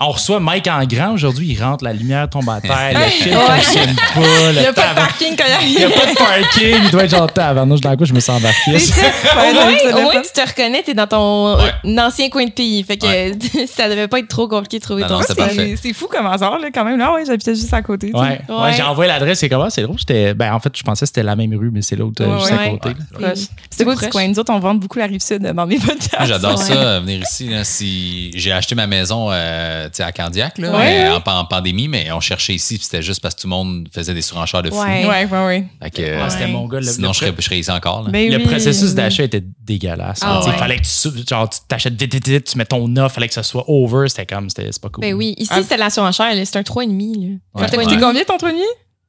On 0.00 0.12
reçoit 0.12 0.38
Mike 0.38 0.68
en 0.68 0.84
grand 0.84 1.14
aujourd'hui. 1.14 1.48
Il 1.50 1.60
rentre, 1.60 1.82
la 1.82 1.92
lumière 1.92 2.30
tombe 2.30 2.48
à 2.48 2.60
terre, 2.60 2.92
le 2.94 3.10
fil 3.10 3.32
Ouais. 3.36 3.40
fonctionne 3.60 3.96
pas. 3.96 4.20
Il 4.52 4.60
n'y 4.60 4.66
a 4.66 4.72
pas 4.72 4.90
de 4.90 4.94
parking 4.94 5.34
quand 5.36 5.44
il 5.60 5.72
Il 5.72 5.76
n'y 5.78 5.84
a 5.84 5.90
pas 5.90 6.06
de 6.06 6.14
parking. 6.16 6.76
Il 6.84 6.90
doit 6.92 7.02
être 7.02 7.10
genre 7.10 7.26
tabarnouche 7.32 7.80
dans 7.80 7.96
coup, 7.96 8.04
je 8.04 8.14
me 8.14 8.20
sens 8.20 8.38
embarqué. 8.38 8.78
C'est 8.78 8.92
ça. 8.92 9.06
Ouais, 9.36 9.50
Au 9.50 10.00
moins, 10.02 10.14
au 10.14 10.22
tu 10.22 10.30
te 10.32 10.40
reconnais, 10.48 10.84
t'es 10.84 10.94
dans 10.94 11.08
ton 11.08 11.56
Ouais. 11.56 11.72
euh, 11.84 11.98
ancien 11.98 12.28
coin 12.28 12.44
de 12.44 12.52
pays. 12.52 12.84
Fait 12.84 12.96
que 12.96 13.06
ça 13.66 13.88
devait 13.88 14.06
pas 14.06 14.20
être 14.20 14.28
trop 14.28 14.46
compliqué 14.46 14.78
de 14.78 14.84
trouver 14.84 15.02
Non, 15.02 15.08
ton 15.08 15.14
non. 15.18 15.22
C'est 15.26 15.76
c'est 15.82 15.92
fou 15.92 16.06
comme 16.06 16.26
hasard, 16.28 16.60
là, 16.60 16.68
quand 16.72 16.84
même. 16.84 16.96
Là, 16.96 17.12
ouais, 17.14 17.24
j'habitais 17.26 17.56
juste 17.56 17.74
à 17.74 17.82
côté. 17.82 18.10
tu. 18.12 18.16
Ouais, 18.16 18.40
ouais. 18.48 18.54
Ouais. 18.54 18.72
j'ai 18.76 18.84
envoyé 18.84 19.10
l'adresse, 19.10 19.40
c'est 19.40 19.48
comment? 19.48 19.68
C'est 19.68 19.82
drôle. 19.82 19.98
J'étais, 19.98 20.32
ben, 20.32 20.52
en 20.54 20.60
fait, 20.60 20.70
je 20.78 20.82
pensais 20.84 21.06
que 21.06 21.08
c'était 21.08 21.24
la 21.24 21.34
même 21.34 21.52
rue, 21.56 21.70
mais 21.72 21.82
c'est 21.82 21.96
l'autre, 21.96 22.22
euh, 22.22 22.34
Ouais, 22.34 22.38
juste 22.38 22.52
ouais. 22.52 22.66
à 22.66 22.68
côté. 22.70 22.88
Ouais. 23.20 23.34
C'est 23.68 23.84
proche. 23.84 23.98
du 23.98 24.08
coin. 24.10 24.28
Nous 24.28 24.38
autres, 24.38 24.52
on 24.52 24.60
vend 24.60 24.74
beaucoup 24.74 25.00
la 25.00 25.06
rive 25.06 25.20
sud 25.22 25.42
dans 25.42 25.66
mes 25.66 25.78
podcasts. 25.80 26.24
J'adore 26.26 26.56
Ouais. 26.56 26.64
ça, 26.64 26.72
euh, 26.74 27.00
venir 27.00 27.20
ici. 27.20 27.50
si 27.64 28.30
j'ai 28.36 28.52
acheté 28.52 28.76
ma 28.76 28.86
maison 28.86 29.28
euh, 29.32 29.86
tu 29.87 29.87
à 30.00 30.12
Candiac 30.12 30.58
là, 30.58 30.70
Ouais, 30.70 30.78
mais 30.78 31.08
ouais. 31.10 31.20
en, 31.26 31.38
en 31.38 31.44
pandémie, 31.44 31.88
mais 31.88 32.10
on 32.12 32.20
cherchait 32.20 32.54
ici, 32.54 32.76
puis 32.76 32.84
c'était 32.84 33.02
juste 33.02 33.20
parce 33.20 33.34
que 33.34 33.40
tout 33.42 33.46
le 33.46 33.50
monde 33.50 33.88
faisait 33.92 34.14
des 34.14 34.22
surenchères 34.22 34.62
de 34.62 34.70
fou. 34.70 34.80
Ouais. 34.80 35.06
Ouais, 35.06 35.26
ouais, 35.26 35.46
ouais. 35.46 35.64
Fait 35.82 35.90
que, 35.90 36.02
Ouais, 36.02 36.08
euh, 36.10 36.28
c'était 36.30 36.46
mon 36.46 36.66
gars. 36.66 36.80
Le, 36.80 36.86
sinon, 36.86 37.08
le, 37.08 37.14
je 37.14 37.18
serais, 37.18 37.34
je 37.36 37.42
serais 37.42 37.58
ici 37.58 37.70
encore. 37.70 38.02
là. 38.04 38.10
Ben 38.10 38.30
le 38.30 38.36
oui, 38.38 38.44
processus 38.44 38.90
oui. 38.90 38.94
d'achat 38.94 39.22
était 39.24 39.42
dégueulasse. 39.60 40.20
Ah 40.22 40.44
ouais. 40.44 40.52
fallait 40.56 40.76
que 40.76 40.82
tu, 40.82 41.26
genre, 41.28 41.48
tu 41.48 41.58
t'achètes 41.68 41.94
vite, 42.00 42.12
vite, 42.14 42.28
vite, 42.28 42.44
tu 42.44 42.58
mets 42.58 42.64
ton 42.64 42.94
offre, 42.96 43.14
fallait 43.14 43.28
que 43.28 43.34
ça 43.34 43.42
soit 43.42 43.64
over. 43.68 44.08
C'était 44.08 44.26
comme, 44.26 44.48
c'était, 44.48 44.68
c'est 44.72 44.82
pas 44.82 44.88
cool. 44.88 45.02
Ben 45.02 45.14
oui, 45.14 45.34
ici, 45.38 45.50
Ah. 45.52 45.62
c'était 45.62 45.76
la 45.76 45.90
surenchère. 45.90 46.34
là. 46.34 46.44
C'est 46.44 46.58
un 46.58 46.62
3,5. 46.62 47.14
là. 47.20 47.28
Ouais. 47.54 47.62
Ça 47.64 47.68
t'a 47.70 47.76
Ouais. 47.78 47.84
coûté 47.84 47.98
combien 47.98 48.24
ton 48.24 48.38
premier? 48.38 48.62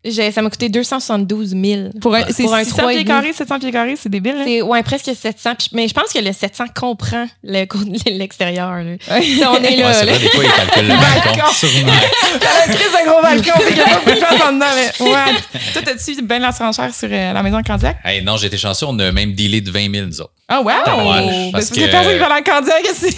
J'ai- 0.05 0.31
Ça 0.31 0.41
m'a 0.41 0.49
coûté 0.49 0.69
272 0.69 1.49
000. 1.49 1.89
Pour 2.01 2.15
un, 2.15 2.23
c'est 2.29 2.43
Pour 2.43 2.53
un 2.55 2.63
600 2.63 2.77
trois 2.77 2.91
et 2.93 2.95
pieds 2.95 3.03
demi. 3.03 3.15
carrés, 3.15 3.33
700 3.33 3.59
pieds 3.59 3.71
carrés, 3.71 3.95
c'est 4.01 4.07
débile. 4.09 4.35
Là. 4.37 4.43
C'est 4.45 4.61
ouais, 4.61 4.81
presque 4.83 5.11
700. 5.13 5.55
Puis- 5.57 5.67
Mais 5.73 5.87
je 5.89 5.93
pense 5.93 6.13
que 6.13 6.19
le 6.19 6.31
700 6.31 6.65
comprend 6.73 7.25
le- 7.43 7.65
l'extérieur. 8.17 8.75
là. 8.75 8.83
Ouais. 8.83 8.97
Ça, 9.39 9.51
on 9.51 9.57
est 9.61 9.69
Ouais, 9.69 9.75
là. 9.77 9.93
c'est 9.93 10.05
là. 10.05 10.13
vrai, 10.13 10.19
des 10.21 10.29
fois, 10.29 10.43
ils 10.45 10.51
calculent 10.51 10.87
le 10.87 10.95
balcon. 10.95 11.43
T'as 12.39 12.63
un 12.71 12.73
crise 12.73 12.87
de 12.87 13.09
gros 13.09 13.21
balcon, 13.21 13.59
fait 13.59 13.67
qu'il 13.73 13.77
y 13.77 13.81
a 13.81 13.85
pas 13.85 13.95
beaucoup 13.99 14.11
de 14.11 14.15
place 14.15 14.41
en 14.47 14.53
dedans. 14.53 14.65
Mais 14.75 15.05
ouais. 15.05 15.61
Toi, 15.73 15.81
t'as-tu 15.83 16.21
bien 16.21 16.39
la 16.39 16.51
surenchère 16.53 16.93
sur 16.95 17.09
euh, 17.11 17.33
la 17.33 17.43
maison 17.43 17.61
Candiac? 17.61 17.97
Hey, 18.05 18.23
non, 18.23 18.37
j'ai 18.37 18.47
été 18.47 18.57
chanceux, 18.57 18.85
on 18.87 18.97
a 18.99 19.11
même 19.11 19.33
dealé 19.33 19.59
de 19.61 19.69
20 19.71 19.93
000, 19.93 20.05
nous 20.07 20.21
autres. 20.21 20.31
Ah, 20.47 20.61
wow! 20.61 20.67
Ouais, 20.67 20.73
Ben, 20.85 21.51
parce 21.51 21.65
c'est 21.65 21.69
parce 21.69 21.69
que 21.69 21.75
que- 21.75 21.91
personne 21.91 22.13
qui 22.13 22.19
va 22.19 22.25
à 22.25 22.29
la 22.29 22.41
Candiac 22.41 22.83
ici. 22.89 23.15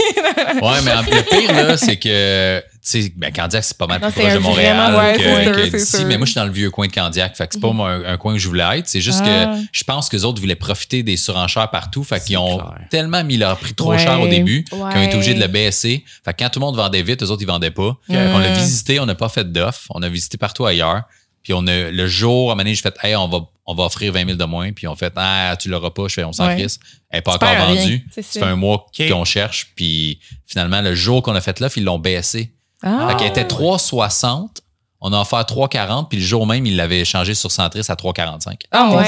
Ouais, 0.62 0.82
mais 0.84 0.92
en- 0.92 1.02
le 1.02 1.22
pire, 1.30 1.54
là, 1.54 1.78
c'est 1.78 1.96
que, 1.98 2.60
tu 2.60 2.66
sais, 2.82 3.14
ben, 3.16 3.32
Candiac, 3.32 3.64
c'est 3.64 3.78
pas 3.78 3.88
mal 3.88 4.02
Non, 4.02 4.10
plus 4.12 4.22
proche 4.22 4.34
de 4.34 4.38
Montréal 4.40 4.76
vraiment- 4.78 4.98
Ouais, 5.00 5.14
que, 5.16 5.22
sûr, 5.22 5.52
que 5.56 5.70
c'est 5.70 5.78
d'ici. 5.78 5.98
sûr. 5.98 6.06
Mais 6.08 6.18
moi, 6.18 6.26
je 6.26 6.32
suis 6.32 6.40
dans 6.40 6.46
le 6.46 6.52
vieux 6.52 6.72
coin 6.72 6.88
de 6.88 6.92
Candiac. 6.92 7.36
Fait 7.36 7.48
que 7.48 7.54
c'est 7.54 7.60
pas 7.60 7.72
moi, 7.72 7.92
un, 7.92 8.04
un 8.14 8.18
coin 8.18 8.34
que 8.34 8.40
je 8.40 8.48
voulais 8.48 8.80
être. 8.80 8.88
C'est 8.88 9.02
juste 9.02 9.22
Ah. 9.24 9.56
que 9.56 9.62
je 9.72 9.84
pense 9.84 10.10
que 10.10 10.16
les 10.16 10.26
autres 10.26 10.42
voulaient 10.42 10.56
profiter 10.56 11.04
des 11.04 11.18
surenchères 11.18 11.70
partout. 11.70 12.04
Fait 12.04 12.24
qu'ils 12.24 12.38
ont 12.38 12.58
clair. 12.58 12.88
tellement 12.90 13.24
mis 13.24 13.38
leur 13.38 13.58
prix 13.58 13.74
trop 13.74 13.92
Ouais. 13.92 14.00
cher 14.00 14.20
au 14.20 14.28
début 14.28 14.66
Ouais. 14.72 14.78
qu'ils 14.92 15.00
ont 15.00 15.04
été 15.04 15.16
obligés 15.16 15.34
de 15.36 15.40
le 15.42 15.48
baisser. 15.48 16.04
Fait 16.26 16.34
que 16.34 16.40
quand 16.44 16.50
tout 16.50 16.60
le 16.60 16.66
monde 16.66 16.76
vendait 16.76 17.04
vite, 17.04 17.22
eux 17.24 17.28
autres, 17.30 17.42
ils 17.42 17.48
vendaient 17.48 17.72
pas. 17.72 17.98
On 18.10 18.40
l'a 18.40 18.54
visité, 18.54 19.00
on 19.00 19.06
n'a 19.06 19.16
pas 19.16 19.30
fait 19.30 19.52
d'offre. 19.52 19.86
On 19.92 20.02
a 20.02 20.10
visité 20.10 20.38
partout 20.38 20.66
ailleurs. 20.66 21.04
Puis 21.44 21.54
on 21.54 21.66
a, 21.66 21.90
le 21.92 22.08
jour, 22.08 22.50
à 22.50 22.54
un 22.54 22.56
moment 22.56 22.58
donné, 22.64 22.76
j'ai 22.76 22.82
fait, 22.84 22.96
hey, 23.02 23.16
on 23.16 23.28
va, 23.28 23.40
on 23.66 23.74
va 23.74 23.86
offrir 23.86 24.14
20 24.14 24.26
000 24.26 24.38
de 24.38 24.46
moins. 24.46 24.72
Puis 24.74 24.88
on 24.88 24.96
fait, 24.96 25.12
ah, 25.16 25.56
tu 25.60 25.70
l'auras 25.70 25.90
pas. 25.90 26.08
Je 26.08 26.14
fais, 26.14 26.24
on 26.24 26.34
s'en 26.34 26.46
Ouais. 26.46 26.56
crisse. 26.56 26.80
Elle 27.10 27.18
n'est 27.18 27.22
pas 27.24 27.38
Tu 27.40 27.46
encore 27.46 27.68
vendue. 27.68 28.06
C'est 28.12 28.22
Ça 28.22 28.40
fait 28.42 28.46
un 28.46 28.56
mois 28.56 28.86
qu'on 29.10 29.26
cherche. 29.26 29.72
Puis 29.76 30.20
finalement, 30.46 30.82
le 30.82 30.94
jour 30.94 31.24
qu'on 31.24 31.34
a 31.34 31.42
fait 31.42 31.60
l'offre, 31.60 31.80
ils 31.80 31.84
l'ont 31.84 31.98
baissé. 31.98 32.52
Ah. 32.84 33.16
Qu'elle 33.18 33.30
était 33.30 33.44
3,60. 33.44 34.62
On 35.02 35.12
a 35.14 35.20
offert 35.22 35.40
3,40. 35.40 36.08
Puis 36.10 36.20
le 36.20 36.24
jour 36.26 36.46
même, 36.46 36.66
ils 36.66 36.76
l'avaient 36.76 37.04
changé 37.06 37.34
sur 37.34 37.52
Centris 37.52 37.82
à 37.90 37.96
3,45. 37.96 38.54
Oh 38.74 38.78
mon 38.86 38.98
Ouais. 38.98 39.04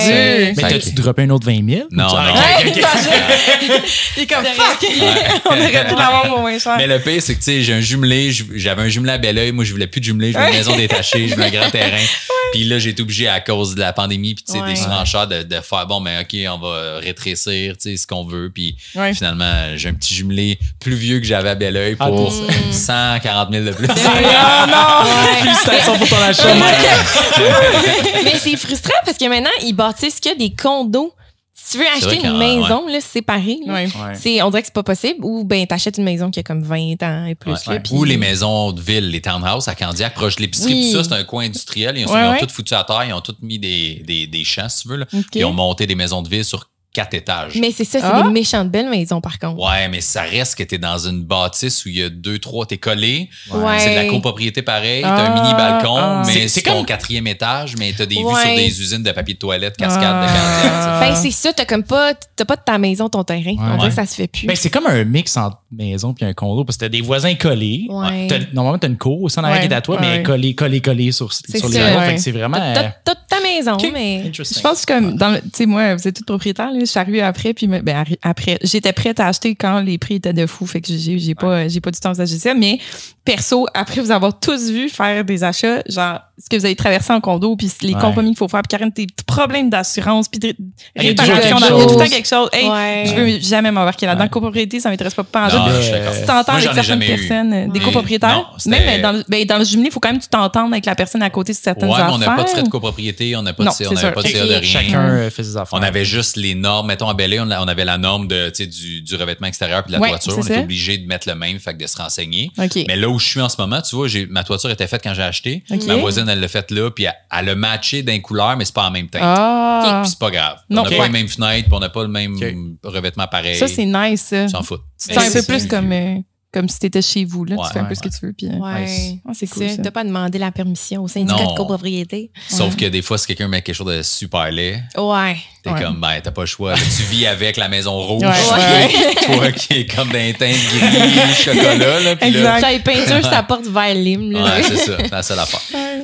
Dieu! 0.54 0.54
Mais 0.64 0.70
t'as-tu 0.70 0.92
droppé 0.94 1.24
un 1.24 1.30
autre 1.30 1.46
20 1.46 1.68
000? 1.70 1.88
Non, 1.92 2.06
non. 2.08 2.14
Ok, 2.14 2.68
ok, 2.68 2.78
ok. 2.78 3.82
Il 4.18 4.24
est 4.24 4.28
comme 4.28 4.44
fuck! 4.46 4.86
On 5.46 5.54
aurait 5.54 5.88
pu 5.88 5.96
l'avoir 5.96 6.24
pour 6.30 6.40
moins 6.40 6.58
cher. 6.60 6.76
Mais 6.78 6.88
le 6.88 7.00
pire, 7.00 7.22
c'est 7.22 7.34
que, 7.36 7.40
tu 7.40 7.46
sais, 7.46 7.62
j'ai 7.62 7.74
un 7.74 7.82
jumelé, 7.82 8.32
j'avais 8.56 8.82
un 8.82 8.90
jumelé 8.90 9.14
à 9.14 9.18
Belleuil. 9.18 9.52
Moi, 9.52 9.66
je 9.66 9.72
voulais 9.72 9.88
plus 9.88 10.00
de 10.02 10.06
jumelé. 10.06 10.32
Je 10.32 10.38
voulais 10.38 10.50
une 10.52 10.58
maison 10.58 10.76
détachée, 10.76 11.28
je 11.28 11.36
voulais 11.36 11.48
un 11.48 11.62
grand 11.62 11.70
terrain. 11.70 11.98
Puis 12.54 12.64
là, 12.66 12.78
j'ai 12.78 12.92
été 12.92 13.02
obligé 13.02 13.28
à 13.28 13.40
cause 13.40 13.74
de 13.74 13.80
la 13.80 13.94
pandémie, 13.94 14.36
puis 14.36 14.44
tu 14.44 14.52
sais, 14.54 14.62
Ouais. 14.62 14.70
des 14.70 14.76
surenchères 14.76 15.26
de, 15.28 15.42
de 15.42 15.56
faire, 15.62 15.88
bon, 15.88 16.00
mais 16.00 16.20
OK, 16.22 16.36
on 16.54 16.60
va 16.60 16.98
rétrécir, 17.00 17.74
tu 17.78 17.90
sais, 17.90 17.98
ce 17.98 18.06
qu'on 18.06 18.24
veut. 18.26 18.52
Puis 18.54 18.76
Ouais. 18.94 19.12
finalement, 19.16 19.76
j'ai 19.76 19.90
un 19.90 19.94
petit 19.96 20.14
jumelé 20.14 20.60
plus 20.80 20.94
vieux 20.94 21.20
que 21.20 21.26
j'avais 21.26 21.50
à 21.50 21.56
Belleuil 21.56 21.96
Ah, 22.00 22.08
pour 22.08 22.16
pour 22.30 22.34
140 22.72 23.52
000 23.52 23.66
de 23.66 23.72
plus. 23.72 23.88
Ah 23.90 24.68
non! 24.68 25.83
Félicitations 25.84 25.98
pour 25.98 26.10
ton 26.10 26.24
achat. 26.24 26.54
Mais 28.24 28.38
c'est 28.40 28.56
frustrant 28.58 28.94
parce 29.06 29.18
que 29.18 29.26
maintenant, 29.28 29.50
ils 29.64 29.74
bâtissent 29.74 30.20
que 30.20 30.38
des 30.38 30.54
condos. 30.56 31.14
Si 31.56 31.78
tu 31.78 31.84
veux 31.84 31.90
acheter 31.96 32.26
une 32.28 32.38
maison, 32.38 32.88
là, 32.88 33.00
séparée, 33.00 33.58
là, 33.66 33.74
Ouais. 33.76 33.86
Ouais. 33.86 34.16
c'est, 34.16 34.42
on 34.42 34.50
dirait 34.50 34.64
que 34.64 34.68
c'est 34.68 34.74
pas 34.74 34.84
possible. 34.84 35.24
Ou 35.24 35.46
ben, 35.46 35.66
t'achètes 35.66 35.98
une 35.98 36.04
maison 36.04 36.30
qui 36.30 36.40
a 36.40 36.44
comme 36.44 36.62
20 36.64 37.02
ans 37.04 37.26
et 37.26 37.36
plus. 37.36 37.52
Ouais. 37.68 37.76
là, 37.76 37.82
Ou 37.92 38.04
les 38.04 38.18
maisons 38.18 38.72
de 38.74 38.82
ville, 38.82 39.10
les 39.10 39.22
townhouses 39.22 39.68
à 39.70 39.76
Candiac, 39.76 40.14
proche 40.14 40.36
de 40.38 40.42
l'épicerie. 40.42 40.74
Oui. 40.74 40.92
Tout 40.92 40.98
ça, 40.98 41.04
c'est 41.10 41.14
un 41.16 41.24
coin 41.24 41.46
industriel. 41.46 41.98
Ils 41.98 42.06
ont, 42.08 42.12
Ouais, 42.12 42.20
ils 42.22 42.28
ont 42.28 42.32
ouais. 42.32 42.40
tout 42.40 42.50
foutu 42.50 42.74
à 42.74 42.84
terre. 42.84 43.06
Ils 43.08 43.14
ont 43.14 43.22
tout 43.22 43.36
mis 43.42 43.60
des, 43.60 44.02
des, 44.06 44.28
des 44.28 44.44
champs, 44.44 44.68
si 44.68 44.82
tu 44.82 44.88
veux. 44.90 44.98
Là. 44.98 45.06
Ils 45.36 45.46
ont 45.46 45.54
monté 45.54 45.88
des 45.88 45.96
maisons 45.96 46.22
de 46.22 46.28
ville 46.28 46.44
sur 46.44 46.68
quatre 46.94 47.14
étages. 47.16 47.54
Mais 47.60 47.72
c'est 47.72 47.84
ça, 47.86 48.00
c'est 48.00 48.06
Ah. 48.06 48.22
des 48.24 48.30
méchantes 48.30 48.70
belles 48.70 48.90
maisons, 48.90 49.20
par 49.20 49.40
contre. 49.40 49.60
Ouais, 49.62 49.90
mais 49.90 50.00
ça 50.00 50.22
reste 50.22 50.56
que 50.56 50.64
t'es 50.64 50.78
dans 50.78 50.98
une 51.00 51.24
bâtisse 51.24 51.84
où 51.86 51.90
il 51.90 51.98
y 51.98 52.04
a 52.04 52.10
deux, 52.10 52.38
trois, 52.40 52.66
t'es 52.68 52.78
collé. 52.78 53.30
Ouais. 53.52 53.80
C'est 53.80 53.90
de 53.92 53.96
la 53.96 54.06
copropriété 54.06 54.62
pareil. 54.62 55.02
T'as 55.02 55.10
Ah, 55.10 55.32
un 55.32 55.42
mini 55.42 55.54
balcon, 55.56 55.96
ah. 55.98 56.24
mais 56.26 56.34
C'est- 56.34 56.48
c'est 56.48 56.62
ton 56.62 56.76
comme- 56.78 56.86
quatrième 56.86 57.26
étage, 57.28 57.76
mais 57.78 57.94
t'as 57.98 58.06
des 58.06 58.16
vues 58.16 58.22
sur 58.22 58.56
des 58.56 58.82
usines 58.82 59.04
de 59.04 59.12
papier 59.12 59.34
de 59.34 59.40
toilette, 59.40 59.76
cascade 59.76 60.04
Ah. 60.06 60.28
de 60.28 60.32
Candiac. 60.32 61.00
Ben, 61.10 61.16
c'est 61.16 61.32
ça, 61.32 61.52
t'as 61.52 61.66
comme 61.66 61.84
pas, 61.84 62.14
t'as 62.36 62.46
pas 62.46 62.56
de 62.56 62.62
ta 62.64 62.78
maison, 62.78 63.10
ton 63.10 63.24
terrain. 63.24 63.56
On 63.60 63.78
dirait 63.78 63.90
que 63.90 63.96
ça 63.96 64.06
se 64.06 64.16
fait 64.16 64.28
plus. 64.28 64.46
Ben, 64.48 64.56
c'est 64.56 64.70
comme 64.70 64.86
un 64.88 65.04
mix 65.04 65.36
entre 65.36 65.58
maison 65.72 66.14
puis 66.14 66.26
un 66.26 66.34
condo 66.34 66.64
parce 66.64 66.78
que 66.78 66.86
t'as 66.86 66.90
des 66.90 67.02
voisins 67.02 67.34
collés. 67.36 67.88
Ouais. 67.90 68.28
T'as- 68.28 68.38
Normalement, 68.54 68.78
t'as 68.78 68.88
une 68.88 68.98
cour 68.98 69.22
au 69.24 69.30
centre 69.30 69.50
Ouais, 69.50 69.60
qui 69.62 69.66
est 69.66 69.74
à 69.74 69.82
toi, 69.82 69.98
mais 70.00 70.22
collé, 70.22 70.54
collé, 70.54 70.80
collé 70.80 71.12
sur, 71.12 71.34
sur 71.34 71.44
les 71.70 71.78
ouais. 71.80 72.06
Fait 72.08 72.16
que 72.16 72.22
c'est 72.22 72.32
vraiment. 72.32 72.58
T'as, 72.58 72.84
euh, 72.84 72.90
t'as 73.04 73.16
ta 73.28 73.40
maison, 73.42 73.78
mais. 73.92 74.24
interesting. 74.28 74.58
Je 74.58 74.62
pense 74.62 74.86
que 74.86 74.94
comme 74.94 75.18
tu 75.18 75.50
sais 75.54 75.66
moi 75.66 75.96
vous 75.96 76.08
êtes 76.08 76.16
tous 76.16 76.24
propriétaires 76.24 76.72
là, 76.72 76.83
je 76.86 76.92
suis 76.92 77.00
arrivée 77.00 77.22
après 77.22 77.54
puis 77.54 77.68
ben 77.68 78.04
après 78.22 78.58
j'étais 78.64 78.94
prête 78.94 79.20
à 79.20 79.28
acheter 79.28 79.56
quand 79.56 79.80
les 79.82 79.98
prix 79.98 80.16
étaient 80.16 80.34
de 80.34 80.46
fou 80.46 80.66
fait 80.66 80.82
que 80.82 80.88
j'ai 80.90 81.18
j'ai 81.20 81.36
pas 81.36 81.68
j'ai 81.68 81.82
pas 81.82 81.92
du 81.92 82.00
temps 82.00 82.18
à 82.18 82.26
ça 82.26 82.54
mais 82.54 82.80
perso 83.26 83.66
après 83.74 84.02
vous 84.02 84.12
avoir 84.12 84.40
tous 84.40 84.70
vu 84.70 84.90
faire 84.90 85.24
des 85.24 85.44
achats 85.44 85.82
genre 85.88 86.20
ce 86.42 86.50
que 86.50 86.58
vous 86.58 86.66
avez 86.66 86.76
traversé 86.76 87.14
en 87.14 87.22
condo 87.22 87.56
puis 87.56 87.72
les 87.82 87.94
Ouais. 87.94 88.02
compromis 88.02 88.30
qu'il 88.30 88.38
faut 88.38 88.48
faire 88.48 88.62
puis 88.62 88.70
Karen 88.78 88.92
tes 88.92 89.06
petits 89.06 89.24
problèmes 89.26 89.70
d'assurance 89.70 90.28
puis 90.28 90.40
de 90.40 90.56
réparation 90.96 91.58
il 91.58 91.62
y 91.62 91.66
a 91.66 91.70
tout 91.70 91.90
le 91.94 91.96
temps 91.96 92.10
quelque 92.10 92.28
chose 92.28 92.50
hey 92.52 92.68
Ouais. 92.70 93.04
je 93.06 93.14
veux 93.16 93.40
jamais 93.40 93.72
m'embarquer 93.72 94.06
là-dedans 94.06 94.24
Ouais. 94.26 94.30
copropriété 94.30 94.80
ça 94.80 94.90
m'intéresse 94.90 95.14
pas 95.14 95.24
pas 95.24 95.48
en 95.48 95.58
Non, 95.60 95.66
tout. 95.66 95.76
je 95.78 95.82
suis 95.82 95.92
d'accord. 95.92 96.14
tu 96.20 96.26
t'entends 96.26 96.54
avec 96.54 96.74
certaines 96.74 97.02
eu. 97.04 97.06
personnes, 97.08 97.54
euh, 97.54 97.68
des 97.68 97.80
Mais 97.80 97.86
copropriétaires? 97.86 98.54
non, 98.66 98.72
Même 98.72 99.02
dans 99.02 99.12
le, 99.12 99.24
ben, 99.30 99.46
dans 99.46 99.58
le 99.58 99.64
jumelé, 99.64 99.88
il 99.88 99.92
faut 99.92 100.00
quand 100.00 100.10
même 100.10 100.18
que 100.20 100.24
tu 100.24 100.30
t'entendes 100.30 100.72
avec 100.74 100.86
la 100.86 100.96
personne 100.96 101.22
à 101.24 101.30
côté 101.30 101.54
sur 101.54 101.64
certaines 101.64 101.90
affaires. 101.92 102.10
on 102.14 102.18
n'a 102.18 102.32
pas 102.32 102.44
de 102.44 102.50
frais 102.50 102.64
de 102.64 102.70
copropriété, 102.70 103.36
on 103.36 103.42
n'a 103.42 103.54
pas 103.54 103.64
de 103.64 103.70
on 103.70 103.72
sûr. 103.72 103.90
pas 104.14 104.22
de 104.22 104.28
CA 104.28 104.44
de 104.46 104.50
rien. 104.50 104.62
Chacun 104.62 105.30
fait 105.30 105.44
ses 105.44 105.56
affaires. 105.58 105.80
On 105.80 105.84
avait 105.84 106.06
juste 106.06 106.36
les 106.36 106.56
normes. 106.56 106.73
Mettons, 106.82 107.10
à 107.10 107.14
Belleuil, 107.14 107.40
on, 107.42 107.46
on 107.52 107.68
avait 107.68 107.86
la 107.86 107.98
norme 107.98 108.28
de, 108.28 108.50
tu 108.50 108.66
du, 108.66 109.02
du 109.02 109.16
revêtement 109.16 109.48
extérieur 109.48 109.84
puis 109.84 109.90
de 109.94 109.98
la 109.98 110.02
Ouais, 110.02 110.10
toiture. 110.10 110.34
c'est 110.34 110.40
On 110.40 110.44
était 110.44 110.60
obligé 110.64 110.98
de 110.98 111.06
mettre 111.06 111.28
le 111.30 111.36
même, 111.36 111.60
fait 111.60 111.74
que 111.74 111.84
de 111.84 111.88
se 111.88 111.98
renseigner. 111.98 112.50
Mais 112.88 112.96
là 112.96 113.10
où 113.10 113.20
je 113.20 113.26
suis 113.28 113.42
en 113.42 113.50
ce 113.50 113.58
moment, 113.62 113.82
tu 113.82 113.96
vois, 113.96 114.08
ma 114.30 114.44
toiture 114.44 114.72
était 114.72 114.88
faite 114.88 115.02
quand 115.04 115.14
j'ai 115.14 115.22
acheté. 115.24 115.64
Ma 115.88 115.96
voisine, 115.98 116.28
elle 116.30 116.40
l'a 116.40 116.48
faite 116.48 116.72
là, 116.72 116.90
puis 116.90 117.04
elle, 117.04 117.14
elle 117.38 117.50
a 117.50 117.56
matché 117.56 118.02
d'un 118.02 118.20
couleur, 118.20 118.56
mais 118.58 118.66
c'est 118.66 118.74
pas 118.74 118.88
en 118.88 118.92
même 118.92 119.10
teinte. 119.10 119.22
Ah! 119.24 120.00
Puis 120.04 120.12
c'est 120.12 120.20
pas 120.20 120.32
grave. 120.32 120.58
Non. 120.70 120.82
on 120.86 120.90
n'a 120.90 120.98
pas 120.98 121.06
les 121.08 121.12
mêmes 121.12 121.28
fenêtres, 121.28 121.68
puis 121.68 121.76
on 121.76 121.80
n'a 121.80 121.90
pas 121.90 122.02
le 122.04 122.08
même 122.10 122.36
revêtement 122.84 123.28
pareil. 123.28 123.58
Ça, 123.58 123.68
c'est 123.68 123.86
nice, 123.86 124.34
s'en 124.52 124.64
fout. 124.64 124.82
Tu 125.06 125.14
sens 125.14 125.24
un 125.24 125.26
peu 125.32 125.42
c'est- 125.42 125.48
plus 125.48 125.60
c'est 125.62 125.68
comme, 125.68 125.92
euh, 125.92 126.16
comme 126.54 126.70
si 126.70 126.80
t'étais 126.80 127.02
chez 127.02 127.26
vous, 127.26 127.44
là. 127.46 127.56
Ouais, 127.56 127.64
tu 127.68 127.74
fais 127.74 127.80
un 127.80 127.84
peu 127.84 127.90
ouais, 127.90 127.96
ce 127.96 128.02
que 128.02 128.10
tu 128.10 128.26
veux, 128.26 128.32
puis... 128.34 128.48
euh, 128.48 128.58
Ouais. 128.60 129.20
Ah, 129.28 129.32
c'est 129.34 129.48
cool, 129.48 129.70
ça. 129.70 129.78
T'as 129.82 129.92
pas 129.92 130.04
demandé 130.04 130.38
la 130.38 130.52
permission 130.52 131.04
au 131.04 131.08
syndicat 131.08 131.44
Non. 131.44 131.52
de 131.52 131.58
copropriété. 131.58 132.32
Sauf 132.48 132.76
que 132.78 132.86
des 132.86 133.02
fois, 133.02 133.18
si 133.18 133.28
quelqu'un 133.28 133.48
met 133.48 133.62
quelque 133.62 133.76
chose 133.76 133.88
de 133.94 134.02
super 134.04 134.50
laid, 134.52 134.82
Ouais. 134.98 135.38
T'es 135.64 135.72
Ouais. 135.72 135.82
comme, 135.82 136.00
ben, 136.02 136.20
t'as 136.22 136.32
pas 136.32 136.42
le 136.42 136.48
choix. 136.48 136.74
tu 136.76 137.04
vis 137.04 137.26
avec 137.26 137.56
la 137.58 137.70
maison 137.70 137.98
rouge. 137.98 138.22
Ouais, 138.22 138.30
ouais. 138.30 139.16
Toi 139.38 139.52
qui 139.54 139.74
est 139.74 139.96
comme 139.96 140.10
d'un 140.10 140.32
teint 140.34 140.52
gris, 140.52 141.34
chocolat, 141.36 142.00
là. 142.02 142.16
Puis 142.18 142.32
là, 142.32 142.58
Exact. 142.58 142.60
J'avais 142.62 142.80
peinture, 142.80 143.30
ça 143.30 143.44
porte 143.44 143.66
vers 143.68 143.96
là. 143.96 144.44
Ouais, 144.56 144.64
c'est 144.64 144.76
ça. 144.78 144.98
C'est 145.00 145.12
la 145.12 145.24
seule 145.24 145.40
affaire. 145.40 145.62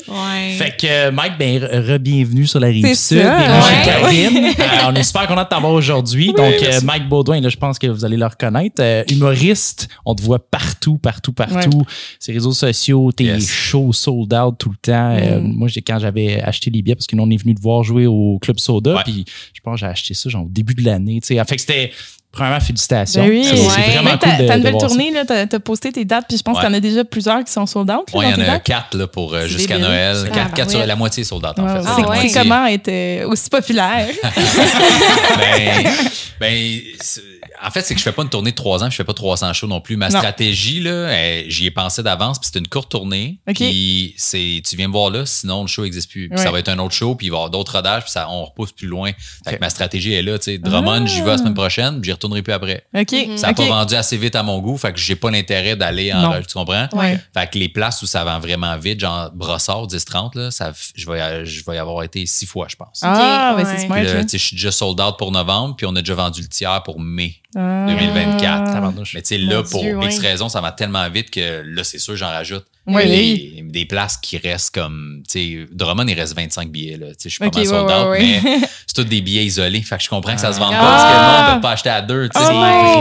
Ouais. 0.07 0.51
Fait 0.57 0.75
que 0.77 0.87
euh, 0.87 1.11
Mike, 1.11 1.33
ben, 1.37 1.59
re- 1.61 1.93
re-bienvenue 1.95 2.47
sur 2.47 2.59
la 2.59 2.67
rive 2.67 2.85
sud. 2.95 3.17
chez 3.19 3.25
ouais. 3.25 3.85
Karine. 3.85 4.45
Euh, 4.59 4.63
on 4.87 4.95
est 4.95 5.03
super 5.03 5.27
content 5.27 5.43
de 5.43 5.49
t'avoir 5.49 5.73
aujourd'hui. 5.73 6.27
Donc, 6.27 6.39
euh, 6.63 6.79
Mike 6.83 7.09
Baudouin, 7.09 7.41
là, 7.41 7.49
je 7.49 7.57
pense 7.57 7.77
que 7.77 7.87
vous 7.87 8.05
allez 8.05 8.17
le 8.17 8.25
reconnaître. 8.25 8.75
Euh, 8.79 9.03
humoriste, 9.11 9.87
on 10.05 10.15
te 10.15 10.21
voit 10.21 10.39
partout, 10.39 10.97
partout, 10.97 11.33
partout. 11.33 11.85
Ses 12.19 12.31
réseaux 12.33 12.53
sociaux, 12.53 13.11
tes 13.11 13.25
Yes. 13.25 13.47
shows 13.47 13.93
sold 13.93 14.33
out 14.33 14.55
tout 14.57 14.69
le 14.69 14.77
temps. 14.81 15.15
Euh, 15.19 15.39
Mm. 15.39 15.53
moi, 15.55 15.67
j'ai, 15.67 15.81
quand 15.81 15.99
j'avais 15.99 16.41
acheté 16.41 16.69
les 16.71 16.81
billets, 16.81 16.95
parce 16.95 17.05
que 17.07 17.15
nous, 17.15 17.23
on 17.23 17.29
est 17.29 17.37
venu 17.37 17.53
te 17.53 17.61
voir 17.61 17.83
jouer 17.83 18.07
au 18.07 18.39
Club 18.41 18.57
Soda, 18.59 18.95
Ouais. 18.95 19.01
puis 19.05 19.25
je 19.53 19.61
pense 19.61 19.75
que 19.75 19.79
j'ai 19.81 19.85
acheté 19.87 20.13
ça 20.13 20.29
genre 20.29 20.43
au 20.45 20.49
début 20.49 20.73
de 20.73 20.83
l'année. 20.85 21.19
tu 21.21 21.35
sais. 21.35 21.43
Fait 21.45 21.55
que 21.55 21.61
c'était, 21.61 21.91
premièrement, 22.31 22.59
félicitations. 22.59 23.23
Ben 23.23 23.29
oui. 23.29 23.43
C'est, 23.43 23.53
Ouais. 23.59 23.91
vraiment 23.91 24.09
Même 24.11 24.19
cool 24.19 24.29
ta, 24.29 24.37
de, 24.41 24.47
ta 24.47 24.53
de 24.53 24.57
nouvelle 24.57 24.71
voir 24.73 24.81
ça. 24.81 24.87
tournée, 24.87 25.11
là, 25.11 25.25
t'as, 25.25 25.47
t'as 25.47 25.59
posté 25.59 25.91
tes 25.91 26.05
dates, 26.05 26.25
puis 26.27 26.37
je 26.37 26.43
pense 26.43 26.55
Ouais. 26.57 26.61
qu'il 26.63 26.69
y 26.69 26.73
en 26.73 26.77
a 26.77 26.79
déjà 26.79 27.03
plusieurs 27.03 27.43
qui 27.43 27.51
sont 27.51 27.65
sold 27.65 27.89
out. 27.91 28.07
dans 28.13 28.21
il 28.21 28.29
y 28.29 28.33
en 28.33 28.53
a 28.53 28.59
quatre 28.59 28.95
là, 28.97 29.07
pour 29.07 29.33
euh, 29.33 29.47
jusqu'à. 29.47 29.77
Noël. 29.77 30.15
Ah, 30.25 30.29
Quatre, 30.35 30.53
quatre 30.53 30.69
sur 30.71 30.85
la 30.85 30.95
moitié 30.95 31.23
soldats, 31.23 31.53
en 31.57 31.63
Ouais, 31.63 31.81
fait. 31.81 31.87
Ah, 31.87 32.13
c'est, 32.21 32.31
comment 32.39 32.65
être 32.67 32.87
euh, 32.89 33.27
aussi 33.27 33.49
populaire? 33.49 34.07
ben, 35.37 35.91
ben, 36.39 36.79
en 37.65 37.71
fait, 37.71 37.81
c'est 37.81 37.93
que 37.93 37.99
je 37.99 38.03
fais 38.03 38.11
pas 38.11 38.23
une 38.23 38.29
tournée 38.29 38.51
de 38.51 38.55
trois 38.55 38.81
ans, 38.83 38.87
puis 38.87 38.91
je 38.91 38.95
fais 38.97 39.03
pas 39.03 39.13
300 39.13 39.53
shows 39.53 39.67
non 39.67 39.81
plus. 39.81 39.97
Ma 39.97 40.09
Non. 40.09 40.17
stratégie, 40.19 40.79
là, 40.81 40.91
euh, 40.91 41.43
j'y 41.47 41.65
ai 41.65 41.71
pensé 41.71 42.01
d'avance, 42.03 42.39
puis 42.39 42.49
c'est 42.51 42.59
une 42.59 42.67
courte 42.67 42.89
tournée. 42.89 43.39
OK. 43.49 43.55
Puis 43.55 44.13
c'est, 44.17 44.61
tu 44.67 44.75
viens 44.75 44.87
me 44.87 44.93
voir 44.93 45.09
là, 45.09 45.25
sinon 45.25 45.61
le 45.63 45.67
show 45.67 45.83
n'existe 45.83 46.09
plus. 46.09 46.29
Puis 46.29 46.37
Ouais. 46.37 46.43
ça 46.43 46.51
va 46.51 46.59
être 46.59 46.69
un 46.69 46.79
autre 46.79 46.93
show, 46.95 47.15
puis 47.15 47.27
il 47.27 47.29
va 47.29 47.35
y 47.35 47.37
avoir 47.37 47.49
d'autres 47.49 47.73
rodages, 47.73 48.03
puis 48.03 48.11
ça, 48.11 48.27
on 48.29 48.45
repousse 48.45 48.71
plus 48.71 48.87
loin. 48.87 49.11
Fait 49.45 49.55
que 49.55 49.59
ma 49.59 49.69
stratégie 49.69 50.13
est 50.13 50.21
là, 50.21 50.37
tu 50.39 50.45
sais. 50.45 50.57
Drummond, 50.57 51.05
j'y 51.07 51.21
vais 51.21 51.27
la 51.27 51.37
semaine 51.37 51.53
prochaine, 51.53 51.99
puis 52.01 52.09
j'y 52.09 52.11
retournerai 52.13 52.41
plus 52.41 52.53
après. 52.53 52.83
OK. 52.97 53.15
Ça 53.37 53.47
n'a 53.47 53.53
pas 53.53 53.65
vendu 53.65 53.95
assez 53.95 54.17
vite 54.17 54.35
à 54.35 54.43
mon 54.43 54.59
goût, 54.59 54.77
fait 54.77 54.93
que 54.93 54.99
j'ai 54.99 55.15
pas 55.15 55.31
l'intérêt 55.31 55.75
d'aller 55.75 56.13
en 56.13 56.31
rush, 56.31 56.47
tu 56.47 56.53
comprends? 56.53 56.87
Ouais. 56.93 57.19
Fait 57.33 57.49
que 57.49 57.57
les 57.59 57.69
places 57.69 58.01
où 58.01 58.05
ça 58.07 58.23
vend 58.23 58.39
vraiment 58.39 58.77
vite, 58.77 58.99
genre 58.99 59.31
Brossard, 59.33 59.87
10-30, 59.87 60.35
là, 60.37 60.51
ça, 60.51 60.71
je, 60.95 61.09
vais, 61.09 61.45
je 61.45 61.63
vais 61.65 61.75
y 61.75 61.79
avoir 61.79 62.03
été 62.03 62.25
six 62.25 62.45
fois, 62.45 62.67
je 62.69 62.75
pense. 62.75 63.01
Ah, 63.03 63.53
ben 63.57 63.63
ouais. 63.65 63.69
c'est 63.77 63.85
smart. 63.85 63.97
Puis 63.97 64.07
là, 64.07 64.13
là. 64.15 64.23
tu 64.23 64.29
sais, 64.29 64.37
je 64.37 64.43
suis 64.45 64.55
déjà 64.55 64.71
sold 64.71 64.99
out 65.01 65.17
pour 65.17 65.31
novembre, 65.31 65.75
puis 65.75 65.85
on 65.85 65.95
a 65.95 66.01
déjà 66.01 66.15
vendu 66.15 66.41
le 66.41 66.47
tiers 66.47 66.81
pour 66.83 66.99
mai 66.99 67.35
Ah. 67.55 67.85
2024. 67.87 68.73
Tabarnouche. 68.73 69.13
Mais 69.15 69.21
tu 69.23 69.35
sais, 69.35 69.41
Mon 69.43 69.51
là, 69.51 69.63
pour 69.63 69.81
Dieu, 69.81 69.97
X 70.03 70.19
ouais. 70.19 70.27
raisons, 70.29 70.49
ça 70.49 70.61
va 70.61 70.71
tellement 70.71 71.09
vite 71.09 71.31
que 71.31 71.63
là, 71.65 71.83
c'est 71.83 71.97
sûr, 71.99 72.15
j'en 72.15 72.27
rajoute. 72.29 72.65
Ouais, 72.87 73.05
des, 73.05 73.63
des 73.67 73.85
places 73.85 74.17
qui 74.17 74.37
restent 74.37 74.73
comme, 74.73 75.21
tu 75.29 75.39
sais, 75.63 75.67
Drummond, 75.71 76.07
il 76.07 76.19
reste 76.19 76.35
25 76.35 76.69
billets, 76.71 76.97
là. 76.97 77.07
Tu 77.07 77.13
sais, 77.19 77.29
je 77.29 77.35
suis 77.35 77.39
pas 77.39 77.55
mal 77.55 77.65
sold 77.67 77.87
ouais, 77.87 77.93
out, 77.95 78.07
ouais, 78.09 78.19
ouais. 78.19 78.39
mais 78.43 78.59
c'est 78.87 78.95
tous 78.95 79.03
des 79.03 79.21
billets 79.21 79.45
isolés. 79.45 79.81
Fait 79.81 79.97
que 79.97 80.03
je 80.03 80.09
comprends 80.09 80.33
que 80.33 80.41
ça 80.41 80.53
se 80.53 80.59
vend 80.59 80.69
Ah. 80.73 80.79
pas 80.79 80.85
parce 80.85 81.03
que 81.03 81.19
le 81.19 81.25
monde 81.25 81.49
ne 81.49 81.55
peut 81.55 81.61
pas 81.61 81.71
acheter 81.71 81.89
à 81.89 82.01
deux, 82.01 82.29
tu 82.29 82.39
sais. 82.39 82.45
Ah, 82.47 82.51
non. 82.53 82.59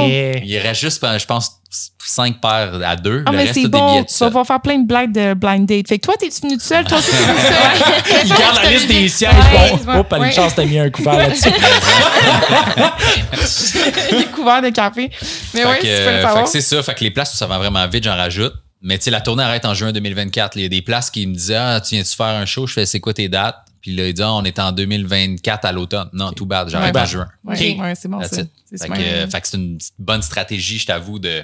vrai. 0.08 0.42
Il 0.44 0.58
reste 0.58 0.80
juste, 0.80 1.06
je 1.18 1.26
pense, 1.26 1.57
cinq 1.70 2.40
paires 2.40 2.80
à 2.84 2.96
deux. 2.96 3.22
Ah, 3.26 3.30
le 3.30 3.36
mais 3.36 3.42
reste, 3.44 3.54
c'est 3.54 3.62
des 3.62 3.68
bon. 3.68 3.90
billets 3.92 4.04
Tu 4.06 4.24
vas 4.30 4.44
faire 4.44 4.60
plein 4.62 4.78
de 4.78 4.86
blagues 4.86 5.12
de 5.12 5.34
blind 5.34 5.66
date. 5.66 5.86
Fait 5.88 5.98
que 5.98 6.04
toi, 6.06 6.14
t'es-tu 6.18 6.40
venu 6.40 6.54
tout 6.56 6.64
seul? 6.64 6.84
Toi 6.84 6.98
aussi, 6.98 7.10
t'es 7.10 7.16
venu 7.18 7.34
tout 7.34 7.40
seul? 7.42 8.18
Il 8.24 8.28
garde 8.30 8.56
la 8.64 8.70
liste 8.70 8.88
des 8.88 9.08
sièges. 9.08 9.34
Ouais, 9.34 9.72
Bon, 9.84 9.98
oh, 10.00 10.04
pas 10.04 10.18
ouais. 10.18 10.28
une 10.28 10.32
chance, 10.32 10.54
t'as 10.54 10.64
mis 10.64 10.78
un 10.78 10.88
couvert 10.90 11.18
là-dessus. 11.18 11.50
Il 14.12 14.18
est 14.18 14.30
couvert 14.32 14.62
de 14.62 14.70
café. 14.70 15.10
Mais 15.54 15.62
le 15.62 15.68
euh, 15.68 15.74
fait 16.16 16.22
savoir. 16.22 16.44
que 16.44 16.50
c'est 16.50 16.60
ça. 16.60 16.82
Fait 16.82 16.94
que 16.94 17.04
les 17.04 17.10
places 17.10 17.34
où 17.34 17.36
ça 17.36 17.46
va 17.46 17.58
vraiment 17.58 17.86
vite, 17.88 18.04
j'en 18.04 18.16
rajoute. 18.16 18.52
Mais 18.80 18.96
tu 18.98 19.04
sais, 19.04 19.10
la 19.10 19.20
tournée 19.20 19.42
arrête 19.42 19.64
en 19.64 19.74
juin 19.74 19.92
2024. 19.92 20.56
Il 20.56 20.62
y 20.62 20.66
a 20.66 20.68
des 20.68 20.82
places 20.82 21.10
qui 21.10 21.26
me 21.26 21.34
disaient 21.34 21.56
Ah, 21.56 21.80
tu 21.80 21.94
viens-tu 21.96 22.14
faire 22.14 22.26
un 22.26 22.46
show? 22.46 22.66
Je 22.66 22.74
fais 22.74 22.86
c'est 22.86 23.00
quoi 23.00 23.12
tes 23.12 23.28
dates? 23.28 23.56
Puis 23.88 23.96
là, 23.96 24.06
il 24.06 24.12
dit 24.12 24.22
Ah, 24.22 24.34
on 24.34 24.44
est 24.44 24.58
en 24.58 24.70
2024 24.70 25.64
à 25.64 25.72
l'automne. 25.72 26.10
Non, 26.12 26.30
tout 26.32 26.44
bad, 26.44 26.68
j'arrête 26.68 26.94
Ouais, 26.94 27.00
en 27.00 27.04
ben, 27.04 27.08
juin. 27.08 27.26
Ouais, 27.42 27.72
Ok. 27.74 27.80
ouais, 27.80 27.94
c'est 27.94 28.08
bon, 28.08 28.22
ça. 28.22 28.36
Fait 28.36 28.86
que, 28.86 29.00
euh, 29.00 29.26
fait 29.28 29.40
que 29.40 29.48
c'est 29.48 29.56
une 29.56 29.78
bonne 29.98 30.20
stratégie, 30.20 30.78
je 30.78 30.84
t'avoue, 30.88 31.18
de, 31.18 31.42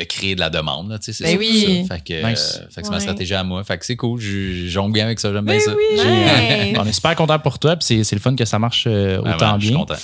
de 0.00 0.04
créer 0.04 0.34
de 0.34 0.40
la 0.40 0.50
demande. 0.50 0.90
Là, 0.90 0.98
c'est 1.00 1.18
Ben 1.22 1.32
ça, 1.32 1.38
oui. 1.38 1.84
ça. 1.88 1.94
Fait 1.96 2.04
que, 2.04 2.26
Nice. 2.30 2.58
euh, 2.60 2.66
fait 2.70 2.80
que 2.80 2.86
c'est 2.86 2.92
ma 2.92 3.00
stratégie 3.00 3.34
à 3.34 3.44
moi. 3.44 3.62
Fait 3.64 3.78
que 3.78 3.84
c'est 3.86 3.96
cool. 3.96 4.20
Je 4.20 4.66
jongle 4.68 4.92
bien 4.92 5.04
avec 5.06 5.20
ça. 5.20 5.32
J'aime 5.32 5.44
bien 5.44 5.54
Ben 5.56 5.60
ça. 5.60 5.72
oui. 5.76 5.98
Ouais. 6.00 6.74
On 6.78 6.84
est 6.86 6.92
super 6.92 7.14
content 7.14 7.38
pour 7.38 7.58
toi, 7.58 7.76
puis 7.76 7.84
c'est- 7.86 8.04
c'est 8.04 8.16
le 8.16 8.20
fun 8.22 8.34
que 8.34 8.44
ça 8.44 8.58
marche 8.58 8.84
euh, 8.86 9.18
Vraiment, 9.20 9.36
autant 9.36 9.54
je 9.58 9.64
suis 9.66 9.70
bien. 9.74 9.78
content. 9.80 9.94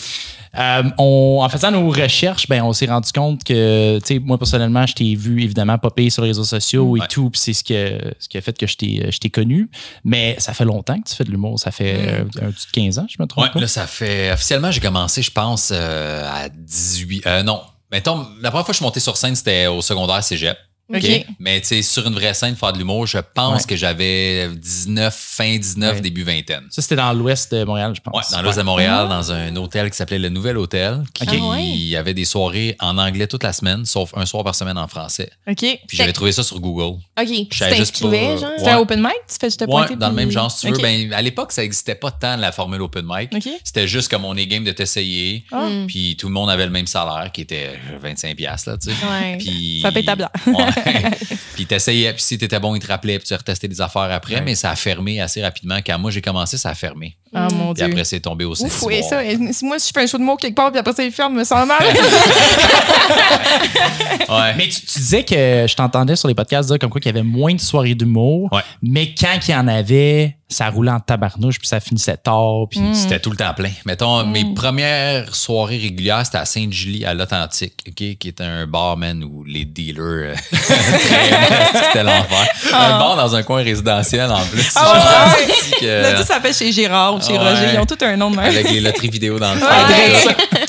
Euh, 0.59 0.83
on, 0.97 1.41
en 1.43 1.49
faisant 1.51 1.71
nos 1.71 1.91
recherches, 1.91 2.49
ben, 2.49 2.63
on 2.63 2.73
s'est 2.73 2.87
rendu 2.87 3.13
compte 3.13 3.45
que, 3.45 3.99
tu 3.99 4.07
sais, 4.07 4.19
moi 4.19 4.39
personnellement, 4.39 4.87
je 4.87 4.95
t'ai 4.95 5.15
vu 5.15 5.43
évidemment 5.43 5.77
popper 5.77 6.09
sur 6.09 6.23
les 6.23 6.29
réseaux 6.29 6.45
sociaux 6.45 6.97
et 6.97 7.01
tout, 7.11 7.29
puis 7.29 7.39
c'est 7.39 7.53
ce, 7.53 7.63
que, 7.63 8.15
ce 8.19 8.27
qui 8.27 8.39
a 8.39 8.41
fait 8.41 8.57
que 8.57 8.67
je 8.67 8.75
t'ai 8.77 9.11
je 9.11 9.19
t'ai 9.19 9.29
connu. 9.29 9.69
Mais 10.03 10.35
ça 10.39 10.55
fait 10.55 10.65
longtemps 10.65 10.99
que 10.99 11.09
tu 11.11 11.15
fais 11.15 11.25
de 11.25 11.31
l'humour. 11.31 11.59
Ça 11.61 11.73
fait 11.73 11.97
euh, 11.99 12.25
un 12.41 12.51
petit 12.53 12.67
15 12.73 12.99
ans, 13.01 13.07
je 13.09 13.17
me 13.21 13.27
trompe 13.27 13.45
Ouais, 13.45 13.51
pas. 13.53 13.61
là, 13.61 13.67
ça 13.67 13.87
fait. 13.87 14.33
Officiellement, 14.33 14.71
j'ai 14.71 14.81
commencé, 14.81 15.21
je 15.21 15.31
pense, 15.31 15.71
euh, 15.75 16.27
à 16.27 16.49
18. 16.49 17.27
Euh, 17.27 17.43
non. 17.43 17.61
Mettons, 17.97 18.29
la 18.43 18.51
première 18.51 18.67
fois 18.67 18.73
que 18.73 18.73
je 18.73 18.77
suis 18.77 18.85
monté 18.85 19.01
sur 19.01 19.17
scène, 19.17 19.35
c'était 19.35 19.69
au 19.69 19.81
secondaire 19.81 20.23
cégep. 20.23 20.59
Mais 20.89 21.61
tu 21.61 21.67
sais, 21.69 21.83
sur 21.83 22.07
une 22.07 22.15
vraie 22.15 22.35
scène, 22.35 22.55
faire 22.57 22.73
de 22.73 22.79
l'humour, 22.79 23.07
je 23.07 23.19
pense 23.19 23.63
Ouais. 23.63 23.69
que 23.69 23.77
j'avais 23.77 24.49
19, 24.49 25.15
fin 25.15 25.57
19, 25.57 25.95
Ouais. 25.97 26.01
début 26.01 26.23
vingtaine. 26.23 26.65
Ça, 26.71 26.83
c'était 26.83 26.97
dans 26.97 27.13
l'ouest 27.13 27.53
de 27.53 27.65
Montréal, 27.65 27.93
je 27.97 28.01
pense. 28.01 28.15
Ouais, 28.15 28.37
dans 28.37 28.43
l'ouest 28.43 28.59
de 28.59 28.63
Montréal, 28.63 29.09
dans 29.09 29.33
un 29.33 29.55
hôtel 29.57 29.91
qui 29.91 29.97
s'appelait 29.97 30.19
le 30.19 30.29
Nouvel 30.29 30.57
Hôtel, 30.59 31.03
qui 31.13 31.25
Ok. 31.25 31.31
Ah 31.41 31.47
ouais. 31.49 31.65
il 31.65 31.87
y 31.89 31.97
avait 31.97 32.15
des 32.15 32.25
soirées 32.25 32.77
en 32.81 32.99
anglais 32.99 33.27
toute 33.27 33.43
la 33.43 33.53
semaine, 33.53 33.85
sauf 33.85 34.13
un 34.17 34.27
soir 34.27 34.45
par 34.45 34.55
semaine 34.55 34.79
en 34.79 34.87
français. 34.89 35.31
OK. 35.49 35.57
Puis 35.59 35.97
j'avais 35.97 36.13
trouvé 36.13 36.33
ça 36.33 36.43
sur 36.43 36.61
Google. 36.61 36.99
OK. 37.19 37.49
Pas- 37.59 37.75
genre? 38.37 38.51
C'était 38.59 38.71
un 38.71 38.79
open 38.79 39.01
mic? 39.01 39.13
Tu 39.29 39.37
fais 39.41 39.47
juste 39.49 39.61
te 39.61 39.65
pointer? 39.65 39.97
dans 39.97 40.09
le 40.09 40.15
même 40.15 40.31
genre, 40.31 40.51
si 40.51 40.67
tu 40.67 40.73
veux. 40.73 40.79
Ben, 40.79 41.13
à 41.13 41.23
l'époque, 41.23 41.53
ça 41.53 41.63
n'existait 41.63 41.95
pas 41.95 42.11
tant 42.11 42.37
la 42.37 42.53
formule 42.53 42.83
open 42.83 43.05
mic. 43.09 43.31
C'était 43.65 43.89
juste 43.89 44.09
comme 44.11 44.25
on 44.25 44.37
est 44.37 44.47
game 44.47 44.65
de 44.65 44.73
t'essayer. 44.73 45.45
Ah. 45.53 45.69
Puis 45.89 46.17
tout 46.17 46.29
le 46.29 46.33
monde 46.35 46.51
avait 46.51 46.65
le 46.67 46.71
même 46.73 46.87
salaire, 46.87 47.31
qui 47.33 47.41
était 47.43 47.79
euh, 47.93 47.99
25$, 48.03 48.35
piastres, 48.35 48.71
là, 48.71 48.77
tu 48.79 48.91
sais. 48.91 48.97
Ouais. 49.07 49.37
Puis, 49.39 49.81
Ça 49.83 49.91
paye 49.93 50.05
ta. 50.05 50.15
puis 51.55 51.67
t'essayais, 51.67 52.13
puis 52.13 52.23
si 52.23 52.39
t'étais 52.39 52.59
bon, 52.61 52.75
ils 52.75 52.81
te 52.81 52.87
rappelaient, 52.87 53.19
puis 53.19 53.27
tu 53.29 53.35
retestais 53.35 53.69
des 53.69 53.81
affaires 53.81 54.03
après, 54.03 54.37
Ouais. 54.37 54.41
mais 54.43 54.55
ça 54.55 54.71
a 54.71 54.77
fermé 54.77 55.21
assez 55.21 55.43
rapidement. 55.43 55.79
Quand 55.87 55.99
moi 55.99 56.11
j'ai 56.11 56.21
commencé, 56.23 56.57
ça 56.59 56.71
a 56.71 56.75
fermé. 56.75 57.17
Ah, 57.35 57.49
mon 57.53 57.75
Puis 57.75 57.83
Dieu. 57.83 57.93
après, 57.93 58.05
c'est 58.05 58.21
tombé 58.21 58.45
au 58.45 58.53
Ouf, 58.53 58.83
oui, 58.85 59.03
ça. 59.03 59.23
et 59.25 59.37
Moi, 59.37 59.79
si 59.79 59.89
je 59.89 59.93
fais 59.93 60.03
un 60.05 60.07
show 60.07 60.17
de 60.17 60.23
mots 60.23 60.37
quelque 60.37 60.55
part, 60.55 60.71
puis 60.71 60.79
après 60.79 60.93
ça, 60.93 61.03
il 61.03 61.11
ferme, 61.13 61.35
me 61.35 61.45
sens 61.45 61.67
mal. 61.67 61.79
Ouais. 64.29 64.55
Mais 64.57 64.69
tu, 64.69 64.81
tu 64.81 64.99
disais 64.99 65.23
que 65.23 65.67
je 65.69 65.75
t'entendais 65.77 66.17
sur 66.17 66.27
les 66.29 66.35
podcasts 66.35 66.69
dire 66.69 66.79
comme 66.79 66.91
quoi 66.91 67.01
qu'il 67.01 67.15
y 67.15 67.17
avait 67.17 67.27
moins 67.27 67.55
de 67.55 67.61
soirées 67.61 67.95
d'humour, 67.95 68.49
Ouais. 68.53 68.63
mais 68.83 69.15
quand 69.15 69.39
il 69.47 69.51
y 69.53 69.55
en 69.55 69.69
avait, 69.69 70.37
ça 70.49 70.69
roulait 70.71 70.91
en 70.91 71.01
tabarnouche, 71.01 71.59
puis 71.59 71.69
ça 71.69 71.79
finissait 71.81 72.17
tard, 72.17 72.67
puis 72.71 72.81
C'était 72.93 73.21
tout 73.21 73.31
le 73.31 73.37
temps 73.37 73.53
plein. 73.55 73.71
Mettons, 73.85 74.25
mes 74.27 74.45
premières 74.55 75.35
soirées 75.35 75.79
régulières, 75.79 76.25
c'était 76.25 76.39
à 76.39 76.45
Sainte-Julie, 76.45 77.05
à 77.05 77.15
l'Authentique, 77.15 77.75
OK, 77.89 77.95
qui 77.95 78.29
est 78.29 78.41
un 78.41 78.67
bar, 78.67 78.97
man, 78.97 79.23
où 79.23 79.45
les 79.45 79.65
dealers 79.65 80.01
euh, 80.33 80.35
c'était 80.53 82.03
l'enfer. 82.03 82.47
Un 82.73 82.99
bar 82.99 83.17
dans 83.17 83.35
un 83.35 83.43
coin 83.43 83.63
résidentiel, 83.63 84.31
en 84.31 84.45
plus. 84.47 84.73
Ah 84.77 85.35
ouais. 85.39 85.47
que- 85.81 86.03
Là, 86.03 86.15
tout 86.15 86.25
s'appelle 86.27 86.55
chez 86.55 86.73
Gérard 86.73 87.16
ou 87.17 87.21
chez 87.27 87.33
Ouais. 87.33 87.39
Roger. 87.39 87.71
Ils 87.75 87.79
ont 87.81 87.87
tout 87.87 87.99
un 88.03 88.17
nom 88.17 88.31
de 88.31 88.37
même. 88.37 88.45
avec 88.47 88.71
les 88.71 88.81
loteries 88.81 89.09
vidéo 89.11 89.39
dans 89.39 89.55
le 89.55 89.61
fond. 89.61 89.67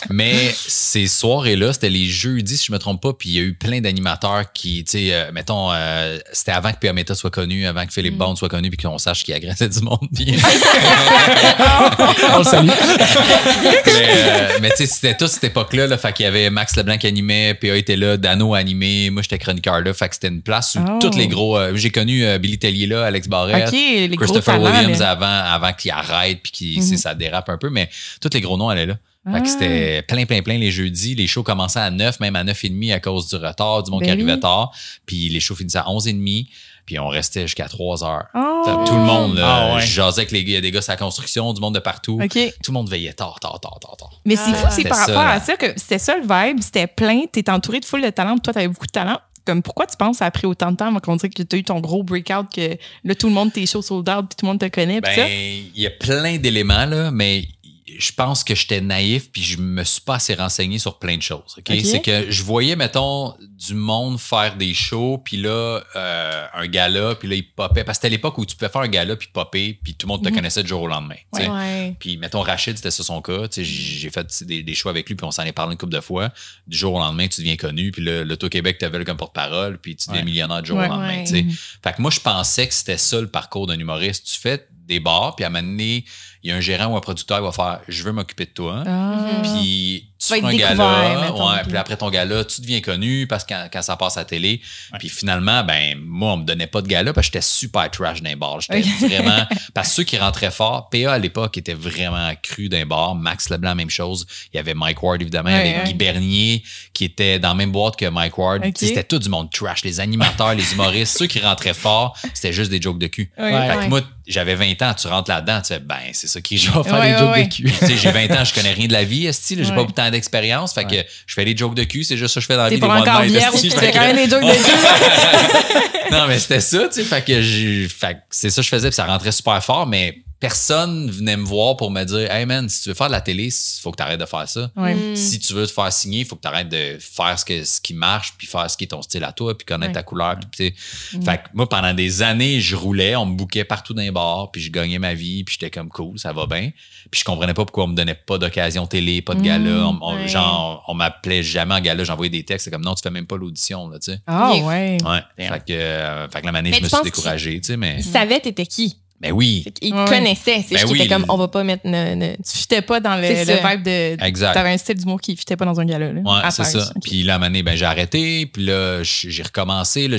Mais 0.09 0.53
ces 0.55 1.07
soirées-là, 1.07 1.73
c'était 1.73 1.89
les 1.89 2.07
jeudis, 2.07 2.57
si 2.57 2.65
je 2.67 2.71
me 2.71 2.79
trompe 2.79 3.01
pas, 3.01 3.13
puis 3.13 3.29
il 3.29 3.35
y 3.35 3.39
a 3.39 3.41
eu 3.41 3.53
plein 3.53 3.81
d'animateurs 3.81 4.51
qui, 4.53 4.83
tu 4.83 4.91
sais, 4.91 5.13
euh, 5.13 5.31
mettons, 5.33 5.71
euh, 5.73 6.17
c'était 6.33 6.51
avant 6.53 6.71
que 6.71 6.77
Piameta 6.79 7.13
soit 7.15 7.29
connu, 7.31 7.65
avant 7.67 7.85
que 7.85 7.93
Philippe 7.93 8.15
Mm. 8.15 8.17
Bond 8.17 8.35
soit 8.35 8.49
connu, 8.49 8.69
puis 8.69 8.77
qu'on 8.77 8.97
sache 8.97 9.23
qu'il 9.23 9.33
agressait 9.33 9.69
du 9.69 9.79
monde. 9.81 10.07
Puis- 10.15 10.35
on 12.33 12.37
le 12.39 12.43
salue. 12.43 12.67
mais 12.67 14.07
euh, 14.09 14.57
mais 14.61 14.69
tu 14.71 14.77
sais, 14.77 14.85
c'était 14.85 15.15
tout 15.17 15.27
cette 15.27 15.43
époque-là, 15.43 15.87
là, 15.87 15.97
fait 15.97 16.13
qu'il 16.13 16.23
y 16.25 16.27
avait 16.27 16.49
Max 16.49 16.75
Leblanc 16.75 16.97
qui 16.97 17.07
animait, 17.07 17.53
PA 17.53 17.75
était 17.75 17.95
là, 17.97 18.17
Dano 18.17 18.53
animé, 18.53 19.09
moi 19.09 19.21
j'étais 19.21 19.37
chroniqueur 19.37 19.81
là, 19.81 19.93
fait 19.93 20.09
que 20.09 20.15
c'était 20.15 20.27
une 20.29 20.41
place 20.41 20.75
où 20.75 20.79
Oh. 20.87 20.99
tous 21.01 21.17
les 21.17 21.27
gros, 21.27 21.57
euh, 21.57 21.75
j'ai 21.75 21.89
connu 21.89 22.25
euh, 22.25 22.37
Billy 22.37 22.57
Tellier 22.57 22.87
là, 22.87 23.05
Alex 23.05 23.27
Barrett, 23.27 23.69
Christopher 24.17 24.55
talents, 24.61 24.65
Williams 24.79 25.01
avant, 25.01 25.25
avant 25.25 25.73
qu'il 25.73 25.91
arrête 25.91 26.39
puis 26.41 26.51
qu'il 26.51 26.77
Mhm. 26.79 26.83
tu 26.83 26.89
sais, 26.95 26.97
ça 26.97 27.13
dérape 27.13 27.49
un 27.49 27.57
peu, 27.57 27.69
mais 27.69 27.89
tous 28.21 28.29
les 28.33 28.41
gros 28.41 28.57
noms 28.57 28.69
allaient 28.69 28.85
là. 28.85 28.95
Fait 29.31 29.41
que 29.41 29.47
Ah. 29.47 29.49
c'était 29.51 30.01
plein, 30.03 30.25
plein, 30.25 30.41
plein 30.41 30.57
les 30.57 30.71
jeudis. 30.71 31.15
Les 31.15 31.27
shows 31.27 31.43
commençaient 31.43 31.79
à 31.79 31.91
9, 31.91 32.19
même 32.19 32.35
à 32.35 32.43
9 32.43 32.63
et 32.63 32.69
demi 32.69 32.91
à 32.91 32.99
cause 32.99 33.27
du 33.27 33.35
retard, 33.35 33.83
du 33.83 33.91
monde 33.91 34.01
qui 34.01 34.07
Ben 34.07 34.13
arrivait 34.13 34.33
oui. 34.33 34.39
tard. 34.39 34.71
Puis 35.05 35.29
les 35.29 35.39
shows 35.39 35.55
finissaient 35.55 35.79
à 35.79 35.89
11 35.89 36.07
et 36.07 36.13
demi, 36.13 36.49
puis 36.85 36.97
on 36.99 37.07
restait 37.07 37.41
jusqu'à 37.41 37.67
3 37.67 38.03
heures. 38.03 38.25
Oh. 38.33 38.63
Fait 38.65 38.71
que 38.71 38.87
Tout 38.87 38.95
le 38.95 39.01
monde, 39.01 39.35
là, 39.37 39.45
Ah 39.71 39.75
ouais. 39.75 39.81
je 39.81 39.87
jasais 39.87 40.21
avec 40.21 40.31
les 40.31 40.43
gars, 40.43 40.49
il 40.51 40.53
y 40.53 40.57
a 40.57 40.61
des 40.61 40.71
gars 40.71 40.81
sur 40.81 40.91
la 40.93 40.97
construction, 40.97 41.51
du 41.53 41.59
monde 41.61 41.75
de 41.75 41.79
partout. 41.79 42.19
Tout 42.63 42.71
le 42.71 42.73
monde 42.73 42.89
veillait 42.89 43.13
tard, 43.13 43.39
tard, 43.41 43.59
tard, 43.59 43.77
tard, 43.81 43.97
tard. 43.97 44.11
Mais 44.25 44.35
c'est 44.35 44.51
Ah. 44.51 44.53
fou, 44.53 44.67
c'est 44.69 44.75
C'était 44.77 44.89
par 44.89 44.97
ça, 45.05 45.05
rapport 45.13 45.21
à 45.31 45.39
ça 45.39 45.55
que 45.57 45.67
c'était 45.77 45.99
ça 45.99 46.15
le 46.17 46.21
vibe, 46.23 46.61
c'était 46.61 46.87
plein, 46.87 47.23
t'es 47.31 47.49
entouré 47.49 47.79
de 47.79 47.85
foule 47.85 48.01
de 48.03 48.09
talent, 48.09 48.33
puis 48.33 48.41
toi, 48.41 48.53
t'avais 48.53 48.67
beaucoup 48.69 48.87
de 48.87 48.91
talent. 48.91 49.19
Comme 49.45 49.61
pourquoi 49.63 49.85
tu 49.85 49.95
penses 49.95 50.11
que 50.11 50.17
ça 50.17 50.25
a 50.25 50.31
pris 50.31 50.45
autant 50.45 50.73
de 50.73 50.75
temps 50.75 50.87
avant 50.87 50.99
qu'on 50.99 51.15
dirait 51.15 51.29
que 51.29 51.41
t'as 51.41 51.55
eu 51.55 51.63
ton 51.63 51.79
gros 51.79 52.03
breakout, 52.03 52.47
que 52.53 52.75
là, 53.05 53.15
tout 53.15 53.27
le 53.27 53.33
monde 53.33 53.53
t'es 53.53 53.65
chaud 53.65 53.81
sold 53.81 54.09
out, 54.09 54.25
puis 54.27 54.35
tout 54.37 54.45
le 54.45 54.47
monde 54.51 54.59
te 54.59 54.65
connaît? 54.67 54.99
Ben, 54.99 55.29
il 55.73 55.81
y 55.81 55.87
a 55.87 55.89
plein 55.89 56.35
d'éléments, 56.35 56.85
là, 56.85 57.11
mais 57.11 57.47
je 57.87 58.11
pense 58.11 58.43
que 58.43 58.53
j'étais 58.53 58.81
naïf 58.81 59.31
puis 59.31 59.41
je 59.41 59.57
me 59.57 59.83
suis 59.83 60.01
pas 60.01 60.15
assez 60.15 60.33
renseigné 60.35 60.77
sur 60.77 60.99
plein 60.99 61.15
de 61.15 61.21
choses. 61.21 61.55
ok? 61.57 61.71
C'est 61.83 62.01
que 62.01 62.29
je 62.29 62.43
voyais, 62.43 62.75
mettons, 62.75 63.33
du 63.39 63.73
monde 63.73 64.19
faire 64.19 64.55
des 64.57 64.73
shows, 64.73 65.19
puis 65.19 65.37
là, 65.37 65.81
euh, 65.95 66.45
un 66.53 66.67
gala, 66.67 67.15
puis 67.15 67.27
là, 67.29 67.35
il 67.35 67.49
popait. 67.49 67.83
Parce 67.83 67.97
que 67.97 68.03
c'était 68.03 68.09
l'époque 68.15 68.37
où 68.37 68.45
tu 68.45 68.55
pouvais 68.55 68.69
faire 68.69 68.81
un 68.81 68.87
gala, 68.89 69.15
puis 69.15 69.29
popper, 69.31 69.79
puis 69.81 69.95
tout 69.95 70.05
le 70.05 70.09
monde 70.13 70.23
te 70.23 70.29
Mhm. 70.29 70.35
connaissait 70.35 70.63
du 70.63 70.69
jour 70.69 70.81
au 70.81 70.87
lendemain. 70.87 71.15
Ouais. 71.33 71.95
Puis, 71.99 72.17
mettons, 72.17 72.41
Rachid, 72.41 72.75
c'était 72.75 72.91
ça 72.91 73.03
son 73.03 73.21
cas. 73.21 73.47
Tu 73.47 73.63
sais, 73.63 73.63
J'ai 73.63 74.09
fait 74.09 74.27
des, 74.43 74.63
des 74.63 74.73
shows 74.75 74.89
avec 74.89 75.07
lui, 75.07 75.15
puis 75.15 75.25
on 75.25 75.31
s'en 75.31 75.43
est 75.43 75.51
parlé 75.53 75.71
une 75.73 75.77
couple 75.77 75.93
de 75.93 76.01
fois. 76.01 76.31
Du 76.67 76.77
jour 76.77 76.93
au 76.95 76.99
lendemain, 76.99 77.27
tu 77.27 77.41
deviens 77.41 77.55
connu, 77.55 77.91
puis 77.91 78.03
là, 78.03 78.23
l'Auto-Québec 78.23 78.77
t'avait 78.79 79.03
comme 79.05 79.17
porte-parole, 79.17 79.77
puis 79.79 79.95
tu 79.95 80.07
deviens 80.09 80.21
Ouais. 80.21 80.25
millionnaire 80.25 80.61
du 80.61 80.67
jour 80.69 80.77
Ouais. 80.77 80.87
au 80.87 80.89
lendemain. 80.89 81.23
Fait 81.25 81.93
que 81.93 82.01
moi, 82.01 82.11
je 82.11 82.19
pensais 82.19 82.67
que 82.67 82.73
c'était 82.73 82.97
ça 82.97 83.19
le 83.21 83.27
parcours 83.27 83.65
d'un 83.67 83.79
humoriste. 83.79 84.25
Tu 84.25 84.39
fais 84.39 84.67
des 84.87 84.99
bars, 84.99 85.35
puis 85.35 85.43
à 85.45 85.47
un 85.47 85.51
moment 85.51 85.67
donné, 85.67 86.05
il 86.43 86.49
y 86.49 86.53
a 86.53 86.55
un 86.55 86.61
gérant 86.61 86.87
ou 86.87 86.97
un 86.97 87.01
producteur 87.01 87.37
qui 87.37 87.43
va 87.43 87.51
faire 87.51 87.81
Je 87.87 88.03
veux 88.03 88.11
m'occuper 88.11 88.45
de 88.45 88.51
toi. 88.51 88.83
Ah. 88.85 89.41
Puis 89.43 90.09
tu 90.19 90.27
vas 90.29 90.35
fais 90.35 90.37
être 90.39 90.45
un 90.45 90.49
découvert, 90.51 90.77
gala, 90.77 91.21
mettons, 91.21 91.49
ouais, 91.51 91.61
puis- 91.67 91.77
après 91.77 91.97
ton 91.97 92.09
gala, 92.09 92.43
tu 92.45 92.61
deviens 92.61 92.81
connu 92.81 93.27
parce 93.27 93.43
que 93.43 93.53
quand, 93.53 93.67
quand 93.71 93.81
ça 93.81 93.95
passe 93.97 94.17
à 94.17 94.21
la 94.21 94.25
télé. 94.25 94.61
Puis 94.99 95.09
finalement, 95.09 95.63
ben 95.63 95.97
moi, 96.03 96.33
on 96.33 96.37
me 96.37 96.43
donnait 96.43 96.67
pas 96.67 96.81
de 96.81 96.87
gala 96.87 97.13
parce 97.13 97.27
que 97.27 97.33
j'étais 97.33 97.45
super 97.45 97.89
trash 97.91 98.21
d'un 98.21 98.35
bar. 98.35 98.59
J'étais 98.61 98.81
vraiment. 99.07 99.45
Parce 99.73 99.89
que 99.89 99.93
ceux 99.95 100.03
qui 100.03 100.17
rentraient 100.17 100.51
fort, 100.51 100.89
PA 100.89 101.13
à 101.13 101.17
l'époque 101.19 101.57
était 101.57 101.73
vraiment 101.73 102.31
cru 102.41 102.69
d'un 102.69 102.85
bar. 102.85 103.15
Max 103.15 103.49
Leblanc, 103.49 103.75
même 103.75 103.89
chose. 103.89 104.25
Il 104.53 104.57
y 104.57 104.59
avait 104.59 104.73
Mike 104.73 105.01
Ward, 105.03 105.21
évidemment. 105.21 105.49
il 105.49 105.55
y 105.55 105.57
Ouais, 105.59 105.69
avait 105.69 105.77
ouais. 105.79 105.83
Guy 105.85 105.93
Bernier 105.93 106.63
qui 106.93 107.05
était 107.05 107.39
dans 107.39 107.49
la 107.49 107.53
même 107.55 107.71
boîte 107.71 107.95
que 107.95 108.05
Mike 108.07 108.37
Ward. 108.37 108.63
C'était 108.75 109.03
tout 109.03 109.19
du 109.19 109.29
monde 109.29 109.51
trash. 109.51 109.83
Les 109.83 109.99
animateurs, 109.99 110.53
les 110.55 110.73
humoristes, 110.73 111.17
ceux 111.17 111.27
qui 111.27 111.39
rentraient 111.39 111.73
fort, 111.73 112.17
c'était 112.33 112.53
juste 112.53 112.71
des 112.71 112.81
jokes 112.81 112.99
de 112.99 113.07
cul. 113.07 113.31
Ouais. 113.37 113.53
Ouais. 113.53 113.67
Fait 113.67 113.85
que 113.85 113.89
moi, 113.89 114.01
j'avais 114.25 114.55
20 114.55 114.81
ans, 114.81 114.93
tu 114.93 115.07
rentres 115.07 115.29
là-dedans, 115.29 115.61
tu 115.61 115.67
fais, 115.73 115.79
ben, 115.79 115.95
c'est 116.13 116.27
ça 116.27 116.41
qui 116.41 116.57
Je 116.57 116.71
vais 116.71 116.83
faire 116.83 116.93
Ouais, 116.99 117.07
des 117.09 117.13
ouais, 117.13 117.19
jokes 117.19 117.31
ouais. 117.35 117.47
de 117.47 117.53
cul. 117.53 117.63
Tu 117.79 117.85
sais, 117.85 117.97
j'ai 117.97 118.11
20 118.11 118.31
ans, 118.31 118.43
je 118.43 118.53
connais 118.53 118.73
rien 118.73 118.87
de 118.87 118.93
la 118.93 119.03
vie, 119.03 119.25
esti, 119.27 119.55
j'ai 119.57 119.69
Ouais. 119.69 119.75
pas 119.75 119.85
d'expérience, 120.11 120.73
fait 120.73 120.85
que 120.85 120.95
je 121.25 121.33
fais 121.33 121.45
des 121.45 121.55
jokes 121.55 121.75
de 121.75 121.83
cul, 121.83 122.03
c'est 122.03 122.17
juste 122.17 122.33
ça 122.33 122.39
que 122.39 122.41
je 122.43 122.47
fais 122.47 122.55
dans 122.55 122.63
la 122.63 122.69
T'es 122.69 122.75
vie, 122.75 122.81
pas 122.81 123.01
des 123.01 123.09
encore 123.09 123.21
esti, 123.21 123.69
tu 123.69 123.77
fais 123.77 123.91
quand 123.91 124.01
même 124.01 124.15
des 124.15 124.29
jokes 124.29 124.43
de 124.43 124.53
cul. 124.53 126.11
non, 126.11 126.27
mais 126.27 126.39
c'était 126.39 126.61
ça, 126.61 126.87
tu 126.87 126.93
sais. 126.93 127.03
Fait 127.03 127.21
que. 127.21 127.41
Fait 127.89 128.13
que 128.13 128.19
c'est 128.29 128.49
ça 128.49 128.61
que 128.61 128.65
je 128.65 128.69
faisais, 128.69 128.89
puis 128.89 128.95
ça 128.95 129.05
rentrait 129.05 129.31
super 129.31 129.63
fort, 129.63 129.87
mais 129.87 130.23
personne 130.39 131.09
venait 131.09 131.37
me 131.37 131.45
voir 131.45 131.77
pour 131.77 131.89
me 131.89 132.03
dire 132.03 132.31
Hey 132.31 132.45
man, 132.45 132.69
si 132.69 132.83
tu 132.83 132.89
veux 132.89 132.95
faire 132.95 133.07
de 133.07 133.13
la 133.13 133.21
télé, 133.21 133.45
il 133.45 133.81
faut 133.81 133.91
que 133.91 133.97
tu 133.97 134.03
arrêtes 134.03 134.19
de 134.19 134.25
faire 134.25 134.47
ça. 134.47 134.71
Mm. 134.75 135.15
Si 135.15 135.39
tu 135.39 135.53
veux 135.53 135.65
te 135.65 135.71
faire 135.71 135.91
signer, 135.91 136.19
il 136.19 136.25
faut 136.25 136.35
que 136.35 136.41
tu 136.41 136.47
arrêtes 136.47 136.69
de 136.69 136.97
faire 136.99 137.37
ce, 137.39 137.45
que, 137.45 137.63
ce 137.63 137.81
qui 137.81 137.93
marche, 137.93 138.33
puis 138.37 138.47
faire 138.47 138.69
ce 138.69 138.77
qui 138.77 138.83
est 138.83 138.87
ton 138.87 139.01
style 139.01 139.23
à 139.23 139.31
toi, 139.31 139.57
puis 139.57 139.65
connaître 139.65 139.93
ta 139.93 140.03
couleur. 140.03 140.37
Puis, 140.39 140.71
tu 140.71 140.75
sais. 140.77 141.19
Fait 141.23 141.37
que 141.37 141.43
moi, 141.53 141.67
pendant 141.67 141.93
des 141.93 142.21
années, 142.21 142.59
je 142.59 142.75
roulais, 142.75 143.15
on 143.15 143.25
me 143.25 143.35
bouquait 143.35 143.63
partout 143.63 143.93
dans 143.93 144.01
les 144.01 144.11
bars, 144.11 144.51
puis 144.51 144.61
je 144.61 144.71
gagnais 144.71 144.99
ma 144.99 145.13
vie, 145.13 145.43
puis 145.43 145.57
j'étais 145.59 145.71
comme 145.71 145.89
cool, 145.89 146.19
ça 146.19 146.33
va 146.33 146.45
bien. 146.45 146.71
Puis 147.09 147.21
je 147.21 147.25
comprenais 147.25 147.53
pas 147.53 147.65
pourquoi 147.65 147.85
on 147.85 147.87
me 147.87 147.95
donnait 147.95 148.15
pas 148.15 148.37
d'occasion 148.37 148.85
télé, 148.85 149.21
pas 149.21 149.33
de 149.33 149.41
gala. 149.41 149.87
On, 149.87 149.97
on-. 150.01 150.27
Genre, 150.27 150.83
on 150.87 150.93
m'appelait 150.93 151.43
jamais 151.43 151.73
en 151.73 151.79
gala, 151.79 152.03
j'envoyais 152.03 152.29
des 152.29 152.43
textes, 152.43 152.65
c'est 152.65 152.71
comme 152.71 152.83
non, 152.83 152.93
tu 152.93 153.01
fais 153.01 153.09
même 153.09 153.27
pas 153.27 153.37
l'audition, 153.37 153.87
là, 153.89 153.97
tu 153.99 154.11
sais. 154.11 154.19
Ah 154.27 154.53
ouais. 154.53 154.97
Ouais. 155.03 155.47
Fait 155.47 155.65
que, 155.65 155.73
euh, 155.73 156.27
fait 156.29 156.41
que 156.41 156.45
la 156.45 156.51
manée, 156.51 156.69
Mais 156.69 156.77
je 156.77 156.83
me 156.83 156.89
tu 156.89 156.95
suis 156.95 157.03
découragé, 157.03 157.59
tu 157.59 157.67
sais, 157.67 157.77
mais. 157.77 157.95
Il 157.97 158.03
savait 158.03 158.39
t'étais 158.39 158.65
qui? 158.65 158.97
Ben 159.19 159.31
oui. 159.31 159.63
Ouais. 159.65 159.89
te 160.05 160.09
connaissait. 160.09 160.63
C'est 160.67 160.75
Ben 160.75 160.79
juste 160.79 160.85
qu'il 160.85 160.91
oui, 160.93 160.99
était 161.01 161.09
comme, 161.15 161.25
on 161.29 161.37
va 161.37 161.47
pas 161.47 161.63
mettre... 161.63 161.87
ne- 161.87 162.13
ne- 162.15 162.35
Tu 162.35 162.57
fitais 162.57 162.81
pas 162.83 162.99
dans 162.99 163.15
le, 163.15 163.27
vibe 163.27 163.83
de. 163.83 164.23
Exact. 164.23 164.53
T'avais 164.53 164.69
un 164.69 164.77
style 164.77 164.95
d'humour 164.95 165.19
qui 165.19 165.35
fitait 165.35 165.55
pas 165.55 165.65
dans 165.65 165.79
un 165.79 165.85
gala. 165.85 166.11
Là, 166.13 166.21
Ouais, 166.21 166.39
à 166.43 166.51
c'est 166.51 166.63
ça. 166.63 166.91
Puis 167.03 167.23
là, 167.23 167.35
année, 167.35 167.63
ben, 167.63 167.75
j'ai 167.75 167.85
arrêté. 167.85 168.45
Puis 168.45 168.65
là, 168.65 169.01
j'ai 169.03 169.41
recommencé. 169.43 170.07
Là, 170.07 170.17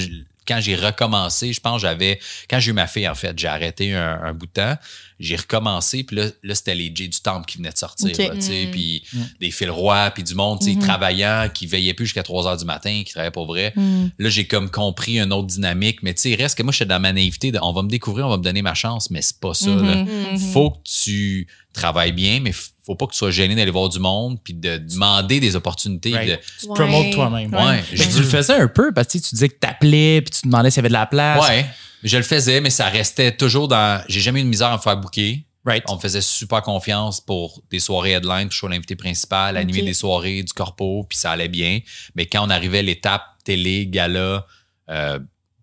quand 0.49 0.61
j'ai 0.61 0.75
recommencé, 0.75 1.53
je 1.53 1.61
pense 1.61 1.83
j'avais. 1.83 2.19
Quand 2.49 2.59
j'ai 2.59 2.71
eu 2.71 2.75
ma 2.75 2.87
fille, 2.87 3.07
en 3.09 3.15
fait, 3.15 3.39
j'ai 3.39 3.49
arrêté 3.49 3.95
un, 3.95 4.21
un 4.23 4.33
bout 4.33 4.47
de 4.47 4.53
temps. 4.53 4.75
J'ai 5.21 5.37
recommencé. 5.37 6.05
Puis 6.05 6.17
là, 6.17 6.27
là 6.43 6.55
c'était 6.55 6.75
les 6.75 6.91
Jay 6.95 7.09
du 7.09 7.21
Temple 7.21 7.45
qui 7.47 7.59
venaient 7.59 7.71
de 7.73 7.77
sortir. 7.79 8.11
Mm. 8.11 8.71
Puis 8.71 9.03
Mm. 9.13 9.19
des 9.41 9.51
fils 9.51 9.69
rois, 9.71 10.11
puis 10.11 10.23
du 10.23 10.35
monde, 10.35 10.61
tu 10.61 10.67
sais, 10.67 10.75
Mhm. 10.75 10.81
travaillant, 10.83 11.49
qui 11.53 11.67
veillait 11.67 11.95
plus 11.95 12.07
jusqu'à 12.07 12.23
3 12.23 12.47
heures 12.47 12.57
du 12.57 12.65
matin, 12.65 13.03
qui 13.05 13.13
travaillait 13.13 13.31
pour 13.31 13.47
vrai. 13.47 13.73
Hmm. 13.77 14.09
Là, 14.19 14.29
j'ai 14.29 14.47
comme 14.47 14.71
compris 14.71 15.19
une 15.19 15.33
autre 15.33 15.47
dynamique. 15.49 16.03
Mais 16.03 16.15
tu 16.15 16.23
sais, 16.23 16.31
il 16.31 16.37
reste 16.37 16.57
que 16.57 16.63
moi, 16.63 16.73
j'étais 16.73 16.87
dans 16.87 17.01
ma 17.01 17.13
naïveté 17.13 17.53
de 17.53 17.59
on 17.63 17.73
va 17.73 17.83
me 17.83 17.89
découvrir, 17.89 18.27
on 18.27 18.31
va 18.31 18.37
me 18.39 18.43
donner 18.43 18.63
ma 18.63 18.75
chance, 18.75 19.11
mais 19.11 19.21
c'est 19.23 19.39
pas 19.41 19.55
ça. 19.55 19.71
Là. 19.71 20.05
Mhm. 20.05 20.39
faut 20.53 20.71
que 20.71 20.79
tu 20.85 21.47
travailles 21.73 22.13
bien, 22.13 22.41
mais 22.41 22.53
faut 22.89 22.97
pas 22.97 23.07
que 23.07 23.13
tu 23.13 23.19
sois 23.19 23.31
gêné 23.31 23.55
d'aller 23.55 23.71
voir 23.71 23.89
du 23.89 23.99
monde 24.01 24.39
puis 24.43 24.55
de 24.55 24.79
demander 24.79 25.39
des 25.41 25.55
opportunités. 25.57 26.13
Right. 26.13 26.29
de- 26.31 26.37
Tu 26.59 26.67
te 26.67 26.71
Ouais. 26.73 26.75
promotes 26.75 27.13
toi-même. 27.13 27.55
Ouais, 27.55 27.83
Mais 27.93 27.97
je 27.97 28.03
tu 28.05 28.19
le 28.19 28.25
faisais 28.25 28.55
un 28.55 28.67
peu 28.69 28.93
parce 28.93 29.07
que 29.09 29.13
tu 29.13 29.19
sais, 29.19 29.25
tu 29.29 29.35
disais 29.35 29.49
que 29.51 29.59
t'appelais 29.59 30.23
puis 30.23 30.31
tu 30.41 30.47
demandais 30.49 30.71
s'il 30.71 30.79
y 30.79 30.81
avait 30.81 30.89
de 30.89 30.95
la 30.95 31.07
place. 31.07 31.47
Ouais, 31.49 31.67
je 32.03 32.17
le 32.17 32.23
faisais, 32.23 32.61
mais 32.61 32.71
ça 32.71 32.89
restait 32.89 33.37
toujours 33.37 33.69
dans. 33.69 34.03
J'ai 34.09 34.21
jamais 34.21 34.41
eu 34.41 34.45
de 34.45 34.49
misère 34.49 34.69
à 34.69 34.77
me 34.77 34.81
faire 34.83 34.97
booker. 34.97 35.45
Right. 35.67 35.85
On 35.89 35.97
me 35.97 36.01
faisait 36.01 36.23
super 36.23 36.63
confiance 36.63 37.21
pour 37.21 37.61
des 37.71 37.79
soirées 37.81 38.13
headline, 38.13 38.49
puis 38.49 38.57
je 38.57 38.59
suis 38.65 38.69
l'invité 38.69 38.97
principal, 38.97 39.57
animer 39.59 39.81
Ok. 39.81 39.85
des 39.87 39.93
soirées, 39.95 40.43
du 40.43 40.53
corpo, 40.55 41.05
puis 41.07 41.19
ça 41.19 41.33
allait 41.33 41.49
bien. 41.49 41.81
Mais 42.15 42.25
quand 42.25 42.47
on 42.47 42.49
arrivait 42.49 42.79
à 42.79 42.83
l'étape 42.83 43.23
télé, 43.45 43.87
gala, 43.87 44.47
euh, 44.89 45.19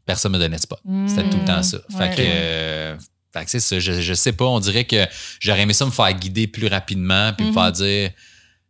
personne 0.06 0.34
me 0.34 0.38
donnait 0.38 0.58
de 0.58 0.62
spot. 0.62 0.80
C'était 1.08 1.28
tout 1.28 1.38
le 1.40 1.46
temps 1.46 1.64
ça. 1.64 1.80
Fait 1.90 1.98
Ouais. 1.98 2.10
que, 2.16 2.22
euh, 2.22 2.98
fait 2.98 2.98
que 3.00 3.04
c'est 3.48 3.60
ça. 3.60 3.80
Je, 3.80 4.02
je 4.02 4.14
sais 4.14 4.34
pas. 4.34 4.46
On 4.46 4.60
dirait 4.60 4.86
que 4.86 5.06
j'aurais 5.40 5.62
aimé 5.62 5.74
ça 5.74 5.86
me 5.86 5.92
faire 5.92 6.14
guider 6.14 6.48
plus 6.48 6.68
rapidement, 6.68 7.34
puis 7.34 7.48
me 7.48 7.54
faire 7.54 7.72
dire. 7.72 8.10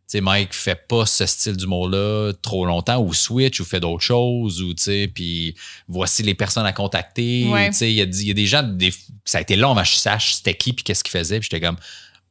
Tu 0.08 0.18
sais, 0.18 0.20
Mike, 0.20 0.54
fais 0.54 0.76
pas 0.76 1.04
ce 1.04 1.26
style 1.26 1.56
d'humour-là 1.56 2.32
trop 2.40 2.64
longtemps, 2.64 3.00
ou 3.02 3.12
switch, 3.12 3.58
ou 3.58 3.64
fais 3.64 3.80
d'autres 3.80 4.04
choses, 4.04 4.62
ou 4.62 4.72
tu 4.72 4.80
sais, 4.84 5.10
puis 5.12 5.56
voici 5.88 6.22
les 6.22 6.34
personnes 6.34 6.64
à 6.64 6.72
contacter. 6.72 7.44
Ouais. 7.48 7.70
Tu 7.70 7.76
sais, 7.76 7.90
il 7.90 7.96
y, 7.96 8.00
a- 8.02 8.04
y 8.04 8.30
a 8.30 8.34
des 8.34 8.46
gens, 8.46 8.62
des, 8.62 8.94
ça 9.24 9.38
a 9.38 9.40
été 9.40 9.56
long 9.56 9.74
que 9.74 9.82
je 9.82 9.96
sache 9.96 10.34
c'était 10.34 10.54
qui, 10.54 10.72
puis 10.72 10.84
qu'est-ce 10.84 11.02
qu'il 11.02 11.10
faisait, 11.10 11.40
puis 11.40 11.48
j'étais 11.50 11.64
comme, 11.66 11.76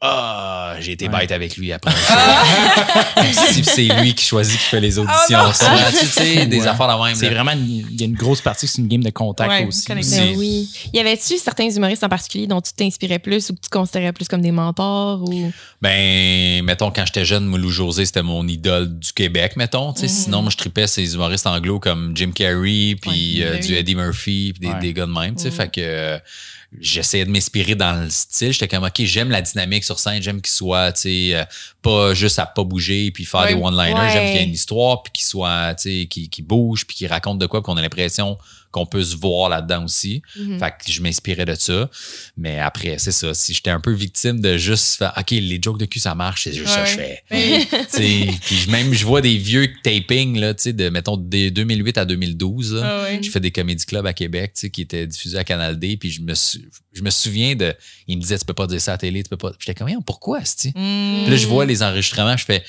ah, 0.07 0.75
j'ai 0.79 0.91
été 0.93 1.07
Ouais. 1.07 1.19
bête 1.19 1.31
avec 1.31 1.57
lui 1.57 1.71
après. 1.71 1.91
si 3.53 3.63
c'est 3.63 3.83
lui 4.01 4.13
qui 4.13 4.25
choisit 4.25 4.57
qui 4.59 4.65
fait 4.65 4.79
les 4.79 4.97
auditions, 5.00 5.51
ça, 5.53 5.71
tu 6.00 6.05
sais, 6.05 6.45
des 6.45 6.62
Ouais. 6.62 6.67
affaires 6.67 6.88
la 6.88 6.97
même. 7.03 7.15
C'est 7.15 7.29
vraiment, 7.29 7.51
une- 7.51 7.85
il 7.91 8.00
y 8.00 8.03
a 8.03 8.05
une 8.05 8.15
grosse 8.15 8.41
partie, 8.41 8.67
c'est 8.67 8.79
une 8.81 8.88
game 8.88 9.03
de 9.03 9.09
contact 9.09 9.50
Ouais, 9.50 9.65
aussi. 9.65 9.85
Ben 9.88 10.01
oui. 10.38 10.69
Y 10.93 11.00
avait-tu 11.00 11.38
certains 11.38 11.69
humoristes 11.69 12.03
en 12.03 12.09
particulier 12.09 12.47
dont 12.47 12.62
tu 12.62 12.74
t'inspirais 12.74 13.19
plus 13.19 13.50
ou 13.50 13.55
que 13.55 13.62
tu 13.62 13.69
considérais 13.69 14.13
plus 14.13 14.27
comme 14.27 14.41
des 14.41 14.51
mentors 14.51 15.21
ou? 15.24 15.51
Ben, 15.81 16.63
mettons, 16.63 16.91
quand 16.91 17.05
j'étais 17.05 17.25
jeune, 17.25 17.45
Moulou 17.45 17.69
José, 17.69 18.05
c'était 18.05 18.24
mon 18.24 18.47
idole 18.47 18.97
du 19.00 19.13
Québec, 19.13 19.53
mettons. 19.55 19.95
sais. 19.95 20.07
Sinon, 20.07 20.41
moi, 20.41 20.51
je 20.51 20.57
tripais 20.57 20.88
ces 20.88 21.13
humoristes 21.15 21.47
anglo 21.47 21.79
comme 21.79 22.12
Jim 22.15 22.31
Carrey, 22.33 22.95
puis 23.01 23.39
Ouais, 23.41 23.45
euh, 23.45 23.59
du. 23.59 23.75
Eddie 23.75 23.95
Murphy, 23.95 24.53
puis 24.53 24.67
des, 24.67 24.74
Ouais. 24.74 24.79
des 24.79 24.93
gars 24.93 25.05
de 25.05 25.12
même. 25.12 25.35
tu 25.35 25.43
sais. 25.43 25.51
Fait 25.51 25.67
que 25.69 25.81
euh, 25.81 26.17
j'essayais 26.79 27.25
de 27.25 27.29
m'inspirer 27.32 27.75
dans 27.75 28.01
le 28.03 28.10
style. 28.10 28.51
J'étais 28.53 28.67
comme, 28.67 28.84
OK, 28.84 29.01
j'aime 29.03 29.29
la 29.29 29.41
dynamique 29.41 29.84
sur 29.84 30.00
scène, 30.00 30.22
j'aime 30.22 30.41
qu'il 30.41 30.53
soit, 30.53 30.91
tu 30.94 31.01
sais, 31.01 31.36
euh, 31.36 31.44
pas 31.82 32.13
juste 32.13 32.39
à 32.39 32.46
pas 32.46 32.63
bouger, 32.63 33.12
puis 33.12 33.25
faire 33.25 33.41
Ouais. 33.41 33.55
des 33.55 33.62
one-liners. 33.62 33.94
Ouais. 34.00 34.10
J'aime 34.12 34.25
qu'il 34.27 34.36
y 34.36 34.39
ait 34.39 34.44
une 34.46 34.53
histoire, 34.53 35.03
puis 35.03 35.13
qu'il 35.13 35.25
soit, 35.25 35.75
tu 35.75 36.01
sais, 36.01 36.05
qu'il 36.08 36.46
bouge, 36.46 36.86
puis 36.86 36.96
qu'il 36.96 37.08
raconte 37.08 37.39
de 37.39 37.46
quoi, 37.48 37.62
puis 37.62 37.65
qu'on 37.65 37.77
a 37.77 37.82
l'impression 37.82 38.38
qu'on 38.75 38.86
peut 38.86 39.05
se 39.05 39.15
voir 39.15 39.48
là-dedans 39.48 39.86
aussi. 39.86 40.22
Mhm. 40.38 40.60
Fait 40.60 40.72
que 40.72 40.91
je 40.91 41.01
m'inspirais 41.01 41.46
de 41.46 41.55
ça. 41.55 41.89
Mais 42.36 42.60
après, 42.60 42.98
c'est 42.98 43.13
ça. 43.13 43.34
Si 43.34 43.53
j'étais 43.53 43.70
un 43.70 43.79
peu 43.79 43.94
victime 43.94 44.41
de 44.41 44.58
juste 44.58 44.98
faire, 44.98 45.13
OK, 45.17 45.32
les 45.32 45.60
jokes 45.62 45.77
de 45.79 45.86
cul, 45.86 46.00
ça 46.00 46.13
marche, 46.13 46.44
c'est 46.44 46.51
juste 46.51 46.67
ça 46.67 46.84
que 46.84 46.89
je 46.89 46.96
fais. 46.96 47.24
Oui. 47.32 48.38
Puis 48.46 48.67
même, 48.67 48.94
je 48.94 49.05
vois 49.05 49.22
des 49.22 49.38
vieux 49.38 49.72
tapings, 49.82 50.38
là, 50.38 50.53
tu 50.53 50.63
sais, 50.63 50.74
de, 50.74 50.89
mettons, 50.89 51.15
de 51.15 51.48
2008 51.48 51.98
à 51.98 52.03
2012. 52.03 52.74
là. 52.74 52.82
Ah 52.84 53.03
ouais. 53.03 53.24
Je 53.24 53.29
fais 53.32 53.39
des 53.39 53.51
comédie 53.51 53.86
clubs 53.86 54.05
à 54.05 54.12
Québec, 54.12 54.51
qui 54.74 54.82
étaient 54.82 55.08
diffusés 55.08 55.38
à 55.38 55.46
Canal 55.46 55.79
D, 55.79 55.96
puis 55.96 56.12
je 56.12 56.22
me, 56.22 56.34
je 56.91 57.01
me 57.01 57.10
souviens 57.10 57.55
de, 57.55 57.74
il 58.08 58.17
me 58.17 58.22
disait, 58.22 58.38
tu 58.38 58.44
peux 58.44 58.53
pas 58.53 58.67
dire 58.67 58.82
ça 58.82 58.91
à 58.91 58.94
la 58.96 58.98
télé, 58.98 59.24
tu 59.24 59.29
peux 59.29 59.38
pas. 59.38 59.53
J'étais 59.58 59.74
comme, 59.74 59.89
pourquoi, 60.05 60.39
Hmm. 60.39 61.24
Puis 61.24 61.32
là, 61.32 61.38
je 61.38 61.48
vois 61.48 61.65
les 61.65 61.82
enregistrements, 61.82 62.36
je 62.36 62.44
fais, 62.44 62.63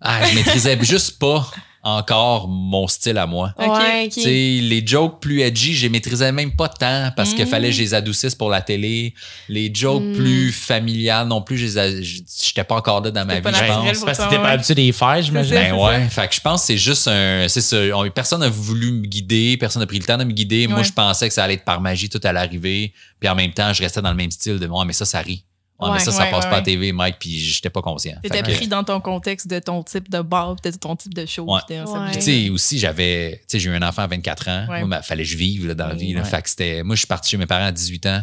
ah, 0.00 0.26
je 0.26 0.34
maîtrisais 0.34 0.78
juste 0.82 1.18
pas 1.18 1.50
encore 1.82 2.46
mon 2.48 2.86
style 2.88 3.16
à 3.18 3.26
moi. 3.26 3.54
Ok. 3.58 3.66
Ouais, 3.66 4.04
ok. 4.06 4.10
Tu 4.12 4.20
sais, 4.22 4.28
les 4.62 4.82
jokes 4.86 5.20
plus 5.20 5.40
edgy, 5.40 5.74
je 5.74 5.82
les 5.82 5.88
maîtrisais 5.88 6.30
même 6.32 6.54
pas 6.54 6.68
tant 6.68 7.10
parce 7.16 7.32
qu'il 7.34 7.44
Mm. 7.44 7.48
fallait 7.48 7.68
que 7.70 7.74
je 7.76 7.80
les 7.80 7.94
adoucisse 7.94 8.34
pour 8.34 8.50
la 8.50 8.60
télé. 8.60 9.14
Les 9.48 9.70
jokes 9.74 10.02
Mm. 10.02 10.12
plus 10.16 10.52
familiales 10.52 11.26
non 11.28 11.40
plus, 11.42 11.56
je 11.56 12.02
j'étais 12.02 12.64
pas 12.64 12.76
encore 12.76 13.00
là 13.00 13.10
dans 13.10 13.24
ma 13.24 13.40
vie, 13.40 13.42
je 13.46 13.66
pense. 13.66 14.04
Parce 14.04 14.18
que 14.18 14.24
t'étais 14.24 14.36
pas 14.42 14.50
habitué 14.50 14.74
de 14.74 14.80
les 14.80 14.92
faire, 14.92 15.22
j'imagine. 15.22 15.54
Ben 15.54 15.74
ouais, 15.74 16.08
fait 16.08 16.28
que 16.28 16.34
je 16.34 16.40
pense 16.40 16.60
que 16.62 16.66
c'est 16.66 16.76
juste 16.78 17.08
un. 17.08 17.46
C'est 17.48 17.60
ça. 17.60 17.76
on- 17.94 18.08
personne 18.10 18.40
n'a 18.40 18.48
voulu 18.48 18.92
me 18.92 19.06
guider, 19.06 19.56
personne 19.56 19.80
n'a 19.80 19.86
pris 19.86 19.98
le 19.98 20.04
temps 20.04 20.18
de 20.18 20.24
me 20.24 20.32
guider. 20.32 20.66
Moi, 20.66 20.82
je 20.82 20.92
pensais 20.92 21.28
que 21.28 21.34
ça 21.34 21.44
allait 21.44 21.54
être 21.54 21.64
par 21.64 21.80
magie, 21.80 22.08
tout 22.08 22.20
allait 22.24 22.38
arriver. 22.40 22.92
Puis 23.18 23.28
en 23.28 23.34
même 23.34 23.52
temps, 23.52 23.72
je 23.72 23.82
restais 23.82 24.00
dans 24.02 24.10
le 24.10 24.16
même 24.16 24.30
style 24.30 24.58
de 24.58 24.66
Ouais, 24.66 24.84
mais 24.84 24.92
ça, 24.92 25.04
ça 25.04 25.20
rit. 25.20 25.44
Ouais, 25.80 25.90
mais 25.92 25.98
ça, 25.98 26.12
ça 26.12 26.24
Ouais, 26.24 26.30
passe 26.30 26.44
ouais, 26.44 26.50
pas 26.50 26.56
à. 26.58 26.62
TV, 26.62 26.92
Mike, 26.92 27.16
puis 27.18 27.38
j'étais 27.38 27.70
pas 27.70 27.82
conscient. 27.82 28.16
T'étais 28.22 28.42
pris 28.42 28.68
dans 28.68 28.84
ton 28.84 29.00
contexte 29.00 29.46
de 29.46 29.58
ton 29.58 29.82
type 29.82 30.10
de 30.10 30.20
bar, 30.20 30.56
peut-être 30.56 30.78
ton 30.78 30.96
type 30.96 31.14
de 31.14 31.26
show. 31.26 31.46
Tu 31.68 32.20
sais, 32.20 32.50
aussi, 32.50 32.78
j'avais, 32.78 33.38
tu 33.40 33.44
sais, 33.48 33.58
j'ai 33.60 33.70
eu 33.70 33.74
un 33.74 33.82
enfant 33.82 34.02
à 34.02 34.06
24 34.06 34.48
ans. 34.48 34.66
Ouais. 34.68 34.84
Moi, 34.84 34.98
il 35.02 35.06
fallait 35.06 35.22
que 35.24 35.28
je 35.28 35.36
vive 35.36 35.66
là, 35.66 35.74
dans 35.74 35.88
la 35.88 35.94
vie. 35.94 36.12
Là. 36.12 36.22
Ouais. 36.22 36.28
Fait 36.28 36.42
que 36.42 36.48
c'était, 36.48 36.82
moi, 36.82 36.94
je 36.96 37.00
suis 37.00 37.06
parti 37.06 37.30
chez 37.30 37.36
mes 37.36 37.46
parents 37.46 37.66
à 37.66 37.72
18 37.72 38.06
ans. 38.06 38.22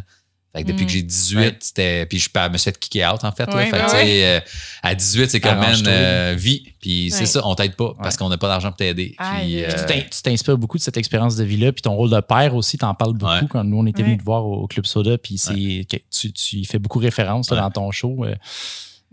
Fait 0.56 0.64
que 0.64 0.68
depuis 0.70 0.84
Mm. 0.86 0.88
que 0.88 0.92
j'ai 0.94 1.02
18, 1.04 1.38
Ouais. 1.38 1.58
c'était, 1.60 2.06
puis 2.08 2.18
je 2.20 2.30
me 2.52 2.58
suis 2.58 2.64
fait 2.72 2.80
kicker 2.80 3.14
out, 3.14 3.24
en 3.24 3.32
fait. 3.32 3.46
là. 3.46 3.56
Ouais, 3.56 3.66
fait 3.66 3.72
que, 3.78 3.92
ben 3.92 4.08
euh, 4.08 4.40
à 4.82 4.96
18, 4.96 5.30
c'est 5.30 5.40
comme, 5.40 5.56
man, 5.56 5.66
Arrange-toi. 5.66 5.92
euh, 5.92 6.36
vie. 6.38 6.74
Puis 6.82 7.10
c'est 7.12 7.20
Ouais. 7.22 7.26
ça, 7.26 7.42
on 7.46 7.54
t'aide 7.54 7.76
pas 7.76 7.94
parce 8.02 8.18
qu'on 8.18 8.30
n'a 8.30 8.38
pas 8.38 8.48
d'argent 8.48 8.70
pour 8.70 8.78
t'aider. 8.78 9.16
Puis, 9.18 9.64
euh, 9.64 9.68
Tu 9.70 9.86
t'in- 9.86 10.02
tu 10.10 10.22
t'inspires 10.24 10.58
beaucoup 10.58 10.78
de 10.78 10.84
cette 10.84 10.98
expérience 10.98 11.36
de 11.36 11.44
vie-là, 11.44 11.72
puis 11.74 11.82
ton 11.82 11.94
rôle 11.94 12.10
de 12.10 12.20
père 12.22 12.56
aussi, 12.56 12.78
t'en 12.78 12.94
parles 12.96 13.14
beaucoup 13.14 13.32
Ouais. 13.34 13.48
quand 13.50 13.64
nous, 13.64 13.78
on 13.78 13.86
était 13.86 14.02
venus 14.02 14.16
Ouais. 14.16 14.20
te 14.20 14.26
voir 14.26 14.46
au 14.46 14.68
Club 14.68 14.86
Soda, 14.86 15.18
puis 15.18 15.38
c'est 15.38 15.86
tu, 16.10 16.32
tu 16.32 16.56
y 16.58 16.66
fais 16.66 16.80
beaucoup 16.80 17.00
référence 17.00 17.52
là, 17.52 17.58
Ouais. 17.58 17.62
dans 17.64 17.72
ton 17.72 17.92
show. 17.92 18.24
euh, 18.26 18.34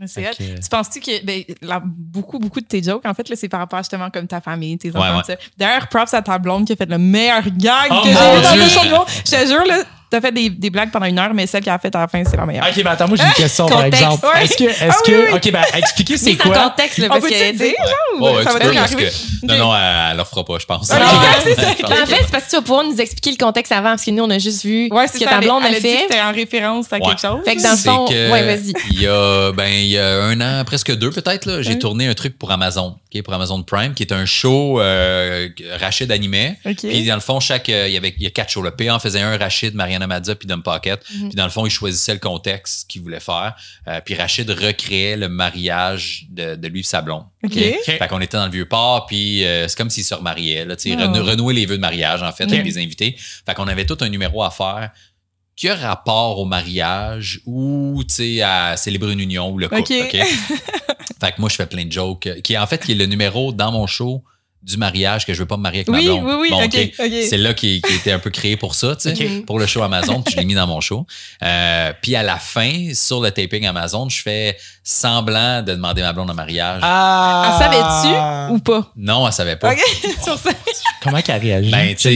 Tu 0.06 0.68
penses-tu 0.70 0.98
que 1.00 1.24
ben, 1.24 1.44
beaucoup, 1.84 2.38
beaucoup 2.40 2.60
de 2.60 2.66
tes 2.66 2.82
jokes, 2.82 3.06
en 3.06 3.14
fait, 3.14 3.28
là, 3.28 3.36
c'est 3.36 3.48
par 3.48 3.60
rapport 3.60 3.78
justement 3.78 4.10
comme 4.10 4.26
ta 4.26 4.40
famille, 4.40 4.76
tes 4.76 4.90
Ouais, 4.90 4.96
enfants, 4.98 5.18
ouais. 5.18 5.22
ça. 5.24 5.36
D'ailleurs, 5.56 5.86
props 5.88 6.12
à 6.14 6.20
ta 6.22 6.36
blonde 6.38 6.66
qui 6.66 6.72
a 6.72 6.76
fait 6.76 6.88
le 6.90 6.98
meilleur 6.98 7.42
gag 7.56 7.90
Oh 7.90 8.00
que 8.02 8.08
j'ai 8.08 8.14
vu 8.14 8.42
dans 8.42 8.56
le 8.56 8.68
show 8.68 8.80
de. 8.84 9.10
Je 9.24 9.30
te 9.30 9.46
jure, 9.46 9.64
là, 9.66 9.84
t'as 10.11 10.20
fait 10.20 10.32
des, 10.32 10.50
des 10.50 10.70
blagues 10.70 10.90
pendant 10.90 11.06
une 11.06 11.18
heure, 11.18 11.34
mais 11.34 11.46
celle 11.46 11.62
qu'elle 11.62 11.73
a 11.73 11.78
faite 11.78 11.94
à 11.96 12.00
la 12.00 12.08
fin, 12.08 12.23
c'est 12.25 12.37
la 12.37 12.46
meilleure. 12.46 12.66
Ok, 12.68 12.76
mais 12.76 12.90
attends, 12.90 13.08
moi 13.08 13.16
j'ai 13.16 13.25
une 13.25 13.32
question 13.32 13.66
par 13.66 13.84
exemple. 13.84 14.26
Ouais. 14.26 14.44
Est-ce 14.44 14.56
que, 14.56 14.64
est-ce 14.64 14.82
Ah 14.88 14.96
oui, 15.06 15.12
que, 15.12 15.34
ok, 15.37 15.52
ben 15.52 15.62
expliquez 15.76 16.16
c'est 16.16 16.37
quoi? 16.37 16.56
contexte, 16.70 17.00
On 17.11 17.14
le 17.14 17.20
dire, 17.52 17.75
genre, 17.78 18.20
ou 18.20 18.37
Ouais, 18.37 18.44
ça 18.44 18.52
va 18.52 18.58
peux, 18.58 18.73
parce 18.75 18.94
que- 18.94 19.46
Non, 19.46 19.58
non, 19.58 19.75
elle, 19.76 20.11
elle 20.11 20.16
leur 20.16 20.28
fera 20.28 20.44
pas, 20.44 20.58
je 20.58 20.66
pense. 20.66 20.87
Ça. 20.87 20.96
En 20.96 21.08
fait, 21.40 21.54
c'est 21.54 22.30
parce 22.30 22.44
que 22.44 22.50
tu 22.50 22.56
vas 22.56 22.62
pouvoir 22.62 22.84
nous 22.84 22.96
expliquer 23.00 23.30
le 23.32 23.37
contexte 23.37 23.73
avant, 23.73 23.90
parce 23.90 24.04
que 24.04 24.11
nous, 24.11 24.23
on 24.25 24.30
a 24.30 24.38
juste 24.38 24.64
vu 24.64 24.88
Ouais, 24.90 25.06
ce 25.08 25.14
que 25.14 25.18
ça. 25.20 25.30
ta 25.30 25.40
blonde 25.40 25.62
elle 25.66 25.76
a 25.76 25.80
fait. 25.80 25.99
c'était 26.02 26.20
en 26.20 26.32
référence 26.32 26.92
à 26.92 27.00
quelque 27.00 27.20
chose. 27.20 27.40
Fait 27.44 27.56
que 27.56 27.62
dans 27.62 27.70
le 27.73 27.76
fond, 27.76 28.06
ouais, 28.08 28.42
vas-y. 28.44 28.73
Il 28.90 29.00
y 29.02 29.06
a, 29.06 29.52
ben, 29.52 29.66
il 29.68 29.87
y 29.90 29.99
a 29.99 30.23
un 30.23 30.40
an, 30.40 30.64
presque 30.64 30.94
deux 30.94 31.11
peut-être, 31.11 31.46
là, 31.46 31.62
j'ai 31.62 31.78
tourné 31.78 32.06
un 32.06 32.14
truc 32.14 32.38
pour 32.38 32.50
Amazon, 32.50 32.96
ok, 33.14 33.23
pour 33.23 33.34
Amazon 33.34 33.62
Prime, 33.62 33.94
qui 33.94 34.02
est 34.02 34.12
un 34.12 34.25
show 34.25 34.80
euh, 34.80 35.49
animait. 36.11 36.56
OK. 36.66 36.76
Puis 36.82 37.04
dans 37.06 37.14
le 37.14 37.20
fond, 37.20 37.40
chaque, 37.40 37.68
euh, 37.68 37.87
il 37.88 37.94
y 37.94 37.96
avait, 37.96 38.14
il 38.16 38.23
y 38.23 38.26
a 38.26 38.30
quatre 38.30 38.50
shows. 38.50 38.62
Le 38.62 38.70
P 38.70 38.90
en 38.90 38.99
faisait 38.99 39.20
un, 39.20 39.37
Rachid, 39.37 39.75
Mariana 39.98 40.34
puis 40.34 40.46
Dom 40.48 40.62
Pocket. 40.62 41.00
Mhm. 41.14 41.28
Puis 41.28 41.36
dans 41.36 41.44
le 41.44 41.50
fond, 41.50 41.66
il 41.66 41.70
choisissait 41.70 42.12
le 42.14 42.20
contexte 42.20 42.88
qu'il 42.90 43.02
voulait 43.02 43.20
faire. 43.20 43.54
Euh, 43.88 44.00
puis 44.04 44.14
Rachid 44.14 44.48
recréait 44.50 45.16
le 45.16 45.28
mariage 45.28 46.26
de, 46.30 46.54
de 46.56 46.68
lui 46.68 46.80
et 46.80 46.82
sa 46.82 47.02
blonde. 47.02 47.24
OK. 47.44 47.52
Fait 47.52 48.08
qu'on 48.08 48.20
était 48.20 48.36
dans 48.36 48.46
le 48.46 48.52
vieux 48.52 48.66
port, 48.68 49.06
puis 49.06 49.44
euh, 49.44 49.68
c'est 49.68 49.76
comme 49.76 49.90
s'il 49.90 50.04
se 50.04 50.14
remariait, 50.14 50.64
là, 50.64 50.74
Oh. 50.86 50.88
renou- 50.88 51.22
renouer 51.24 51.54
les 51.54 51.66
vœux 51.66 51.76
de 51.76 51.80
mariage, 51.82 52.22
en 52.22 52.32
fait, 52.32 52.44
avec 52.44 52.64
les 52.64 52.78
invités. 52.78 53.16
Fait 53.18 53.54
qu'on 53.54 53.68
avait 53.68 53.86
tout 53.86 53.98
un 54.00 54.08
numéro 54.08 54.42
à 54.42 54.50
faire 54.50 54.90
qui 55.56 55.68
a 55.68 55.74
rapport 55.76 56.38
au 56.40 56.44
mariage 56.46 57.40
ou, 57.46 58.02
à 58.42 58.76
célébrer 58.76 59.12
une 59.12 59.20
union 59.20 59.50
ou 59.50 59.58
le 59.58 59.68
couple. 59.68 59.82
Fait 61.20 61.32
que 61.32 61.40
moi, 61.40 61.48
je 61.48 61.54
fais 61.56 61.66
plein 61.66 61.84
de 61.84 61.92
jokes. 61.92 62.26
euh, 62.26 62.40
Qui 62.40 62.54
est 62.54 62.58
en 62.58 62.66
fait 62.66 62.82
qui 62.84 62.92
est 62.92 62.96
le 62.96 63.06
numéro 63.06 63.52
dans 63.52 63.70
mon 63.72 63.86
show 63.86 64.24
du 64.64 64.76
mariage 64.78 65.26
que 65.26 65.35
je 65.35 65.38
veux 65.40 65.47
pas 65.47 65.56
me 65.59 65.62
marier 65.62 65.80
avec 65.80 65.88
Oui, 65.88 66.06
ma 66.09 66.14
blonde. 66.14 66.25
oui, 66.40 66.49
oui, 66.50 66.50
Bon. 66.50 67.23
C'est 67.28 67.37
là 67.37 67.52
qui, 67.54 67.83
qui 67.83 67.94
était 67.94 68.12
un 68.12 68.18
peu 68.18 68.30
créé 68.30 68.56
pour 68.56 68.75
ça, 68.75 68.97
tu 68.97 69.14
sais, 69.14 69.42
pour 69.47 69.59
le 69.59 69.66
show 69.66 69.83
Amazon, 69.85 70.23
puis 70.23 70.33
je 70.33 70.38
l'ai 70.38 70.44
mis 70.47 70.54
dans 70.54 70.66
mon 70.66 70.80
show. 70.80 71.06
Euh, 71.42 71.92
puis 72.00 72.16
à 72.16 72.23
la 72.23 72.37
fin, 72.38 72.92
sur 72.94 73.21
le 73.21 73.30
taping 73.30 73.66
Amazon, 73.66 74.09
je 74.09 74.23
fais 74.23 74.56
semblant 74.83 75.62
de 75.62 75.73
demander 75.73 76.02
ma 76.02 76.12
blonde 76.12 76.30
en 76.30 76.35
mariage. 76.35 76.80
Ah! 76.83 77.52
En 77.54 77.59
savais-tu 77.59 78.52
ou 78.54 78.59
pas? 78.59 78.90
Non, 78.97 79.26
elle 79.26 79.33
savait 79.33 79.56
pas. 79.56 79.73
OK, 79.73 79.80
sur 80.25 80.38
ça. 80.38 80.50
Comment 81.02 81.21
qu'elle 81.21 81.40
réagit? 81.42 81.71
Ben, 81.71 81.94
tu 81.94 82.09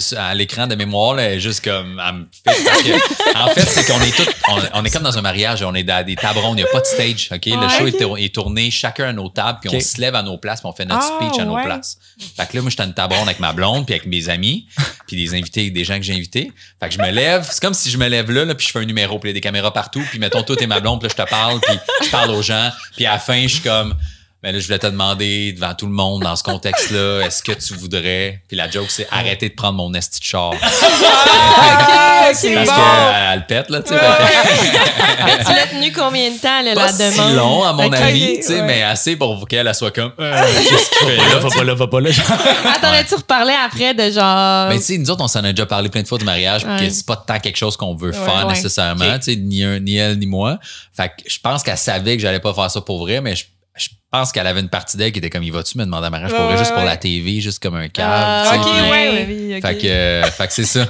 sais, 0.00 0.16
à 0.16 0.34
l'écran 0.34 0.66
de 0.66 0.74
mémoire, 0.74 1.14
là, 1.14 1.24
elle 1.24 1.38
est 1.38 1.40
juste 1.40 1.64
comme, 1.64 2.00
elle 2.06 2.14
me 2.14 2.26
fait 2.32 2.64
parce 2.64 2.82
que, 2.82 3.38
en 3.38 3.48
fait, 3.48 3.60
c'est 3.66 3.84
qu'on 3.84 4.00
est 4.00 4.14
tous, 4.16 4.28
on, 4.48 4.80
on 4.80 4.84
est 4.84 4.90
comme 4.90 5.02
dans 5.02 5.18
un 5.18 5.22
mariage, 5.22 5.62
on 5.62 5.74
est 5.74 5.82
dans 5.82 6.04
des 6.04 6.14
tables 6.16 6.38
rondes, 6.38 6.58
il 6.58 6.62
n'y 6.62 6.68
a 6.68 6.72
pas 6.72 6.80
de 6.80 6.86
stage, 6.86 7.28
ok? 7.32 7.46
Le 7.46 7.52
Ouais, 7.58 7.68
show 7.78 7.86
est, 7.86 7.98
tour- 8.00 8.18
est 8.18 8.34
tourné 8.34 8.70
chacun 8.70 9.08
à 9.08 9.12
nos 9.12 9.28
tables, 9.28 9.58
puis 9.60 9.70
on 9.74 9.80
se 9.80 10.00
lève 10.00 10.14
à 10.14 10.22
nos 10.22 10.38
places, 10.38 10.60
puis 10.60 10.68
on 10.68 10.72
fait 10.72 10.84
notre 10.84 11.02
Ah, 11.12 11.24
speech 11.26 11.40
à 11.40 11.44
nos 11.48 11.56
ouais. 11.56 11.64
places. 11.64 11.98
Fait 12.36 12.46
que 12.46 12.56
là, 12.56 12.62
moi, 12.62 12.70
j'étais 12.70 12.84
une 12.84 12.94
table 12.94 13.14
ronde 13.14 13.28
avec 13.28 13.40
ma 13.40 13.52
blonde, 13.52 13.86
puis 13.86 13.94
avec 13.94 14.06
mes 14.06 14.28
amis, 14.28 14.66
puis 15.06 15.16
des 15.16 15.34
invités, 15.34 15.70
des 15.70 15.84
gens 15.84 15.96
que 15.96 16.02
j'ai 16.02 16.14
invités. 16.14 16.52
Fait 16.80 16.88
que 16.88 16.94
je 16.94 17.00
me 17.00 17.10
lève, 17.10 17.46
c'est 17.50 17.60
comme 17.60 17.74
si 17.74 17.90
je 17.90 17.98
me 17.98 18.08
lève 18.08 18.30
là, 18.30 18.44
là 18.44 18.54
puis 18.54 18.66
je 18.66 18.72
fais 18.72 18.78
un 18.78 18.84
numéro, 18.84 19.18
puis 19.18 19.28
il 19.28 19.32
y 19.32 19.34
a 19.34 19.34
des 19.34 19.40
caméras 19.40 19.72
partout, 19.72 20.02
puis 20.10 20.18
mettons, 20.18 20.42
toi, 20.42 20.56
t'es 20.56 20.66
ma 20.66 20.80
blonde, 20.80 21.00
puis 21.00 21.08
là, 21.08 21.14
je 21.16 21.22
te 21.22 21.28
parle, 21.28 21.60
puis 21.60 21.78
je 22.04 22.10
parle 22.10 22.30
aux 22.30 22.42
gens, 22.42 22.70
puis 22.96 23.06
à 23.06 23.12
la 23.12 23.18
fin, 23.18 23.42
je 23.42 23.48
suis 23.48 23.62
comme, 23.62 23.94
mais 24.42 24.52
là, 24.52 24.60
je 24.60 24.66
voulais 24.66 24.78
te 24.78 24.86
demander 24.86 25.52
devant 25.52 25.74
tout 25.74 25.86
le 25.86 25.92
monde 25.92 26.22
dans 26.22 26.36
ce 26.36 26.44
contexte-là, 26.44 27.20
est-ce 27.26 27.42
que 27.42 27.52
tu 27.52 27.74
voudrais? 27.74 28.40
Puis 28.46 28.56
la 28.56 28.70
joke, 28.70 28.88
c'est 28.88 29.08
arrêter 29.10 29.48
de 29.48 29.54
prendre 29.54 29.74
mon 29.74 29.92
esti 29.94 30.20
de 30.20 30.24
char. 30.24 30.52
Parce 30.60 32.38
c'est 32.38 32.52
qu'elle 32.52 33.46
pète, 33.46 33.70
là, 33.70 33.82
tu 33.82 33.88
sais. 33.88 34.00
Mais 35.24 35.38
tu 35.38 35.52
l'as 35.52 35.66
tenu 35.66 35.92
combien 35.92 36.30
de 36.30 36.38
temps, 36.38 36.62
là, 36.62 36.74
Pas 36.74 36.86
la 36.86 36.92
si 36.92 37.16
demande? 37.16 37.34
long, 37.34 37.64
à 37.64 37.72
mon 37.72 37.92
avis, 37.92 38.36
tu 38.36 38.42
sais, 38.42 38.60
ouais. 38.60 38.62
mais 38.62 38.82
assez 38.82 39.16
pour 39.16 39.48
qu'elle 39.48 39.66
elle 39.66 39.74
soit 39.74 39.90
comme, 39.90 40.12
euh, 40.20 40.42
qu'est-ce 40.42 40.90
qu'il 40.90 41.08
fait 41.08 41.16
Va 41.16 41.40
là? 41.40 41.48
pas 41.56 41.64
là, 41.64 41.74
va 41.74 41.86
pas 41.86 42.00
là. 42.00 42.10
Attends, 42.10 42.92
tu 43.08 43.14
reparlé 43.14 43.54
après 43.64 43.94
de 43.94 44.10
genre. 44.10 44.68
Mais 44.68 44.76
tu 44.78 44.84
sais, 44.84 44.98
nous 44.98 45.10
autres, 45.10 45.24
on 45.24 45.28
s'en 45.28 45.42
a 45.44 45.52
déjà 45.52 45.66
parlé 45.66 45.88
plein 45.88 46.02
de 46.02 46.06
fois 46.08 46.18
du 46.18 46.24
mariage, 46.24 46.64
que 46.64 46.88
c'est 46.88 47.06
pas 47.06 47.16
tant 47.16 47.40
quelque 47.40 47.56
chose 47.56 47.76
qu'on 47.76 47.94
veut 47.94 48.12
faire 48.12 48.46
nécessairement, 48.48 49.18
tu 49.18 49.32
sais, 49.32 49.36
ni, 49.36 49.64
un, 49.64 49.80
ni 49.80 49.96
elle 49.96 50.18
ni 50.18 50.26
moi. 50.26 50.58
Fait 50.94 51.08
que 51.08 51.28
je 51.28 51.38
pense 51.40 51.62
qu'elle 51.62 51.78
savait 51.78 52.16
que 52.16 52.22
j'allais 52.22 52.40
pas 52.40 52.54
faire 52.54 52.70
ça 52.70 52.80
pour 52.80 53.00
vrai, 53.00 53.20
mais 53.20 53.34
je, 53.34 53.44
je 53.78 53.88
pense 54.10 54.32
qu'elle 54.32 54.46
avait 54.46 54.60
une 54.60 54.68
partie 54.68 54.96
d'elle 54.96 55.12
qui 55.12 55.18
était 55.18 55.30
comme, 55.30 55.42
il 55.42 55.52
va-tu 55.52 55.78
me 55.78 55.84
demander 55.84 56.06
un 56.06 56.10
mariage 56.10 56.30
pour 56.30 56.40
Ouais, 56.40 56.44
vrai, 56.46 56.54
ouais, 56.54 56.58
juste 56.58 56.74
pour 56.74 56.82
la 56.84 56.96
TV, 56.96 57.40
juste 57.40 57.62
comme 57.62 57.76
un 57.76 57.88
cave, 57.88 58.06
Ah, 58.10 58.52
ouais, 58.90 59.26
oui, 59.28 59.54
OK. 59.56 59.62
Fait 59.62 59.78
que, 59.78 59.86
euh, 59.86 60.22
fait 60.24 60.46
que 60.46 60.52
c'est 60.52 60.64
ça. 60.64 60.86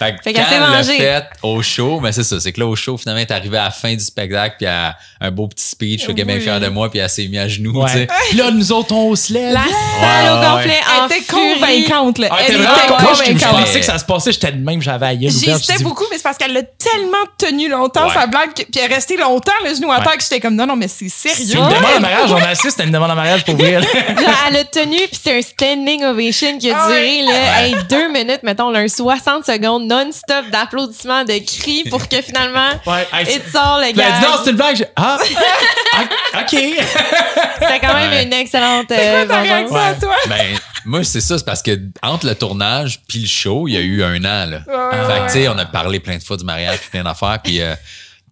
Fait 0.00 0.16
que 0.16 0.22
Fait 0.22 0.32
quand 0.32 0.40
qu'elle 0.40 0.48
s'est 0.48 0.54
elle 0.54 0.98
l'a 1.06 1.20
fait 1.20 1.24
au 1.42 1.60
show, 1.62 2.00
mais 2.00 2.10
c'est 2.12 2.22
ça, 2.24 2.40
c'est 2.40 2.52
que 2.52 2.60
là, 2.60 2.66
au 2.66 2.74
show, 2.74 2.96
finalement, 2.96 3.20
elle 3.20 3.26
est 3.28 3.32
arrivée 3.38 3.58
à 3.58 3.64
la 3.64 3.70
fin 3.70 3.92
du 3.92 4.00
spectacle, 4.02 4.56
puis 4.58 4.66
elle 4.66 4.72
a 4.72 4.96
un 5.20 5.30
beau 5.30 5.46
petit 5.46 5.64
speech, 5.66 6.06
fait 6.06 6.14
qu'elle 6.14 6.20
est 6.22 6.24
bien 6.24 6.40
fière 6.40 6.58
de 6.58 6.68
moi, 6.68 6.90
puis 6.90 7.00
elle 7.00 7.10
s'est 7.10 7.26
mise 7.28 7.38
à 7.38 7.48
genoux, 7.48 7.72
tu 7.72 7.78
Ouais. 7.80 7.88
sais. 7.92 8.08
Puis 8.30 8.38
là, 8.38 8.50
nous 8.50 8.72
autres, 8.72 8.94
on 8.94 9.14
se 9.14 9.32
lève. 9.34 9.52
La 9.52 9.60
salle 10.00 10.32
au 10.32 10.56
complet 10.56 10.80
Elle 10.80 11.04
était 11.06 11.24
furie. 11.24 11.54
convaincante, 11.86 12.18
là. 12.18 12.28
Ah, 12.30 12.36
Elle 12.40 12.54
était 12.54 12.62
vraiment 12.62 12.96
convaincante. 13.08 13.38
je, 13.38 13.46
pensais 13.46 13.80
que 13.80 13.84
ça 13.86 13.98
se 13.98 14.04
passait, 14.06 14.32
j'étais 14.32 14.52
de 14.52 14.64
même, 14.64 14.80
j'avais 14.80 15.06
à 15.06 15.12
je 15.14 15.18
J'hésitais 15.28 15.82
beaucoup, 15.82 16.04
mais 16.10 16.16
c'est 16.16 16.22
parce 16.22 16.38
qu'elle 16.38 16.54
l'a 16.54 16.62
tellement 16.62 17.16
tenu 17.36 17.68
longtemps, 17.68 18.06
Ouais. 18.08 18.14
sa 18.14 18.26
blague, 18.26 18.54
puis 18.54 18.66
elle 18.76 18.90
est 18.90 18.94
restée 18.94 19.18
longtemps, 19.18 19.52
le 19.68 19.74
genou 19.74 19.92
à 19.92 20.00
terre, 20.00 20.16
que 20.16 20.22
j'étais 20.22 20.40
comme, 20.40 20.54
non, 20.56 20.66
non, 20.66 20.76
mais 20.76 20.88
c'est 20.88 21.08
C'est 21.10 21.28
sérieux. 21.34 21.56
une 21.62 21.68
demande 21.68 21.96
en 21.98 22.00
mariage, 22.00 22.32
on 22.32 22.36
a 22.42 22.48
assis, 22.48 22.70
c'était 22.70 22.84
une 22.84 22.92
demande 22.92 23.10
en 23.10 23.16
mariage 23.16 23.44
pour 23.44 23.56
vrai. 23.56 23.72
elle 24.46 24.56
a 24.56 24.64
tenu, 24.64 24.96
puis 24.96 25.20
c'est 25.22 25.36
un 25.38 25.42
standing 25.42 26.04
ovation 26.04 26.56
qui 26.58 26.70
a 26.70 26.76
Ah 26.80 26.86
duré 26.88 27.22
là, 27.22 27.30
Ouais. 27.32 27.68
hey, 27.68 27.76
deux 27.90 28.08
minutes, 28.10 28.40
mettons, 28.42 28.70
là, 28.70 28.78
un 28.80 28.88
60 28.88 29.44
secondes 29.44 29.89
non-stop 29.90 30.50
d'applaudissements, 30.50 31.24
de 31.24 31.38
cris 31.44 31.84
pour 31.90 32.08
que 32.08 32.22
finalement, 32.22 32.70
Ouais, 32.86 33.06
hey, 33.12 33.40
all 33.54 33.86
le 33.86 33.92
Puis 33.92 34.00
elle 34.00 34.12
a 34.12 34.18
dit 34.18 34.24
non, 34.24 34.30
gars. 34.30 34.40
c'est 34.44 34.50
une 34.50 34.56
blague. 34.56 34.88
Ah, 34.96 35.18
ah, 35.94 36.40
OK. 36.42 36.48
C'était 36.50 37.80
quand 37.80 37.94
même 37.94 38.10
Ouais. 38.10 38.24
une 38.24 38.32
excellente 38.32 38.86
C'est 38.88 39.08
euh, 39.08 39.26
quoi 39.26 39.34
ta 39.36 39.40
vengeance. 39.42 39.70
réaction 39.70 39.76
à 39.78 39.94
toi? 39.94 40.16
Ben, 40.28 40.58
moi, 40.84 41.04
c'est 41.04 41.20
ça, 41.20 41.36
c'est 41.38 41.44
parce 41.44 41.62
que 41.62 41.78
entre 42.02 42.26
le 42.26 42.34
tournage 42.34 43.00
puis 43.08 43.20
le 43.20 43.26
show, 43.26 43.68
il 43.68 43.74
y 43.74 43.76
a 43.76 43.80
eu 43.80 44.02
un 44.02 44.16
an, 44.24 44.46
là. 44.46 44.62
Ouais, 44.66 45.06
fait 45.06 45.14
que, 45.14 45.20
ouais. 45.20 45.26
tu 45.26 45.32
sais, 45.32 45.48
on 45.48 45.58
a 45.58 45.66
parlé 45.66 46.00
plein 46.00 46.16
de 46.16 46.22
fois 46.22 46.36
du 46.36 46.44
mariage 46.44 46.78
puis 46.78 46.90
plein 46.90 47.02
d'affaires, 47.04 47.38
puis 47.42 47.60
euh, 47.60 47.74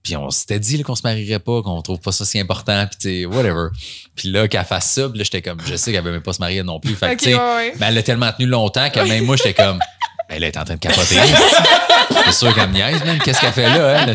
puis 0.02 0.16
on 0.16 0.30
s'était 0.30 0.58
dit 0.58 0.82
qu'on 0.82 0.94
se 0.94 1.02
marierait 1.02 1.40
pas, 1.40 1.60
qu'on 1.60 1.82
trouve 1.82 1.98
pas 1.98 2.12
ça 2.12 2.24
si 2.24 2.38
important, 2.40 2.86
puis 2.86 2.96
tu 2.98 3.08
sais, 3.22 3.26
whatever. 3.26 3.68
Puis 4.16 4.30
là, 4.30 4.48
qu'elle 4.48 4.64
fasse 4.64 4.90
ça, 4.92 5.08
puis 5.08 5.18
là, 5.18 5.24
j'étais 5.24 5.42
comme, 5.42 5.58
je 5.66 5.74
sais 5.76 5.92
qu'elle 5.92 6.02
veut 6.04 6.12
même 6.12 6.22
pas 6.22 6.32
se 6.32 6.38
marier 6.40 6.62
non 6.62 6.80
plus. 6.80 6.94
Fait 6.94 7.08
que, 7.08 7.12
Ok, 7.12 7.18
tu 7.18 7.24
sais, 7.26 7.34
ouais, 7.34 7.40
ouais. 7.40 7.72
ben, 7.76 7.88
elle 7.88 7.94
l'a 7.94 8.02
tellement 8.02 8.32
tenu 8.32 8.46
longtemps 8.48 8.88
que 8.88 9.00
même 9.00 9.24
moi, 9.24 9.36
j'étais 9.36 9.52
comme, 9.54 9.78
elle 10.28 10.44
est 10.44 10.56
en 10.56 10.64
train 10.64 10.74
de 10.74 10.80
capoter. 10.80 11.16
C'est 12.26 12.32
sûr 12.32 12.54
qu'elle 12.54 12.68
me 12.68 12.74
niaise, 12.74 13.02
même. 13.04 13.18
Qu'est-ce 13.18 13.40
qu'elle 13.40 13.52
fait 13.52 13.68
là, 13.68 14.00
hein? 14.00 14.14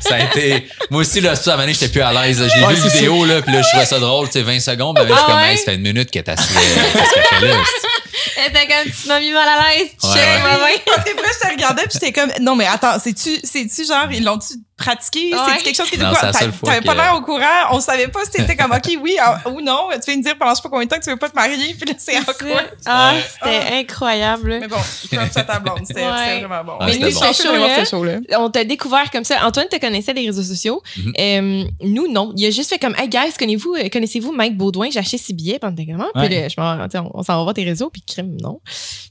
Ça 0.00 0.14
a 0.16 0.20
été. 0.20 0.68
Moi 0.90 1.00
aussi, 1.02 1.20
là, 1.20 1.34
ça, 1.36 1.52
à 1.52 1.54
un 1.54 1.56
moment 1.58 1.72
j'étais 1.72 1.88
plus 1.88 2.02
à 2.02 2.12
l'aise. 2.12 2.40
Ouais, 2.40 2.74
vu 2.74 2.80
c'est 2.82 2.88
vidéo, 2.94 3.24
là, 3.24 3.42
puis 3.42 3.52
là, 3.52 3.62
je 3.62 3.68
trouvais 3.68 3.86
ça 3.86 3.98
drôle, 3.98 4.26
tu 4.26 4.32
sais, 4.34 4.42
20 4.42 4.60
secondes. 4.60 4.96
Ben, 4.96 5.02
là, 5.04 5.08
je 5.10 5.14
suis 5.14 5.24
Ah 5.26 5.30
comme, 5.32 5.36
ouais? 5.42 5.50
Hey, 5.52 5.58
ça 5.58 5.64
fait 5.64 5.74
une 5.74 5.82
minute 5.82 6.10
qu'elle 6.10 6.22
est 6.24 6.30
assise. 6.30 6.48
Qu'est-ce 6.56 7.14
qu'elle 7.14 7.40
fait 7.40 7.46
là? 7.48 7.54
c'est- 7.64 7.88
Elle 8.36 8.50
était 8.50 8.66
comme, 8.66 8.92
tu 8.92 9.08
m'as 9.08 9.20
mis 9.20 9.32
mal 9.32 9.48
à 9.48 9.68
l'aise. 9.74 9.88
Ouais, 10.02 10.10
Check, 10.14 10.22
ouais. 10.22 10.42
ma 10.42 10.58
main. 10.58 10.74
Parce 10.86 11.04
que 11.04 11.10
après, 11.10 11.30
je 11.42 11.46
te 11.48 11.52
regardais, 11.52 11.82
puis 11.82 11.90
j'étais 11.94 12.12
comme, 12.12 12.30
non, 12.40 12.54
mais 12.56 12.66
attends, 12.66 12.98
c'est-tu, 13.02 13.38
c'est-tu 13.42 13.86
genre, 13.86 14.06
ils 14.12 14.24
l'ont-tu 14.24 14.54
pratiqué? 14.76 15.32
Ouais. 15.32 15.38
C'est 15.58 15.62
quelque 15.64 15.76
chose 15.76 15.90
qui 15.90 15.98
Non, 15.98 16.10
quoi? 16.10 16.32
T'a- 16.32 16.52
fois 16.52 16.68
T'avais 16.72 16.80
pas 16.84 16.94
l'air 16.94 17.14
au 17.16 17.20
courant, 17.22 17.70
on 17.72 17.80
savait 17.80 18.08
pas 18.08 18.24
si 18.24 18.30
t'étais 18.32 18.56
comme, 18.56 18.72
OK, 18.72 18.98
oui 19.00 19.16
ah, 19.20 19.40
ou 19.48 19.60
non. 19.60 19.88
Tu 19.94 20.10
viens 20.10 20.16
de 20.18 20.22
dire 20.22 20.36
pendant 20.38 20.50
je 20.52 20.56
sais 20.56 20.62
pas 20.62 20.68
combien 20.68 20.84
de 20.86 20.90
temps 20.90 20.98
que 20.98 21.04
tu 21.04 21.10
veux 21.10 21.16
pas 21.16 21.28
te 21.28 21.34
marier, 21.36 21.74
puis 21.74 21.88
là, 21.88 21.94
c'est 21.98 22.18
en 22.18 22.24
quoi? 22.24 22.62
Ah, 22.86 23.12
Ouais. 23.14 23.20
c'était 23.32 23.74
incroyable. 23.76 24.58
Mais 24.60 24.68
bon, 24.68 24.76
comme 25.10 25.30
ça, 25.30 25.42
ta 25.44 25.58
blonde, 25.60 25.80
c'était 25.86 26.00
Ouais. 26.04 26.40
vraiment 26.40 26.64
bon. 26.64 26.72
Ouais, 26.78 26.86
Mais 26.86 26.92
c'était 26.94 27.10
nous, 27.10 27.20
bon. 27.20 27.32
ce 27.32 27.42
show-là, 27.42 27.84
show-là. 27.84 28.18
on 28.38 28.50
t'a 28.50 28.64
découvert 28.64 29.10
comme 29.10 29.24
ça. 29.24 29.46
Antoine 29.46 29.68
te 29.68 29.78
connaissait 29.78 30.14
des 30.14 30.26
réseaux 30.26 30.42
sociaux. 30.42 30.82
Mhm. 30.96 31.12
Euh, 31.18 31.64
nous, 31.82 32.10
non. 32.12 32.32
Il 32.36 32.46
a 32.46 32.50
juste 32.50 32.70
fait 32.70 32.78
comme, 32.78 32.94
hey 32.98 33.08
guys, 33.08 33.32
connaissez-vous, 33.38 33.74
euh, 33.74 33.88
connaissez-vous 33.92 34.32
Mike 34.32 34.56
Baudouin? 34.56 34.90
J'ai 34.90 34.98
acheté 34.98 35.18
ses 35.18 35.32
billets 35.32 35.58
pendant 35.58 35.84
comment? 35.84 36.08
Puis 36.14 36.28
là, 36.28 36.48
je 36.48 36.54
on, 36.98 37.10
on 37.14 37.22
s'en 37.22 37.36
va 37.36 37.42
voir 37.42 37.54
tes 37.54 37.64
réseaux, 37.64 37.90
puis 37.90 38.02
crime, 38.02 38.36
non. 38.40 38.60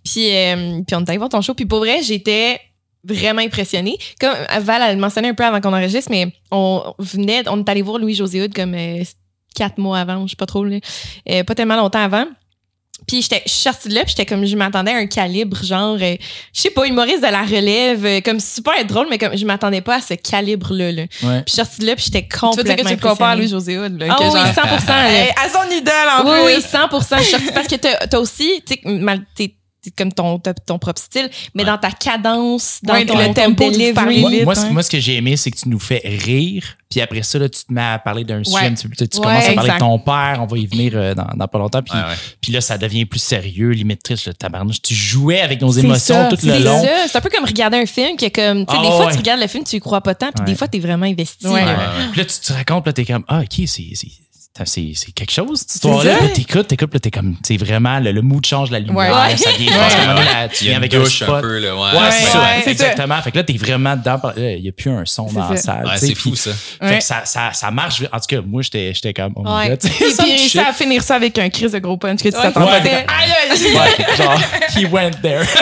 Puis, 0.04 0.36
euh, 0.36 0.82
puis 0.86 0.96
on 0.96 1.00
est 1.02 1.10
allé 1.10 1.18
voir 1.18 1.30
ton 1.30 1.42
show. 1.42 1.54
Puis 1.54 1.66
pour 1.66 1.80
vrai, 1.80 2.02
j'étais 2.02 2.60
vraiment 3.04 3.42
impressionnée. 3.42 3.98
Comme 4.20 4.34
Val, 4.62 4.82
elle 4.82 4.96
le 4.96 5.02
mentionnait 5.02 5.30
un 5.30 5.34
peu 5.34 5.44
avant 5.46 5.60
qu'on 5.62 5.74
enregistre, 5.74 6.10
mais 6.12 6.28
on 6.52 6.94
venait, 7.00 7.44
on 7.50 7.60
est 7.60 7.70
allé 7.70 7.82
voir 7.82 7.98
Louis-José 8.00 8.42
Hood 8.42 8.54
comme 8.54 8.74
euh, 8.76 9.04
quatre 9.56 9.78
mois 9.78 10.00
avant, 10.00 10.26
je 10.26 10.32
sais 10.32 10.36
pas 10.36 10.46
trop, 10.46 10.64
là. 10.64 10.78
Euh, 11.30 11.44
pas 11.44 11.56
tellement 11.56 11.76
longtemps 11.76 12.00
avant. 12.04 12.26
Puis 13.06 13.22
j'étais 13.22 13.42
je 13.46 13.52
suis 13.52 13.62
sortie 13.64 13.90
de 13.90 13.96
là, 13.96 14.02
puis 14.06 14.12
j'étais 14.16 14.26
comme 14.26 14.46
je 14.46 14.56
m'attendais 14.56 14.92
à 14.94 14.96
un 14.96 15.08
calibre 15.08 15.62
genre 15.62 15.98
euh, 16.02 16.16
je 16.54 16.62
sais 16.62 16.70
pas 16.70 16.86
humoriste 16.88 17.18
de 17.22 17.28
la 17.28 17.42
relève 17.44 18.06
euh, 18.06 18.22
comme 18.22 18.40
super 18.40 18.86
drôle 18.86 19.08
mais 19.10 19.18
comme 19.18 19.36
je 19.36 19.46
m'attendais 19.46 19.82
pas 19.82 19.96
à 19.98 20.00
ce 20.02 20.14
calibre 20.14 20.74
là. 20.74 20.90
là. 20.94 21.04
Puis 21.08 21.28
Ouais. 21.28 21.44
je 21.46 21.52
suis 21.52 21.56
sortie 21.58 21.82
de 21.82 21.88
là, 21.88 21.96
puis 21.98 22.06
j'étais 22.06 22.26
Tu 22.26 22.40
veux 22.46 22.64
dire 22.64 22.78
complètement 22.78 22.90
que 22.92 22.96
tu 22.96 23.02
compares 23.02 23.30
à 23.30 23.34
impressionnée. 23.34 23.36
Louis-José 23.36 23.78
Hood, 23.80 24.00
là, 24.00 24.06
Ah 24.10 24.16
que 24.18 24.24
oui, 24.24 24.32
genre- 24.32 24.54
100 24.54 24.88
là. 24.88 25.26
À 25.44 25.50
son 25.50 25.76
idole, 25.76 25.94
en 26.18 26.24
Oui, 26.24 26.46
plus. 26.46 26.56
oui, 26.56 26.62
100 26.62 27.18
Je 27.18 27.24
suis 27.24 27.32
sortie 27.32 27.52
parce 27.54 27.68
que 27.68 27.76
t'as 27.76 28.18
as 28.18 28.20
aussi, 28.22 28.62
tu 28.66 28.76
sais, 28.76 29.56
comme 29.98 30.12
ton, 30.14 30.40
ton 30.66 30.80
propre 30.80 31.02
style, 31.02 31.30
mais 31.54 31.64
Ouais. 31.64 31.70
dans 31.70 31.78
ta 31.78 31.92
cadence, 31.92 32.80
dans 32.84 32.94
Ouais, 32.94 33.06
ton, 33.06 33.18
le 33.18 33.26
ton 33.28 33.34
tempo 33.34 33.66
de 33.66 33.72
delivery. 33.72 33.94
parler 33.94 34.20
Moi, 34.22 34.30
vite, 34.32 34.44
moi, 34.46 34.56
ce- 34.56 34.62
hein. 34.62 34.70
moi, 34.72 34.84
ce 34.84 34.90
que 34.90 35.00
j'ai 35.00 35.16
aimé, 35.16 35.36
c'est 35.38 35.52
que 35.52 35.58
tu 35.58 35.70
nous 35.70 35.80
fais 35.80 36.02
rire. 36.04 36.64
Puis 36.90 37.02
après 37.02 37.24
ça, 37.24 37.40
là, 37.40 37.50
tu 37.50 37.64
te 37.64 37.74
mets 37.74 37.82
à 37.82 37.98
parler 37.98 38.24
d'un 38.24 38.44
sujet 38.44 38.56
Ouais. 38.56 38.66
un 38.68 38.74
petit 38.74 38.88
peu. 38.88 38.96
Tu, 38.96 39.08
tu 39.08 39.18
Ouais, 39.18 39.24
commences 39.24 39.44
à 39.44 39.54
parler 39.54 39.60
exact. 39.72 39.74
de 39.76 39.80
ton 39.80 40.00
père. 40.00 40.38
On 40.42 40.46
va 40.46 40.58
y 40.60 40.68
venir 40.68 40.92
euh, 40.96 41.16
dans, 41.16 41.28
dans 41.36 41.48
pas 41.48 41.58
longtemps. 41.58 41.82
Puis, 41.82 41.94
Ouais, 41.98 42.04
ouais. 42.04 42.16
puis 42.40 42.52
là, 42.54 42.62
ça 42.62 42.78
devient 42.78 43.06
plus 43.06 43.20
sérieux, 43.22 43.72
limite 43.72 44.04
triste, 44.04 44.28
le 44.28 44.34
tabarnouche. 44.36 44.82
Tu 44.82 44.94
jouais 44.94 45.42
avec 45.42 45.60
nos 45.62 45.72
C'est 45.72 45.80
émotions 45.80 46.16
ça, 46.16 46.28
tout 46.30 46.46
le 46.46 46.54
C'est 46.54 46.60
long. 46.60 46.82
ça, 46.84 46.90
c'est 47.08 47.18
un 47.18 47.22
peu 47.22 47.30
comme 47.30 47.46
regarder 47.46 47.78
un 47.78 47.86
film 47.88 48.16
qui 48.16 48.26
est 48.26 48.32
comme, 48.32 48.66
tu 48.66 48.72
sais, 48.74 48.80
Ah 48.80 48.84
des 48.84 48.88
fois 48.90 49.06
ouais. 49.08 49.12
tu 49.12 49.18
regardes 49.18 49.42
le 49.42 49.48
film, 49.48 49.64
tu 49.64 49.76
y 49.76 49.80
crois 49.80 50.02
pas 50.02 50.14
tant, 50.14 50.32
puis 50.32 50.42
Ouais. 50.42 50.52
des 50.52 50.56
fois 50.56 50.68
t'es 50.68 50.80
vraiment 50.80 51.06
investi. 51.08 51.48
Ouais. 51.48 51.66
là. 51.66 51.72
Ouais, 51.72 51.78
ouais. 51.78 52.08
Puis 52.12 52.20
là, 52.22 52.26
tu 52.26 52.40
te 52.40 52.54
racontes, 52.54 52.86
là, 52.86 52.94
t'es 52.94 53.06
comme, 53.06 53.24
ah, 53.28 53.42
OK, 53.42 53.68
c'est. 53.68 53.84
C'est- 54.66 54.94
quelque 55.16 55.32
chose, 55.32 55.60
cette 55.62 55.76
histoire-là? 55.76 56.16
t'écoutes, 56.36 56.68
t'écoutes, 56.68 56.94
là, 56.94 57.00
t'es 57.00 57.10
comme, 57.10 57.36
c'est 57.44 57.58
vraiment, 57.58 58.00
le, 58.00 58.12
le 58.12 58.22
mood 58.22 58.46
change, 58.46 58.70
la 58.70 58.80
lumière, 58.80 58.96
Ouais. 58.96 59.36
ça 59.38 59.50
vient, 59.58 59.72
Ouais. 59.72 59.78
parce 59.80 59.96
donné, 59.96 60.20
Ouais. 60.20 60.26
là, 60.26 60.48
tu 60.50 60.64
Il 60.64 60.68
viens 60.68 60.78
avec 60.78 60.94
un 60.94 61.00
douche 61.00 61.22
un 61.24 61.26
spot. 61.26 61.42
peu, 61.42 61.58
là. 61.60 61.76
Ouais, 61.76 61.82
Ouais, 61.82 61.98
ouais. 62.00 62.12
c'est 62.12 62.26
ça, 62.28 62.40
ouais, 62.40 62.70
exactement. 62.72 63.22
Fait 63.24 63.32
que 63.32 63.38
là, 63.38 63.44
t'es 63.44 63.58
vraiment 63.58 63.96
dedans. 63.96 64.20
Il 64.38 64.62
n'y 64.62 64.70
a 64.70 64.72
plus 64.72 64.92
un 64.92 65.06
son 65.06 65.26
dans 65.32 65.50
la 65.50 65.56
ça. 65.58 65.64
salle. 65.64 65.86
Ouais, 65.88 65.94
tu 65.94 66.00
sais, 66.00 66.08
c'est 66.08 66.16
fou, 66.16 66.36
ça. 66.36 66.52
Fait 66.54 66.86
Ouais. 66.86 66.98
que 67.00 67.04
ça, 67.04 67.22
ça, 67.26 67.52
ça 67.54 67.72
marche. 67.72 68.02
En 68.12 68.20
tout 68.20 68.26
cas, 68.28 68.42
moi, 68.46 68.62
j'étais 68.62 68.94
j'étais 68.94 69.14
comme, 69.14 69.34
oh 69.38 69.42
my 69.44 69.54
Ouais. 69.56 69.70
god. 69.70 69.86
Et 69.86 69.90
puis 70.24 70.38
shit. 70.50 70.62
à 70.62 70.72
finir 70.72 71.02
ça 71.02 71.16
avec 71.16 71.38
un 71.40 71.50
crise 71.50 71.72
de 71.72 71.80
gros 71.80 71.98
punch 71.98 72.20
que 72.22 72.30
tu 72.30 72.36
Ouais, 72.36 72.42
t'attends 72.44 72.66
pas. 72.68 72.80
ouais. 72.80 73.06
Ouais, 73.64 74.16
genre, 74.18 74.40
he 74.78 74.86
went 74.92 75.12
there. 75.24 75.46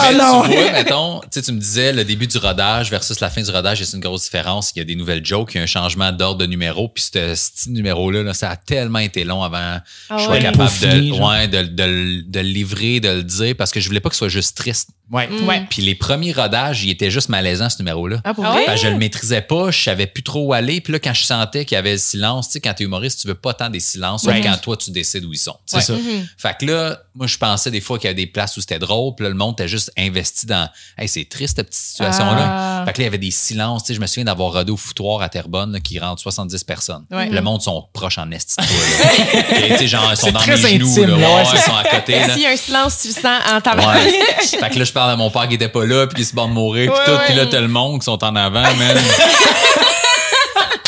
Mais 0.00 0.14
non! 0.16 0.42
Tu 0.42 0.50
vois, 0.56 0.70
mettons, 0.72 1.20
tu 1.22 1.26
sais, 1.32 1.42
tu 1.42 1.52
me 1.52 1.58
disais 1.58 1.92
le 1.92 2.04
début 2.04 2.26
du 2.26 2.38
rodage 2.38 2.90
versus 2.90 3.18
la 3.20 3.30
fin 3.30 3.42
du 3.42 3.50
rodage, 3.50 3.82
c'est 3.82 3.96
une 3.96 4.02
grosse 4.02 4.24
différence. 4.24 4.72
Il 4.74 4.78
y 4.78 4.82
a 4.82 4.84
des 4.84 4.94
nouvelles 4.94 5.24
jokes, 5.24 5.54
il 5.54 5.58
y 5.58 5.60
a 5.60 5.64
un 5.64 5.66
changement 5.66 6.12
d'ordre 6.12 6.38
de 6.38 6.46
numéro. 6.46 6.88
Puis 6.88 7.04
ce 7.12 7.34
ce 7.38 7.70
numéro-là, 7.70 8.22
là, 8.22 8.34
ça 8.34 8.50
a 8.50 8.56
tellement 8.56 8.98
été 8.98 9.24
long 9.24 9.42
avant 9.42 9.80
Ah 10.10 10.18
je 10.18 10.24
sois 10.24 10.32
ouais. 10.34 10.42
capable 10.42 10.70
de, 10.80 11.12
ouais, 11.22 11.48
de, 11.48 11.62
de 11.62 12.40
le 12.40 12.46
livrer, 12.46 13.00
de 13.00 13.08
le 13.08 13.22
dire, 13.22 13.54
parce 13.56 13.70
que 13.70 13.80
je 13.80 13.86
voulais 13.88 14.00
pas 14.00 14.08
que 14.10 14.14
ce 14.14 14.18
soit 14.20 14.28
juste 14.28 14.56
triste. 14.56 14.90
Ouais. 15.10 15.28
Ouais. 15.46 15.66
Puis 15.70 15.82
les 15.82 15.94
premiers 15.94 16.32
rodages, 16.32 16.84
il 16.84 16.90
était 16.90 17.10
juste 17.10 17.28
malaisant, 17.30 17.70
ce 17.70 17.78
numéro-là. 17.78 18.18
Ah, 18.24 18.34
pour 18.34 18.44
Ah 18.44 18.52
vrai? 18.52 18.66
que 18.66 18.76
je 18.76 18.88
le 18.88 18.96
maîtrisais 18.98 19.40
pas, 19.40 19.70
je 19.70 19.82
savais 19.82 20.06
plus 20.06 20.22
trop 20.22 20.42
où 20.46 20.52
aller. 20.52 20.80
Puis 20.80 20.92
là, 20.92 20.98
quand 20.98 21.14
je 21.14 21.22
sentais 21.24 21.64
qu'il 21.64 21.76
y 21.76 21.78
avait 21.78 21.92
le 21.92 21.98
silence, 21.98 22.48
tu 22.48 22.52
sais, 22.54 22.60
quand 22.60 22.74
t'es 22.74 22.84
humoriste, 22.84 23.20
tu 23.22 23.28
veux 23.28 23.34
pas 23.34 23.54
tant 23.54 23.70
des 23.70 23.80
silences, 23.80 24.22
sauf 24.22 24.32
Ouais. 24.34 24.40
quand 24.42 24.56
toi, 24.60 24.76
tu 24.76 24.90
décides 24.90 25.24
où 25.24 25.32
ils 25.32 25.38
sont. 25.38 25.56
C'est 25.66 25.80
ça. 25.80 25.94
Fait 26.36 26.56
que 26.60 26.66
là, 26.66 26.98
moi, 27.14 27.26
je 27.26 27.36
pensais 27.38 27.70
des 27.70 27.80
fois 27.80 27.98
qu'il 27.98 28.06
y 28.08 28.10
avait 28.10 28.14
des 28.16 28.26
places 28.26 28.56
où 28.56 28.60
c'était 28.60 28.78
drôle, 28.78 29.14
puis 29.16 29.24
là, 29.24 29.30
le 29.30 29.36
monde 29.36 29.54
était 29.54 29.68
juste 29.68 29.90
investi 29.98 30.46
dans 30.46 30.68
Hey, 30.98 31.08
c'est 31.08 31.24
triste 31.28 31.56
cette 31.56 31.68
petite 31.68 31.80
situation-là. 31.82 32.36
Ah. 32.40 32.82
Fait 32.86 32.92
que 32.92 32.98
là, 32.98 33.02
il 33.02 33.06
y 33.06 33.08
avait 33.08 33.18
des 33.18 33.30
silences. 33.30 33.82
Tu 33.84 33.88
sais, 33.88 33.94
je 33.94 34.00
me 34.00 34.06
souviens 34.06 34.24
d'avoir 34.24 34.52
rodé 34.52 34.70
au 34.72 34.76
foutoir 34.76 35.22
à 35.22 35.28
Terrebonne 35.28 35.72
là, 35.72 35.80
qui 35.80 35.98
rentre 35.98 36.20
70 36.22 36.64
personnes. 36.64 37.04
Ouais. 37.10 37.28
Le 37.30 37.40
monde 37.40 37.62
sont 37.62 37.86
proches 37.92 38.18
en 38.18 38.30
esti 38.30 38.56
de 38.60 38.66
toi. 38.66 38.76
là. 38.76 39.58
Et, 39.66 39.68
tu 39.72 39.76
sais, 39.78 39.88
genre, 39.88 40.08
ils 40.10 40.16
sont 40.16 40.26
C'est 40.26 40.32
dans 40.32 40.38
très 40.40 40.56
mes 40.56 40.74
genoux. 40.74 40.88
intime, 40.90 41.06
là. 41.10 41.16
là, 41.16 41.28
Ouais, 41.28 41.34
ouais, 41.42 41.48
ils 41.54 41.58
sont 41.60 41.76
à 41.76 41.84
côté. 41.84 42.12
là. 42.18 42.34
S'il 42.34 42.42
y 42.42 42.46
a 42.46 42.50
un 42.50 42.56
silence, 42.56 42.98
tu 43.02 43.08
le 43.08 43.14
sens 43.14 43.40
en 43.52 43.60
tabac. 43.60 43.86
Ouais. 43.94 44.10
fait 44.42 44.70
que 44.70 44.78
là, 44.78 44.84
je 44.84 44.92
parle 44.98 45.10
à 45.12 45.16
mon 45.16 45.30
père 45.30 45.46
qui 45.46 45.54
était 45.54 45.68
pas 45.68 45.86
là, 45.86 46.08
puis 46.08 46.16
qui 46.16 46.28
se 46.28 46.34
bat 46.34 46.42
de 46.46 46.48
mourir, 46.50 46.92
puis 46.92 47.00
Ouais, 47.00 47.06
tout. 47.18 47.22
Puis 47.26 47.34
là, 47.36 47.46
t'as 47.46 47.60
le 47.60 47.68
monde 47.68 48.00
qui 48.00 48.04
sont 48.06 48.22
en 48.24 48.34
avant, 48.34 48.62
man. 48.74 48.98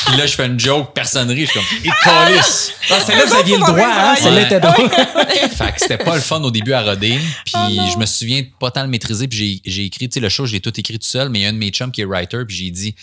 puis 0.06 0.16
là, 0.16 0.26
je 0.26 0.34
fais 0.34 0.46
une 0.46 0.58
joke, 0.58 0.92
personne 0.92 1.30
rit. 1.30 1.42
Je 1.46 1.50
suis 1.50 1.54
comme, 1.60 1.68
il 1.84 1.92
calisse. 2.02 2.72
Ah, 2.90 2.98
celle-là, 2.98 3.24
vous 3.26 3.34
aviez 3.36 3.56
le 3.56 3.62
droit, 3.62 3.86
hein? 3.86 4.14
Ouais. 4.14 4.20
Celle-là 4.20 4.40
était 4.42 4.58
drôle. 4.58 4.90
fait 4.90 5.72
que 5.72 5.78
c'était 5.80 5.98
pas 5.98 6.16
le 6.16 6.20
fun 6.20 6.40
au 6.42 6.50
début 6.50 6.72
à 6.72 6.82
roder. 6.82 7.20
Puis 7.44 7.54
Oh 7.54 7.68
je 7.92 7.98
me 7.98 8.06
souviens 8.06 8.40
de 8.40 8.48
pas 8.58 8.72
tant 8.72 8.82
le 8.82 8.88
maîtriser. 8.88 9.28
Puis 9.28 9.62
j'ai, 9.64 9.70
j'ai 9.72 9.84
écrit, 9.84 10.08
tu 10.08 10.14
sais, 10.14 10.20
le 10.20 10.28
show, 10.28 10.44
je 10.44 10.54
l'ai 10.54 10.60
tout 10.60 10.72
écrit 10.76 10.98
tout 10.98 11.06
seul, 11.06 11.28
mais 11.28 11.38
il 11.38 11.42
y 11.42 11.46
a 11.46 11.50
un 11.50 11.52
de 11.52 11.58
mes 11.58 11.70
chums 11.70 11.92
qui 11.92 12.00
est 12.00 12.04
writer, 12.04 12.38
puis 12.48 12.56
j'ai 12.56 12.70
dit, 12.70 12.96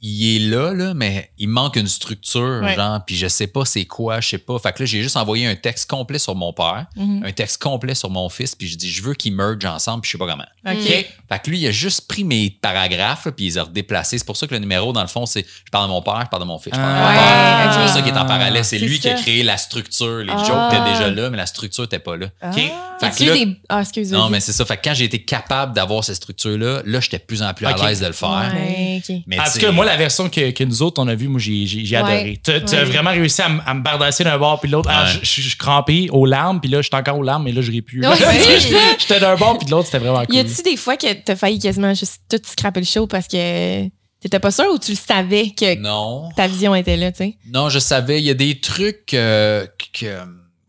il 0.00 0.36
est 0.36 0.48
là, 0.50 0.72
là, 0.72 0.94
mais 0.94 1.30
il 1.38 1.48
manque 1.48 1.76
une 1.76 1.88
structure, 1.88 2.60
Ouais. 2.62 2.74
genre, 2.76 3.00
puis 3.04 3.16
je 3.16 3.26
sais 3.26 3.46
pas 3.48 3.64
c'est 3.64 3.84
quoi, 3.84 4.20
je 4.20 4.28
sais 4.28 4.38
pas. 4.38 4.58
Fait 4.58 4.72
que 4.72 4.82
là, 4.82 4.86
j'ai 4.86 5.02
juste 5.02 5.16
envoyé 5.16 5.46
un 5.46 5.56
texte 5.56 5.90
complet 5.90 6.18
sur 6.18 6.34
mon 6.34 6.52
père, 6.52 6.86
Mhm. 6.96 7.24
un 7.26 7.32
texte 7.32 7.60
complet 7.62 7.94
sur 7.94 8.08
mon 8.10 8.28
fils, 8.28 8.54
puis 8.54 8.68
je 8.68 8.76
dis, 8.76 8.90
je 8.90 9.02
veux 9.02 9.14
qu'ils 9.14 9.32
mergent 9.34 9.64
ensemble, 9.66 10.02
puis 10.02 10.08
je 10.10 10.12
sais 10.12 10.18
pas 10.18 10.26
comment. 10.30 10.44
OK. 10.66 10.86
Fait 11.28 11.42
que 11.42 11.50
lui, 11.50 11.58
il 11.60 11.66
a 11.66 11.70
juste 11.70 12.06
pris 12.08 12.24
mes 12.24 12.50
paragraphes, 12.50 13.28
puis 13.36 13.46
il 13.46 13.48
les 13.48 13.58
a 13.58 13.64
redéplacés. 13.64 14.18
C'est 14.18 14.24
pour 14.26 14.36
ça 14.36 14.46
que 14.46 14.54
le 14.54 14.60
numéro, 14.60 14.92
dans 14.92 15.02
le 15.02 15.08
fond, 15.08 15.26
c'est 15.26 15.44
je 15.64 15.70
parle 15.70 15.86
de 15.88 15.92
mon 15.92 16.02
père, 16.02 16.20
je 16.24 16.28
parle 16.28 16.42
de 16.42 16.48
mon 16.48 16.58
fils, 16.58 16.74
je 16.74 16.78
parle 16.80 16.94
de 16.94 16.98
mon 17.00 17.06
Ah. 17.06 17.12
père. 17.12 17.66
Ouais, 17.66 17.72
C'est 17.74 17.80
pour 17.80 17.88
ça 17.88 18.02
qu'il 18.02 18.14
est 18.14 18.18
en 18.18 18.26
parallèle. 18.26 18.64
C'est 18.64 18.78
C'est 18.78 18.86
lui 18.86 18.98
qui 18.98 19.08
a 19.08 19.14
créé 19.14 19.42
la 19.42 19.56
structure. 19.56 20.18
Les 20.18 20.32
Ah. 20.34 20.44
jokes 20.44 20.72
étaient 20.72 20.90
déjà 20.92 21.10
là, 21.10 21.30
mais 21.30 21.36
la 21.36 21.46
structure 21.46 21.82
n'était 21.84 21.98
pas 21.98 22.16
là. 22.16 22.26
Ah. 22.40 22.50
OK? 22.50 22.56
Fait 23.00 23.10
que 23.24 23.24
là- 23.24 23.32
des. 23.34 23.56
Ah, 23.68 23.80
excuse 23.80 24.10
non, 24.12 24.28
mais 24.30 24.40
c'est 24.40 24.52
ça. 24.52 24.64
Fait 24.64 24.76
que 24.76 24.82
quand 24.88 24.94
j'ai 24.94 25.04
été 25.04 25.22
capable 25.24 25.72
d'avoir 25.74 26.02
cette 26.04 26.16
structure-là, 26.16 26.82
là, 26.84 27.00
j'étais 27.00 27.18
de 27.18 27.22
plus 27.24 27.42
en 27.42 27.52
plus 27.54 27.66
à 27.66 27.74
l'aise 27.76 28.00
de 28.00 28.06
le 28.06 28.12
faire. 28.12 28.52
Ouais. 28.54 29.02
Mais 29.26 29.38
sais, 29.46 29.60
cas, 29.60 29.70
moi, 29.72 29.84
la 29.88 29.96
version 29.96 30.28
que, 30.28 30.50
que 30.52 30.64
nous 30.64 30.82
autres, 30.82 31.02
on 31.02 31.08
a 31.08 31.14
vue, 31.14 31.28
moi, 31.28 31.40
j'ai, 31.40 31.66
j'ai, 31.66 31.84
j'ai 31.84 31.96
Ouais. 31.96 32.02
adoré. 32.02 32.40
Tu 32.44 32.50
as 32.50 32.58
Ouais. 32.58 32.84
vraiment 32.84 33.10
réussi 33.10 33.42
à, 33.42 33.46
m- 33.46 33.62
à 33.66 33.74
me 33.74 33.82
bardasser 33.82 34.24
d'un 34.24 34.38
bord 34.38 34.60
puis 34.60 34.68
de 34.68 34.72
l'autre. 34.74 34.88
Ah, 34.92 35.04
Ouais. 35.04 35.10
je, 35.22 35.26
je- 35.26 35.40
je 35.42 35.48
suis 35.48 35.58
crampé 35.58 36.08
aux 36.10 36.26
larmes, 36.26 36.60
puis 36.60 36.70
là, 36.70 36.80
j'étais 36.82 36.96
encore 36.96 37.18
aux 37.18 37.22
larmes, 37.22 37.44
mais 37.44 37.52
là, 37.52 37.60
je 37.62 37.70
ris 37.70 37.82
plus. 37.82 38.02
J'étais 38.98 39.20
d'un 39.20 39.36
bord 39.36 39.58
puis 39.58 39.66
de 39.66 39.70
l'autre, 39.70 39.86
c'était 39.86 39.98
vraiment 39.98 40.24
cool. 40.24 40.34
Y 40.34 40.38
a-tu 40.40 40.62
des 40.62 40.76
fois 40.76 40.96
que 40.96 41.12
t'as 41.12 41.36
failli 41.36 41.58
quasiment 41.58 41.94
juste 41.94 42.20
tout 42.30 42.40
scraper 42.44 42.80
le 42.80 42.86
show 42.86 43.06
parce 43.06 43.26
que 43.28 43.86
t'étais 44.20 44.38
pas 44.40 44.50
sûr 44.50 44.66
ou 44.72 44.78
tu 44.78 44.92
le 44.92 44.96
savais 44.96 45.50
que 45.50 45.76
non. 45.76 46.28
ta 46.36 46.46
vision 46.48 46.74
était 46.74 46.96
là, 46.96 47.12
tu 47.12 47.18
sais? 47.18 47.36
Non, 47.52 47.68
je 47.68 47.78
savais. 47.78 48.20
Il 48.20 48.24
y 48.26 48.30
a 48.30 48.34
des 48.34 48.60
trucs 48.60 49.14
euh, 49.14 49.66
que, 49.98 50.16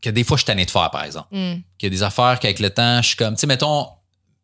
que 0.01 0.10
des 0.10 0.23
fois, 0.23 0.38
je 0.38 0.41
suis 0.41 0.45
tanné 0.47 0.65
de 0.65 0.71
faire, 0.71 0.89
par 0.91 1.03
exemple. 1.03 1.27
Hmm. 1.32 1.55
qu'il 1.77 1.88
y 1.91 1.93
a 1.93 1.95
des 1.95 2.03
affaires 2.03 2.39
qu'avec 2.39 2.60
le 2.60 2.69
temps, 2.69 3.01
je 3.01 3.08
suis 3.08 3.15
comme, 3.15 3.34
tu 3.36 3.41
sais, 3.41 3.47
mettons, 3.47 3.88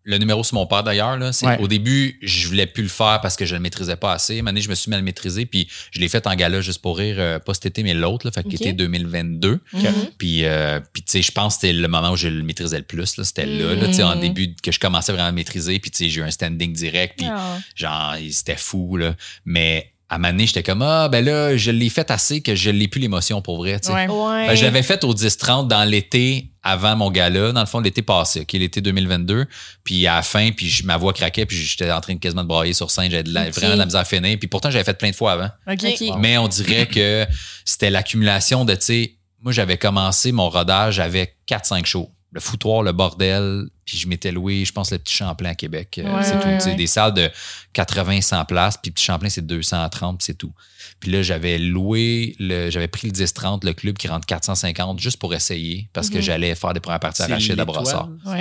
le 0.05 0.17
numéro 0.19 0.43
sur 0.43 0.53
mon 0.55 0.67
père 0.67 0.83
d'ailleurs, 0.83 1.17
là, 1.17 1.33
c'est 1.33 1.45
Ouais. 1.47 1.57
au 1.59 1.67
début, 1.67 2.17
je 2.21 2.47
voulais 2.47 2.67
plus 2.67 2.83
le 2.83 2.89
faire 2.89 3.19
parce 3.21 3.35
que 3.35 3.45
je 3.45 3.55
le 3.55 3.59
maîtrisais 3.59 3.95
pas 3.95 4.13
assez. 4.13 4.41
Maintenant, 4.43 4.61
je 4.61 4.69
me 4.69 4.75
suis 4.75 4.89
mis 4.89 4.95
à 4.95 4.99
le 4.99 5.03
maîtriser, 5.03 5.45
puis 5.47 5.67
je 5.91 5.99
l'ai 5.99 6.07
fait 6.07 6.25
en 6.27 6.35
gala 6.35 6.61
juste 6.61 6.81
pour 6.81 6.97
rire, 6.97 7.15
euh, 7.17 7.39
pas 7.39 7.53
cet 7.55 7.65
été, 7.65 7.81
mais 7.83 7.93
l'autre, 7.95 8.25
là, 8.27 8.31
fait 8.31 8.45
Ok. 8.45 8.51
qu'était 8.51 8.73
2022. 8.73 9.59
Mhm. 9.73 9.83
Puis, 10.17 10.45
euh, 10.45 10.79
puis 10.93 11.01
tu 11.03 11.11
sais, 11.11 11.21
je 11.21 11.31
pense 11.31 11.55
que 11.55 11.61
c'était 11.61 11.73
le 11.73 11.87
moment 11.87 12.11
où 12.11 12.15
je 12.15 12.27
le 12.27 12.43
maîtrisais 12.43 12.77
le 12.77 12.83
plus, 12.83 13.17
là, 13.17 13.23
c'était 13.23 13.45
là, 13.47 13.73
là, 13.75 13.87
tu 13.87 13.93
sais, 13.95 14.03
en 14.03 14.15
Mhm. 14.15 14.21
début 14.21 14.55
que 14.61 14.71
je 14.71 14.79
commençais 14.79 15.11
vraiment 15.11 15.27
à 15.27 15.31
le 15.31 15.35
maîtriser, 15.35 15.79
puis 15.79 15.89
tu 15.91 15.97
sais, 16.03 16.09
j'ai 16.09 16.21
eu 16.21 16.23
un 16.23 16.31
standing 16.31 16.71
direct, 16.73 17.15
puis 17.17 17.27
Ah. 17.29 17.57
genre, 17.75 18.15
c'était 18.31 18.57
fou, 18.57 18.97
là. 18.97 19.15
Mais 19.43 19.91
à 20.07 20.15
un 20.15 20.17
moment 20.19 20.31
donné, 20.33 20.45
j'étais 20.45 20.61
comme, 20.61 20.83
ah, 20.83 21.09
ben 21.09 21.25
là, 21.25 21.57
je 21.57 21.71
l'ai 21.71 21.89
fait 21.89 22.11
assez 22.11 22.41
que 22.41 22.53
je 22.55 22.69
l'ai 22.69 22.87
plus 22.87 23.01
l'émotion 23.01 23.41
pour 23.41 23.57
vrai, 23.57 23.79
tu 23.79 23.87
sais. 23.87 23.93
Ouais. 23.93 24.07
Ouais. 24.07 24.47
Ben, 24.47 24.55
je 24.55 24.63
l'avais 24.63 24.83
fait 24.83 25.03
au 25.03 25.13
10-30 25.15 25.67
dans 25.67 25.83
l'été 25.83 26.51
avant 26.61 26.95
mon 26.95 27.09
gala, 27.09 27.51
dans 27.51 27.59
le 27.59 27.65
fond, 27.65 27.79
l'été 27.79 28.01
passé, 28.03 28.41
OK, 28.41 28.53
l'été 28.53 28.81
2022. 28.81 29.45
Puis 29.83 30.05
à 30.05 30.15
la 30.17 30.21
fin, 30.21 30.51
puis 30.51 30.67
je- 30.69 30.85
ma 30.85 30.97
voix 30.97 31.11
craquait, 31.13 31.45
puis 31.47 31.57
j'étais 31.57 31.91
en 31.91 32.01
train 32.01 32.13
de 32.13 32.19
quasiment 32.19 32.43
de 32.43 32.47
brailler 32.47 32.73
sur 32.73 32.91
scène. 32.91 33.09
J'avais 33.09 33.23
de 33.23 33.33
la- 33.33 33.47
Ok. 33.47 33.53
vraiment 33.55 33.73
de 33.73 33.79
la 33.79 33.85
misère 33.85 34.01
à 34.01 34.05
finir. 34.05 34.37
Puis 34.37 34.47
pourtant, 34.47 34.69
j'avais 34.69 34.83
fait 34.83 34.97
plein 34.97 35.09
de 35.09 35.15
fois 35.15 35.31
avant. 35.33 35.49
OK. 35.67 35.83
Ok. 35.83 36.07
Mais 36.19 36.37
on 36.37 36.47
dirait 36.47 36.85
que 36.87 37.25
c'était 37.65 37.89
l'accumulation 37.89 38.63
de, 38.65 38.73
tu 38.75 38.81
sais, 38.81 39.15
moi, 39.41 39.51
j'avais 39.51 39.77
commencé 39.77 40.31
mon 40.31 40.49
rodage 40.49 40.99
avec 40.99 41.37
4-5 41.47 41.85
shows. 41.85 42.09
Le 42.35 42.41
foutoir, 42.41 42.83
le 42.83 42.91
bordel, 42.91 43.69
puis 43.85 43.97
je 43.97 44.09
m'étais 44.09 44.29
loué, 44.33 44.65
je 44.65 44.73
pense, 44.73 44.91
le 44.91 44.97
petit 44.99 45.13
Champlain 45.15 45.51
à 45.51 45.55
Québec. 45.55 46.01
Euh, 46.03 46.13
Ouais, 46.17 46.21
c'est 46.21 46.37
tout. 46.37 46.65
ouais. 46.69 46.75
Des 46.75 46.85
salles 46.85 47.13
de 47.13 47.29
80-100 47.73 48.45
places, 48.45 48.75
puis 48.77 48.91
petit 48.91 49.05
Champlain, 49.05 49.29
c'est 49.29 49.45
230, 49.45 50.17
puis 50.17 50.25
c'est 50.25 50.33
tout. 50.37 50.51
Puis 50.99 51.11
là, 51.11 51.21
j'avais 51.21 51.57
loué, 51.57 52.35
j'avais 52.39 52.89
pris 52.89 53.07
le 53.07 53.13
10-30, 53.13 53.63
le 53.65 53.73
club 53.73 53.97
qui 53.97 54.09
rentre 54.09 54.25
450 54.27 54.99
juste 54.99 55.17
pour 55.17 55.33
essayer, 55.33 55.87
parce 55.93 56.09
que 56.09 56.17
Mhm. 56.17 56.21
j'allais 56.23 56.55
faire 56.55 56.73
des 56.73 56.81
premières 56.81 56.99
parties 56.99 57.21
à 57.21 57.27
Rachid 57.35 57.51
à. 57.61 57.65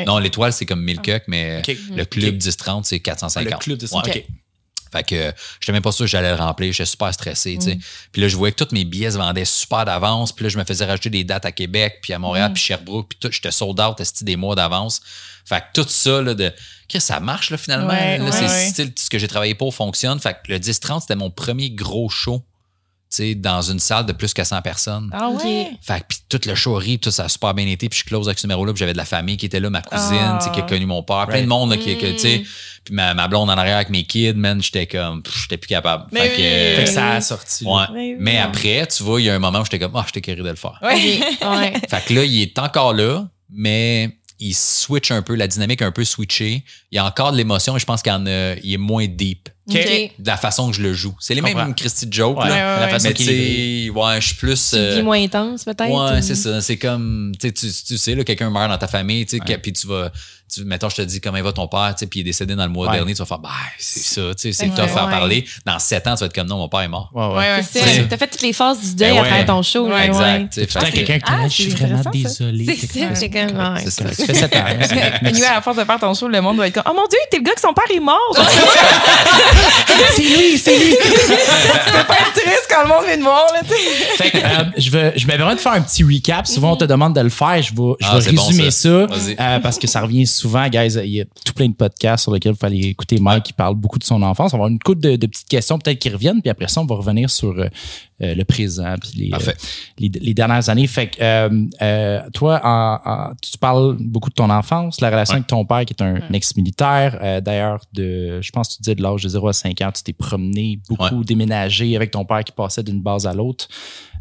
Non, 0.06 0.18
l'étoile, 0.18 0.52
c'est 0.52 0.66
comme 0.66 0.82
1000 0.82 1.00
cucks, 1.00 1.24
mais 1.28 1.62
le 1.96 2.04
club 2.04 2.34
Ok. 2.34 2.38
10-30, 2.40 2.84
c'est 2.84 2.98
450. 3.00 3.52
Le 3.52 3.58
club 3.58 3.78
de 3.78 3.86
Ouais. 4.12 4.26
Fait 4.94 5.02
que 5.04 5.32
j'étais 5.60 5.72
même 5.72 5.82
pas 5.82 5.90
sûr 5.92 6.04
que 6.04 6.10
j'allais 6.10 6.30
le 6.30 6.36
remplir. 6.40 6.72
J'étais 6.72 6.86
super 6.88 7.12
stressé, 7.12 7.56
Mm. 7.56 7.58
tu 7.58 7.64
sais. 7.72 7.78
Puis 8.12 8.22
là, 8.22 8.28
je 8.28 8.36
voyais 8.36 8.52
que 8.52 8.64
tous 8.64 8.72
mes 8.74 8.84
billets 8.84 9.10
se 9.10 9.16
vendaient 9.18 9.44
super 9.44 9.84
d'avance. 9.84 10.30
Puis 10.32 10.44
là, 10.44 10.48
je 10.48 10.58
me 10.58 10.64
faisais 10.64 10.84
rajouter 10.84 11.10
des 11.10 11.24
dates 11.24 11.44
à 11.44 11.52
Québec, 11.52 11.98
puis 12.02 12.12
à 12.12 12.18
Montréal, 12.18 12.50
Mm. 12.50 12.54
puis 12.54 12.62
Sherbrooke, 12.62 13.08
puis 13.08 13.18
tout. 13.20 13.28
J'étais 13.32 13.50
sold 13.50 13.80
out, 13.80 13.96
des 14.22 14.36
mois 14.36 14.54
d'avance. 14.54 15.00
Fait 15.44 15.60
que 15.60 15.82
tout 15.82 15.88
ça, 15.88 16.22
là, 16.22 16.34
de. 16.34 16.52
Ça 16.96 17.18
marche, 17.18 17.50
là, 17.50 17.56
finalement. 17.58 17.88
Ouais, 17.88 18.18
Là, 18.18 18.24
ouais, 18.26 18.30
c'est 18.32 18.46
ouais. 18.46 18.68
style, 18.68 18.92
ce 18.96 19.10
que 19.10 19.18
j'ai 19.18 19.26
travaillé 19.26 19.54
pour 19.56 19.74
fonctionne. 19.74 20.20
Fait 20.20 20.34
que 20.34 20.52
le 20.52 20.58
10-30, 20.60 21.00
c'était 21.00 21.16
mon 21.16 21.28
premier 21.30 21.70
gros 21.70 22.08
show, 22.08 22.40
dans 23.36 23.62
une 23.62 23.78
salle 23.78 24.06
de 24.06 24.12
plus 24.12 24.32
que 24.34 24.42
100 24.44 24.62
personnes. 24.62 25.10
Ah 25.12 25.28
ouais? 25.30 25.70
Fait 25.82 26.00
que 26.00 26.04
puis 26.08 26.18
tout 26.28 26.40
le 26.46 26.54
show 26.54 26.74
rit, 26.74 26.98
tout 26.98 27.10
ça 27.10 27.24
a 27.24 27.28
super 27.28 27.54
bien 27.54 27.66
été, 27.66 27.88
puis 27.88 27.98
je 28.00 28.04
close 28.04 28.28
avec 28.28 28.38
ce 28.38 28.46
numéro-là, 28.46 28.72
puis 28.72 28.80
j'avais 28.80 28.92
de 28.92 28.98
la 28.98 29.04
famille 29.04 29.36
qui 29.36 29.46
était 29.46 29.60
là, 29.60 29.70
ma 29.70 29.82
cousine, 29.82 30.18
Ah. 30.20 30.50
qui 30.52 30.60
a 30.60 30.62
connu 30.62 30.86
mon 30.86 31.02
père, 31.02 31.26
plein 31.26 31.42
de 31.42 31.46
monde 31.46 31.70
là, 31.70 31.76
qui, 31.76 31.96
que, 31.96 32.12
tu 32.12 32.18
sais, 32.18 32.38
Mm. 32.38 32.44
puis 32.84 32.94
ma, 32.94 33.14
ma 33.14 33.28
blonde 33.28 33.48
en 33.50 33.54
arrière 33.56 33.76
avec 33.76 33.90
mes 33.90 34.04
kids, 34.04 34.34
man, 34.34 34.60
j'étais 34.62 34.86
comme, 34.86 35.22
j'étais 35.42 35.56
plus 35.56 35.68
capable. 35.68 36.04
Mais 36.12 36.20
fait 36.20 36.28
que, 36.30 36.36
oui. 36.36 36.42
euh, 36.46 36.76
Fait 36.76 36.84
que 36.84 36.90
ça 36.90 37.10
a 37.12 37.20
sorti. 37.20 37.64
ouais. 37.64 37.84
Mais 37.92 37.98
oui. 38.12 38.16
Mais 38.18 38.38
après, 38.38 38.86
tu 38.86 39.02
vois, 39.02 39.20
il 39.20 39.24
y 39.24 39.30
a 39.30 39.34
un 39.34 39.38
moment 39.38 39.60
où 39.60 39.64
j'étais 39.64 39.78
comme, 39.78 39.94
ah, 39.96 40.04
j'étais 40.06 40.20
curé 40.20 40.36
de 40.42 40.48
le 40.48 40.56
faire. 40.56 40.78
Ouais. 40.82 41.72
Fait 41.88 42.04
que 42.06 42.14
là, 42.14 42.24
il 42.24 42.42
est 42.42 42.58
encore 42.58 42.92
là, 42.94 43.26
mais 43.50 44.18
il 44.40 44.54
switch 44.54 45.10
un 45.12 45.22
peu, 45.22 45.34
la 45.36 45.46
dynamique 45.46 45.80
a 45.82 45.86
un 45.86 45.92
peu 45.92 46.04
switché. 46.04 46.64
Il 46.90 46.96
y 46.96 46.98
a 46.98 47.06
encore 47.06 47.32
de 47.32 47.36
l'émotion, 47.36 47.72
mais 47.72 47.78
je 47.78 47.84
pense 47.86 48.02
qu'il 48.02 48.12
y 48.12 48.14
en 48.16 48.26
a, 48.26 48.54
il 48.62 48.72
est 48.74 48.78
moins 48.78 49.06
deep 49.06 49.48
De 50.18 50.26
la 50.26 50.36
façon 50.36 50.70
que 50.70 50.76
je 50.76 50.82
le 50.82 50.92
joue. 50.92 51.14
C'est 51.20 51.34
les 51.34 51.40
Je 51.40 51.44
mêmes 51.44 51.54
comprends. 51.56 51.72
Christy 51.72 52.06
joke, 52.10 52.38
Ouais, 52.38 52.48
là. 52.48 52.74
ouais, 52.74 52.80
la 52.80 52.88
façon 52.88 53.08
Mais 53.08 53.14
ouais, 53.90 54.20
je 54.20 54.26
suis 54.26 54.36
plus. 54.36 54.72
Euh, 54.74 55.02
moins 55.02 55.22
intense, 55.22 55.64
peut-être? 55.64 55.88
Ouais, 55.88 56.18
ou- 56.18 56.22
c'est 56.22 56.34
ça. 56.34 56.60
C'est 56.60 56.76
comme, 56.76 57.32
tu 57.40 57.48
sais, 57.48 57.52
tu 57.86 57.96
sais, 57.98 58.24
quelqu'un 58.24 58.50
meurt 58.50 58.68
dans 58.68 58.78
ta 58.78 58.88
famille, 58.88 59.24
tu 59.26 59.38
sais, 59.38 59.58
puis 59.58 59.72
tu 59.72 59.86
vas, 59.86 60.10
tu, 60.52 60.64
mettons, 60.64 60.88
je 60.88 60.96
te 60.96 61.02
dis 61.02 61.20
comment 61.20 61.40
va 61.42 61.52
ton 61.52 61.66
père, 61.68 61.94
tu 61.96 62.00
sais, 62.00 62.06
puis 62.06 62.20
il 62.20 62.22
est 62.22 62.24
décédé 62.24 62.54
dans 62.54 62.64
le 62.64 62.70
mois 62.70 62.86
Ouais. 62.88 62.96
dernier, 62.96 63.12
tu 63.14 63.18
vas 63.18 63.24
faire, 63.26 63.38
bah, 63.38 63.48
c'est 63.78 64.00
ça, 64.00 64.20
tu 64.34 64.34
sais, 64.38 64.52
c'est 64.52 64.66
Ouais, 64.66 64.74
tough 64.74 64.96
à 64.98 65.04
ouais. 65.06 65.10
parler. 65.10 65.44
Dans 65.66 65.78
sept 65.78 66.06
ans, 66.06 66.14
tu 66.14 66.20
vas 66.20 66.26
être 66.26 66.34
comme, 66.34 66.46
non, 66.46 66.58
mon 66.58 66.68
père 66.68 66.80
est 66.80 66.88
mort. 66.88 67.10
Ouais, 67.14 67.26
ouais. 67.36 67.62
C'est. 67.68 68.06
T'as 68.08 68.16
fait 68.16 68.26
toutes 68.28 68.42
les 68.42 68.52
phases 68.52 68.80
du 68.80 68.94
deuil 68.94 69.10
Ben 69.12 69.18
à 69.18 69.22
ouais. 69.22 69.28
travers 69.28 69.46
ton 69.46 69.62
show. 69.62 69.88
là, 69.88 69.94
Ouais, 69.94 70.00
ouais. 70.02 70.06
Exact. 70.42 70.52
tu 70.54 70.66
Putain, 70.66 70.90
quelqu'un 70.90 71.18
qui 71.18 71.24
Ah, 71.26 71.42
je 71.44 71.48
suis 71.48 71.70
c'est 71.70 71.76
vraiment 71.86 72.10
désolé. 72.12 72.76
C'est 72.78 72.98
ça, 73.00 73.14
j'ai 73.20 73.30
comme. 73.30 73.56
ouais. 73.58 73.80
C'est 73.84 73.90
ça. 73.90 74.12
Ça 74.12 74.26
fait 74.26 74.34
sept 74.34 74.56
ans. 74.56 74.64
hein, 74.66 75.30
c'est- 75.32 75.44
à 75.44 75.54
la 75.54 75.60
force 75.62 75.76
de 75.76 75.84
faire 75.84 75.98
ton 75.98 76.14
show, 76.14 76.28
le 76.28 76.40
monde 76.40 76.56
doit 76.56 76.66
être 76.68 76.74
comme 76.74 76.84
Oh 76.88 76.94
mon 76.94 77.06
Dieu, 77.08 77.18
t'es 77.30 77.38
le 77.38 77.42
gars 77.44 77.54
que 77.54 77.60
son 77.60 77.72
père 77.72 77.84
est 77.94 78.00
mort! 78.00 78.18
C'est 80.14 80.22
lui, 80.22 80.58
c'est 80.58 80.76
lui. 80.78 80.92
C'était 81.02 82.04
pas 82.06 82.14
être 82.14 82.32
triste 82.32 82.66
quand 82.68 82.82
le 82.82 82.88
monde 82.88 83.04
vient 83.06 83.16
de 83.16 83.22
voir, 83.22 83.46
là, 83.52 83.60
tu 83.62 83.68
sais. 83.74 84.22
Fait 84.24 84.30
que, 84.30 84.38
euh, 84.38 84.64
je 84.76 84.90
vais, 84.90 85.12
je 85.16 85.26
de 85.26 85.60
faire 85.60 85.72
un 85.72 85.80
petit 85.80 86.02
recap. 86.04 86.46
Souvent, 86.46 86.72
on 86.72 86.76
te 86.76 86.84
demande 86.84 87.14
de 87.14 87.20
le 87.20 87.28
faire. 87.30 87.60
Je 87.62 87.70
vais, 87.74 87.92
je 88.00 88.06
Ah, 88.08 88.18
c'est 88.20 88.30
résumer 88.30 88.70
ça, 88.70 89.06
Vas-y. 89.06 89.36
euh, 89.38 89.58
parce 89.60 89.78
que 89.78 89.86
ça 89.86 90.00
revient 90.00 90.26
souvent, 90.34 90.68
guys. 90.68 90.94
Il 91.04 91.10
y 91.10 91.20
a 91.20 91.24
tout 91.24 91.52
plein 91.54 91.68
de 91.68 91.74
podcasts 91.74 92.24
sur 92.24 92.32
lesquels 92.32 92.52
vous 92.52 92.66
allez 92.66 92.80
écouter 92.88 93.18
Mike 93.18 93.44
qui 93.44 93.52
parle 93.52 93.74
beaucoup 93.74 93.98
de 93.98 94.04
son 94.04 94.22
enfance. 94.22 94.52
On 94.52 94.58
va 94.58 94.64
avoir 94.64 94.70
une 94.70 94.78
couple 94.78 95.00
de, 95.00 95.16
de 95.16 95.26
petites 95.26 95.48
questions 95.48 95.78
peut-être 95.78 95.98
qui 95.98 96.10
reviennent, 96.10 96.40
puis 96.42 96.50
après 96.50 96.68
ça, 96.68 96.80
on 96.80 96.86
va 96.86 96.94
revenir 96.96 97.30
sur 97.30 97.50
euh, 97.58 97.66
euh, 98.22 98.34
le 98.34 98.44
présent 98.44 98.94
puis 99.00 99.10
les, 99.16 99.32
euh, 99.34 99.52
les, 99.98 100.08
les 100.08 100.34
dernières 100.34 100.68
années. 100.68 100.86
Fait 100.86 101.08
que 101.08 101.16
euh, 101.22 101.66
euh, 101.82 102.20
toi, 102.32 102.60
en- 102.62 103.00
en- 103.04 103.32
tu 103.40 103.56
parles 103.58 103.96
beaucoup 104.00 104.30
de 104.30 104.34
ton 104.34 104.50
enfance, 104.50 105.00
la 105.00 105.10
relation 105.10 105.32
Ouais. 105.34 105.38
avec 105.38 105.46
ton 105.48 105.64
père 105.64 105.84
qui 105.84 105.94
est 105.98 106.02
un 106.02 106.20
ex-militaire. 106.32 107.18
Euh, 107.22 107.40
D'ailleurs, 107.40 107.80
de, 107.92 108.40
je 108.40 108.50
pense 108.52 108.68
que 108.68 108.74
tu 108.76 108.82
disais 108.82 108.94
de 108.94 109.02
l'âge 109.02 109.22
de 109.22 109.28
0 109.28 109.48
à 109.48 109.52
5 109.52 109.80
ans, 109.82 109.90
tu 109.94 110.02
t'es 110.02 110.12
promené 110.12 110.78
beaucoup, 110.88 111.24
déménagé 111.24 111.96
avec 111.96 112.10
ton 112.10 112.24
père 112.24 112.44
qui 112.44 112.52
passait 112.52 112.82
d'une 112.82 113.00
base 113.02 113.26
à 113.26 113.34
l'autre. 113.34 113.68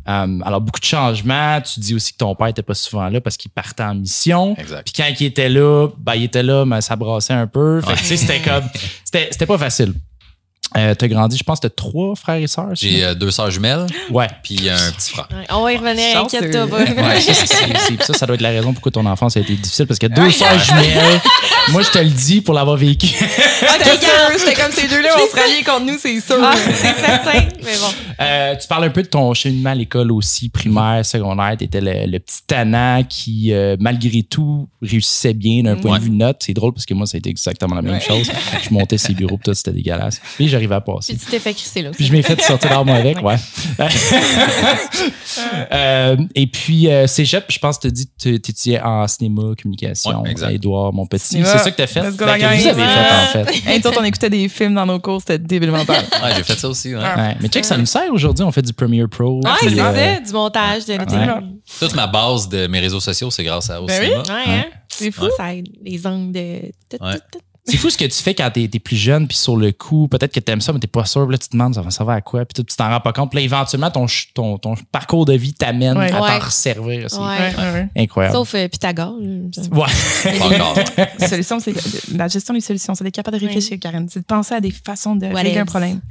Euh, 0.08 0.40
alors, 0.44 0.62
beaucoup 0.62 0.80
de 0.80 0.86
changements. 0.86 1.62
Tu 1.62 1.80
dis 1.80 1.96
aussi 1.96 2.14
que 2.14 2.18
ton 2.18 2.36
père 2.36 2.48
était 2.48 2.62
pas 2.62 2.74
souvent 2.74 3.08
là 3.10 3.22
parce 3.22 3.38
qu'il 3.38 3.52
partait 3.52 3.84
en 3.84 3.96
mission. 3.96 4.56
Exact. 4.58 4.84
Puis 4.84 4.94
quand 4.96 5.10
il 5.20 5.26
était 5.26 5.50
là, 5.50 5.88
ben, 5.98 6.16
il 6.16 6.24
était 6.24 6.44
là, 6.44 6.66
mais 6.66 6.82
ça 6.82 6.96
brassait 6.96 7.34
un 7.34 7.48
peu. 7.48 7.82
Fait 7.82 7.94
que, 7.94 8.00
tu 8.00 8.06
sais, 8.06 8.18
c'était 8.18 8.40
comme, 8.40 8.64
c'était, 9.04 9.30
c'était 9.32 9.46
pas 9.46 9.58
facile. 9.58 9.94
Euh, 10.78 10.96
t'as 10.96 11.08
grandi, 11.08 11.38
je 11.38 11.44
pense, 11.44 11.60
t'as 11.60 11.70
trois 11.70 12.16
frères 12.16 12.38
et 12.38 12.48
sœurs. 12.48 12.70
J'ai 12.74 13.04
euh, 13.04 13.14
deux 13.14 13.30
sœurs 13.32 13.52
jumelles, 13.52 13.86
Ouais. 14.10 14.28
puis 14.44 14.70
un 14.70 14.92
petit 14.92 15.12
frère. 15.12 15.28
Ouais, 15.32 15.46
on 15.52 15.64
va 15.64 15.74
y 15.74 15.78
revenir, 15.78 16.18
inquiète-toi 16.22 16.68
pas. 16.68 16.80
Ouais, 16.84 17.22
ça, 17.22 17.34
ça, 18.06 18.14
ça 18.14 18.26
doit 18.26 18.36
être 18.36 18.42
la 18.42 18.50
raison 18.50 18.74
pourquoi 18.74 18.92
ton 18.92 19.06
enfance 19.06 19.38
a 19.38 19.42
été 19.42 19.54
difficile 19.56 19.86
parce 19.86 20.00
que 20.00 20.08
deux 20.08 20.32
sœurs 20.32 20.58
jumelles, 20.60 21.22
moi 21.70 21.82
je 21.84 21.90
te 21.90 22.00
le 22.00 22.10
dis 22.10 22.42
pour 22.42 22.54
l'avoir 22.56 22.78
vécu. 22.78 23.08
J'étais 24.38 24.54
comme 24.62 24.72
ces 24.72 24.88
deux-là, 24.88 25.10
on 25.18 25.28
se 25.32 25.36
ralliait 25.40 25.64
contre 25.64 25.86
nous, 25.86 25.98
c'est 26.00 26.20
sûr. 26.20 26.38
Ah, 26.42 26.54
c'est 26.56 26.74
certain. 26.96 27.40
Mais 27.64 27.78
bon. 27.80 27.94
Euh, 28.20 28.56
tu 28.56 28.68
parles 28.68 28.86
un 28.86 28.90
peu 28.90 29.02
de 29.04 29.08
ton 29.08 29.34
cheminement 29.34 29.72
à 29.72 29.76
l'école 29.76 30.12
aussi, 30.12 30.50
primaire, 30.50 31.06
secondaire. 31.06 31.56
Tu 31.58 31.66
étais 31.66 31.82
le, 31.82 32.06
le 32.12 32.20
petit 32.20 32.40
tannant 32.48 33.04
qui, 33.08 33.52
euh, 33.54 33.76
malgré 33.80 34.24
tout, 34.24 34.68
réussissait 34.82 35.34
bien 35.34 35.64
d'un 35.64 35.76
point 35.76 35.94
Ouais. 35.94 36.00
de 36.00 36.04
vue 36.06 36.10
note. 36.12 36.38
C'est 36.40 36.54
drôle 36.54 36.74
parce 36.74 36.86
que 36.86 36.94
moi, 36.94 37.06
ça 37.06 37.16
a 37.16 37.20
été 37.20 37.30
exactement 37.30 37.76
la 37.76 37.82
même 37.82 38.02
chose. 38.02 38.30
Je 38.64 38.74
montais 38.74 38.98
ses 38.98 39.14
bureaux, 39.14 39.40
tout, 39.44 39.54
c'était 39.54 39.72
dégueulasse. 39.72 40.20
Puis 40.36 40.48
à 40.72 40.82
passer. 40.82 41.14
Puis 41.16 41.26
tu 41.26 41.32
t'es 41.32 41.40
fait 41.40 41.54
crisser 41.54 41.82
là. 41.82 41.92
Puis 41.92 42.06
je 42.06 42.12
m'ai 42.12 42.22
fait 42.22 42.40
sortir 42.42 42.70
d'armes 42.70 42.90
avec, 42.90 43.22
ouais. 43.22 43.36
Euh, 45.72 46.16
et 46.36 46.46
puis, 46.48 46.88
euh, 46.90 47.08
Cégep, 47.08 47.46
je 47.50 47.58
pense 47.58 47.78
que 47.78 47.82
tu 47.84 47.88
as 47.88 47.92
dit 47.92 48.06
que 48.06 48.12
tu 48.22 48.34
étudiais 48.36 48.80
en 48.82 49.08
cinéma, 49.08 49.42
communication, 49.62 50.22
Ouais, 50.22 50.30
exact. 50.32 50.48
à 50.48 50.52
Édouard, 50.52 50.94
mon 50.94 51.08
petit. 51.08 51.44
C'est 51.44 51.58
ça 51.58 51.72
que 51.72 51.76
tu 51.76 51.82
as 51.82 51.88
fait? 51.88 52.02
Ben, 52.02 52.12
que 52.16 52.24
vous 52.24 52.68
avez 52.68 52.84
fait, 52.84 53.40
en 53.42 53.46
fait. 53.46 53.80
Nous 53.80 53.88
autres, 53.88 54.00
on 54.00 54.04
écoutait 54.04 54.30
des 54.30 54.48
films 54.48 54.76
dans 54.76 54.86
nos 54.86 55.00
cours, 55.00 55.22
c'était 55.22 55.40
débile 55.40 55.72
mental. 55.72 56.04
Ouais, 56.24 56.34
j'ai 56.36 56.44
fait 56.44 56.58
ça 56.58 56.70
aussi. 56.70 56.94
ouais. 56.96 57.02
Ouais. 57.02 57.36
Mais 57.42 57.48
check, 57.50 57.66
ça 57.66 57.78
nous 57.78 57.86
sert 57.88 58.12
aujourd'hui. 58.12 58.44
On 58.46 58.52
fait 58.52 58.62
du 58.62 58.74
Premiere 58.74 59.10
Pro. 59.10 59.42
Ouais, 59.44 59.52
puis, 59.60 59.70
c'est 59.74 59.80
euh, 59.82 60.16
ça, 60.16 60.20
du 60.22 60.32
montage, 60.34 60.86
de. 60.86 60.94
Ouais. 60.94 61.44
Toute 61.80 61.96
ma 61.96 62.08
base 62.08 62.48
de 62.50 62.68
mes 62.68 62.80
réseaux 62.80 63.00
sociaux, 63.00 63.32
c'est 63.32 63.44
grâce 63.44 63.70
à 63.70 63.82
au 63.82 63.86
Ben 63.88 64.02
oui. 64.04 64.24
hein? 64.30 64.66
C'est 64.88 65.12
fou. 65.12 65.26
Ça 65.38 65.56
aide 65.56 65.68
les 65.84 66.06
angles 66.06 66.32
de. 66.32 66.60
C'est 67.66 67.78
fou 67.78 67.90
ce 67.90 67.98
que 67.98 68.04
tu 68.04 68.22
fais 68.22 68.34
quand 68.36 68.52
t'es, 68.52 68.68
t'es 68.68 68.80
plus 68.80 68.98
jeune, 68.98 69.26
puis 69.26 69.38
sur 69.38 69.56
le 69.56 69.72
coup, 69.72 70.10
peut-être 70.10 70.34
que 70.34 70.42
t'aimes 70.42 70.60
ça, 70.60 70.74
mais 70.74 70.80
t'es 70.80 70.88
pas 70.88 71.06
sûr, 71.06 71.26
là, 71.30 71.38
tu 71.38 71.48
te 71.48 71.54
demandes, 71.54 71.74
ça 71.76 71.82
va 71.82 71.92
servir 71.92 72.16
à 72.16 72.20
quoi, 72.22 72.44
puis 72.44 72.62
tu 72.62 72.76
t'en 72.76 72.90
rends 72.90 73.00
pas 73.00 73.14
compte. 73.14 73.30
Puis 73.32 73.40
là, 73.40 73.46
éventuellement, 73.46 73.90
ton, 73.90 74.06
ch- 74.06 74.32
ton, 74.34 74.58
ton 74.58 74.76
parcours 74.92 75.24
de 75.26 75.32
vie 75.34 75.54
t'amène 75.54 75.98
Ouais. 75.98 76.12
à 76.12 76.22
Ouais. 76.22 76.28
t'en 76.40 76.46
resservir 76.46 77.06
aussi. 77.06 77.16
Ouais. 77.18 77.24
Ouais, 77.26 77.56
ouais, 77.58 77.72
ouais. 77.72 77.88
Incroyable. 77.96 78.36
Sauf 78.36 78.54
euh, 78.56 78.68
Pythagore. 78.68 79.16
Ouais. 79.18 79.88
Solutions, 81.28 81.60
c'est 81.62 81.74
la 82.14 82.28
gestion 82.28 82.54
des 82.54 82.60
solutions. 82.62 82.96
C'est 82.96 83.04
d'être 83.06 83.16
capable 83.16 83.40
de 83.40 83.46
réfléchir, 83.46 83.78
Karen. 83.80 84.08
C'est 84.10 84.20
de 84.20 84.26
penser 84.26 84.56
à 84.56 84.60
des 84.62 84.72
façons 84.72 85.16
de 85.16 85.26
régler 85.28 85.58
un 85.60 85.66
problème. 85.66 86.02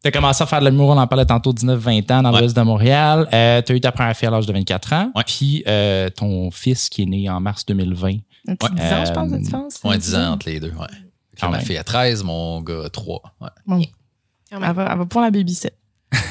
T'as 0.00 0.12
commencé 0.12 0.42
à 0.44 0.46
faire 0.46 0.60
de 0.60 0.68
l'humour, 0.68 0.90
on 0.90 0.96
en 0.98 1.06
parlait 1.08 1.26
tantôt, 1.26 1.52
19-20 1.52 2.12
ans 2.12 2.22
dans 2.22 2.32
Ouais. 2.32 2.40
l'ouest 2.42 2.56
de 2.56 2.62
Montréal. 2.62 3.28
Euh, 3.32 3.60
t'as 3.60 3.74
eu 3.74 3.80
ta 3.80 3.90
première 3.90 4.16
fille 4.16 4.28
à 4.28 4.30
l'âge 4.30 4.46
de 4.46 4.52
24 4.52 4.92
ans. 4.92 5.10
Ouais. 5.16 5.24
Puis 5.26 5.64
euh, 5.66 6.08
ton 6.10 6.52
fils 6.52 6.88
qui 6.88 7.02
est 7.02 7.06
né 7.06 7.28
en 7.28 7.40
mars 7.40 7.66
2020. 7.66 8.18
Un 8.48 8.56
petit 8.56 8.72
Ouais. 8.72 8.80
10 8.80 8.92
ans, 8.92 9.04
je 9.04 9.12
pense, 9.12 9.30
de 9.30 9.34
Euh, 9.36 9.38
différence. 9.38 9.84
Moins 9.84 9.98
10 9.98 10.14
ans 10.16 10.32
entre 10.32 10.48
les 10.48 10.58
deux. 10.58 10.72
Ouais. 10.72 10.86
Quand 11.38 11.50
ma 11.50 11.60
fille 11.60 11.76
a 11.76 11.84
13, 11.84 12.24
mon 12.24 12.60
gars 12.62 12.84
a 12.86 12.90
3. 12.90 13.22
Ouais. 13.40 13.48
Elle 14.50 14.58
va, 14.58 14.66
elle 14.90 14.98
va 14.98 15.04
pouvoir 15.06 15.24
la 15.26 15.30
babysit. 15.30 15.70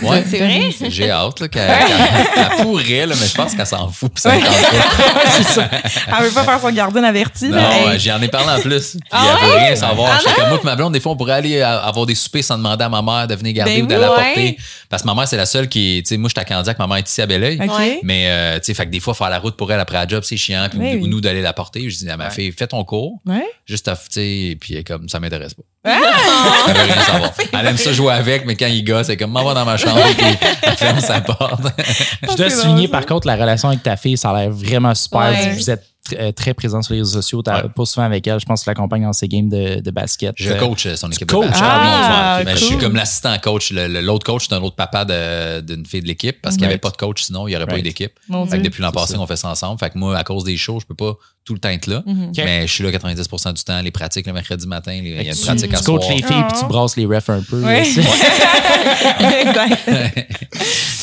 Ouais. 0.02 0.24
C'est 0.28 0.40
vrai? 0.40 0.72
J'ai 0.90 1.12
hâte 1.12 1.40
là, 1.40 1.48
qu'elle 1.48 1.68
qu'elle- 1.68 2.48
elle 2.58 2.64
pourrait, 2.64 3.06
là, 3.06 3.16
mais 3.20 3.28
je 3.28 3.34
pense 3.36 3.54
qu'elle 3.54 3.66
s'en 3.68 3.90
fout. 3.90 4.12
puis 4.14 4.22
ça. 4.22 4.32
C'est. 5.44 5.62
Elle 5.62 6.24
veut 6.26 6.32
pas 6.32 6.44
faire 6.44 6.60
son 6.60 6.72
gardien 6.72 7.04
averti. 7.04 7.48
Non, 7.50 7.58
ouais, 7.58 8.00
j'en 8.00 8.20
ai 8.22 8.28
parlé 8.28 8.60
en 8.60 8.62
plus. 8.62 8.98
Ah 9.12 9.38
elle 9.42 9.48
veut 9.48 9.56
rien 9.56 9.76
savoir. 9.76 10.20
Ah 10.26 10.32
comme 10.36 10.50
moi, 10.50 10.60
ma 10.64 10.76
blonde, 10.76 10.94
des 10.94 11.00
fois, 11.00 11.12
on 11.12 11.16
pourrait 11.16 11.34
aller 11.34 11.58
euh, 11.60 11.80
avoir 11.82 12.06
des 12.08 12.16
soupers 12.16 12.44
sans 12.44 12.58
demander 12.58 12.84
à 12.86 12.90
ma 12.90 13.02
mère 13.02 13.28
de 13.28 13.36
venir 13.36 13.54
garder 13.54 13.76
Ben 13.78 13.84
ou 13.84 13.88
de 13.88 13.94
oui, 13.96 14.02
la 14.02 14.10
ouais. 14.12 14.16
porter. 14.26 14.58
Parce 14.90 15.04
que 15.04 15.08
ma 15.08 15.14
mère, 15.16 15.28
c'est 15.28 15.38
la 15.38 15.46
seule 15.46 15.68
qui 15.70 15.98
est. 15.98 16.02
Tu 16.02 16.10
sais, 16.10 16.18
moi, 16.18 16.30
je 16.30 16.34
suis 16.34 16.42
à 16.42 16.46
Candiac, 16.46 16.80
ma 16.80 16.88
mère 16.88 16.98
est 16.98 17.08
ici 17.10 17.22
à 17.22 17.26
Belleuil. 17.28 17.60
OK. 17.64 17.78
Ouais. 17.78 18.00
Mais, 18.04 18.26
euh, 18.30 18.56
tu 18.60 18.66
sais, 18.66 18.74
fait 18.74 18.86
que 18.86 18.92
des 18.92 19.00
fois, 19.00 19.14
faire 19.14 19.30
la 19.30 19.40
route 19.40 19.56
pour 19.58 19.72
elle 19.72 19.80
après 19.80 19.98
la 19.98 20.08
job, 20.08 20.24
c'est 20.26 20.38
chiant. 20.38 20.68
Puis 20.70 20.80
Oui, 20.80 20.96
ou 20.96 21.04
oui. 21.04 21.10
nous 21.10 21.22
d'aller 21.22 21.42
la 21.42 21.54
porter. 21.54 21.88
Je 21.90 21.98
dis 21.98 22.10
à 22.10 22.18
ma 22.18 22.30
fille, 22.32 22.52
fais 22.52 22.68
ton 22.68 22.84
cours. 22.84 23.20
Ouais. 23.26 23.46
Juste 23.66 23.88
à, 23.88 23.96
tu 23.96 24.02
sais, 24.10 24.58
puis 24.60 24.84
comme, 24.84 25.08
ça 25.10 25.20
m'intéresse 25.20 25.54
pas. 25.54 25.64
Ah! 25.88 26.66
Elle 26.74 27.02
savoir. 27.02 27.66
Aime 27.66 27.78
ça 27.78 27.94
jouer 27.94 28.14
avec, 28.14 28.46
mais 28.46 28.56
quand 28.56 28.68
il 28.68 28.84
gosse, 28.84 29.08
c'est 29.08 29.18
comme, 29.18 29.32
m'en 29.32 29.44
va 29.44 29.54
dans 29.54 29.66
ma 29.66 29.78
chambre, 29.78 30.02
puis 30.18 30.28
elle 30.62 30.78
ferme 30.78 31.00
sa 31.00 31.22
porte. 31.22 31.62
Je 32.22 32.36
dois 32.36 32.50
c'est 32.50 32.62
souligner 32.62 32.88
par 32.88 33.06
contre 33.06 33.28
la 33.28 33.36
relation 33.36 33.70
avec 33.70 33.84
ta 33.84 33.98
fille, 33.98 34.18
ça 34.18 34.32
a 34.32 34.42
l'air 34.42 34.52
vraiment 34.52 34.94
super. 34.96 35.30
Ouais. 35.30 35.54
Vous 35.54 35.70
êtes 35.70 35.84
tr- 36.10 36.16
euh, 36.20 36.32
très 36.32 36.54
présent 36.54 36.82
sur 36.82 36.94
les 36.94 37.02
réseaux 37.02 37.22
sociaux. 37.22 37.42
T'as 37.42 37.64
Ouais. 37.64 37.70
pas 37.76 37.86
souvent 37.86 38.06
avec 38.06 38.26
elle. 38.28 38.40
Je 38.40 38.46
pense 38.46 38.62
que 38.62 38.66
tu 38.66 38.70
l'accompagnes 38.70 39.04
dans 39.04 39.14
ses 39.14 39.28
games 39.28 39.50
de, 39.50 39.80
de 39.82 39.92
basket. 39.92 40.34
Je 40.38 40.52
Euh, 40.52 40.56
coach 40.58 40.88
son 40.96 41.10
équipe 41.12 41.30
coaches? 41.30 41.46
de 41.46 41.50
basket. 41.52 41.68
Ah, 41.70 42.42
ben, 42.46 42.56
Je 42.58 42.64
suis 42.64 42.78
comme 42.78 42.96
l'assistant 42.96 43.38
coach. 43.40 43.72
L'autre 43.72 44.26
coach, 44.26 44.48
c'est 44.50 44.56
un 44.56 44.62
autre 44.62 44.76
papa 44.76 45.06
de- 45.06 45.62
d'une 45.62 45.86
fille 45.86 46.02
de 46.02 46.08
l'équipe 46.08 46.38
parce 46.42 46.56
qu'il 46.56 46.64
n'y 46.64 46.68
avait 46.70 46.78
pas 46.78 46.90
de 46.92 46.98
coach 46.98 47.24
sinon, 47.24 47.48
il 47.48 47.52
n'y 47.52 47.58
aurait 47.58 47.68
pas 47.68 47.78
eu 47.80 47.84
d'équipe. 47.84 48.12
Depuis 48.30 48.82
l'an 48.82 48.92
passé, 48.92 49.14
ça. 49.14 49.20
on 49.20 49.28
fait 49.28 49.36
ça 49.38 49.50
ensemble. 49.50 49.80
Fait 49.80 49.90
que 49.90 49.98
moi, 49.98 50.18
à 50.18 50.24
cause 50.24 50.44
des 50.44 50.58
shows, 50.58 50.80
je 50.80 50.86
peux 50.86 50.96
pas 50.96 51.16
tout 51.46 51.54
le 51.54 51.60
temps 51.60 51.70
être 51.70 51.88
là. 51.88 52.04
Mhm. 52.06 52.28
Ok. 52.30 52.38
Mais 52.38 52.68
je 52.68 52.74
suis 52.74 52.84
là 52.84 52.92
90% 52.92 53.54
du 53.54 53.64
temps. 53.64 53.80
Les 53.82 53.92
pratiques 53.92 54.28
le 54.28 54.34
mercredi 54.34 54.68
matin, 54.68 54.92
les- 54.92 55.10
il 55.12 55.16
y 55.16 55.20
a 55.20 55.32
une 55.32 55.34
tu, 55.34 55.46
pratique 55.46 55.74
à 55.74 55.78
tu 55.78 55.84
coaches 55.86 56.10
les 56.10 56.18
filles 56.18 56.44
puis 56.50 56.60
tu 56.60 56.64
Ah. 56.64 56.68
brasses 56.68 56.98
les 56.98 57.06
refs 57.06 57.30
un 57.30 57.42
peu. 57.42 57.64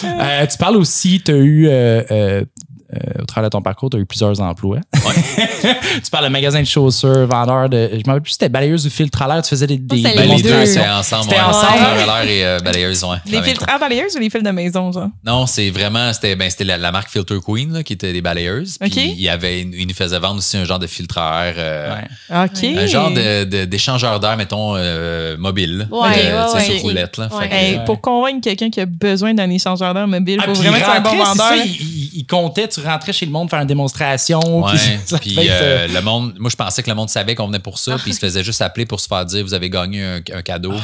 Euh, 0.04 0.46
tu 0.46 0.58
parles 0.58 0.76
aussi, 0.76 1.22
tu 1.24 1.32
as 1.32 1.36
eu, 1.36 1.66
euh, 1.68 2.44
euh, 2.92 2.96
euh, 3.18 3.22
au 3.22 3.24
travers 3.26 3.50
de 3.50 3.52
ton 3.52 3.62
parcours, 3.62 3.90
tu 3.90 3.96
as 3.96 4.00
eu 4.00 4.06
plusieurs 4.06 4.40
emplois. 4.40 4.78
tu 4.92 6.10
parles 6.10 6.24
de 6.24 6.30
magasin 6.30 6.60
de 6.60 6.66
chaussures, 6.66 7.26
vendeur 7.26 7.68
de. 7.68 7.88
Je 7.92 7.96
me 7.98 8.02
rappelle 8.06 8.22
plus 8.22 8.30
si 8.30 8.34
c'était 8.34 8.48
balayeuse 8.48 8.86
ou 8.86 8.90
filtre 8.90 9.22
à 9.22 9.28
l'air. 9.28 9.42
Tu 9.42 9.50
faisais 9.50 9.66
des. 9.66 9.78
des 9.78 10.02
Ben, 10.02 10.12
les 10.28 10.42
deux, 10.42 10.66
c'est 10.66 10.88
ensemble. 10.88 11.24
C'était 11.24 11.36
ouais. 11.36 11.42
ensemble. 11.42 11.78
Fleur 11.78 12.10
à 12.10 12.24
l'air 12.24 12.30
et 12.30 12.44
euh, 12.46 12.58
balayeuse, 12.60 13.04
ouais. 13.04 13.16
Les 13.26 13.42
filtres 13.42 13.64
à 13.68 13.78
balayeuses 13.78 14.14
ou 14.16 14.18
les 14.20 14.30
fils 14.30 14.42
de 14.42 14.50
maison, 14.50 14.92
genre? 14.92 15.08
Non, 15.24 15.46
c'est 15.46 15.70
vraiment, 15.70 16.12
c'était 16.12 16.36
ben, 16.36 16.48
c'était 16.50 16.64
la, 16.64 16.76
la 16.78 16.92
marque 16.92 17.10
Filter 17.10 17.38
Queen 17.44 17.72
là, 17.72 17.82
qui 17.82 17.92
était 17.92 18.12
des 18.12 18.22
balayeuses. 18.22 18.78
Puis 18.78 18.88
OK. 18.90 18.96
il 18.96 19.20
y 19.20 19.28
avait, 19.28 19.60
il 19.62 19.86
nous 19.86 19.94
faisait 19.94 20.18
vendre 20.18 20.38
aussi 20.38 20.56
un 20.56 20.64
genre 20.64 20.78
de 20.78 20.86
filtre 20.86 21.18
à 21.18 21.46
air. 21.46 21.54
euh, 21.58 21.94
Ouais. 21.94 22.44
OK. 22.44 22.64
Un 22.78 22.86
genre 22.86 23.10
de- 23.10 23.44
de- 23.44 23.64
d'échangeur 23.64 24.18
d'air, 24.20 24.36
mettons, 24.36 24.74
euh, 24.76 25.36
mobile. 25.38 25.88
Ouais, 25.90 25.98
ouais, 26.00 26.54
ouais. 26.54 26.64
sur 26.64 26.80
roulette, 26.82 27.18
là. 27.18 27.28
Ouais. 27.32 27.48
Ouais. 27.48 27.80
Pour 27.86 28.00
convaincre 28.00 28.40
quelqu'un 28.42 28.70
qui 28.70 28.80
a 28.80 28.86
besoin 28.86 29.34
d'un 29.34 29.50
échangeur 29.50 29.92
d'air 29.94 30.06
mobile, 30.08 30.38
il 30.38 30.40
Ah, 30.42 30.54
faut 30.54 30.60
vraiment 30.60 30.76
il 30.76 30.80
que 30.80 30.84
tu 30.84 30.90
sois 30.90 30.96
un 30.96 31.00
bon 31.00 31.24
vendeur. 31.24 31.52
il- 31.64 32.10
il 32.16 32.26
comptait, 32.26 32.68
tu 32.68 32.80
rentrais 32.84 33.12
chez 33.12 33.26
le 33.26 33.32
monde 33.32 33.50
faire 33.50 33.60
une 33.60 33.66
démonstration. 33.66 34.40
Ouais, 34.64 34.72
puis 34.72 34.80
ça 35.06 35.18
puis 35.18 35.34
fait 35.34 35.46
que, 35.46 35.50
euh, 35.50 35.88
le 35.88 36.00
monde, 36.00 36.34
moi 36.38 36.50
je 36.50 36.56
pensais 36.56 36.82
que 36.82 36.88
le 36.90 36.94
monde 36.96 37.08
savait 37.10 37.34
qu'on 37.34 37.46
venait 37.46 37.58
pour 37.58 37.78
ça, 37.78 37.96
puis 37.98 38.10
il 38.10 38.14
se 38.14 38.18
Ah. 38.18 38.26
faisait 38.28 38.44
juste 38.44 38.62
appeler 38.62 38.86
pour 38.86 39.00
se 39.00 39.06
faire 39.08 39.24
dire 39.24 39.44
vous 39.44 39.54
avez 39.54 39.70
gagné 39.70 40.02
un, 40.04 40.16
un 40.32 40.42
cadeau. 40.42 40.74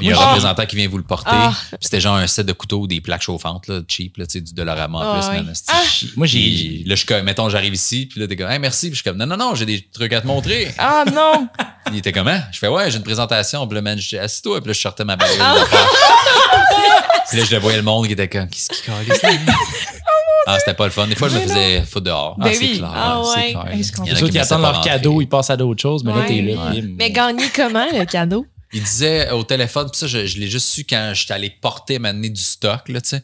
Il 0.00 0.08
y 0.08 0.12
a 0.12 0.16
Ah. 0.18 0.22
un 0.22 0.26
représentant 0.28 0.66
qui 0.66 0.76
vient 0.76 0.88
vous 0.88 0.98
le 0.98 1.04
porter. 1.04 1.30
Ah. 1.32 1.52
Puis 1.70 1.78
C'était 1.82 2.00
genre 2.00 2.16
un 2.16 2.26
set 2.26 2.46
de 2.46 2.52
couteaux, 2.52 2.86
des 2.86 3.00
plaques 3.00 3.22
chauffantes, 3.22 3.66
là, 3.68 3.80
cheap, 3.88 4.16
là, 4.18 4.26
tu 4.26 4.32
sais, 4.32 4.40
du 4.40 4.52
Dollarama 4.54 4.98
en 4.98 5.02
Ah, 5.02 5.18
plus, 5.20 5.36
man, 5.44 5.54
Moi, 6.16 6.26
j'ai. 6.26 6.38
Puis 6.40 6.84
là, 6.86 6.94
je 6.94 7.00
suis 7.00 7.06
comme, 7.06 7.22
mettons, 7.22 7.48
j'arrive 7.48 7.74
ici, 7.74 8.06
puis 8.06 8.20
là, 8.20 8.26
t'es 8.26 8.36
comme, 8.36 8.50
hey, 8.50 8.58
merci. 8.58 8.86
Puis 8.88 8.96
je 8.96 9.02
suis 9.02 9.10
comme, 9.10 9.16
non, 9.18 9.26
non, 9.26 9.36
non, 9.36 9.54
j'ai 9.54 9.66
des 9.66 9.80
trucs 9.92 10.12
à 10.12 10.20
te 10.20 10.26
montrer. 10.26 10.72
Ah 10.78 11.04
non! 11.12 11.48
Il 11.92 11.98
était 11.98 12.12
comment? 12.12 12.38
Je 12.52 12.58
fais, 12.58 12.68
ouais, 12.68 12.90
j'ai 12.90 12.98
une 12.98 13.02
présentation. 13.02 13.66
Puis 13.66 13.74
là, 13.74 13.82
man, 13.82 13.98
je 13.98 14.08
dis, 14.08 14.18
assis-toi. 14.18 14.60
Puis 14.60 14.68
là, 14.68 14.72
je 14.72 14.80
sortais 14.80 15.04
ma 15.04 15.14
Ah. 15.14 15.16
d'affaires. 15.16 15.66
Puis 17.28 17.38
là, 17.38 17.44
je 17.48 17.54
le 17.54 17.60
voyais 17.60 17.76
le 17.78 17.82
monde 17.84 18.06
qui 18.06 18.12
était 18.12 18.28
comme, 18.28 18.48
qu'est-ce 18.48 18.68
qui 18.82 18.90
là? 18.90 18.96
Ah, 20.46 20.58
c'était 20.58 20.74
pas 20.74 20.84
le 20.86 20.90
fun. 20.90 21.06
Des 21.06 21.14
fois, 21.14 21.28
je 21.28 21.36
me 21.36 21.40
faisais 21.40 21.82
foutre 21.82 22.06
dehors. 22.06 22.36
Ben 22.38 22.46
ah, 22.48 22.54
c'est 22.54 22.60
oui. 22.60 22.78
clair. 22.78 22.92
Ah 22.94 23.22
c'est 23.24 23.40
ouais. 23.40 23.50
clair. 23.52 23.68
Hey, 23.68 23.82
je 23.84 23.92
Il 24.04 24.08
y 24.08 24.12
en 24.12 24.26
a 24.26 24.30
qui 24.30 24.38
attendent 24.38 24.62
leur 24.62 24.80
cadeau, 24.80 25.20
ils 25.20 25.28
passent 25.28 25.50
à 25.50 25.56
d'autres 25.56 25.82
choses, 25.82 26.02
mais 26.04 26.12
là, 26.12 26.18
Ouais. 26.20 26.26
t'es 26.26 26.40
là. 26.42 26.70
Ouais. 26.70 26.80
bim. 26.80 26.94
Mais 26.98 27.10
gagner 27.10 27.44
comment, 27.54 27.86
le 27.92 28.04
cadeau? 28.04 28.46
Il 28.72 28.82
disait 28.82 29.30
au 29.32 29.42
téléphone, 29.42 29.88
puis 29.90 29.98
ça, 29.98 30.06
je, 30.06 30.26
je 30.26 30.38
l'ai 30.38 30.46
juste 30.48 30.68
su 30.68 30.84
quand 30.88 31.10
j'étais 31.14 31.34
allé 31.34 31.50
porter, 31.50 31.98
m'amener 31.98 32.30
du 32.30 32.40
stock, 32.40 32.88
là, 32.88 33.00
tu 33.00 33.08
sais. 33.10 33.22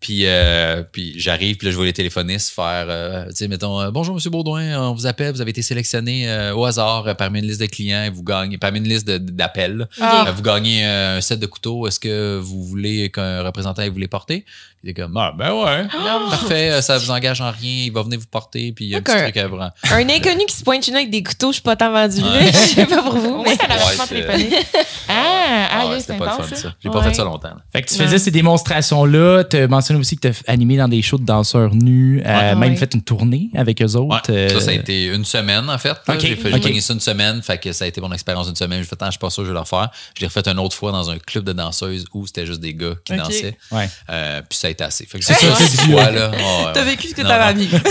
Puis, 0.00 0.26
euh, 0.26 0.82
puis 0.92 1.14
j'arrive, 1.18 1.56
puis 1.56 1.66
là, 1.66 1.70
je 1.72 1.76
vois 1.76 1.84
les 1.86 1.92
téléphonistes 1.92 2.50
faire, 2.54 2.86
euh, 2.88 3.26
tu 3.30 3.34
sais, 3.36 3.48
mettons, 3.48 3.80
euh, 3.80 3.90
bonjour, 3.90 4.14
Monsieur 4.14 4.30
Baudouin, 4.30 4.80
on 4.80 4.94
vous 4.94 5.06
appelle, 5.06 5.32
vous 5.34 5.40
avez 5.40 5.50
été 5.50 5.60
sélectionné 5.62 6.28
euh, 6.30 6.54
au 6.54 6.64
hasard 6.66 7.08
euh, 7.08 7.14
parmi 7.14 7.40
une 7.40 7.46
liste 7.46 7.60
de 7.60 7.66
clients, 7.66 8.04
et 8.04 8.10
vous 8.10 8.22
gagnez, 8.22 8.58
parmi 8.58 8.78
une 8.78 8.88
liste 8.88 9.08
d'appels. 9.10 9.88
Ah. 10.00 10.26
Euh, 10.28 10.32
Vous 10.32 10.42
gagnez 10.42 10.86
euh, 10.86 11.16
un 11.18 11.20
set 11.20 11.40
de 11.40 11.46
couteaux, 11.46 11.88
est-ce 11.88 11.98
que 11.98 12.38
vous 12.40 12.62
voulez 12.62 13.10
qu'un 13.10 13.42
représentant 13.42 13.82
vous 13.90 13.98
les 13.98 14.06
porter? 14.08 14.44
Il 14.84 14.90
est 14.90 14.94
comme, 14.94 15.16
ah, 15.16 15.34
ben 15.36 15.52
ouais. 15.52 15.82
Non. 15.98 16.30
Parfait, 16.30 16.80
ça 16.80 16.98
vous 16.98 17.10
engage 17.10 17.40
en 17.40 17.50
rien, 17.50 17.86
il 17.86 17.92
va 17.92 18.02
venir 18.04 18.20
vous 18.20 18.26
porter, 18.30 18.70
puis 18.70 18.84
il 18.84 18.88
y 18.90 18.94
a 18.94 18.98
un 18.98 19.02
petit 19.02 19.16
truc 19.16 19.36
à 19.36 19.48
vous 19.48 19.56
rendre. 19.56 19.72
Un 19.90 20.08
inconnu 20.08 20.46
qui 20.46 20.54
se 20.54 20.62
pointe 20.62 20.84
chez 20.84 20.92
nous 20.92 20.98
avec 20.98 21.10
des 21.10 21.24
couteaux, 21.24 21.48
je 21.48 21.54
suis 21.54 21.62
pas 21.62 21.74
tant 21.74 21.90
vendu. 21.90 22.20
Je 22.40 22.56
sais 22.56 22.86
pas 22.86 23.02
pour 23.02 23.16
vous, 23.16 23.42
mais. 23.42 23.50
Ouais, 23.50 23.56
vachement 23.68 24.04
c'est- 24.06 24.14
téléphoné. 24.14 24.50
Ah, 25.10 25.44
Ah, 25.50 25.68
ah, 25.80 25.88
ouais, 25.88 26.00
c'était 26.00 26.16
pas 26.18 26.26
le 26.26 26.30
intense, 26.32 26.46
fun, 26.50 26.54
ça. 26.56 26.62
ça. 26.62 26.74
J'ai 26.82 26.90
pas 26.90 27.02
fait 27.02 27.14
ça 27.14 27.24
longtemps. 27.24 27.48
là. 27.48 27.56
Fait 27.72 27.80
que 27.82 27.88
tu 27.88 27.94
faisais 27.94 28.18
ces 28.18 28.30
démonstrations-là. 28.30 29.44
Tu 29.44 29.66
mentionnes 29.92 29.96
aussi 30.00 30.16
que 30.16 30.28
tu 30.28 30.34
as 30.46 30.50
animé 30.52 30.76
dans 30.76 30.88
des 30.88 31.02
shows 31.02 31.18
de 31.18 31.24
danseurs 31.24 31.74
nus, 31.74 32.22
euh, 32.24 32.28
Ouais. 32.38 32.54
même 32.56 32.70
Ouais. 32.72 32.76
fait 32.76 32.94
une 32.94 33.02
tournée 33.02 33.50
avec 33.54 33.80
eux 33.82 33.94
autres. 33.96 34.30
Ouais, 34.32 34.48
ça, 34.50 34.60
ça 34.60 34.70
a 34.70 34.74
euh, 34.74 34.78
été 34.78 35.06
une 35.06 35.24
semaine, 35.24 35.68
en 35.68 35.78
fait. 35.78 35.88
là. 36.06 36.14
Ok, 36.14 36.20
J'ai 36.20 36.36
fait- 36.36 36.80
ça 36.80 36.92
une 36.92 37.00
semaine, 37.00 37.42
fait 37.42 37.58
que 37.58 37.72
ça 37.72 37.84
a 37.84 37.88
été 37.88 38.00
mon 38.00 38.12
expérience 38.12 38.46
d'une 38.46 38.56
semaine. 38.56 38.78
J'ai 38.80 38.86
fait, 38.88 38.96
ah, 39.00 39.06
je 39.06 39.10
suis 39.12 39.18
pas 39.18 39.30
sûr, 39.30 39.42
que 39.42 39.46
je 39.48 39.50
vais 39.52 39.54
le 39.54 39.60
refaire. 39.60 39.90
Je 40.16 40.20
l'ai 40.20 40.26
refait 40.26 40.48
une 40.48 40.58
autre 40.58 40.74
fois 40.76 40.92
dans 40.92 41.10
un 41.10 41.18
club 41.18 41.44
de 41.44 41.52
danseuses 41.52 42.04
où 42.14 42.26
c'était 42.26 42.46
juste 42.46 42.60
des 42.60 42.74
gars 42.74 42.94
qui 43.04 43.16
dansaient. 43.16 43.56
Ouais. 43.70 43.88
Euh, 44.10 44.42
puis 44.48 44.58
ça 44.58 44.68
a 44.68 44.70
été 44.70 44.84
assez. 44.84 45.06
Fait 45.06 45.18
que 45.18 45.24
C'est 45.24 45.34
j'ai 45.40 45.48
ça, 45.48 45.54
fait 45.56 45.90
fois, 45.90 46.10
là? 46.10 46.30
Ouais, 46.30 46.72
T'as 46.74 46.84
vécu 46.84 47.08
ce 47.08 47.14
que 47.14 47.22
t'avais 47.22 47.44
à 47.44 47.52
vivre. 47.52 47.78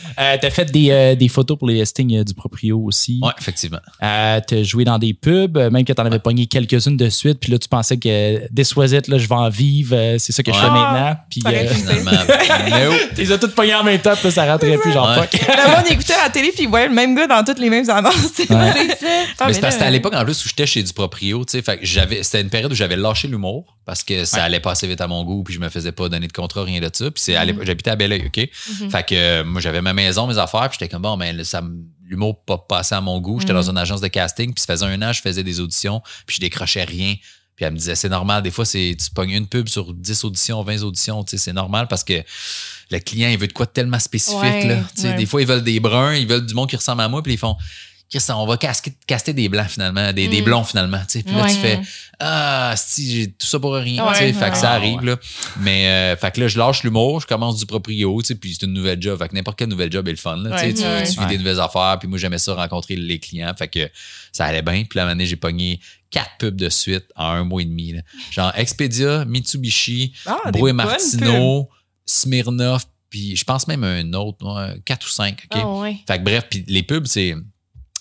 Euh, 0.19 0.37
t'as 0.41 0.49
fait 0.49 0.71
des, 0.71 0.89
euh, 0.91 1.15
des 1.15 1.27
photos 1.27 1.57
pour 1.57 1.67
les 1.67 1.75
listings 1.79 2.15
euh, 2.17 2.23
du 2.23 2.33
proprio 2.33 2.79
aussi. 2.79 3.19
Ouais, 3.23 3.31
effectivement. 3.39 3.79
Euh, 4.03 4.39
t'as 4.45 4.63
joué 4.63 4.83
dans 4.85 4.97
des 4.99 5.13
pubs, 5.13 5.57
même 5.57 5.85
que 5.85 5.93
t'en 5.93 6.05
avais 6.05 6.19
pogné 6.19 6.45
quelques-unes 6.47 6.97
de 6.97 7.09
suite, 7.09 7.39
puis 7.39 7.51
là, 7.51 7.57
tu 7.59 7.67
pensais 7.67 7.97
que 7.97 8.47
This 8.53 8.75
Was 8.75 8.87
It, 8.93 9.07
là, 9.07 9.17
je 9.17 9.27
vais 9.27 9.35
en 9.35 9.49
vivre, 9.49 9.95
c'est 10.17 10.31
ça 10.31 10.43
que 10.43 10.51
je 10.51 10.57
fais 10.57 10.65
Ouais. 10.65 10.71
maintenant. 10.71 11.17
Puis 11.29 11.41
Ça 11.41 11.49
aurait 11.49 11.65
euh, 11.67 11.69
pu 11.69 11.75
Finalement. 11.75 12.11
No. 12.11 12.95
t'es 13.15 13.23
les 13.23 13.31
as 13.31 13.37
toutes 13.37 13.55
pognées 13.55 13.75
en 13.75 13.83
même 13.83 13.99
temps, 13.99 14.13
puis 14.15 14.25
là, 14.25 14.31
ça 14.31 14.51
rentrait 14.51 14.77
plus, 14.77 14.91
genre 14.91 15.09
Ouais. 15.09 15.27
fuck. 15.27 15.33
Le 15.41 15.75
monde 15.75 15.85
écoutait 15.91 16.13
à 16.13 16.23
la 16.23 16.29
télé 16.29 16.51
puis 16.55 16.65
voyait 16.65 16.87
le 16.87 16.93
même 16.93 17.15
gars 17.15 17.27
dans 17.27 17.43
toutes 17.43 17.59
les 17.59 17.69
mêmes 17.69 17.89
annonces. 17.89 18.41
Ah, 18.49 18.73
mais 18.75 18.87
c'est 18.99 19.05
mais 19.05 19.25
parce 19.37 19.57
que 19.57 19.61
là, 19.63 19.71
c'était 19.71 19.83
à 19.85 19.89
l'époque 19.89 20.13
en 20.15 20.23
plus 20.23 20.45
où 20.45 20.47
j'étais 20.49 20.65
chez 20.65 20.83
du 20.83 20.93
proprio, 20.93 21.43
tu 21.45 21.51
sais, 21.51 21.61
fait 21.61 21.77
que 21.77 21.85
j'avais 21.85 22.23
c'était 22.23 22.41
une 22.41 22.49
période 22.49 22.71
où 22.71 22.75
j'avais 22.75 22.95
lâché 22.95 23.27
l'humour 23.27 23.77
parce 23.85 24.03
que 24.03 24.25
ça 24.25 24.37
Ouais. 24.37 24.43
allait 24.43 24.59
pas 24.59 24.71
assez 24.71 24.87
vite 24.87 25.01
à 25.01 25.07
mon 25.07 25.23
goût 25.23 25.43
puis 25.43 25.53
je 25.53 25.59
me 25.59 25.69
faisais 25.69 25.91
pas 25.91 26.09
donner 26.09 26.27
de 26.27 26.33
contrat 26.33 26.63
rien 26.63 26.79
de 26.79 26.89
ça, 26.93 27.05
puis 27.11 27.21
c'est 27.23 27.35
à 27.35 27.41
Mm-hmm. 27.41 27.45
l'époque 27.47 27.65
j'habitais 27.65 27.89
à 27.91 27.95
Belleuil, 27.95 28.23
OK? 28.27 28.35
Fait 28.91 29.05
que 29.07 29.15
euh, 29.15 29.43
moi 29.43 29.61
j'avais 29.61 29.81
ma 29.81 29.93
maison, 30.05 30.27
mes 30.27 30.37
affaires, 30.37 30.69
puis 30.69 30.77
j'étais 30.79 30.89
comme 30.89 31.01
bon 31.03 31.17
mais 31.17 31.33
me- 31.33 31.43
l'humour 32.05 32.43
pas 32.43 32.57
passé 32.57 32.93
à 32.95 33.01
mon 33.01 33.19
goût, 33.19 33.39
j'étais 33.39 33.53
Mm-hmm. 33.53 33.55
dans 33.55 33.69
une 33.69 33.77
agence 33.77 34.01
de 34.01 34.07
casting, 34.07 34.53
puis 34.53 34.61
ça 34.65 34.73
faisait 34.73 34.85
un 34.85 35.01
an 35.01 35.13
je 35.13 35.21
faisais 35.21 35.43
des 35.43 35.59
auditions, 35.59 36.01
puis 36.25 36.35
je 36.37 36.41
décrochais 36.41 36.83
rien. 36.83 37.15
Puis 37.55 37.65
elle 37.65 37.73
me 37.73 37.77
disait, 37.77 37.95
c'est 37.95 38.09
normal, 38.09 38.41
des 38.41 38.49
fois, 38.49 38.65
c'est 38.65 38.95
tu 38.97 39.11
pognes 39.11 39.31
une 39.31 39.47
pub 39.47 39.67
sur 39.67 39.93
10 39.93 40.23
auditions, 40.23 40.63
20 40.63 40.81
auditions, 40.83 41.23
tu 41.23 41.31
sais, 41.31 41.37
c'est 41.37 41.53
normal 41.53 41.87
parce 41.87 42.03
que 42.03 42.23
le 42.89 42.99
client, 42.99 43.29
il 43.29 43.37
veut 43.37 43.47
de 43.47 43.53
quoi 43.53 43.65
de 43.67 43.71
tellement 43.71 43.99
spécifique, 43.99 44.39
Ouais, 44.41 44.65
là. 44.67 44.77
Tu 44.95 45.01
sais, 45.01 45.09
ouais. 45.09 45.15
Des 45.15 45.25
fois, 45.25 45.41
ils 45.41 45.47
veulent 45.47 45.63
des 45.63 45.79
bruns, 45.79 46.15
ils 46.15 46.25
veulent 46.27 46.45
du 46.45 46.53
monde 46.55 46.69
qui 46.69 46.75
ressemble 46.75 47.01
à 47.01 47.07
moi, 47.09 47.21
puis 47.21 47.33
ils 47.33 47.37
font, 47.37 47.55
Chris, 48.13 48.25
on 48.29 48.45
va 48.45 48.57
casquer- 48.57 48.93
caster 49.07 49.31
des 49.31 49.47
blancs 49.47 49.69
finalement, 49.69 50.11
des, 50.11 50.27
des 50.27 50.41
Mm. 50.41 50.45
blonds 50.45 50.63
finalement, 50.65 50.99
tu 51.07 51.19
sais. 51.19 51.23
Puis 51.23 51.33
là, 51.33 51.43
Ouais. 51.43 51.49
tu 51.49 51.55
fais, 51.59 51.79
ah, 52.19 52.73
si, 52.75 53.09
j'ai 53.09 53.27
tout 53.31 53.47
ça 53.47 53.57
pour 53.57 53.73
rien, 53.73 54.05
Ouais, 54.05 54.11
tu 54.11 54.17
sais. 54.19 54.25
ouais. 54.25 54.33
Fait 54.33 54.51
que 54.51 54.57
ça 54.57 54.71
Ah, 54.71 54.75
arrive, 54.75 55.01
là. 55.01 55.15
Mais, 55.61 55.87
euh, 55.87 56.17
fait 56.17 56.31
que 56.31 56.41
là, 56.41 56.49
je 56.49 56.57
lâche 56.59 56.83
l'humour, 56.83 57.21
je 57.21 57.27
commence 57.27 57.57
du 57.57 57.65
proprio, 57.65 58.21
tu 58.21 58.27
sais, 58.27 58.35
puis 58.35 58.53
c'est 58.59 58.65
une 58.65 58.73
nouvelle 58.73 59.01
job. 59.01 59.17
Fait 59.17 59.29
que 59.29 59.33
n'importe 59.35 59.57
quel 59.57 59.69
nouvel 59.69 59.89
job 59.89 60.05
est 60.09 60.11
le 60.11 60.17
fun, 60.17 60.35
là. 60.35 60.49
Ouais, 60.57 60.71
tu 60.71 60.75
sais, 60.77 60.83
tu, 60.83 60.89
ouais. 60.89 61.03
tu 61.05 61.11
vis 61.13 61.19
Ouais. 61.19 61.27
des 61.27 61.37
nouvelles 61.37 61.59
affaires, 61.61 61.97
puis 61.99 62.09
moi, 62.09 62.17
j'aimais 62.17 62.37
ça 62.37 62.53
rencontrer 62.53 62.97
les 62.97 63.17
clients. 63.17 63.53
Fait 63.57 63.69
que 63.69 63.89
ça 64.33 64.43
allait 64.45 64.61
bien. 64.61 64.83
Puis 64.83 64.97
la 64.97 65.07
année, 65.07 65.25
j'ai 65.25 65.37
pogné 65.37 65.79
quatre 66.09 66.31
pubs 66.37 66.57
de 66.57 66.67
suite 66.67 67.05
en 67.15 67.27
un 67.27 67.43
mois 67.45 67.61
et 67.61 67.65
demi, 67.65 67.93
là. 67.93 68.01
Genre 68.31 68.51
Expedia, 68.57 69.23
Mitsubishi, 69.23 70.11
Ah, 70.25 70.51
Brouet 70.51 70.73
Martineau, 70.73 71.69
Smirnoff, 72.05 72.85
puis 73.09 73.35
je 73.37 73.43
pense 73.45 73.67
même 73.67 73.85
un 73.85 74.11
autre, 74.13 74.75
quatre 74.83 75.07
ou 75.07 75.09
cinq, 75.09 75.47
OK? 75.49 75.61
Ah, 75.63 75.67
ouais. 75.79 75.97
Fait 76.05 76.17
que 76.19 76.23
bref, 76.25 76.43
puis 76.49 76.65
les 76.67 76.83
pubs, 76.83 77.05
c'est 77.07 77.35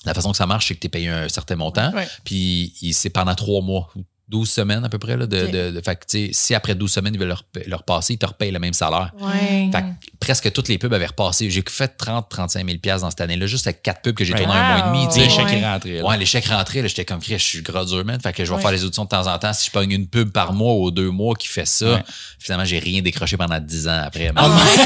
la 0.04 0.14
façon 0.14 0.30
que 0.30 0.36
ça 0.36 0.46
marche, 0.46 0.68
c'est 0.68 0.74
que 0.74 0.80
tu 0.80 0.86
es 0.86 0.90
payé 0.90 1.08
un 1.08 1.28
certain 1.28 1.56
montant, 1.56 1.92
Ouais. 1.92 2.08
puis 2.24 2.74
il- 2.82 2.94
c'est 2.94 3.10
pendant 3.10 3.34
trois 3.34 3.60
mois, 3.62 3.92
12 4.31 4.49
semaines 4.49 4.85
à 4.85 4.88
peu 4.88 4.99
près. 4.99 5.16
Là, 5.16 5.27
de, 5.27 5.45
Ok. 5.45 5.51
de, 5.51 5.71
de- 5.73 5.81
fait 5.81 5.97
que, 5.97 6.07
tu 6.09 6.27
sais, 6.27 6.31
si 6.33 6.55
après 6.55 6.75
12 6.75 6.90
semaines, 6.93 7.14
ils 7.14 7.21
veulent 7.21 7.29
leur, 7.29 7.45
leur 7.66 7.83
passer, 7.83 8.14
ils 8.14 8.19
te 8.19 8.27
repayent 8.27 8.53
le 8.53 8.59
même 8.59 8.73
salaire. 8.73 9.12
Ouais. 9.21 9.69
Fait 9.73 9.83
que 9.83 9.87
presque 10.21 10.53
toutes 10.53 10.69
les 10.69 10.79
pubs 10.79 10.93
avaient 10.95 11.07
repassé. 11.07 11.51
J'ai 11.51 11.64
fait 11.69 11.93
30-35 11.99 12.64
000 12.66 12.79
piastres 12.79 13.03
dans 13.05 13.11
cette 13.11 13.21
année-là, 13.21 13.47
juste 13.47 13.66
avec 13.66 13.83
quatre 13.83 14.03
pubs 14.03 14.14
que 14.14 14.25
j'ai 14.25 14.33
Right. 14.35 14.45
tourné 14.45 14.59
un 14.61 14.69
mois 14.69 14.79
et 14.79 14.88
demi. 15.07 15.14
Les 15.16 15.23
Ouais. 15.23 15.29
chèques 15.31 15.61
là. 15.61 16.07
Ouais, 16.07 16.16
les 16.16 16.27
chèques 16.27 16.47
rentrés, 16.47 16.83
là, 16.83 16.88
j'étais 16.88 17.05
comme 17.05 17.21
je 17.23 17.37
suis 17.37 17.62
gras 17.62 17.85
dur, 17.85 18.05
man. 18.05 18.21
Fait 18.21 18.33
que 18.33 18.45
je 18.45 18.51
vais 18.51 18.57
Ouais. 18.57 18.62
faire 18.62 18.71
les 18.73 18.85
auditions 18.85 19.05
de 19.05 19.09
temps 19.09 19.27
en 19.27 19.38
temps. 19.38 19.53
Si 19.53 19.66
je 19.66 19.71
pogne 19.73 19.90
une 19.93 20.07
pub 20.07 20.31
par 20.31 20.53
mois 20.53 20.75
ou 20.75 20.90
deux 20.90 21.11
mois 21.11 21.35
qui 21.35 21.49
fait 21.49 21.66
ça, 21.66 21.95
Ouais. 21.95 22.03
finalement, 22.38 22.64
j'ai 22.64 22.79
rien 22.79 23.03
décroché 23.03 23.37
pendant 23.37 23.59
10 23.59 23.88
ans 23.88 24.03
après. 24.05 24.31
Ah, 24.37 24.49
man. 24.49 24.51
ouais. 24.53 24.85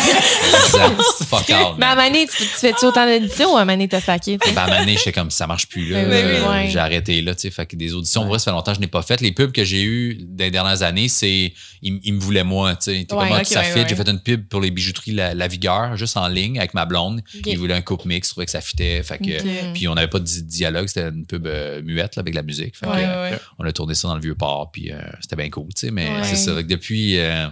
10 0.66 0.76
ans. 0.76 0.94
Fuck 1.28 1.48
Mais 1.48 1.54
à 1.86 1.94
man. 1.94 1.96
Mané, 1.96 2.26
tu, 2.26 2.36
tu 2.38 2.44
fais-tu 2.44 2.84
autant 2.86 3.06
d'éditions 3.06 3.54
ou 3.54 3.56
à 3.56 3.64
Mané, 3.64 3.88
t'as 3.88 4.00
sais? 4.00 4.38
Ben, 4.54 4.56
à 4.56 4.78
donné, 4.80 4.96
j'étais 4.96 5.12
comme 5.12 5.30
ça 5.30 5.46
marche 5.46 5.66
plus 5.68 5.88
là. 5.90 6.02
Ouais. 6.04 6.68
J'ai 6.70 6.78
arrêté 6.78 7.20
là, 7.22 7.34
tu 7.34 7.42
sais. 7.42 7.50
Fait 7.50 7.66
que 7.66 7.76
des 7.76 7.92
auditions, 7.94 8.22
Ouais. 8.22 8.28
vrai, 8.28 8.38
ça 8.38 8.46
fait 8.46 8.50
longtemps 8.52 8.72
que 8.72 8.76
je 8.76 8.80
n'ai 8.80 8.86
pas 8.86 9.02
fait. 9.02 9.20
Les 9.20 9.32
pubs 9.34 9.52
que 9.52 9.64
j'ai 9.64 9.82
eues 9.84 10.16
des 10.22 10.50
dernières 10.50 10.82
années, 10.82 11.08
c'est 11.08 11.52
ils, 11.82 12.00
ils 12.02 12.14
me 12.14 12.20
voulaient 12.20 12.44
moi, 12.44 12.74
tu 12.76 12.84
sais. 12.92 13.04
T'es 13.06 13.14
Ouais, 13.14 13.28
comme 13.28 13.36
ok, 13.38 13.44
ça 13.46 13.60
ouais, 13.60 13.66
fit. 13.72 13.78
ouais. 13.80 13.86
J'ai 13.88 13.94
fait 13.96 14.08
une 14.08 14.20
pub 14.20 14.48
pour 14.48 14.60
les 14.62 14.70
bijouteries 14.70 15.12
La, 15.12 15.34
La 15.34 15.48
Vigueur, 15.48 15.96
juste 15.96 16.16
en 16.16 16.26
ligne 16.28 16.58
avec 16.58 16.72
ma 16.74 16.86
blonde. 16.86 17.22
Ok. 17.36 17.42
Ils 17.46 17.58
voulaient 17.58 17.74
un 17.74 17.82
coupe 17.82 18.04
mix, 18.06 18.28
je 18.28 18.32
trouvais 18.32 18.46
que 18.46 18.52
ça 18.52 18.60
fitait. 18.62 19.02
Fait 19.02 19.18
que, 19.18 19.38
Ok. 19.40 19.72
puis 19.74 19.86
on 19.88 19.94
n'avait 19.94 20.08
pas 20.08 20.18
de 20.20 20.24
di- 20.24 20.42
dialogue, 20.44 20.86
c'était 20.86 21.08
une 21.08 21.26
pub 21.26 21.46
euh, 21.46 21.82
muette 21.82 22.16
là, 22.16 22.20
avec 22.20 22.32
de 22.32 22.38
la 22.38 22.42
musique. 22.42 22.76
Fait 22.76 22.86
que, 22.86 23.36
on 23.58 23.64
a 23.64 23.72
tourné 23.72 23.94
ça 23.94 24.08
dans 24.08 24.14
le 24.14 24.22
vieux 24.22 24.34
port, 24.34 24.70
puis 24.72 24.90
euh, 24.92 24.96
c'était 25.20 25.36
bien 25.36 25.50
cool, 25.50 25.68
tu 25.74 25.86
sais. 25.86 25.90
Mais 25.90 26.08
c'est 26.24 26.36
ça. 26.36 26.62
Depuis. 26.62 27.18
euh, 27.18 27.46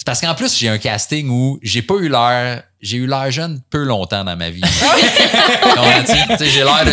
c'est 0.00 0.06
parce 0.06 0.22
qu'en 0.22 0.34
plus, 0.34 0.56
j'ai 0.58 0.70
un 0.70 0.78
casting 0.78 1.28
où 1.28 1.58
j'ai 1.62 1.82
pas 1.82 1.96
eu 1.96 2.08
l'air. 2.08 2.62
J'ai 2.80 2.96
eu 2.96 3.06
l'air 3.06 3.30
jeune 3.30 3.60
peu 3.68 3.84
longtemps 3.84 4.24
dans 4.24 4.34
ma 4.36 4.48
vie. 4.48 4.62
Sais, 6.38 6.46
j'ai 6.46 6.64
l'air 6.64 6.84
de 6.86 6.92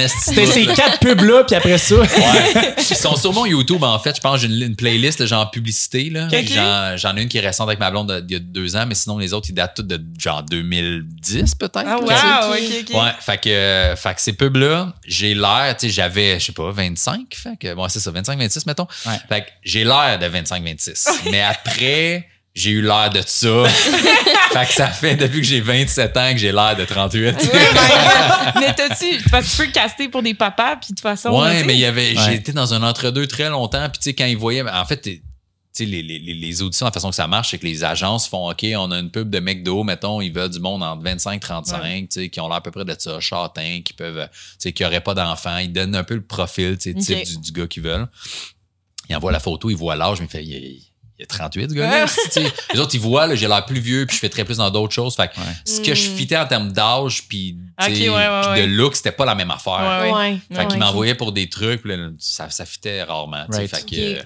esti 0.00 0.16
C'était 0.20 0.46
ces 0.46 0.66
quatre 0.66 0.98
pubs-là, 0.98 1.44
puis 1.44 1.54
après 1.54 1.78
ça. 1.78 1.94
Ouais. 1.94 2.74
Ils 2.90 2.96
sont 2.96 3.14
sur 3.14 3.32
mon 3.32 3.46
YouTube, 3.46 3.84
en 3.84 3.98
fait. 4.00 4.16
Je 4.16 4.20
pense 4.20 4.40
que 4.42 4.48
j'ai 4.48 4.52
une, 4.52 4.60
une 4.70 4.74
playlist, 4.74 5.24
genre 5.26 5.48
publicité. 5.52 6.10
Là. 6.10 6.26
Ok. 6.26 6.44
J'en, 6.52 6.96
j'en 6.96 7.16
ai 7.16 7.22
une 7.22 7.28
qui 7.28 7.38
est 7.38 7.46
récente 7.46 7.68
avec 7.68 7.78
ma 7.78 7.90
blonde 7.92 8.08
de- 8.08 8.24
il 8.28 8.32
y 8.32 8.36
a 8.36 8.40
deux 8.40 8.74
ans, 8.74 8.84
mais 8.86 8.96
sinon, 8.96 9.18
les 9.18 9.32
autres, 9.32 9.46
ils 9.50 9.54
datent 9.54 9.76
tous 9.76 9.82
de 9.84 10.00
genre 10.18 10.42
2010, 10.42 11.54
peut-être. 11.54 11.84
Ah, 11.86 11.98
wow, 12.00 12.54
Ok. 12.54 12.58
ok. 12.90 12.96
Ouais, 12.96 13.10
fait 13.20 13.38
que, 13.40 13.48
euh, 13.48 13.94
fait 13.96 14.14
que 14.14 14.20
ces 14.20 14.32
pubs-là, 14.32 14.92
j'ai 15.06 15.34
l'air, 15.34 15.76
tu 15.78 15.86
sais, 15.86 15.92
j'avais, 15.92 16.40
je 16.40 16.46
sais 16.46 16.52
pas, 16.52 16.70
25, 16.72 17.34
fait 17.34 17.56
que, 17.60 17.74
bon, 17.74 17.88
c'est 17.88 18.00
ça, 18.00 18.10
25, 18.10 18.38
26, 18.38 18.66
mettons. 18.66 18.86
Ouais. 19.06 19.12
Fait 19.28 19.42
que 19.42 19.46
j'ai 19.62 19.84
l'air 19.84 20.18
de 20.20 20.26
25, 20.26 20.64
26. 20.64 21.08
mais 21.30 21.42
après, 21.42 22.26
j'ai 22.58 22.70
eu 22.70 22.82
l'air 22.82 23.10
de 23.10 23.22
ça. 23.24 23.64
fait 24.52 24.66
que 24.66 24.72
ça 24.72 24.88
fait 24.88 25.16
depuis 25.16 25.40
que 25.40 25.46
j'ai 25.46 25.60
27 25.60 26.16
ans 26.16 26.32
que 26.32 26.38
j'ai 26.38 26.52
l'air 26.52 26.76
de 26.76 26.84
38. 26.84 27.24
Ouais, 27.24 27.34
mais- 28.54 28.60
mais 28.60 28.74
t'as-tu. 28.74 29.22
Parce 29.30 29.46
que 29.46 29.50
tu 29.50 29.56
peux 29.58 29.66
le 29.66 29.72
caster 29.72 30.08
pour 30.08 30.22
des 30.22 30.34
papas, 30.34 30.76
puis 30.76 30.88
de 30.90 30.94
toute 30.96 31.00
façon. 31.00 31.30
Ouais, 31.40 31.62
mais 31.64 31.74
il 31.74 31.80
y 31.80 31.84
avait, 31.84 32.16
Ouais. 32.18 32.36
été 32.36 32.52
dans 32.52 32.74
un 32.74 32.82
entre-deux 32.82 33.26
très 33.26 33.48
longtemps, 33.50 33.88
puis 33.90 33.98
tu 33.98 34.04
sais, 34.04 34.14
quand 34.14 34.26
ils 34.26 34.36
voyaient, 34.36 34.68
en 34.68 34.84
fait, 34.84 34.96
t'es- 34.98 35.22
tu 35.74 35.84
sais, 35.84 35.90
les, 35.90 36.02
les, 36.02 36.18
les- 36.18 36.34
les 36.34 36.62
auditions, 36.62 36.86
la 36.86 36.92
façon 36.92 37.10
que 37.10 37.14
ça 37.14 37.26
marche, 37.28 37.50
c'est 37.50 37.58
que 37.58 37.66
les 37.66 37.84
agences 37.84 38.26
font, 38.26 38.50
OK, 38.50 38.64
on 38.76 38.90
a 38.90 38.98
une 38.98 39.10
pub 39.10 39.30
de 39.30 39.38
McDo, 39.38 39.84
mettons, 39.84 40.20
ils 40.20 40.32
veulent 40.32 40.48
du 40.50 40.58
monde 40.60 40.82
entre 40.82 41.02
25 41.04 41.40
35, 41.40 42.08
tu 42.08 42.20
sais, 42.22 42.28
qui 42.30 42.40
ont 42.40 42.48
l'air 42.48 42.56
à 42.56 42.60
peu 42.62 42.70
près 42.70 42.84
de 42.84 42.96
ça, 42.98 43.20
châtains, 43.20 43.80
qui 43.84 43.92
peuvent, 43.92 44.28
tu 44.32 44.38
sais, 44.58 44.72
qui 44.72 44.82
n'auraient 44.82 45.02
pas 45.02 45.14
d'enfants. 45.14 45.58
Ils 45.58 45.72
donnent 45.72 45.94
un 45.94 46.04
peu 46.04 46.14
le 46.14 46.22
profil, 46.24 46.76
tu 46.78 46.92
sais, 46.92 46.94
type 46.98 47.24
du, 47.28 47.38
du 47.38 47.52
gars 47.52 47.66
qu'ils 47.66 47.82
veulent. 47.84 48.08
Ils 49.10 49.16
envoient 49.16 49.32
la 49.32 49.40
photo, 49.40 49.70
ils 49.70 49.76
voient 49.76 49.94
l'âge, 49.96 50.20
mais 50.20 50.26
il 50.26 50.30
fait, 50.30 50.78
il 51.18 51.22
y 51.22 51.24
a- 51.24 51.24
il 51.24 51.24
y 51.24 51.24
a 51.24 51.26
38, 51.26 51.70
ce 51.70 51.74
gars-là. 51.74 52.06
tu 52.06 52.30
sais. 52.30 52.52
Les 52.74 52.80
autres, 52.80 52.94
ils 52.94 53.00
voient, 53.00 53.26
là, 53.26 53.34
j'ai 53.34 53.48
l'air 53.48 53.64
plus 53.66 53.80
vieux, 53.80 54.06
puis 54.06 54.14
je 54.16 54.20
fais 54.20 54.28
très 54.28 54.44
plus 54.44 54.58
dans 54.58 54.70
d'autres 54.70 54.94
choses. 54.94 55.14
Fait 55.16 55.28
que 55.28 55.38
Ouais. 55.38 55.46
ce 55.64 55.80
que 55.80 55.94
je 55.94 56.10
Mm. 56.10 56.14
fitais 56.16 56.36
en 56.36 56.46
termes 56.46 56.72
d'âge, 56.72 57.24
puis 57.28 57.56
ouais, 57.80 58.08
ouais, 58.08 58.62
de 58.62 58.66
look, 58.66 58.94
c'était 58.96 59.12
pas 59.12 59.24
la 59.24 59.34
même 59.34 59.50
affaire. 59.50 60.00
Ouais, 60.02 60.10
ouais. 60.10 60.16
Ouais. 60.16 60.38
Fait 60.52 60.58
ouais. 60.60 60.66
qu'il 60.68 60.78
m'envoyait 60.78 61.14
pour 61.14 61.32
des 61.32 61.48
trucs, 61.48 61.82
puis 61.82 61.96
là, 61.96 62.08
ça, 62.18 62.48
ça 62.50 62.64
fitait 62.64 63.02
rarement. 63.02 63.44
Right. 63.48 63.68
Fait 63.74 63.84
que, 63.84 63.96
euh, 64.18 64.22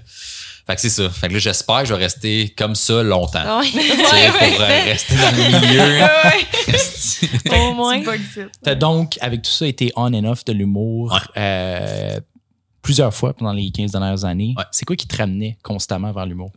fait 0.67 0.75
que 0.77 0.81
c'est 0.81 0.91
ça. 0.91 1.09
Fait 1.11 1.29
que 1.29 1.33
là, 1.35 1.39
j'espère 1.39 1.81
que 1.81 1.87
je 1.87 1.95
vais 1.95 2.05
rester 2.05 2.55
comme 2.57 2.75
ça 2.75 3.03
longtemps. 3.03 3.61
Ouais. 3.61 3.71
Pour 3.73 4.61
euh, 4.61 4.85
rester 4.85 5.15
dans 5.17 5.31
le 5.31 5.69
milieu. 5.69 6.01
Ouais, 6.03 7.51
ouais. 7.51 7.59
Au 7.59 7.75
moins. 7.75 8.03
T'as 8.63 8.75
donc, 8.75 9.19
avec 9.21 9.43
tout 9.43 9.51
ça, 9.51 9.67
été 9.67 9.93
on 9.97 10.13
and 10.15 10.25
off 10.25 10.45
de 10.45 10.53
l'humour 10.53 11.13
Ouais. 11.13 11.19
euh, 11.37 12.21
plusieurs 12.83 13.15
fois 13.15 13.33
pendant 13.35 13.53
les 13.53 13.71
15 13.71 13.93
dernières 13.93 14.25
années. 14.25 14.55
Ouais. 14.59 14.65
C'est 14.73 14.85
quoi 14.85 14.97
qui 14.97 15.07
te 15.07 15.17
ramenait 15.17 15.57
constamment 15.63 16.13
vers 16.13 16.27
l'humour? 16.27 16.51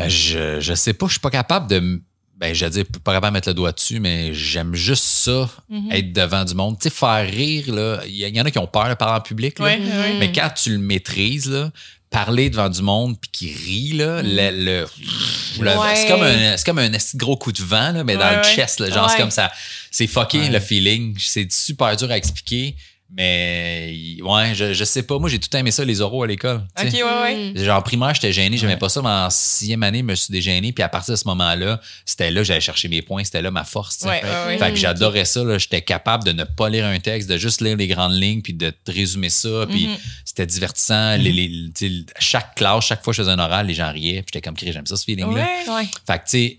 Euh, 0.00 0.08
je, 0.08 0.60
je 0.60 0.74
sais 0.74 0.92
pas, 0.92 1.06
je 1.06 1.12
suis 1.12 1.20
pas 1.20 1.30
capable 1.30 1.68
de. 1.70 2.02
Ben, 2.38 2.54
je 2.54 2.66
dire, 2.66 2.84
pas 3.02 3.14
capable 3.14 3.32
de 3.32 3.38
mettre 3.38 3.48
le 3.48 3.54
doigt 3.54 3.72
dessus, 3.72 3.98
mais 3.98 4.34
j'aime 4.34 4.74
juste 4.74 5.04
ça, 5.04 5.48
Mhm. 5.70 5.90
être 5.90 6.12
devant 6.12 6.44
du 6.44 6.54
monde. 6.54 6.76
Tu 6.78 6.90
sais, 6.90 6.94
faire 6.94 7.26
rire, 7.26 7.72
là. 7.74 8.00
Il 8.06 8.12
y, 8.12 8.28
y 8.28 8.40
en 8.40 8.44
a 8.44 8.50
qui 8.50 8.58
ont 8.58 8.66
peur 8.66 8.90
de 8.90 8.94
parler 8.94 9.16
en 9.18 9.22
public, 9.22 9.58
là. 9.58 9.64
Ouais, 9.64 9.78
ouais. 9.78 10.16
Mais 10.18 10.32
quand 10.32 10.50
tu 10.54 10.72
le 10.72 10.78
maîtrises, 10.78 11.48
là, 11.50 11.70
parler 12.10 12.50
devant 12.50 12.68
du 12.68 12.82
monde 12.82 13.16
puis 13.18 13.30
qui 13.32 13.52
rit, 13.54 13.92
là, 13.96 14.22
Mm. 14.22 14.26
le, 14.26 14.50
le- 14.50 14.86
le- 15.64 15.78
Ouais. 15.78 15.94
c'est 15.96 16.08
comme 16.08 16.22
un, 16.22 16.56
c'est 16.58 16.66
comme 16.66 16.78
un 16.78 16.90
gros 17.14 17.36
coup 17.38 17.52
de 17.52 17.62
vent, 17.62 17.92
là, 17.92 18.04
mais 18.04 18.16
dans 18.16 18.20
Ouais, 18.20 18.32
le 18.32 18.42
ouais. 18.42 18.54
chest, 18.54 18.80
là, 18.80 18.90
genre, 18.90 19.08
c'est 19.08 19.16
comme 19.16 19.30
ça. 19.30 19.50
C'est 19.90 20.06
Ouais. 20.40 20.50
le 20.50 20.60
feeling. 20.60 21.16
C'est 21.18 21.50
super 21.50 21.96
dur 21.96 22.10
à 22.10 22.18
expliquer, 22.18 22.76
mais 23.10 24.16
ouais, 24.22 24.54
je, 24.54 24.72
je 24.74 24.84
sais 24.84 25.02
pas. 25.02 25.18
Moi, 25.18 25.28
j'ai 25.30 25.38
tout 25.38 25.54
aimé 25.56 25.70
ça, 25.70 25.84
les 25.84 26.00
oraux 26.00 26.22
à 26.22 26.26
l'école. 26.26 26.62
tu 26.76 26.84
Ok, 26.86 26.90
sais. 26.92 27.02
ouais, 27.02 27.20
ouais. 27.22 27.52
Mm. 27.52 27.64
Genre, 27.64 27.78
en 27.78 27.82
primaire, 27.82 28.14
j'étais 28.14 28.32
gêné, 28.32 28.56
j'aimais 28.56 28.72
Ouais. 28.74 28.78
pas 28.78 28.88
ça, 28.88 29.00
mais 29.02 29.08
en 29.08 29.30
sixième 29.30 29.82
année, 29.82 29.98
je 30.00 30.04
me 30.04 30.14
suis 30.14 30.32
dégêné, 30.32 30.72
puis 30.72 30.82
à 30.82 30.88
partir 30.88 31.12
de 31.12 31.16
ce 31.18 31.26
moment-là, 31.28 31.80
c'était 32.04 32.30
là, 32.30 32.42
j'allais 32.42 32.60
chercher 32.60 32.88
mes 32.88 33.02
points, 33.02 33.24
c'était 33.24 33.42
là 33.42 33.50
ma 33.50 33.64
force. 33.64 33.98
tu 33.98 34.04
sais. 34.04 34.08
Ouais, 34.08 34.22
ouais, 34.22 34.46
ouais. 34.48 34.58
Fait 34.58 34.68
que 34.68 34.72
Mm. 34.72 34.76
j'adorais 34.76 35.24
ça, 35.24 35.44
là. 35.44 35.58
J'étais 35.58 35.82
capable 35.82 36.24
de 36.24 36.32
ne 36.32 36.44
pas 36.44 36.68
lire 36.68 36.84
un 36.86 36.98
texte, 36.98 37.28
de 37.30 37.38
juste 37.38 37.60
lire 37.60 37.76
les 37.76 37.86
grandes 37.88 38.14
lignes, 38.14 38.42
puis 38.42 38.54
de 38.54 38.70
te 38.70 38.90
résumer 38.90 39.30
ça, 39.30 39.66
puis 39.68 39.86
Mhm. 39.88 39.96
c'était 40.24 40.46
divertissant. 40.46 41.16
Les, 41.16 41.70
sais, 41.74 41.90
chaque 42.18 42.54
classe, 42.56 42.84
chaque 42.86 43.02
fois 43.04 43.12
que 43.12 43.16
je 43.16 43.22
faisais 43.22 43.32
un 43.32 43.38
oral, 43.38 43.66
les 43.66 43.74
gens 43.74 43.92
riaient, 43.92 44.22
puis 44.22 44.32
j'étais 44.34 44.40
comme, 44.40 44.56
j'aime 44.60 44.86
ça, 44.86 44.96
ce 44.96 45.04
feeling-là. 45.04 45.46
Ouais. 45.68 45.72
Ouais. 45.72 45.88
Fait 46.06 46.18
que, 46.18 46.24
tu 46.24 46.30
sais, 46.30 46.58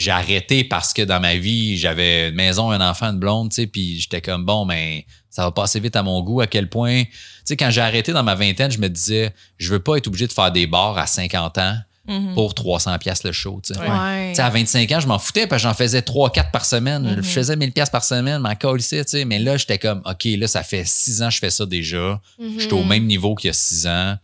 j'ai 0.00 0.10
arrêté 0.10 0.64
parce 0.64 0.92
que 0.94 1.02
dans 1.02 1.20
ma 1.20 1.36
vie, 1.36 1.76
j'avais 1.76 2.28
une 2.30 2.34
maison, 2.34 2.70
un 2.70 2.80
enfant, 2.80 3.06
une 3.12 3.18
blonde, 3.18 3.50
tu 3.50 3.56
sais, 3.56 3.66
puis 3.66 4.00
j'étais 4.00 4.20
comme, 4.22 4.44
bon, 4.46 4.64
mais 4.64 5.04
ça 5.28 5.44
va 5.44 5.50
passer 5.50 5.78
vite 5.78 5.94
à 5.94 6.02
mon 6.02 6.22
goût, 6.22 6.40
à 6.40 6.46
quel 6.46 6.68
point, 6.70 7.04
tu 7.04 7.10
sais, 7.44 7.56
quand 7.56 7.70
j'ai 7.70 7.82
arrêté 7.82 8.12
dans 8.12 8.22
ma 8.22 8.34
vingtaine, 8.34 8.70
je 8.70 8.78
me 8.78 8.88
disais, 8.88 9.32
je 9.58 9.70
veux 9.72 9.78
pas 9.80 9.96
être 9.98 10.06
obligé 10.06 10.26
de 10.26 10.32
faire 10.32 10.50
des 10.52 10.66
bars 10.66 10.96
à 10.98 11.06
50 11.06 11.58
ans 11.58 11.76
Mhm. 12.08 12.32
pour 12.34 12.54
300 12.54 12.98
pièces 12.98 13.22
le 13.24 13.30
show, 13.30 13.60
tu 13.64 13.74
sais. 13.74 13.78
Ouais. 13.80 13.86
Ouais. 13.88 14.28
Tu 14.30 14.36
sais, 14.36 14.42
à 14.42 14.48
25 14.50 14.90
ans, 14.90 15.00
je 15.00 15.06
m'en 15.06 15.18
foutais 15.18 15.46
parce 15.46 15.62
que 15.62 15.68
j'en 15.68 15.74
faisais 15.74 16.00
3-4 16.00 16.50
par 16.50 16.64
semaine. 16.64 17.16
Je 17.18 17.28
faisais 17.28 17.54
1000 17.54 17.70
pièces 17.72 17.90
par 17.90 18.02
semaine, 18.02 18.38
m'en 18.40 18.54
colissais, 18.56 19.04
tu 19.04 19.10
sais. 19.10 19.24
Mais 19.26 19.38
là, 19.38 19.58
j'étais 19.58 19.78
comme, 19.78 20.00
OK, 20.06 20.24
là, 20.24 20.48
ça 20.48 20.62
fait 20.62 20.82
6 20.86 21.22
ans 21.22 21.28
que 21.28 21.34
je 21.34 21.38
fais 21.38 21.50
ça 21.50 21.66
déjà. 21.66 22.20
Mhm. 22.40 22.58
J'étais 22.58 22.72
au 22.72 22.82
même 22.84 23.04
niveau 23.06 23.34
qu'il 23.34 23.48
y 23.48 23.50
a 23.50 23.52
6 23.52 23.86
ans. 23.86 24.16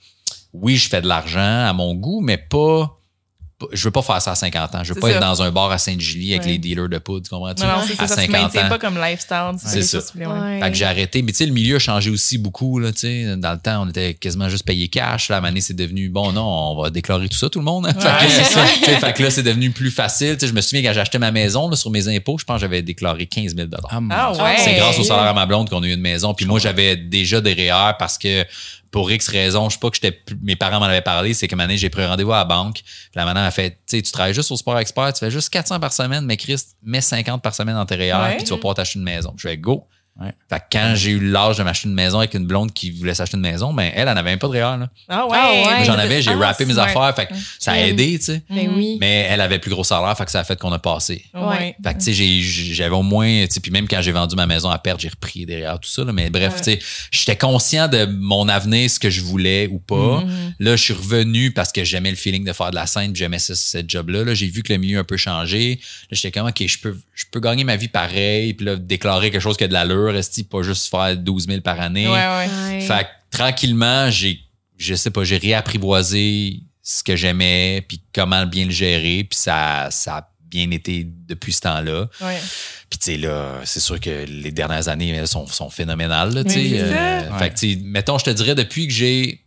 Oui, 0.55 0.77
je 0.77 0.89
fais 0.89 1.03
de 1.03 1.07
l'argent 1.07 1.39
à 1.69 1.73
mon 1.75 1.95
goût, 1.95 2.23
mais 2.23 2.39
pas- 2.39 2.99
je 3.73 3.85
veux 3.85 3.91
pas 3.91 4.03
faire 4.03 4.21
ça 4.21 4.33
à 4.33 4.35
50 4.35 4.75
ans. 4.75 4.85
Je 4.85 4.93
veux 4.93 5.01
pas 5.01 5.09
ça. 5.09 5.15
être 5.15 5.21
dans 5.21 5.41
un 5.43 5.51
bar 5.51 5.71
à 5.71 5.79
Sainte-Julie 5.79 6.33
avec 6.35 6.45
Ouais. 6.45 6.53
les 6.53 6.59
dealers 6.59 6.91
de 6.91 6.99
poudre, 6.99 7.25
tu 7.25 7.31
comprends-tu? 7.31 7.63
Non, 7.63 7.69
non, 7.69 7.83
c'est 7.87 7.95
à 7.95 8.07
ça, 8.07 8.17
ça 8.17 8.21
se 8.23 8.27
50 8.27 8.43
maintient 8.43 8.67
ans. 8.67 8.69
pas 8.69 8.79
comme 8.79 8.99
lifestyle. 8.99 9.53
C'est 9.57 9.83
ça. 9.83 9.99
ouais. 10.15 10.61
Fait 10.61 10.71
que 10.71 10.77
j'ai 10.77 10.85
arrêté. 10.85 11.23
Mais 11.23 11.33
tu 11.33 11.39
sais, 11.39 11.47
le 11.47 11.53
milieu 11.53 11.77
a 11.77 11.79
changé 11.79 12.11
aussi 12.11 12.37
beaucoup. 12.37 12.79
Là, 12.79 12.93
tu 12.93 12.99
sais. 13.01 13.37
Dans 13.39 13.53
le 13.53 13.59
temps, 13.59 13.83
on 13.85 13.89
était 13.89 14.13
quasiment 14.15 14.49
juste 14.51 14.67
payé 14.67 14.89
cash. 14.89 15.31
Là, 15.31 15.39
à 15.39 15.61
c'est 15.61 15.75
devenu 15.75 16.11
bon, 16.11 16.33
non, 16.33 16.45
on 16.45 16.83
va 16.83 16.91
déclarer 16.91 17.29
tout 17.29 17.39
ça, 17.39 17.49
tout 17.49 17.59
le 17.61 17.65
monde. 17.65 17.87
fait, 17.99 18.27
que, 18.27 18.31
c'est 18.31 18.45
ça. 18.45 18.65
fait 18.67 19.13
que 19.15 19.23
là, 19.23 19.31
c'est 19.31 19.43
devenu 19.43 19.71
plus 19.71 19.91
facile. 19.91 20.35
Tu 20.35 20.41
sais, 20.41 20.49
je 20.49 20.53
me 20.53 20.61
souviens 20.61 20.83
quand 20.83 20.93
j'ai 20.93 21.01
acheté 21.01 21.19
ma 21.19 21.31
maison 21.33 21.71
là, 21.71 21.77
sur 21.77 21.91
mes 21.91 22.09
impôts, 22.15 22.37
je 22.39 22.45
pense 22.45 22.57
que 22.57 22.61
j'avais 22.61 22.83
déclaré 22.83 23.27
15 23.27 23.57
000 23.57 23.69
Ah, 23.89 24.01
Ah 24.11 24.33
ouais. 24.33 24.57
C'est 24.59 24.75
grâce 24.75 24.99
au 24.99 25.03
salaire 25.05 25.25
à 25.25 25.33
ma 25.33 25.47
blonde 25.47 25.71
qu'on 25.71 25.83
a 25.83 25.87
eu 25.87 25.95
une 25.95 26.01
maison. 26.01 26.35
Puis 26.35 26.45
moi, 26.45 26.59
j'avais 26.59 26.97
déjà 26.97 27.41
des 27.41 27.55
REER 27.55 27.93
parce 27.99 28.19
que 28.19 28.45
pour 28.97 29.11
X 29.11 29.29
raisons, 29.29 29.69
je 29.69 29.75
sais 29.75 29.79
pas 29.79 29.91
que 29.91 29.97
j'étais 30.01 30.19
mes 30.41 30.57
parents 30.57 30.81
m'en 30.81 30.87
avaient 30.87 31.03
parlé, 31.03 31.35
c'est 31.35 31.49
que 31.49 31.61
année, 31.61 31.77
j'ai 31.77 31.91
pris 31.91 32.01
un 32.01 32.09
rendez-vous 32.09 32.33
à 32.33 32.39
la 32.39 32.45
banque. 32.47 32.77
Puis 32.83 33.11
la 33.15 33.27
madame 33.27 33.45
a 33.45 33.51
fait, 33.51 33.79
tu 33.87 34.01
travailles 34.01 34.33
juste 34.33 34.51
au 34.51 34.57
sport 34.57 34.79
expert, 34.79 35.13
tu 35.13 35.19
fais 35.19 35.31
juste 35.31 35.51
400 35.51 35.81
par 35.81 35.93
semaine, 35.93 36.25
mais 36.25 36.39
Chris, 36.39 36.57
mets 36.83 37.03
50 37.03 37.43
par 37.43 37.55
semaine 37.55 37.75
dans 37.75 37.85
tes 37.85 37.95
REER, 37.95 38.15
Ouais. 38.15 38.37
puis 38.37 38.45
tu 38.45 38.51
vas 38.53 38.57
pouvoir 38.57 38.75
t'acheter 38.75 38.99
une 38.99 39.05
maison. 39.05 39.35
Je 39.37 39.49
fais 39.49 39.59
go. 39.59 39.87
Ouais. 40.19 40.33
Fait 40.49 40.59
que 40.61 40.65
quand 40.73 40.93
j'ai 40.97 41.11
eu 41.11 41.21
l'âge 41.31 41.59
de 41.59 41.63
m'acheter 41.63 41.89
une 41.89 41.95
maison 41.95 42.19
avec 42.19 42.33
une 42.33 42.47
blonde 42.47 42.73
qui 42.73 42.91
voulait 42.91 43.13
s'acheter 43.15 43.37
une 43.37 43.43
maison, 43.43 43.75
ben 43.75 43.91
elle, 43.95 44.09
elle 44.09 44.15
n'avait 44.15 44.31
même 44.31 44.39
pas 44.39 44.47
de 44.49 44.53
REER. 44.53 44.79
Là. 44.79 44.89
Ah 45.09 45.27
ouais. 45.27 45.37
Ah 45.39 45.53
ouais. 45.79 45.85
J'en 45.85 45.93
avais, 45.99 46.23
j'ai 46.23 46.31
Ah, 46.31 46.39
rappé 46.39 46.65
mes 46.65 46.73
smart. 46.73 46.87
affaires. 46.87 47.15
Fait 47.15 47.27
que 47.27 47.35
ça 47.59 47.73
a 47.73 47.77
Mm. 47.77 47.89
aidé, 47.89 48.19
tu 48.19 48.25
sais. 48.25 48.43
Ben 48.49 48.71
oui. 48.75 48.97
Mais 48.99 49.27
elle 49.29 49.43
avait 49.43 49.59
plus 49.59 49.71
gros 49.71 49.85
salaire, 49.85 50.17
fait 50.17 50.25
que 50.25 50.31
ça 50.31 50.41
a 50.41 50.45
fait 50.45 50.59
qu'on 50.59 50.73
a 50.73 50.79
passé. 50.79 51.23
Ouais. 51.35 51.77
Fait 51.85 51.93
que, 51.93 51.99
tu 51.99 52.05
sais, 52.07 52.13
j'ai- 52.15 52.41
j'avais 52.41 52.95
au 52.95 53.03
moins, 53.03 53.27
tu 53.47 53.53
sais, 53.55 53.61
puis 53.61 53.71
même 53.71 53.87
quand 53.87 54.01
j'ai 54.01 54.13
vendu 54.13 54.37
ma 54.37 54.47
maison 54.47 54.71
à 54.71 54.79
perte, 54.79 55.01
j'ai 55.01 55.09
repris 55.11 55.45
derrière 55.45 55.79
tout 55.79 55.89
ça, 55.91 56.03
là. 56.03 56.13
Mais 56.15 56.31
bref, 56.31 56.55
Ouais. 56.55 56.77
tu 56.77 56.81
sais, 56.83 57.07
j'étais 57.11 57.37
conscient 57.37 57.89
de 57.89 58.07
mon 58.07 58.49
avenir, 58.49 58.89
ce 58.91 58.99
que 58.99 59.11
je 59.11 59.21
voulais 59.21 59.67
ou 59.71 59.79
pas. 59.79 60.23
Mhm. 60.25 60.55
Là, 60.61 60.77
je 60.77 60.83
suis 60.83 60.95
revenu 60.95 61.51
parce 61.51 61.73
que 61.73 61.85
j'aimais 61.85 62.11
le 62.11 62.17
feeling 62.17 62.45
de 62.45 62.53
faire 62.55 62.71
de 62.71 62.77
la 62.77 62.87
scène, 62.87 63.15
j'aimais 63.15 63.39
ce, 63.39 63.55
ce 63.55 63.79
job-là. 63.87 64.25
Là, 64.25 64.33
j'ai 64.33 64.47
vu 64.47 64.63
que 64.63 64.73
le 64.73 64.79
milieu 64.79 64.97
a 64.97 65.01
un 65.03 65.05
peu 65.05 65.19
changé. 65.19 65.79
Là, 66.11 66.17
j'étais 66.17 66.31
comme, 66.31 66.49
OK, 66.49 66.67
je 66.67 66.79
peux, 66.79 66.97
je 67.15 67.25
peux 67.31 67.41
gagner 67.41 67.65
ma 67.65 67.77
vie 67.77 67.89
pareil, 67.89 68.55
puis 68.55 68.65
là, 68.65 68.77
déclarer 68.77 69.31
quelque 69.31 69.43
chose 69.43 69.57
qui 69.59 69.65
a 69.65 69.69
de 69.69 69.73
l'allure, 69.75 70.06
esti, 70.15 70.45
pas 70.45 70.63
juste 70.63 70.91
faire 70.91 71.17
12 71.17 71.47
000 71.47 71.61
par 71.61 71.81
année. 71.81 72.07
Ouais, 72.07 72.15
ouais. 72.15 72.49
Ouais. 72.69 72.81
Fait 72.81 73.05
que 73.05 73.37
tranquillement, 73.37 74.11
j'ai, 74.11 74.41
je 74.77 74.95
sais 74.95 75.11
pas, 75.11 75.25
j'ai 75.25 75.39
réapprivoisé 75.39 76.61
ce 76.83 77.03
que 77.03 77.17
j'aimais, 77.17 77.85
puis 77.89 78.01
comment 78.15 78.47
bien 78.47 78.67
le 78.67 78.71
gérer, 78.71 79.25
puis 79.25 79.39
ça, 79.39 79.89
ça 79.91 80.19
a 80.19 80.31
bien 80.43 80.71
été 80.71 81.05
depuis 81.05 81.53
ce 81.53 81.63
temps-là. 81.63 82.09
Ouais. 82.21 82.39
Puis 82.89 82.99
tu 82.99 83.05
sais 83.07 83.17
là, 83.17 83.61
c'est 83.65 83.81
sûr 83.81 83.99
que 83.99 84.25
les 84.25 84.53
dernières 84.53 84.89
années 84.89 85.11
elles 85.11 85.27
sont, 85.27 85.47
sont 85.47 85.71
phénoménales. 85.71 86.33
Là, 86.33 86.45
tu 86.45 86.53
sais. 86.53 86.81
Euh. 86.81 87.39
Fait 87.39 87.51
que 87.51 87.59
tu 87.59 87.75
sais, 87.75 87.81
mettons, 87.83 88.19
je 88.19 88.25
te 88.25 88.31
dirais 88.31 88.55
depuis 88.55 88.87
que 88.87 88.93
j'ai, 88.93 89.46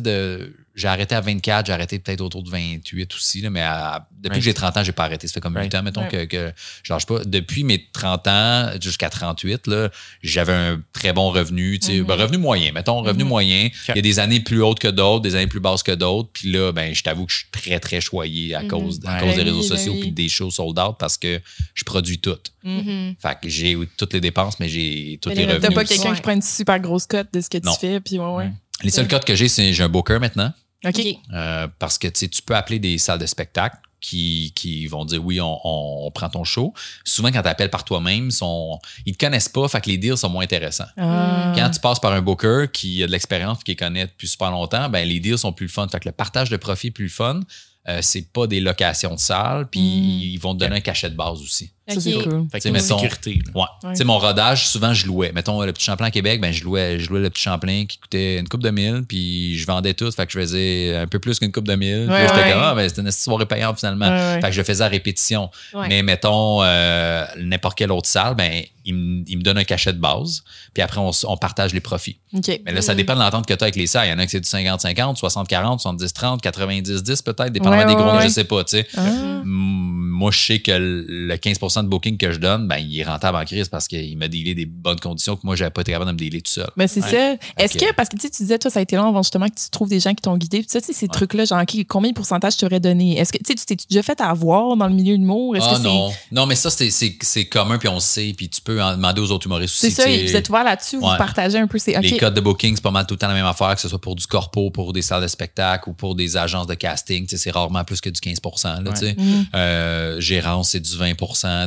de, 0.00 0.54
j'ai 0.74 0.88
arrêté 0.88 1.14
à 1.14 1.20
24, 1.20 1.66
j'ai 1.66 1.72
arrêté 1.72 1.98
peut-être 1.98 2.20
autour 2.22 2.42
de 2.42 2.48
28 2.50 3.12
aussi, 3.14 3.40
là, 3.42 3.50
mais 3.50 3.60
à- 3.60 4.06
depuis 4.12 4.30
Right. 4.30 4.40
que 4.40 4.44
j'ai 4.44 4.54
30 4.54 4.76
ans, 4.76 4.84
j'ai 4.84 4.92
pas 4.92 5.04
arrêté. 5.04 5.26
Ça 5.26 5.34
fait 5.34 5.40
comme 5.40 5.54
8 5.54 5.58
Right. 5.58 5.74
ans, 5.74 5.82
mettons, 5.82 6.06
que, 6.08 6.24
que 6.24 6.52
je 6.82 6.92
lâche 6.92 7.04
pas. 7.06 7.24
Depuis 7.24 7.64
mes 7.64 7.84
30 7.92 8.26
ans 8.28 8.70
jusqu'à 8.80 9.10
38, 9.10 9.66
là, 9.66 9.90
j'avais 10.22 10.52
un 10.52 10.80
très 10.92 11.12
bon 11.12 11.30
revenu, 11.30 11.78
tu 11.78 11.88
sais, 11.88 12.00
ben, 12.02 12.14
revenu 12.14 12.38
moyen, 12.38 12.72
mettons, 12.72 13.02
revenu 13.02 13.24
Mhm. 13.24 13.28
moyen. 13.28 13.68
Il 13.88 13.96
y 13.96 13.98
a 13.98 14.02
des 14.02 14.18
années 14.18 14.40
plus 14.40 14.62
hautes 14.62 14.78
que 14.78 14.88
d'autres, 14.88 15.22
des 15.22 15.34
années 15.34 15.46
plus 15.48 15.60
basses 15.60 15.82
que 15.82 15.92
d'autres. 15.92 16.30
Puis 16.32 16.50
là, 16.52 16.72
ben, 16.72 16.94
je 16.94 17.02
t'avoue 17.02 17.26
que 17.26 17.32
je 17.32 17.38
suis 17.38 17.46
très, 17.52 17.78
très 17.80 18.00
choyé 18.00 18.54
à 18.54 18.62
Mhm. 18.62 18.68
cause, 18.68 19.00
à 19.04 19.20
cause 19.20 19.34
des 19.34 19.42
réseaux 19.42 19.62
sociaux 19.62 19.94
puis 20.00 20.10
des 20.12 20.28
shows 20.28 20.50
sold 20.50 20.78
out 20.78 20.96
parce 20.98 21.18
que 21.18 21.40
je 21.74 21.84
produis 21.84 22.18
tout. 22.18 22.38
Fait 22.64 23.38
que 23.42 23.48
j'ai 23.48 23.76
toutes 23.96 24.12
les 24.14 24.20
dépenses, 24.20 24.58
mais 24.60 24.68
j'ai 24.68 25.18
tous 25.20 25.28
Mais 25.30 25.34
les 25.34 25.44
revenus. 25.46 25.62
T'as 25.62 25.74
pas 25.74 25.84
quelqu'un 25.84 26.10
Ouais. 26.10 26.16
qui 26.16 26.22
prend 26.22 26.32
une 26.32 26.42
super 26.42 26.78
grosse 26.80 27.06
cote 27.06 27.28
de 27.32 27.40
ce 27.40 27.50
que 27.50 27.58
tu 27.58 27.66
Non. 27.66 27.74
fais, 27.74 28.00
puis 28.00 28.18
ouais, 28.18 28.24
ouais. 28.34 28.50
Les 28.82 28.90
seuls 28.90 29.08
codes 29.08 29.24
que 29.24 29.34
j'ai, 29.34 29.48
c'est 29.48 29.72
j'ai 29.72 29.82
un 29.82 29.88
booker 29.88 30.18
maintenant. 30.20 30.52
OK. 30.84 31.00
Euh, 31.32 31.68
parce 31.78 31.98
que 31.98 32.08
tu 32.08 32.28
peux 32.42 32.56
appeler 32.56 32.78
des 32.80 32.98
salles 32.98 33.20
de 33.20 33.26
spectacle 33.26 33.76
qui, 34.00 34.52
qui 34.56 34.88
vont 34.88 35.04
dire 35.04 35.24
oui, 35.24 35.40
on, 35.40 35.60
on- 35.64 36.06
on 36.06 36.10
prend 36.10 36.28
ton 36.28 36.42
show. 36.42 36.74
Souvent, 37.04 37.30
quand 37.30 37.42
tu 37.42 37.48
appelles 37.48 37.70
par 37.70 37.84
toi-même, 37.84 38.26
ils 38.26 38.32
sont- 38.32 38.80
ils 39.06 39.16
te 39.16 39.24
connaissent 39.24 39.48
pas, 39.48 39.68
fait 39.68 39.80
que 39.80 39.88
les 39.90 39.98
deals 39.98 40.16
sont 40.16 40.28
moins 40.28 40.42
intéressants. 40.42 40.88
Ah. 40.96 41.52
Quand 41.54 41.70
tu 41.70 41.78
passes 41.78 42.00
par 42.00 42.12
un 42.12 42.20
booker 42.20 42.66
qui 42.72 43.00
a 43.04 43.06
de 43.06 43.12
l'expérience 43.12 43.58
et 43.60 43.62
qui 43.62 43.70
les 43.72 43.76
connaît 43.76 44.06
depuis 44.06 44.26
super 44.26 44.50
longtemps, 44.50 44.88
ben 44.88 45.06
les 45.06 45.20
deals 45.20 45.38
sont 45.38 45.52
plus 45.52 45.66
le 45.66 45.72
fun. 45.72 45.86
Fait 45.86 46.00
que 46.00 46.08
le 46.08 46.12
partage 46.12 46.50
de 46.50 46.56
profit 46.56 46.88
est 46.88 46.90
plus 46.90 47.04
le 47.04 47.10
fun. 47.10 47.40
Euh, 47.88 47.98
c'est 48.02 48.32
pas 48.32 48.46
des 48.48 48.60
locations 48.60 49.14
de 49.14 49.20
salles, 49.20 49.68
puis 49.70 49.80
Mm. 49.80 50.20
ils 50.32 50.38
vont 50.38 50.54
te 50.54 50.60
donner 50.60 50.76
un 50.76 50.80
cachet 50.80 51.10
de 51.10 51.16
base 51.16 51.40
aussi. 51.40 51.70
Ça, 51.88 52.00
c'est 52.00 52.12
cool. 52.12 52.46
Fait 52.52 52.58
Tu 52.58 52.60
sais, 52.60 52.68
que 52.68 52.74
mettons- 52.74 52.98
sécurité. 52.98 53.40
là. 53.54 53.66
Ouais. 53.84 54.04
Mon 54.04 54.18
rodage, 54.18 54.68
souvent, 54.68 54.94
je 54.94 55.06
louais. 55.06 55.32
Mettons, 55.34 55.62
le 55.62 55.72
petit 55.72 55.84
Champlain 55.84 56.06
à 56.06 56.10
Québec, 56.12 56.40
ben, 56.40 56.52
je 56.52 56.62
louais, 56.62 57.00
je 57.00 57.08
louais 57.10 57.20
le 57.20 57.28
petit 57.30 57.42
Champlain 57.42 57.84
qui 57.86 57.98
coûtait 57.98 58.38
une 58.38 58.48
coupe 58.48 58.62
de 58.62 58.70
mille, 58.70 59.02
puis 59.08 59.58
je 59.58 59.66
vendais 59.66 59.92
tout. 59.94 60.10
Fait 60.12 60.24
que 60.26 60.32
je 60.32 60.38
faisais 60.38 60.96
un 60.96 61.06
peu 61.08 61.18
plus 61.18 61.38
qu'une 61.40 61.50
coupe 61.50 61.66
de 61.66 61.74
mille. 61.74 62.08
Ouais, 62.08 62.22
j'étais 62.28 62.34
ouais. 62.46 62.52
comme, 62.52 62.62
ah, 62.62 62.74
ben, 62.76 62.88
c'était 62.88 63.02
une 63.02 63.10
soirée 63.10 63.46
payante 63.46 63.78
finalement. 63.78 64.06
Ouais, 64.08 64.12
ouais. 64.34 64.40
Fait 64.40 64.46
que 64.48 64.52
je 64.52 64.58
le 64.60 64.64
faisais 64.64 64.84
à 64.84 64.88
répétition. 64.88 65.50
Ouais. 65.74 65.88
Mais 65.88 66.02
mettons, 66.02 66.62
euh, 66.62 67.24
n'importe 67.40 67.76
quelle 67.76 67.90
autre 67.90 68.08
salle, 68.08 68.36
ben, 68.36 68.62
il, 68.84 68.94
me- 68.94 69.24
il 69.28 69.38
me 69.38 69.42
donne 69.42 69.58
un 69.58 69.64
cachet 69.64 69.92
de 69.92 69.98
base, 69.98 70.42
puis 70.74 70.82
après, 70.82 70.98
on, 71.00 71.10
on 71.24 71.36
partage 71.36 71.72
les 71.74 71.80
profits. 71.80 72.18
Mais 72.32 72.72
là, 72.72 72.80
ça 72.80 72.94
Mm. 72.94 72.96
dépend 72.96 73.14
de 73.14 73.20
l'entente 73.20 73.46
que 73.46 73.54
tu 73.54 73.62
as 73.62 73.66
avec 73.66 73.76
les 73.76 73.86
salles. 73.86 74.06
Il 74.06 74.10
y 74.10 74.12
en 74.14 74.18
a 74.18 74.24
qui 74.24 74.30
c'est 74.30 74.40
du 74.40 74.48
50-50, 74.48 75.18
60-40, 75.18 75.80
70-30, 75.80 76.40
90-10 76.42 77.22
peut-être, 77.22 77.50
dépendamment 77.52 77.82
Ouais, 77.82 77.88
des 77.88 77.94
gros, 77.94 78.12
ouais. 78.16 78.22
je 78.22 78.28
sais 78.28 78.44
pas, 78.44 78.62
tu 78.64 78.78
sais. 78.78 78.86
Ah. 78.96 79.00
Moi, 79.44 80.30
je 80.30 80.38
sais 80.38 80.58
que 80.60 80.72
le 80.78 81.36
15 81.36 81.58
de 81.82 81.88
booking 81.88 82.16
que 82.16 82.32
je 82.32 82.38
donne, 82.38 82.66
ben, 82.68 82.76
il 82.78 82.98
est 82.98 83.04
rentable 83.04 83.36
en 83.38 83.44
crise 83.44 83.68
parce 83.68 83.88
qu'il 83.88 84.16
m'a 84.18 84.28
dealé 84.28 84.54
des 84.54 84.66
bonnes 84.66 85.00
conditions 85.00 85.36
que 85.36 85.42
moi, 85.44 85.56
j'avais 85.56 85.70
pas 85.70 85.82
été 85.82 85.92
capable 85.92 86.10
de 86.10 86.14
me 86.14 86.18
dealer 86.18 86.42
tout 86.42 86.50
seul. 86.52 86.68
Mais 86.76 86.88
c'est 86.88 87.02
Ouais. 87.02 87.10
ça. 87.10 87.62
Est-ce 87.64 87.76
que, 87.78 87.92
parce 87.94 88.08
que 88.08 88.16
tu 88.16 88.22
sais, 88.22 88.30
tu 88.30 88.42
disais, 88.42 88.58
toi, 88.58 88.70
ça 88.70 88.78
a 88.80 88.82
été 88.82 88.96
long 88.96 89.08
avant 89.08 89.22
justement 89.22 89.48
que 89.48 89.54
tu 89.54 89.70
trouves 89.70 89.88
des 89.88 90.00
gens 90.00 90.10
qui 90.14 90.22
t'ont 90.22 90.36
guidé. 90.36 90.58
Puis 90.58 90.68
ça, 90.70 90.80
tu 90.80 90.88
sais, 90.88 90.92
ces 90.92 91.08
trucs-là, 91.08 91.44
genre, 91.44 91.64
qui- 91.66 91.84
combien 91.86 92.10
de 92.10 92.14
pourcentage 92.14 92.56
tu 92.56 92.64
aurais 92.64 92.80
donné? 92.80 93.18
Est-ce 93.18 93.32
que, 93.32 93.38
tu 93.38 93.44
sais, 93.46 93.54
tu 93.54 93.64
t'es 93.66 93.76
déjà 93.88 94.02
fait 94.02 94.20
avoir 94.20 94.76
dans 94.76 94.86
le 94.86 94.94
milieu 94.94 95.14
de 95.16 95.20
l'humour? 95.20 95.54
Ah 95.56 95.70
que 95.70 95.76
c'est. 95.76 95.82
non. 95.82 96.10
Non, 96.30 96.46
mais 96.46 96.54
ça, 96.54 96.70
c'est- 96.70 96.90
c'est 96.90 97.16
c'est 97.22 97.44
commun, 97.46 97.78
puis 97.78 97.88
on 97.88 97.94
le 97.94 98.00
sait, 98.00 98.32
puis 98.36 98.48
tu 98.48 98.60
peux 98.60 98.82
en 98.82 98.92
demander 98.92 99.20
aux 99.20 99.30
autres 99.30 99.46
humoristes 99.46 99.74
C'est 99.76 99.88
aussi. 99.88 99.96
ça, 99.96 100.04
tu 100.04 100.10
sais. 100.12 100.26
vous 100.26 100.36
êtes 100.36 100.48
ouvert 100.48 100.64
là-dessus, 100.64 100.96
vous 100.96 101.02
partagez 101.18 101.58
un 101.58 101.66
peu 101.66 101.78
ces. 101.78 101.96
Les 102.00 102.16
codes 102.16 102.34
de 102.34 102.40
booking, 102.40 102.74
c'est 102.76 102.82
pas 102.82 102.90
mal 102.90 103.06
tout 103.06 103.14
le 103.14 103.18
temps 103.18 103.28
la 103.28 103.34
même 103.34 103.46
affaire, 103.46 103.74
que 103.74 103.80
ce 103.80 103.88
soit 103.88 104.00
pour 104.00 104.14
du 104.16 104.26
corpo, 104.26 104.70
pour 104.70 104.92
des 104.92 105.02
salles 105.02 105.22
de 105.22 105.28
spectacle 105.28 105.88
ou 105.88 105.92
pour 105.92 106.14
des 106.14 106.36
agences 106.36 106.66
de 106.66 106.74
casting. 106.74 107.24
Tu 107.26 107.30
sais, 107.36 107.42
C'est 107.42 107.50
rarement 107.50 107.84
plus 107.84 108.00
que 108.00 108.08
du 108.10 108.20
15 108.20 108.38
là, 108.64 108.80
tu 108.92 108.96
sais. 109.00 109.14
Mhm. 109.18 109.46
Euh, 109.54 110.20
gérance, 110.20 110.70
c'est 110.70 110.80
du 110.80 110.96
20 110.96 111.14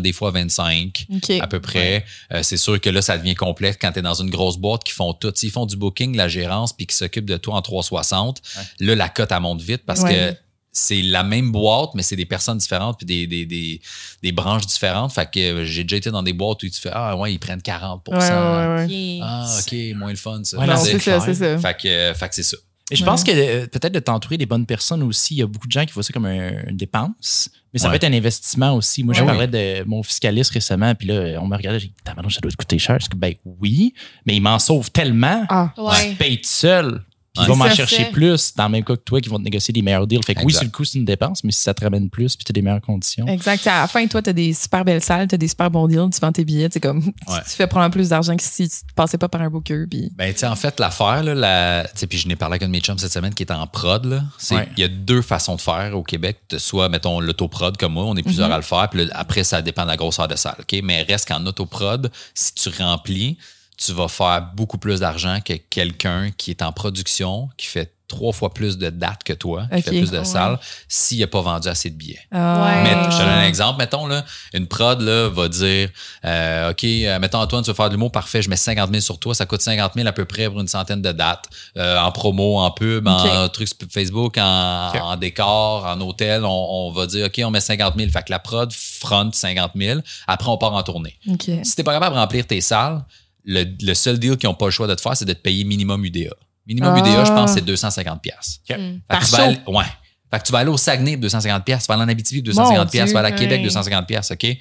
des 0.02 0.14
fois 0.14 0.32
25 0.32 1.06
OK. 1.16 1.30
à 1.40 1.48
peu 1.48 1.60
près. 1.60 2.06
Euh, 2.34 2.42
c'est 2.44 2.58
sûr 2.58 2.80
que 2.80 2.90
là, 2.90 3.02
ça 3.02 3.18
devient 3.18 3.36
complexe 3.36 3.78
quand 3.82 3.92
tu 3.92 4.00
es 4.00 4.02
dans 4.02 4.14
une 4.22 4.30
grosse 4.30 4.58
boîte 4.58 4.84
qui 4.84 4.94
font 4.94 5.14
tout. 5.14 5.32
S'ils 5.36 5.52
font 5.52 5.66
du 5.66 5.76
booking, 5.78 6.16
la 6.16 6.28
gérance, 6.28 6.74
puis 6.74 6.86
qui 6.88 6.96
s'occupent 6.96 7.26
de 7.30 7.38
toi 7.38 7.56
en 7.56 7.62
360, 7.62 8.42
là, 8.80 8.96
la 8.96 9.10
cote, 9.10 9.32
elle 9.32 9.40
monte 9.42 9.62
vite 9.62 9.84
parce 9.86 10.02
Ouais. 10.02 10.34
que 10.34 10.38
c'est 10.78 11.02
la 11.02 11.24
même 11.24 11.54
boîte, 11.54 11.92
mais 11.94 12.04
c'est 12.04 12.18
des 12.18 12.26
personnes 12.26 12.58
différentes 12.58 12.98
puis 12.98 13.06
des, 13.06 13.28
des, 13.28 13.46
des, 13.46 13.80
des 14.22 14.32
branches 14.34 14.66
différentes. 14.68 15.14
Fait 15.14 15.30
que 15.32 15.40
euh, 15.40 15.64
j'ai 15.66 15.84
déjà 15.84 15.96
été 15.96 16.12
dans 16.12 16.22
des 16.22 16.34
boîtes 16.34 16.62
où 16.64 16.68
tu 16.70 16.80
fais 16.82 16.90
Ah 16.92 17.16
ouais, 17.16 17.32
ils 17.34 17.40
prennent 17.40 17.62
40 17.62 18.06
Ouais, 18.10 18.18
ouais, 18.18 18.86
ouais. 18.86 19.20
Ah, 19.24 19.58
OK, 19.62 19.76
moins 19.96 20.10
le 20.10 20.18
fun, 20.18 20.42
ça. 20.44 20.58
Ouais, 20.58 20.68
Non, 20.68 20.76
c'est 20.76 21.00
ça, 21.00 21.22
c'est 21.22 21.34
ça. 21.36 21.58
Fait 21.60 21.78
que, 21.82 21.88
euh, 21.88 22.14
fait 22.14 22.28
que 22.28 22.36
c'est 22.36 22.44
ça. 22.44 22.58
Et 22.92 22.96
je 22.96 23.04
pense 23.04 23.24
que 23.24 23.32
euh, 23.32 23.66
peut-être 23.66 23.94
de 23.94 24.00
t'entourer 24.00 24.38
des 24.38 24.46
bonnes 24.46 24.68
personnes 24.68 25.02
aussi. 25.02 25.34
Il 25.34 25.38
y 25.38 25.42
a 25.42 25.48
beaucoup 25.48 25.66
de 25.66 25.72
gens 25.72 25.86
qui 25.86 25.94
voient 25.94 26.04
ça 26.04 26.14
comme 26.14 26.26
un- 26.26 26.68
une 26.70 26.78
dépense, 26.78 27.50
mais 27.74 27.80
ça 27.80 27.88
Ouais. 27.90 27.98
peut 27.98 28.06
être 28.06 28.14
un 28.14 28.16
investissement 28.16 28.74
aussi. 28.76 29.04
Moi, 29.04 29.16
je 29.16 29.22
Ouais, 29.22 29.26
parlais 29.26 29.48
de 29.48 29.84
mon 29.88 30.04
fiscaliste 30.04 30.52
récemment, 30.52 30.94
puis 30.94 31.08
là, 31.08 31.40
on 31.42 31.48
me 31.48 31.56
regardait, 31.56 31.80
j'ai 31.80 31.88
dit, 31.88 31.94
ça 32.06 32.14
doit 32.14 32.52
te 32.52 32.56
coûter 32.56 32.78
cher. 32.78 33.00
Je 33.00 33.08
dis, 33.08 33.18
ben 33.18 33.34
oui, 33.44 33.94
mais 34.28 34.36
il 34.36 34.40
m'en 34.42 34.60
sauve 34.60 34.92
tellement. 34.92 35.46
Ah. 35.50 35.74
Ouais. 35.78 36.10
Tu 36.12 36.16
payes 36.16 36.38
tout 36.38 36.48
seul. 36.48 37.02
Puis 37.36 37.42
Ouais. 37.44 37.46
il 37.54 37.58
va 37.60 37.66
m'en 37.68 37.74
chercher 37.76 38.06
fait. 38.06 38.12
plus 38.12 38.54
dans 38.56 38.64
le 38.66 38.70
même 38.72 38.84
cas 38.84 38.96
que 38.96 39.02
toi 39.02 39.20
qui 39.22 39.30
vont 39.30 39.38
te 39.38 39.44
négocier 39.44 39.74
des 39.74 39.82
meilleurs 39.82 40.08
deals. 40.08 40.24
Fait 40.26 40.34
que 40.36 40.44
oui, 40.44 40.54
sur 40.54 40.64
le 40.64 40.70
coup, 40.70 40.86
c'est 40.86 40.98
une 40.98 41.06
dépense, 41.06 41.44
mais 41.44 41.52
si 41.52 41.62
ça 41.62 41.74
te 41.74 41.84
ramène 41.84 42.10
plus 42.10 42.36
puis 42.36 42.46
tu 42.46 42.52
as 42.52 42.54
des 42.54 42.62
meilleures 42.62 42.82
conditions. 42.82 43.28
Exact. 43.28 43.68
À 43.68 43.82
la 43.82 43.88
fin, 43.88 44.06
toi, 44.08 44.22
t'as 44.22 44.34
des 44.34 44.54
super 44.54 44.86
belles 44.86 45.02
salles, 45.04 45.28
t'as 45.28 45.38
des 45.38 45.48
super 45.48 45.70
bons 45.70 45.88
deals, 45.88 46.10
tu 46.14 46.20
vends 46.22 46.32
tes 46.32 46.46
billets, 46.46 46.70
c'est 46.72 46.80
comme, 46.80 47.02
tu- 47.28 47.34
Ouais. 47.34 47.40
tu 47.44 47.52
fais 47.52 47.68
probablement 47.68 47.92
plus 47.92 48.10
d'argent 48.10 48.36
que 48.36 48.44
si 48.44 48.70
tu 48.70 48.76
passais 48.96 49.18
pas 49.18 49.28
par 49.28 49.42
un 49.42 49.50
booker. 49.50 49.86
Puis... 49.90 50.12
Ben, 50.16 50.34
tu 50.34 50.40
sais, 50.40 50.48
en 50.48 50.56
fait, 50.56 50.80
l'affaire, 50.80 51.24
là, 51.24 51.36
la, 51.36 51.84
tu 51.94 52.00
sais, 52.00 52.08
puis 52.08 52.18
je 52.18 52.28
n'ai 52.28 52.36
parlé 52.36 52.54
avec 52.54 52.64
un 52.64 52.68
de 52.68 52.72
mes 52.72 52.80
chums 52.80 52.98
cette 52.98 53.12
semaine 53.14 53.34
qui 53.34 53.44
est 53.44 53.52
en 53.52 53.68
prod, 53.68 54.06
là. 54.06 54.24
C'est, 54.38 54.56
Ouais. 54.56 54.70
il 54.78 54.82
y 54.82 54.84
a 54.84 54.88
deux 54.88 55.22
façons 55.22 55.56
de 55.56 55.62
faire 55.62 55.98
au 55.98 56.04
Québec. 56.04 56.40
Soit, 56.58 56.88
mettons, 56.90 57.20
l'autoprod 57.20 57.76
comme 57.78 57.94
moi, 57.94 58.06
on 58.06 58.16
est 58.16 58.24
plusieurs 58.24 58.52
à 58.52 58.56
le 58.58 58.64
faire, 58.64 58.88
puis 58.90 59.10
après, 59.14 59.44
ça 59.44 59.62
dépend 59.62 59.84
de 59.84 59.88
la 59.90 59.98
grosseur 59.98 60.28
de 60.28 60.36
salle, 60.36 60.56
OK? 60.60 60.80
Mais 60.84 61.02
reste 61.04 61.28
qu'en 61.28 61.46
autoprod, 61.46 62.10
si 62.34 62.54
tu 62.54 62.70
remplis, 62.70 63.38
tu 63.78 63.92
vas 63.94 64.08
faire 64.08 64.50
beaucoup 64.56 64.78
plus 64.78 65.00
d'argent 65.02 65.40
que 65.44 65.54
quelqu'un 65.54 66.32
qui 66.38 66.52
est 66.52 66.62
en 66.62 66.72
production, 66.72 67.50
qui 67.58 67.68
fait 67.68 67.92
trois 68.08 68.32
fois 68.34 68.54
plus 68.54 68.78
de 68.78 68.92
dates 68.92 69.24
que 69.24 69.34
toi, 69.34 69.66
qui 69.76 69.82
fait 69.82 69.90
plus 69.90 70.12
de 70.12 70.20
Ouais. 70.20 70.26
salles, 70.26 70.60
s'il 70.88 71.20
n'a 71.22 71.28
pas 71.28 71.42
vendu 71.42 71.68
assez 71.68 71.90
de 71.90 71.96
billets. 71.96 72.20
Ah. 72.32 72.82
Mais 72.84 72.92
je 73.12 73.18
te 73.18 73.22
donne 73.24 73.30
un 73.30 73.48
exemple, 73.48 73.80
mettons, 73.80 74.06
là, 74.06 74.24
une 74.54 74.68
prod 74.68 75.02
là, 75.02 75.28
va 75.30 75.50
dire 75.50 75.90
euh, 76.24 76.70
OK, 76.70 76.84
euh, 76.84 77.18
mettons 77.20 77.40
Antoine, 77.40 77.64
tu 77.64 77.72
veux 77.72 77.76
faire 77.76 77.88
de 77.88 77.96
l'humour, 77.96 78.12
parfait, 78.12 78.44
je 78.44 78.50
mets 78.50 78.56
50 78.58 78.92
000 78.92 79.02
sur 79.02 79.18
toi, 79.18 79.34
ça 79.34 79.48
coûte 79.48 79.62
50 79.62 79.94
000 79.96 80.08
à 80.08 80.12
peu 80.12 80.26
près 80.26 80.48
pour 80.48 80.62
une 80.62 80.68
centaine 80.68 81.02
de 81.02 81.12
dates, 81.12 81.46
euh, 81.78 81.98
en 81.98 82.12
promo, 82.12 82.60
en 82.60 82.70
pub, 82.70 83.08
en 83.08 83.50
trucs 83.50 83.70
sur 83.70 83.78
Facebook, 83.92 84.38
en, 84.38 85.18
décor, 85.18 85.86
en 85.86 86.00
hôtel, 86.02 86.46
on, 86.46 86.50
on 86.88 86.92
va 86.92 87.08
dire 87.08 87.26
OK, 87.26 87.42
on 87.44 87.50
met 87.50 87.60
50 87.60 87.96
000. 87.98 88.12
Fait 88.12 88.22
que 88.22 88.32
la 88.32 88.40
prod 88.40 88.72
front 88.72 89.32
50 89.34 89.72
000, 89.76 90.00
après 90.28 90.50
on 90.50 90.58
part 90.60 90.74
en 90.74 90.84
tournée. 90.84 91.18
Si 91.64 91.76
t'es 91.76 91.84
pas 91.84 91.94
capable 91.94 92.14
de 92.16 92.20
remplir 92.20 92.46
tes 92.46 92.62
salles, 92.62 93.04
le, 93.46 93.64
le 93.82 93.94
seul 93.94 94.20
deal 94.20 94.38
qu'ils 94.38 94.50
n'ont 94.50 94.56
pas 94.56 94.66
le 94.66 94.72
choix 94.72 94.88
de 94.88 94.96
te 94.96 95.02
faire, 95.02 95.16
c'est 95.16 95.26
de 95.26 95.34
te 95.34 95.42
payer 95.42 95.64
minimum 95.64 96.04
UDA. 96.04 96.32
Minimum 96.68 96.94
Ah. 96.96 97.00
UDA, 97.00 97.26
je 97.26 97.32
pense, 97.32 97.54
c'est 97.54 97.62
250 97.66 98.22
pièces. 98.22 98.60
Ok. 98.70 98.78
Mm. 98.78 99.00
Par 99.08 99.24
tu 99.24 99.32
vas 99.32 99.38
show? 99.38 99.44
aller- 99.44 99.60
ouais. 99.68 99.86
Fait 100.32 100.40
que 100.40 100.46
tu 100.46 100.52
vas 100.52 100.60
aller 100.60 100.70
au 100.72 100.78
Saguenay 100.78 101.14
pour 101.14 101.22
250 101.22 101.64
pièces, 101.64 101.84
tu 101.84 101.88
vas 101.88 101.94
aller 101.94 102.04
en 102.04 102.08
Abitibi 102.10 102.42
pour 102.42 102.48
250 102.54 102.92
pièces, 102.92 103.08
tu 103.10 103.14
vas 103.14 103.20
aller 103.20 103.30
à 103.34 103.38
Québec 103.38 103.60
ouais. 103.60 103.64
250 103.66 104.08
pièces, 104.08 104.32
OK? 104.32 104.58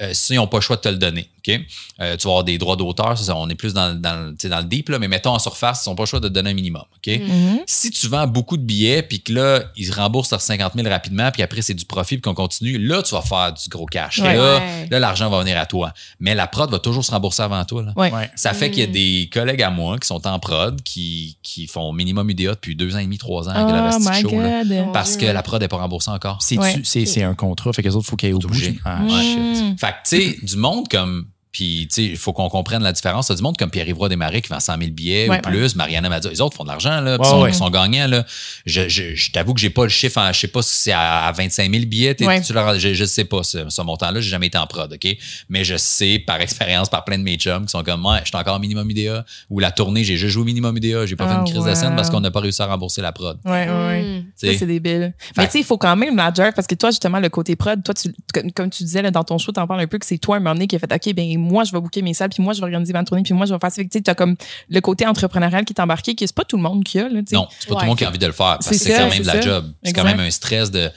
Euh, 0.00 0.10
si 0.12 0.34
ils 0.34 0.36
n'ont 0.36 0.46
pas 0.46 0.58
le 0.58 0.62
choix 0.62 0.76
de 0.76 0.82
te 0.82 0.88
le 0.88 0.96
donner, 0.96 1.28
OK? 1.38 1.58
Euh, 2.00 2.16
tu 2.16 2.24
vas 2.26 2.30
avoir 2.32 2.44
des 2.44 2.58
droits 2.58 2.76
d'auteur, 2.76 3.14
on 3.34 3.48
est 3.48 3.54
plus 3.54 3.72
dans, 3.72 3.98
dans, 3.98 4.34
le- 4.42 4.48
dans 4.50 4.62
deep, 4.62 4.90
là, 4.90 4.98
mais 4.98 5.08
mettons 5.08 5.30
en 5.32 5.38
surface, 5.38 5.84
ils 5.86 5.88
n'ont 5.88 5.94
pas 5.96 6.02
le 6.02 6.06
choix 6.08 6.20
de 6.20 6.28
te 6.28 6.32
donner 6.34 6.50
un 6.50 6.54
minimum, 6.54 6.82
OK? 6.96 7.06
Mhm. 7.20 7.60
Si 7.66 7.90
tu 7.90 8.06
vends 8.06 8.26
beaucoup 8.26 8.56
de 8.58 8.62
billets, 8.62 9.02
puis 9.02 9.20
que 9.22 9.32
là, 9.32 9.62
ils 9.76 9.90
remboursent 9.90 10.30
leurs 10.30 10.42
50 10.42 10.74
000 10.74 10.86
rapidement, 10.88 11.30
puis 11.30 11.42
après, 11.42 11.62
c'est 11.62 11.72
du 11.74 11.86
profit, 11.86 12.16
puis 12.16 12.22
qu'on 12.22 12.34
continue, 12.34 12.76
là, 12.78 13.02
tu 13.02 13.14
vas 13.14 13.22
faire 13.22 13.52
du 13.54 13.68
gros 13.70 13.86
cash. 13.86 14.18
Ouais. 14.18 14.36
Là, 14.36 14.56
Ouais. 14.58 14.88
là, 14.90 14.98
l'argent 15.00 15.30
va 15.30 15.40
venir 15.40 15.58
à 15.58 15.64
toi. 15.66 15.92
Mais 16.20 16.34
la 16.34 16.46
prod 16.46 16.70
va 16.70 16.78
toujours 16.78 17.04
se 17.04 17.10
rembourser 17.10 17.42
avant 17.42 17.64
toi. 17.64 17.82
Là. 17.82 17.92
Ouais. 17.96 18.12
Ouais. 18.12 18.30
Ça 18.36 18.52
fait 18.52 18.70
qu'il 18.70 18.80
y 18.80 18.86
a 18.86 18.88
Mm. 18.88 18.92
des 18.92 19.30
collègues 19.32 19.62
à 19.62 19.70
moi 19.70 19.98
qui 19.98 20.06
sont 20.06 20.26
en 20.26 20.38
prod, 20.38 20.82
qui, 20.82 21.38
qui 21.42 21.66
font 21.66 21.92
minimum 21.94 22.28
UDA 22.28 22.50
depuis 22.52 22.76
deux 22.76 22.94
ans 22.94 22.98
et 22.98 23.04
demi, 23.04 23.16
trois 23.18 23.48
ans 23.48 23.52
avec 23.52 23.74
le 23.74 23.90
Oh 23.96 23.98
my 24.10 24.20
Show. 24.20 24.40
là. 24.40 24.84
Parce 24.92 25.16
que 25.16 25.24
la 25.24 25.42
prod 25.42 25.60
n'est 25.62 25.68
pas 25.68 25.78
remboursée 25.78 26.10
encore. 26.10 26.38
C'est 26.42 27.22
un 27.22 27.34
contrat, 27.34 27.72
fait 27.72 27.82
que 27.82 27.88
les 27.88 27.96
autres, 27.96 28.04
il 28.06 28.10
faut 28.10 28.16
qu'ils 28.16 28.28
aient 28.28 28.32
au 28.32 28.38
bout. 28.38 28.48
obligé. 28.48 28.78
Ah, 28.84 29.00
Ouais. 29.02 29.10
shit. 29.22 29.77
Fait 29.78 29.92
que, 29.92 30.08
tu 30.08 30.32
sais, 30.32 30.38
du 30.42 30.56
monde 30.56 30.88
comme. 30.88 31.28
Puis, 31.50 31.88
tu 31.88 31.94
sais, 31.94 32.04
il 32.04 32.16
faut 32.16 32.32
qu'on 32.32 32.48
comprenne 32.48 32.82
la 32.82 32.92
différence. 32.92 33.28
T'as 33.28 33.34
du 33.34 33.42
monde 33.42 33.56
comme 33.56 33.70
Pierre-Yves 33.70 33.96
Desmarais 34.08 34.42
qui 34.42 34.48
vend 34.50 34.60
100 34.60 34.78
000 34.78 34.90
billets 34.92 35.28
Ouais. 35.28 35.38
ou 35.38 35.40
plus. 35.40 35.74
Mariana 35.76 36.08
Madza, 36.08 36.28
les 36.28 36.40
autres 36.40 36.56
font 36.56 36.62
de 36.64 36.68
l'argent, 36.68 37.00
là. 37.00 37.16
Ouais, 37.18 37.24
sont, 37.26 37.40
ouais. 37.42 37.50
ils 37.50 37.54
sont 37.54 37.70
gagnants, 37.70 38.06
là. 38.06 38.24
Je, 38.66 38.88
je, 38.88 39.14
je 39.14 39.32
t'avoue 39.32 39.54
que 39.54 39.60
j'ai 39.60 39.70
pas 39.70 39.84
le 39.84 39.88
chiffre, 39.88 40.18
en- 40.18 40.32
je 40.32 40.38
sais 40.40 40.48
pas 40.48 40.60
si 40.62 40.74
c'est 40.76 40.92
à, 40.92 41.24
à 41.26 41.32
25 41.32 41.70
000 41.72 41.86
billets. 41.86 42.16
Ouais. 42.24 42.40
tu 42.42 42.52
leur- 42.52 42.78
je, 42.78 42.92
je 42.94 43.04
sais 43.04 43.24
pas 43.24 43.42
ce, 43.42 43.68
ce 43.68 43.82
montant-là. 43.82 44.20
J'ai 44.20 44.30
jamais 44.30 44.48
été 44.48 44.58
en 44.58 44.66
prod, 44.66 44.92
OK? 44.92 45.16
Mais 45.48 45.64
je 45.64 45.76
sais 45.76 46.18
par 46.18 46.40
expérience, 46.40 46.88
par 46.90 47.04
plein 47.04 47.18
de 47.18 47.22
mes 47.22 47.36
chums 47.36 47.64
qui 47.64 47.70
sont 47.70 47.82
comme, 47.82 48.04
ouais, 48.04 48.18
je 48.22 48.28
suis 48.28 48.36
encore 48.36 48.60
minimum 48.60 48.88
UDA. 48.90 49.24
Ou 49.50 49.58
la 49.58 49.70
tournée, 49.70 50.04
j'ai 50.04 50.16
juste 50.16 50.34
joué 50.34 50.44
minimum 50.44 50.76
UDA. 50.76 51.06
J'ai 51.06 51.16
pas 51.16 51.26
fait 51.26 51.34
Ah, 51.34 51.40
une 51.44 51.50
crise 51.50 51.64
de 51.64 51.74
scène 51.74 51.96
parce 51.96 52.10
qu'on 52.10 52.20
n'a 52.20 52.30
pas 52.30 52.40
réussi 52.40 52.60
à 52.62 52.66
rembourser 52.66 53.00
la 53.02 53.12
prod. 53.12 53.38
Ouais, 53.44 53.68
ouais, 53.68 53.86
ouais. 53.86 54.02
Mm. 54.02 54.24
Tu 54.38 54.52
Ça, 54.52 54.58
c'est 54.58 54.66
débile. 54.66 55.14
Mais 55.36 55.46
tu 55.46 55.52
sais, 55.52 55.58
il 55.60 55.64
faut 55.64 55.78
quand 55.78 55.96
même 55.96 56.14
la 56.16 56.32
jerk 56.32 56.54
parce 56.54 56.66
que 56.68 56.74
toi, 56.74 56.90
justement, 56.90 57.18
le 57.20 57.28
côté 57.30 57.56
prod, 57.56 57.82
toi, 57.82 57.94
tu, 57.94 58.14
comme, 58.34 58.52
comme 58.52 58.70
tu 58.70 58.82
disais 58.84 59.02
là, 59.02 59.10
dans 59.10 59.24
ton 59.24 59.38
show, 59.38 59.50
t'en 59.52 59.66
parles 59.66 59.80
un 59.80 59.86
peu 59.86 59.98
que 59.98 60.06
c'est 60.06 60.18
toi, 60.18 60.36
un 60.36 60.40
moment 60.40 60.54
donné, 60.54 60.66
qui 60.66 60.76
a 60.76 60.78
fait 60.78 60.92
OK, 60.92 61.14
ben 61.14 61.37
moi, 61.38 61.64
je 61.64 61.72
vais 61.72 61.80
booker 61.80 62.02
mes 62.02 62.14
salles, 62.14 62.28
puis 62.30 62.42
moi, 62.42 62.52
je 62.52 62.58
vais 62.60 62.64
organiser 62.66 62.92
ma 62.92 63.04
tournée, 63.04 63.22
puis 63.22 63.34
moi, 63.34 63.46
je 63.46 63.52
vais 63.54 63.58
faire 63.60 63.72
ça. 63.72 63.82
Tu 63.84 64.02
t'as 64.02 64.14
comme 64.14 64.36
le 64.68 64.80
côté 64.80 65.06
entrepreneurial 65.06 65.64
qui 65.64 65.72
est 65.72 65.80
embarqué, 65.80 66.14
que 66.14 66.26
c'est 66.26 66.34
pas 66.34 66.44
tout 66.44 66.56
le 66.56 66.62
monde 66.62 66.84
qui 66.84 66.98
a. 66.98 67.08
Là. 67.08 67.20
Non, 67.32 67.46
c'est 67.58 67.68
pas 67.68 67.74
tout 67.76 67.80
le 67.82 67.86
monde 67.86 67.98
qui 67.98 68.04
a 68.04 68.08
envie 68.08 68.18
de 68.18 68.26
le 68.26 68.32
faire 68.32 68.58
parce 68.58 68.68
que 68.68 68.74
C'est 68.76 68.92
ça, 68.92 68.98
quand 69.04 69.10
même 69.10 69.22
de 69.22 69.26
la 69.26 69.32
ça. 69.34 69.40
job. 69.40 69.72
C'est 69.82 69.92
quand 69.92 70.04
même 70.04 70.20
un 70.20 70.30
stress 70.30 70.70
de, 70.70 70.90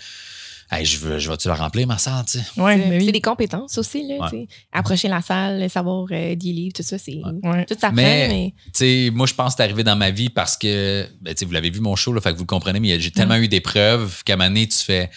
hey, 0.72 0.86
je 0.86 0.98
veux, 1.00 1.20
je 1.20 1.30
vais-tu 1.30 1.48
le 1.50 1.54
remplir, 1.54 1.86
ma 1.86 1.98
salle, 1.98 2.24
tu 2.26 2.40
sais? 2.40 2.46
Ouais, 2.62 2.78
C'est 2.82 2.90
mais 2.90 2.98
oui. 3.00 3.06
c'est 3.06 3.12
des 3.12 3.20
compétences 3.22 3.78
aussi, 3.78 4.08
là, 4.08 4.30
Ouais. 4.32 4.48
Approcher 4.72 5.10
la 5.10 5.22
salle, 5.22 5.70
savoir 5.70 6.06
euh, 6.12 6.36
des 6.36 6.52
livres, 6.54 6.74
tout 6.76 6.84
ça, 6.84 6.98
c'est. 6.98 7.20
Ouais. 7.44 7.66
Tout 7.66 7.74
s'apprend, 7.74 7.92
Mais- 7.94 8.28
mais. 8.30 8.54
Tu 8.68 8.72
sais, 8.74 9.10
moi, 9.14 9.28
je 9.28 9.34
pense 9.34 9.54
que 9.54 9.58
c'est 9.58 9.64
arrivé 9.64 9.84
dans 9.84 9.96
ma 9.98 10.12
vie 10.12 10.30
parce 10.30 10.56
que, 10.56 11.06
ben, 11.22 11.34
tu 11.34 11.40
sais, 11.40 11.46
vous 11.46 11.52
l'avez 11.52 11.70
vu 11.70 11.82
mon 11.82 11.96
show, 11.98 12.14
là, 12.14 12.22
fait 12.22 12.32
que 12.32 12.36
vous 12.38 12.44
le 12.44 12.48
comprenez, 12.48 12.80
mais 12.80 13.00
j'ai 13.00 13.12
tellement 13.12 13.38
Mm. 13.38 13.44
eu 13.44 13.48
des 13.50 13.60
preuves 13.62 14.24
qu'à 14.24 14.34
un 14.34 14.36
moment 14.38 14.50
donné, 14.50 14.68
tu 14.68 14.78
fais, 14.78 15.10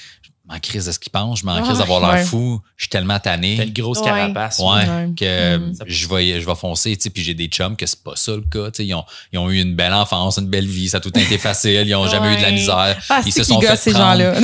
m'en 0.47 0.59
crise 0.59 0.85
de 0.87 0.93
ce 0.93 0.99
qu'ils 0.99 1.11
pensent, 1.11 1.41
je 1.41 1.47
m'en 1.47 1.57
crise 1.63 1.73
Ouais. 1.73 1.79
d'avoir 1.79 2.01
l'air 2.01 2.21
Ouais. 2.21 2.25
fou, 2.27 2.61
je 2.77 2.85
suis 2.85 2.91
tellement 2.91 3.15
T'as 3.19 3.37
tanné. 3.37 3.63
une 3.63 3.73
grosse 3.73 4.03
carapace. 4.03 4.59
Ouais, 4.59 4.67
Ouais. 4.67 5.09
que 5.17 5.57
Mm. 5.57 5.73
je 5.87 6.09
vais, 6.09 6.41
je 6.41 6.47
vais 6.47 6.55
foncer, 6.55 6.95
tu 6.97 7.05
sais, 7.05 7.11
puis 7.11 7.23
j'ai 7.25 7.33
des 7.33 7.47
chums 7.47 7.77
que 7.77 7.87
c'est 7.87 8.03
pas 8.03 8.13
ça 8.15 8.33
le 8.33 8.43
cas, 8.43 8.71
tu 8.71 8.83
sais, 8.83 8.87
ils 8.87 8.95
ont, 8.95 9.05
ils 9.33 9.39
ont 9.39 9.51
eu 9.51 9.61
une 9.61 9.75
belle 9.75 9.95
enfance, 9.95 10.37
une 10.39 10.49
belle 10.49 10.67
vie, 10.67 10.89
ça 10.91 10.99
a 10.99 11.01
tout 11.01 11.17
été 11.19 11.39
facile, 11.39 11.85
ils 11.89 11.95
ont 11.95 12.07
jamais 12.09 12.35
eu 12.35 12.37
de 12.37 12.43
la 12.43 12.51
misère. 12.51 12.97
Ah, 13.09 13.23
ils 13.25 13.33
c'est 13.33 13.41
se 13.43 13.45
sont 13.45 13.61
fait 13.61 13.77
ces 13.77 13.93
prendre. 13.93 14.21
gens-là? 14.21 14.35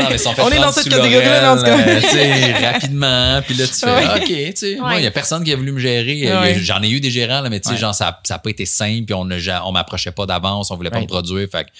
Non, 0.00 0.06
mais 0.08 0.14
ils 0.14 0.18
sont 0.20 0.32
fait 0.32 0.42
On 0.42 0.50
est 0.50 0.58
dans 0.58 0.72
cette 0.72 0.88
catégorie-là, 0.88 1.40
l'oreille, 1.40 1.42
dans 1.42 1.58
ce 1.58 1.64
cas. 1.64 1.88
euh, 1.88 2.00
tu 2.00 2.08
sais, 2.08 2.66
rapidement. 2.70 3.40
Puis 3.44 3.54
là, 3.54 3.66
tu 3.66 3.74
fais, 3.74 3.86
Ouais. 3.86 4.04
ah, 4.08 4.16
OK, 4.16 4.26
tu 4.26 4.52
sais, 4.54 4.76
moi, 4.78 4.96
il 4.98 5.04
y 5.04 5.06
a 5.06 5.10
personne 5.10 5.42
qui 5.44 5.52
a 5.52 5.56
voulu 5.56 5.72
me 5.72 5.78
gérer. 5.80 6.32
Ouais. 6.32 6.58
J'en 6.60 6.82
ai 6.82 6.88
eu 6.88 7.00
des 7.00 7.10
gérants, 7.10 7.40
là, 7.40 7.50
mais 7.50 7.60
tu 7.60 7.68
sais, 7.68 7.74
Ouais. 7.74 7.80
genre, 7.80 7.94
ça 7.94 8.18
n'a 8.30 8.38
pas 8.38 8.50
été 8.50 8.64
simple, 8.66 9.04
puis 9.06 9.14
on 9.14 9.24
ne 9.24 9.38
on 9.64 9.72
m'approchait 9.72 10.12
pas 10.12 10.26
d'avance, 10.26 10.70
on 10.70 10.76
voulait 10.76 10.90
pas 10.90 10.96
Ouais. 10.96 11.02
me 11.02 11.08
produire. 11.08 11.48
Fait, 11.50 11.64
que- 11.64 11.70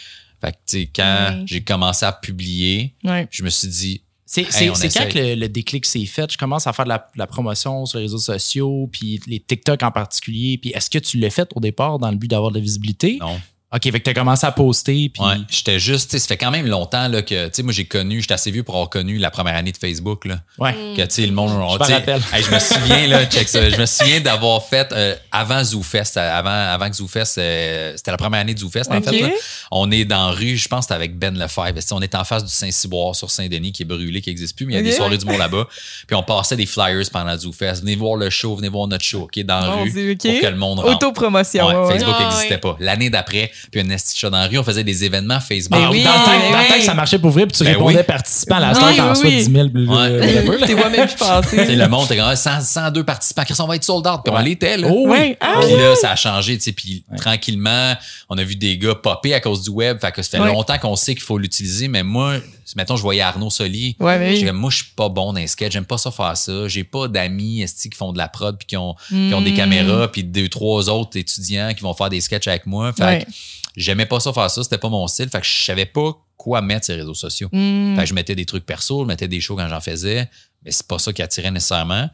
fait 0.41 0.53
que, 0.53 0.57
tu 0.67 0.79
sais, 0.81 0.91
quand 0.95 1.43
j'ai 1.47 1.63
commencé 1.63 2.07
à 2.07 2.13
publier, 2.13 2.95
je 3.31 3.43
me 3.43 3.51
suis 3.51 3.69
dit, 3.69 4.03
C'est 4.27 4.43
Hey, 4.43 4.69
quand 4.69 5.09
que 5.09 5.19
le, 5.19 5.35
le 5.35 5.49
déclic 5.49 5.87
s'est 5.87 6.05
fait? 6.05 6.31
Je 6.31 6.39
commence 6.39 6.67
à 6.67 6.73
faire 6.73 6.85
de 6.85 6.91
la, 6.91 6.99
de 6.99 7.19
la 7.19 7.27
promotion 7.27 7.87
sur 7.87 7.99
les 7.99 8.05
réseaux 8.05 8.19
sociaux, 8.19 8.89
puis 8.93 9.21
les 9.27 9.41
TikTok 9.41 9.83
en 9.83 9.91
particulier. 9.91 10.59
Puis 10.59 10.71
est-ce 10.71 10.91
que 10.91 10.99
tu 10.99 11.19
l'as 11.19 11.31
fait 11.31 11.49
au 11.55 11.61
départ 11.61 11.99
dans 11.99 12.11
le 12.11 12.17
but 12.17 12.29
d'avoir 12.29 12.51
de 12.51 12.57
la 12.59 12.63
visibilité? 12.63 13.19
non. 13.21 13.41
OK, 13.75 13.83
fait 13.83 13.93
que 13.93 13.99
tu 14.05 14.11
as 14.11 14.15
commencé 14.15 14.47
à 14.47 14.53
poster. 14.53 15.11
Puis 15.13 15.23
Ouais, 15.23 15.35
j'étais 15.51 15.79
juste, 15.79 16.11
tu 16.11 16.17
sais, 16.17 16.21
ça 16.21 16.29
fait 16.29 16.39
quand 16.39 16.51
même 16.51 16.67
longtemps 16.67 17.07
là, 17.09 17.21
que, 17.21 17.47
tu 17.49 17.51
sais, 17.53 17.63
moi, 17.63 17.73
j'ai 17.75 17.85
connu, 17.85 18.23
j'étais 18.23 18.33
assez 18.33 18.51
vieux 18.51 18.63
pour 18.63 18.75
avoir 18.77 18.89
connu 18.89 19.19
la 19.19 19.31
première 19.31 19.57
année 19.57 19.73
de 19.73 19.77
Facebook, 19.77 20.25
là. 20.25 20.39
Ouais. 20.59 20.73
Que, 20.97 21.03
tu 21.03 21.07
sais, 21.11 21.27
le 21.27 21.33
monde, 21.33 21.51
on- 21.51 21.85
Je 21.85 21.93
rappelle. 21.93 22.23
hey, 22.33 22.43
je 22.43 22.51
me 22.51 22.59
souviens, 22.59 23.07
là, 23.09 23.27
check 23.31 23.47
ça, 23.47 23.69
je 23.69 23.77
me 23.77 23.85
souviens 23.85 24.21
d'avoir 24.21 24.65
fait, 24.65 24.91
euh, 24.93 25.15
avant 25.31 25.63
ZooFest, 25.63 26.17
avant, 26.17 26.49
avant 26.51 26.89
que 26.89 26.97
ZooFest, 26.97 27.35
euh, 27.37 27.93
c'était 27.95 28.11
la 28.11 28.17
première 28.17 28.41
année 28.41 28.55
de 28.55 28.59
ZooFest, 28.61 28.91
en 28.91 29.03
fait, 29.03 29.21
là. 29.21 29.29
On 29.71 29.91
est 29.91 30.07
dans 30.07 30.29
la 30.29 30.33
rue, 30.33 30.57
je 30.57 30.67
pense 30.67 30.81
que 30.81 30.83
c'était 30.85 30.95
avec 30.95 31.19
Ben 31.19 31.37
Lefebvre. 31.39 31.75
Tu 31.75 31.83
sais, 31.83 31.93
On 31.93 32.01
est 32.01 32.15
en 32.15 32.25
face 32.25 32.45
du 32.45 32.51
Saint-Cyboire 32.53 33.15
sur 33.15 33.31
Saint-Denis 33.31 33.73
qui 33.73 33.83
est 33.83 33.87
brûlé, 33.87 34.23
qui 34.23 34.31
n'existe 34.31 34.57
plus, 34.57 34.65
mais 34.65 34.75
il 34.75 34.77
y 34.77 34.79
a 34.79 34.83
des 34.83 34.93
soirées 34.93 35.19
du 35.19 35.27
monde 35.27 35.39
là-bas. 35.39 35.67
Puis 36.07 36.17
on 36.17 36.23
passait 36.23 36.57
des 36.57 36.65
flyers 36.65 37.05
pendant 37.13 37.37
ZooFest. 37.37 37.81
Venez 37.81 37.97
voir 37.97 38.17
le 38.17 38.31
show, 38.31 38.57
venez 38.57 38.71
voir 38.71 38.87
notre 38.89 39.05
show, 39.05 39.25
OK, 39.25 39.39
dans 39.45 39.61
la 39.61 39.71
rue. 39.83 39.91
Pour 39.93 40.41
que 40.41 40.47
le 40.47 40.57
monde 40.57 40.79
rentre. 40.81 40.95
Autopromotion. 40.97 41.67
Ouais, 41.67 41.75
ouais, 41.75 41.81
ouais. 41.87 41.93
Facebook 41.99 42.15
Ah, 42.19 42.23
n'existait 42.25 42.55
ouais. 42.55 42.59
pas. 42.61 42.77
L'année 42.81 43.11
d'après, 43.11 43.51
puis 43.71 43.81
un 43.81 43.91
esti 43.91 44.19
chat 44.19 44.31
dans 44.31 44.39
la 44.39 44.47
rue, 44.47 44.59
on 44.59 44.63
faisait 44.65 44.85
des 44.85 45.05
événements 45.05 45.41
Facebook. 45.41 45.79
Ah, 45.83 45.91
oui, 45.91 46.03
dans, 46.03 46.11
le 46.13 46.69
temps, 46.69 46.75
que 46.79 46.83
ça 46.83 46.95
marchait 46.95 47.19
pour 47.19 47.31
vrai, 47.31 47.47
puis 47.47 47.57
tu 47.57 47.65
Ben 47.65 47.73
répondais 47.73 47.99
oui. 47.99 48.03
participant 48.05 48.57
à 48.57 48.61
la 48.61 48.75
star, 48.75 48.89
oui, 48.91 49.21
oui. 49.25 49.37
10 49.45 49.53
000. 49.53 49.69
bleu, 49.69 49.87
Ouais. 49.87 50.59
T'es 50.67 50.75
vois 50.75 50.91
même 50.91 51.09
passer. 51.19 51.75
le 51.77 51.89
monde 51.89 52.05
était 52.07 52.17
comme 52.17 52.27
ah, 52.29 52.37
100, 52.37 52.61
102 52.61 53.05
participants. 53.05 53.43
Chris, 53.45 53.55
on 53.61 53.67
va 53.67 53.77
être 53.77 53.85
sold 53.85 54.07
out 54.07 54.21
comme 54.25 54.35
Ouais. 54.35 54.41
on 54.41 54.45
l'était. 54.45 54.77
Là. 54.77 54.89
Oh 54.91 55.05
oui. 55.09 55.37
Ah, 55.41 55.61
Puis 55.63 55.73
là, 55.77 55.95
ça 55.97 56.13
a 56.13 56.17
changé, 56.17 56.57
tu 56.59 56.65
sais, 56.65 56.73
puis 56.73 57.05
tranquillement, 57.17 57.95
on 58.29 58.39
a 58.39 58.43
vu 58.45 58.57
des 58.57 58.77
gars 58.79 58.95
popper 58.95 59.35
à 59.35 59.41
cause 59.41 59.63
du 59.63 59.71
web. 59.71 59.99
Fait 60.01 60.13
que 60.13 60.23
ça 60.23 60.39
fait 60.39 60.43
Ouais. 60.45 60.49
longtemps 60.53 60.79
qu'on 60.79 60.97
sait 60.97 61.15
qu'il 61.15 61.23
faut 61.25 61.39
l'utiliser, 61.39 61.89
mais 61.89 62.03
moi, 62.03 62.35
mettons, 62.77 62.97
je 62.97 63.03
voyais 63.03 63.21
Arnaud 63.21 63.51
Soli. 63.51 63.97
Ouais, 64.01 64.19
mais 64.19 64.43
oui. 64.43 64.53
Moi, 64.53 64.71
je 64.71 64.77
suis 64.77 64.93
pas 64.97 65.09
bon 65.09 65.33
dans 65.33 65.39
les 65.41 65.47
sketchs, 65.47 65.73
j'aime 65.73 65.85
pas 65.87 65.99
ça 65.99 66.11
faire 66.11 66.37
ça. 66.37 66.69
J'ai 66.69 66.85
pas 66.85 67.09
d'amis 67.09 67.65
qui 67.81 67.91
font 67.97 68.13
de 68.13 68.19
la 68.19 68.29
prod 68.29 68.57
puis 68.59 68.67
qui 68.67 68.77
ont, 68.77 68.95
qui 69.09 69.33
ont 69.35 69.41
des 69.43 69.53
Mm. 69.53 69.57
caméras 69.57 70.09
puis 70.13 70.25
deux, 70.25 70.49
trois 70.49 70.89
autres 70.89 71.17
étudiants 71.19 71.73
qui 71.75 71.83
vont 71.83 71.95
faire 71.95 72.09
des 72.11 72.21
sketchs 72.21 72.49
avec 72.49 72.67
moi. 72.67 72.93
Fait 72.93 73.05
Ouais. 73.05 73.25
que 73.25 73.31
j'aimais 73.77 74.07
pas 74.07 74.21
ça 74.21 74.33
faire 74.33 74.51
ça, 74.51 74.63
c'était 74.63 74.79
pas 74.79 74.89
mon 74.89 75.07
style. 75.07 75.29
Fait 75.29 75.41
que 75.41 75.47
je 75.47 75.65
savais 75.65 75.87
pas 75.87 76.13
quoi 76.37 76.61
mettre 76.63 76.87
sur 76.87 76.95
les 76.95 77.01
réseaux 77.01 77.15
sociaux. 77.15 77.49
Mm. 77.53 77.97
Fait 77.97 78.03
que 78.03 78.09
je 78.09 78.15
mettais 78.15 78.35
des 78.35 78.47
trucs 78.47 78.65
perso, 78.67 79.03
je 79.03 79.07
mettais 79.07 79.29
des 79.29 79.41
shows 79.41 79.57
quand 79.57 79.69
j'en 79.69 79.81
faisais, 79.81 80.29
mais 80.65 80.71
c'est 80.71 80.87
pas 80.87 80.99
ça 80.99 81.13
qui 81.13 81.23
attirait 81.23 81.51
nécessairement. 81.51 82.09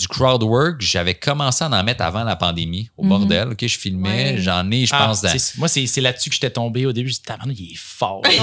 Du 0.00 0.08
crowd 0.08 0.42
work, 0.42 0.76
j'avais 0.80 1.12
commencé 1.12 1.62
à 1.62 1.66
en 1.68 1.84
mettre 1.84 2.02
avant 2.02 2.24
la 2.24 2.34
pandémie, 2.34 2.88
au 2.96 3.02
Mhm. 3.02 3.08
bordel. 3.10 3.48
OK, 3.52 3.58
je 3.66 3.78
filmais, 3.78 4.08
Ouais. 4.08 4.36
j'en 4.38 4.70
ai, 4.70 4.86
je 4.86 4.94
Ah, 4.94 5.04
pense, 5.06 5.20
dans- 5.20 5.28
moi, 5.58 5.68
c'est 5.68 5.86
c'est 5.86 6.00
là-dessus 6.00 6.30
que 6.30 6.34
j'étais 6.36 6.48
tombé 6.48 6.86
au 6.86 6.92
début. 6.92 7.10
Je 7.10 7.12
me 7.12 7.14
suis 7.16 7.20
dit, 7.22 7.26
Tabarnak, 7.28 7.56
il 7.60 7.72
est 7.74 7.78
fort. 7.78 8.22
Ouais. 8.24 8.38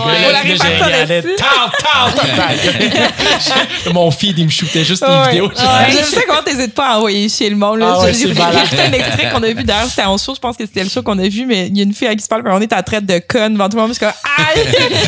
Mon 3.94 4.12
feed, 4.12 4.38
il 4.38 4.46
me 4.46 4.52
shootait 4.52 4.84
juste 4.86 5.04
des 5.04 5.30
vidéos. 5.30 5.48
Ouais. 5.50 5.92
J'aime 5.92 6.04
ça 6.06 6.22
comment 6.28 6.44
t'hésites 6.44 6.76
pas 6.76 6.92
à 6.94 6.98
envoyer 6.98 7.28
chez 7.28 7.50
le 7.50 7.56
monde. 7.56 7.80
Là. 7.80 7.96
Ah 7.98 8.04
ouais, 8.04 8.14
J'ai 8.14 8.30
un 8.32 8.92
extrait 8.92 9.32
qu'on 9.32 9.42
a 9.42 9.48
vu 9.52 9.64
d'ailleurs, 9.64 9.90
c'était 9.90 10.04
en 10.04 10.18
show, 10.20 10.36
je 10.36 10.40
pense 10.40 10.58
que 10.58 10.66
c'était 10.66 10.84
le 10.84 10.90
show 10.92 11.02
qu'on 11.02 11.18
a 11.18 11.28
vu, 11.28 11.48
mais 11.48 11.68
il 11.70 11.78
y 11.78 11.80
a 11.80 11.84
une 11.84 11.94
fille 11.94 12.08
à 12.08 12.16
qui 12.16 12.22
se 12.24 12.28
parle, 12.28 12.44
on 12.48 12.62
est 12.62 12.72
à 12.72 12.84
traite 12.84 13.06
de 13.08 13.20
conne 13.28 13.54
devant 13.54 13.68
tout 13.70 13.78
le 13.78 13.82
monde, 13.84 13.92
je 13.94 13.98
suis 13.98 14.06
comme 14.06 14.14
Aïe! 14.38 14.64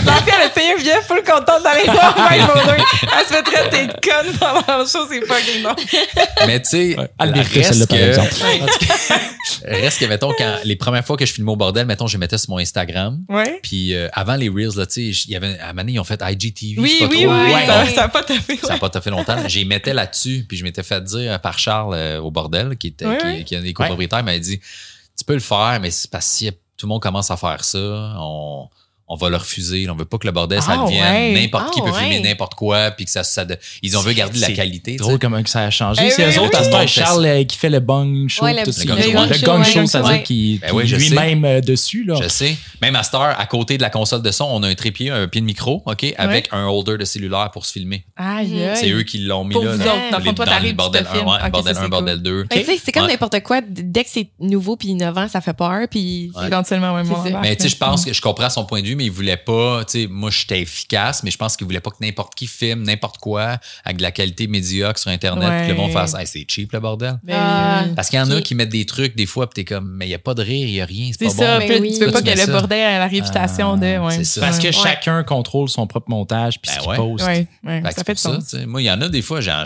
La 0.06 0.14
fille, 0.14 0.34
elle 0.36 0.46
a 0.48 0.50
payé 0.50 0.74
un 0.74 0.78
billet 0.78 1.02
full 1.08 1.22
contente 1.24 1.64
d'aller 1.64 1.84
voir. 1.86 2.16
Elle 2.32 3.26
se 3.28 3.34
fait 3.34 3.44
traiter 3.44 3.88
de 3.88 3.94
conne 3.94 4.34
pendant 4.40 4.80
le 4.80 4.86
show, 4.86 5.06
c'est 5.10 5.26
fucking 5.28 5.62
non. 5.62 5.76
Mais 6.48 6.62
tu 6.62 6.70
sais, 6.70 6.96
le 7.20 7.32
mérite, 7.32 7.54
reste 7.54 7.88
que- 7.88 7.96
exemple. 7.96 8.34
reste 9.66 10.00
que, 10.00 10.06
mettons, 10.06 10.34
quand 10.38 10.58
les 10.64 10.76
premières 10.76 11.06
fois 11.06 11.18
que 11.18 11.26
je 11.26 11.34
filmais 11.34 11.52
au 11.52 11.56
bordel, 11.56 11.86
mettons, 11.86 12.08
je 12.08 12.14
les 12.14 12.20
mettais 12.20 12.38
sur 12.38 12.50
mon 12.52 12.58
Instagram. 12.58 13.20
Ouais. 13.30 13.60
Puis 13.64 13.94
euh, 13.94 14.08
avant 14.14 14.36
les 14.36 14.50
Reels, 14.50 14.76
là, 14.78 14.86
tu 14.86 15.14
sais, 15.14 15.24
il 15.28 15.32
y 15.32 15.36
avait, 15.36 15.58
à 15.60 15.66
un 15.66 15.68
moment 15.70 15.82
donné, 15.82 15.92
ils 15.94 16.00
ont 16.00 16.04
fait 16.04 16.22
IGTV. 16.22 16.76
je 16.76 16.82
Oui, 16.82 16.90
sais 17.00 17.06
pas 17.08 17.12
oui, 17.12 17.24
trop. 17.24 17.34
oui, 17.34 17.54
Ouais. 17.54 17.66
ça, 17.66 17.86
ça 17.88 18.04
a 18.06 18.08
pas 18.10 18.24
tapé. 18.24 18.58
Ça 18.62 18.74
n'a 18.74 18.80
pas 18.80 18.90
tout 18.90 19.02
fait 19.02 19.10
longtemps. 19.10 19.38
J'y 19.48 19.66
mettais 19.66 19.94
là-dessus, 19.94 20.46
puis 20.48 20.58
je 20.58 20.64
m'étais 20.64 20.84
fait 20.84 21.04
dire 21.04 21.40
par 21.42 21.58
Charles 21.60 21.94
euh, 21.96 22.20
au 22.22 22.32
bordel, 22.32 22.78
qui, 22.78 22.88
était, 22.88 23.06
Ouais, 23.06 23.18
qui, 23.18 23.26
ouais. 23.26 23.44
qui 23.44 23.56
est 23.56 23.58
un 23.58 23.62
des 23.62 23.74
copropriétaires, 23.74 24.20
il 24.20 24.26
m'avait 24.26 24.40
dit 24.40 24.60
Tu 25.18 25.26
peux 25.26 25.34
le 25.34 25.40
faire, 25.40 25.80
mais 25.82 25.92
c'est 25.92 26.10
parce 26.10 26.26
que 26.26 26.32
si 26.32 26.52
tout 26.78 26.86
le 26.86 26.90
monde 26.90 27.02
commence 27.02 27.30
à 27.32 27.38
faire 27.38 27.64
ça, 27.64 27.78
on, 28.20 28.68
on 29.10 29.16
va 29.16 29.30
le 29.30 29.38
refuser. 29.38 29.90
On 29.90 29.96
veut 29.96 30.06
pas 30.06 30.18
que 30.18 30.28
le 30.28 30.32
bordel, 30.32 30.62
ça 30.62 30.78
Ah, 30.80 30.84
devienne 30.86 31.04
ouais. 31.04 31.34
n'importe 31.34 31.74
qui 31.74 31.82
Ah, 31.84 31.88
peut 31.90 31.94
filmer 31.98 32.20
n'importe 32.22 32.54
quoi, 32.56 32.92
puis 32.92 33.06
que 33.06 33.12
ça, 33.12 33.24
ça 33.24 33.44
de- 33.46 33.58
ils 33.82 33.98
ont 33.98 34.02
veut 34.02 34.14
garder 34.14 34.36
de 34.38 34.42
la 34.42 34.52
qualité. 34.52 34.96
drôle 34.96 35.20
comment 35.20 35.42
que 35.44 35.50
ça 35.50 35.62
a 35.66 35.70
changé. 35.70 36.02
Eh 36.06 36.10
c'est 36.12 36.26
oui, 36.28 36.36
eux 36.36 36.42
autres, 36.42 36.60
oui. 36.62 36.76
à 36.76 36.88
Charles 36.88 37.26
euh, 37.26 37.44
qui 37.44 37.58
fait 37.58 37.70
le 37.70 37.80
bong 37.80 38.30
show. 38.30 38.46
Ouais, 38.46 38.54
le- 38.54 38.60
tout 38.60 38.68
le 38.68 38.72
ça. 38.72 38.86
gong 38.86 38.96
le 38.96 39.34
show, 39.34 39.46
gong 39.46 39.60
ouais. 39.60 39.66
show, 39.66 39.80
Ouais. 39.80 39.88
c'est-à-dire 39.88 40.10
Ouais. 40.12 40.24
qu'il 40.24 40.60
Ben 40.60 40.80
est 40.80 40.84
lui-même 40.86 41.46
euh, 41.46 41.62
dessus. 41.62 42.04
Là. 42.06 42.16
Je 42.22 42.28
sais. 42.30 42.56
Même 42.82 42.96
à 42.96 43.02
heure, 43.16 43.40
à 43.40 43.46
côté 43.46 43.78
de 43.78 43.82
la 43.82 43.90
console 43.90 44.22
de 44.22 44.32
son, 44.32 44.46
on 44.46 44.62
a 44.64 44.68
un 44.70 44.76
trépied, 44.76 45.10
un 45.10 45.28
pied 45.28 45.42
de 45.42 45.46
micro, 45.46 45.82
OK, 45.86 46.06
avec 46.18 46.48
un 46.52 46.66
holder 46.68 46.98
de 46.98 47.06
cellulaire 47.06 47.50
pour 47.52 47.66
se 47.66 47.74
filmer. 47.74 48.06
Aïe. 48.16 48.70
C'est 48.76 48.90
eux 48.92 49.04
qui 49.04 49.20
l'ont 49.20 49.44
mis 49.44 49.56
là. 49.56 49.78
dans- 49.78 50.20
le 50.70 50.74
bordel 50.74 51.04
te 51.04 51.10
1, 51.10 51.14
filmes. 51.14 51.28
ouais, 51.28 51.38
Ok, 51.46 51.52
bordel 51.52 51.74
ça, 51.74 51.80
1, 51.80 51.84
c'est 51.84 51.90
bordel 51.90 52.22
2. 52.22 52.46
Fait 52.52 52.62
que, 52.62 52.66
tu 52.66 52.74
sais, 52.76 52.82
c'est 52.86 52.92
comme 52.92 53.08
n'importe 53.08 53.42
quoi. 53.42 53.62
Dès 53.68 54.04
que 54.04 54.10
c'est 54.12 54.30
nouveau 54.40 54.76
puis 54.76 54.90
innovant, 54.90 55.28
ça 55.28 55.42
fait 55.42 55.54
peur. 55.54 55.88
Puis. 55.90 56.32
Éventuellement, 56.46 57.04
ça. 57.04 57.40
Mais 57.42 57.56
tu 57.56 57.64
sais, 57.64 57.70
je 57.70 57.78
pense 57.78 58.06
que 58.06 58.14
je 58.14 58.22
comprends 58.22 58.50
son 58.50 58.66
point 58.66 58.82
de 58.82 58.88
vue, 58.88 58.96
mais 59.00 59.06
il 59.06 59.12
voulait 59.12 59.38
pas, 59.38 59.84
tu 59.86 60.02
sais, 60.04 60.08
moi, 60.08 60.30
j'étais 60.30 60.62
efficace, 60.62 61.24
mais 61.24 61.32
je 61.32 61.38
pense 61.38 61.56
qu'il 61.58 61.66
voulait 61.66 61.80
pas 61.80 61.90
que 61.90 61.98
n'importe 62.02 62.36
qui 62.36 62.46
filme 62.48 62.84
n'importe 62.84 63.18
quoi 63.18 63.58
avec 63.84 63.98
de 63.98 64.02
la 64.04 64.12
qualité 64.12 64.48
médiocre 64.48 65.00
sur 65.00 65.10
Internet, 65.10 65.50
Ouais. 65.50 65.60
puis 65.62 65.70
le 65.70 65.76
monde 65.76 65.92
fasse, 65.92 66.14
Hey, 66.14 66.28
c'est 66.28 66.46
cheap, 66.48 66.72
le 66.74 66.80
bordel. 66.80 67.20
Ben, 67.24 67.36
Ah. 67.38 67.84
euh, 67.84 67.94
Parce 67.96 68.10
qu'il 68.10 68.20
y 68.20 68.22
en 68.22 68.30
a 68.30 68.42
qui 68.42 68.54
mettent 68.56 68.70
des 68.70 68.86
trucs, 68.86 69.16
des 69.16 69.26
fois, 69.26 69.50
puis 69.50 69.64
t'es 69.64 69.74
comme, 69.74 69.90
mais 69.96 70.06
il 70.08 70.12
y 70.12 70.14
a 70.14 70.20
pas 70.20 70.34
de 70.34 70.42
rire, 70.44 70.68
il 70.68 70.74
y 70.76 70.82
a 70.82 70.86
rien, 70.86 71.10
c'est 71.18 71.26
pas 71.26 71.32
ça. 71.32 71.60
bon. 71.60 71.66
Ben 71.68 71.72
puis 71.82 71.90
oui. 71.90 71.98
Tu 71.98 72.06
veux 72.06 72.12
pas 72.12 72.22
que 72.22 72.30
le 72.30 72.46
bordel 72.52 72.78
ait 72.78 73.00
la 73.00 73.08
réputation 73.08 73.78
de. 73.78 73.98
Ouais. 73.98 74.16
c'est 74.18 74.24
ça. 74.26 74.42
Parce 74.42 74.60
que 74.60 74.68
Ouais. 74.68 74.72
chacun 74.74 75.24
contrôle 75.24 75.70
son 75.70 75.88
propre 75.88 76.10
montage 76.10 76.60
puis 76.62 76.70
Ben 76.72 76.76
ce 76.76 76.80
qu'il 76.82 76.90
ouais. 76.90 76.98
poste. 76.98 77.26
Ouais, 77.26 77.48
ouais, 77.64 77.82
Fait 77.82 77.90
que 77.90 77.96
ça 77.96 78.04
fait 78.04 78.18
ça, 78.18 78.34
sens. 78.42 78.54
Moi, 78.68 78.82
il 78.82 78.86
y 78.86 78.92
en 78.92 79.02
a 79.02 79.10
des 79.10 79.22
fois, 79.22 79.40
j'en, 79.42 79.64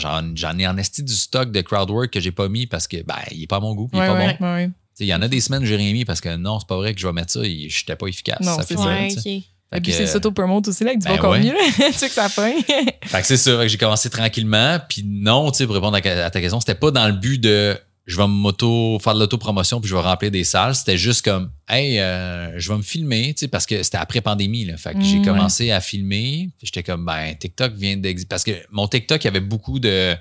ai 0.59 0.67
en 0.67 0.77
esti 0.77 1.03
du 1.03 1.13
stock 1.13 1.51
de 1.51 1.61
crowdwork 1.61 2.11
que 2.11 2.19
j'ai 2.19 2.31
pas 2.31 2.47
mis 2.49 2.67
parce 2.67 2.87
que, 2.87 2.97
ben, 3.03 3.15
il 3.31 3.43
est 3.43 3.47
pas 3.47 3.57
à 3.57 3.59
mon 3.59 3.73
goût, 3.73 3.89
il 3.93 3.97
est 3.97 4.01
Ouais, 4.01 4.07
pas 4.07 4.13
ouais, 4.13 4.37
bon. 4.67 4.73
Il 5.03 5.07
y 5.09 5.13
en 5.13 5.21
a 5.21 5.27
des 5.27 5.41
semaines 5.41 5.65
j'ai 5.65 5.75
rien 5.75 5.93
mis 5.93 6.05
parce 6.05 6.21
que 6.21 6.35
non, 6.35 6.59
c'est 6.59 6.67
pas 6.67 6.77
vrai 6.77 6.93
que 6.93 6.99
je 6.99 7.05
vais 7.07 7.13
mettre 7.13 7.31
ça, 7.31 7.41
et 7.43 7.67
j'étais 7.69 7.95
pas 7.95 8.07
efficace. 8.07 8.39
Non, 8.41 8.55
ça 8.57 8.61
c'est 8.63 8.75
fait 8.75 8.81
ça. 8.81 8.85
Ouais, 8.87 9.07
tu 9.09 9.13
sais. 9.13 9.19
ok. 9.19 9.23
Fait 9.23 9.77
Et 9.77 9.81
puis 9.81 9.91
que- 9.91 9.97
c'est 9.97 10.07
s'auto-promote 10.07 10.67
aussi, 10.67 10.83
là, 10.83 10.91
avec 10.91 10.99
du 11.01 11.07
Ben 11.07 11.15
bon 11.17 11.21
contenu. 11.21 11.47
là. 11.51 11.57
tu 11.87 11.93
sais 11.93 12.07
que 12.07 12.13
ça 12.13 12.29
pogne. 12.29 12.61
Fait 13.05 13.21
que 13.21 13.27
c'est 13.27 13.37
ça, 13.37 13.67
j'ai 13.67 13.77
commencé 13.77 14.09
tranquillement. 14.09 14.79
Puis 14.87 15.03
non, 15.03 15.51
tu 15.51 15.57
sais, 15.59 15.65
pour 15.65 15.73
répondre 15.75 15.97
à 15.97 16.09
à 16.25 16.29
ta 16.29 16.39
question, 16.41 16.59
c'était 16.59 16.75
pas 16.75 16.91
dans 16.91 17.07
le 17.07 17.13
but 17.13 17.39
de 17.39 17.75
je 18.05 18.17
vais 18.17 18.27
m'auto 18.27 18.99
faire 18.99 19.13
de 19.15 19.19
l'autopromotion 19.21 19.79
puis 19.79 19.89
je 19.89 19.95
vais 19.95 20.01
remplir 20.01 20.29
des 20.29 20.43
salles. 20.43 20.75
C'était 20.75 20.97
juste 20.97 21.23
comme 21.23 21.49
hey, 21.69 21.99
euh, 21.99 22.51
je 22.59 22.69
vais 22.69 22.77
me 22.77 22.83
filmer, 22.83 23.33
tu 23.33 23.39
sais, 23.41 23.47
parce 23.47 23.65
que 23.65 23.81
c'était 23.81 23.97
après 23.97 24.19
pandémie. 24.21 24.65
Là. 24.65 24.75
Fait 24.77 24.93
que 24.93 25.01
j'ai 25.01 25.19
Mm, 25.19 25.25
commencé 25.25 25.71
à 25.71 25.79
filmer. 25.81 26.49
J'étais 26.61 26.83
comme 26.83 27.05
ben 27.05 27.33
TikTok 27.35 27.73
vient 27.73 27.95
d'exister 27.97 28.27
parce 28.29 28.43
que 28.43 28.51
mon 28.71 28.87
TikTok 28.87 29.23
il 29.23 29.25
y 29.25 29.29
avait 29.29 29.39
beaucoup 29.39 29.79
de 29.79 30.15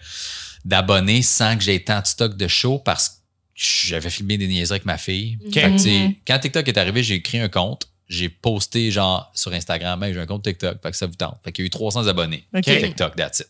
d'abonnés 0.65 1.23
sans 1.23 1.57
que 1.57 1.63
j'aie 1.65 1.81
tant 1.81 2.01
de 2.01 2.07
stock 2.07 2.37
de 2.37 2.47
show 2.49 2.79
parce 2.79 3.09
que 3.09 3.15
j'avais 3.63 4.11
filmé 4.11 4.39
des 4.39 4.47
niaiseries 4.49 4.77
avec 4.77 4.85
ma 4.87 4.99
fille. 4.99 5.39
Fait 5.53 5.71
que, 5.71 5.79
sais, 5.79 5.91
Mhm. 5.91 6.15
quand 6.27 6.39
TikTok 6.39 6.67
est 6.69 6.79
arrivé, 6.79 7.03
j'ai 7.03 7.23
créé 7.23 7.41
un 7.41 7.49
compte. 7.49 7.89
J'ai 8.09 8.29
posté 8.29 8.91
genre 8.91 9.31
sur 9.35 9.53
Instagram, 9.55 10.05
j'ai 10.13 10.19
un 10.21 10.27
compte 10.27 10.43
TikTok, 10.43 10.83
fait 10.83 10.91
que 10.91 10.97
ça 10.97 11.07
vous 11.07 11.15
tente. 11.15 11.39
Fait 11.45 11.51
qu'il 11.53 11.63
y 11.63 11.65
a 11.65 11.69
eu 11.69 11.71
300 11.71 12.07
abonnés. 12.09 12.45
Ok. 12.55 12.65
TikTok, 12.65 13.17
that's 13.17 13.41
it? 13.41 13.47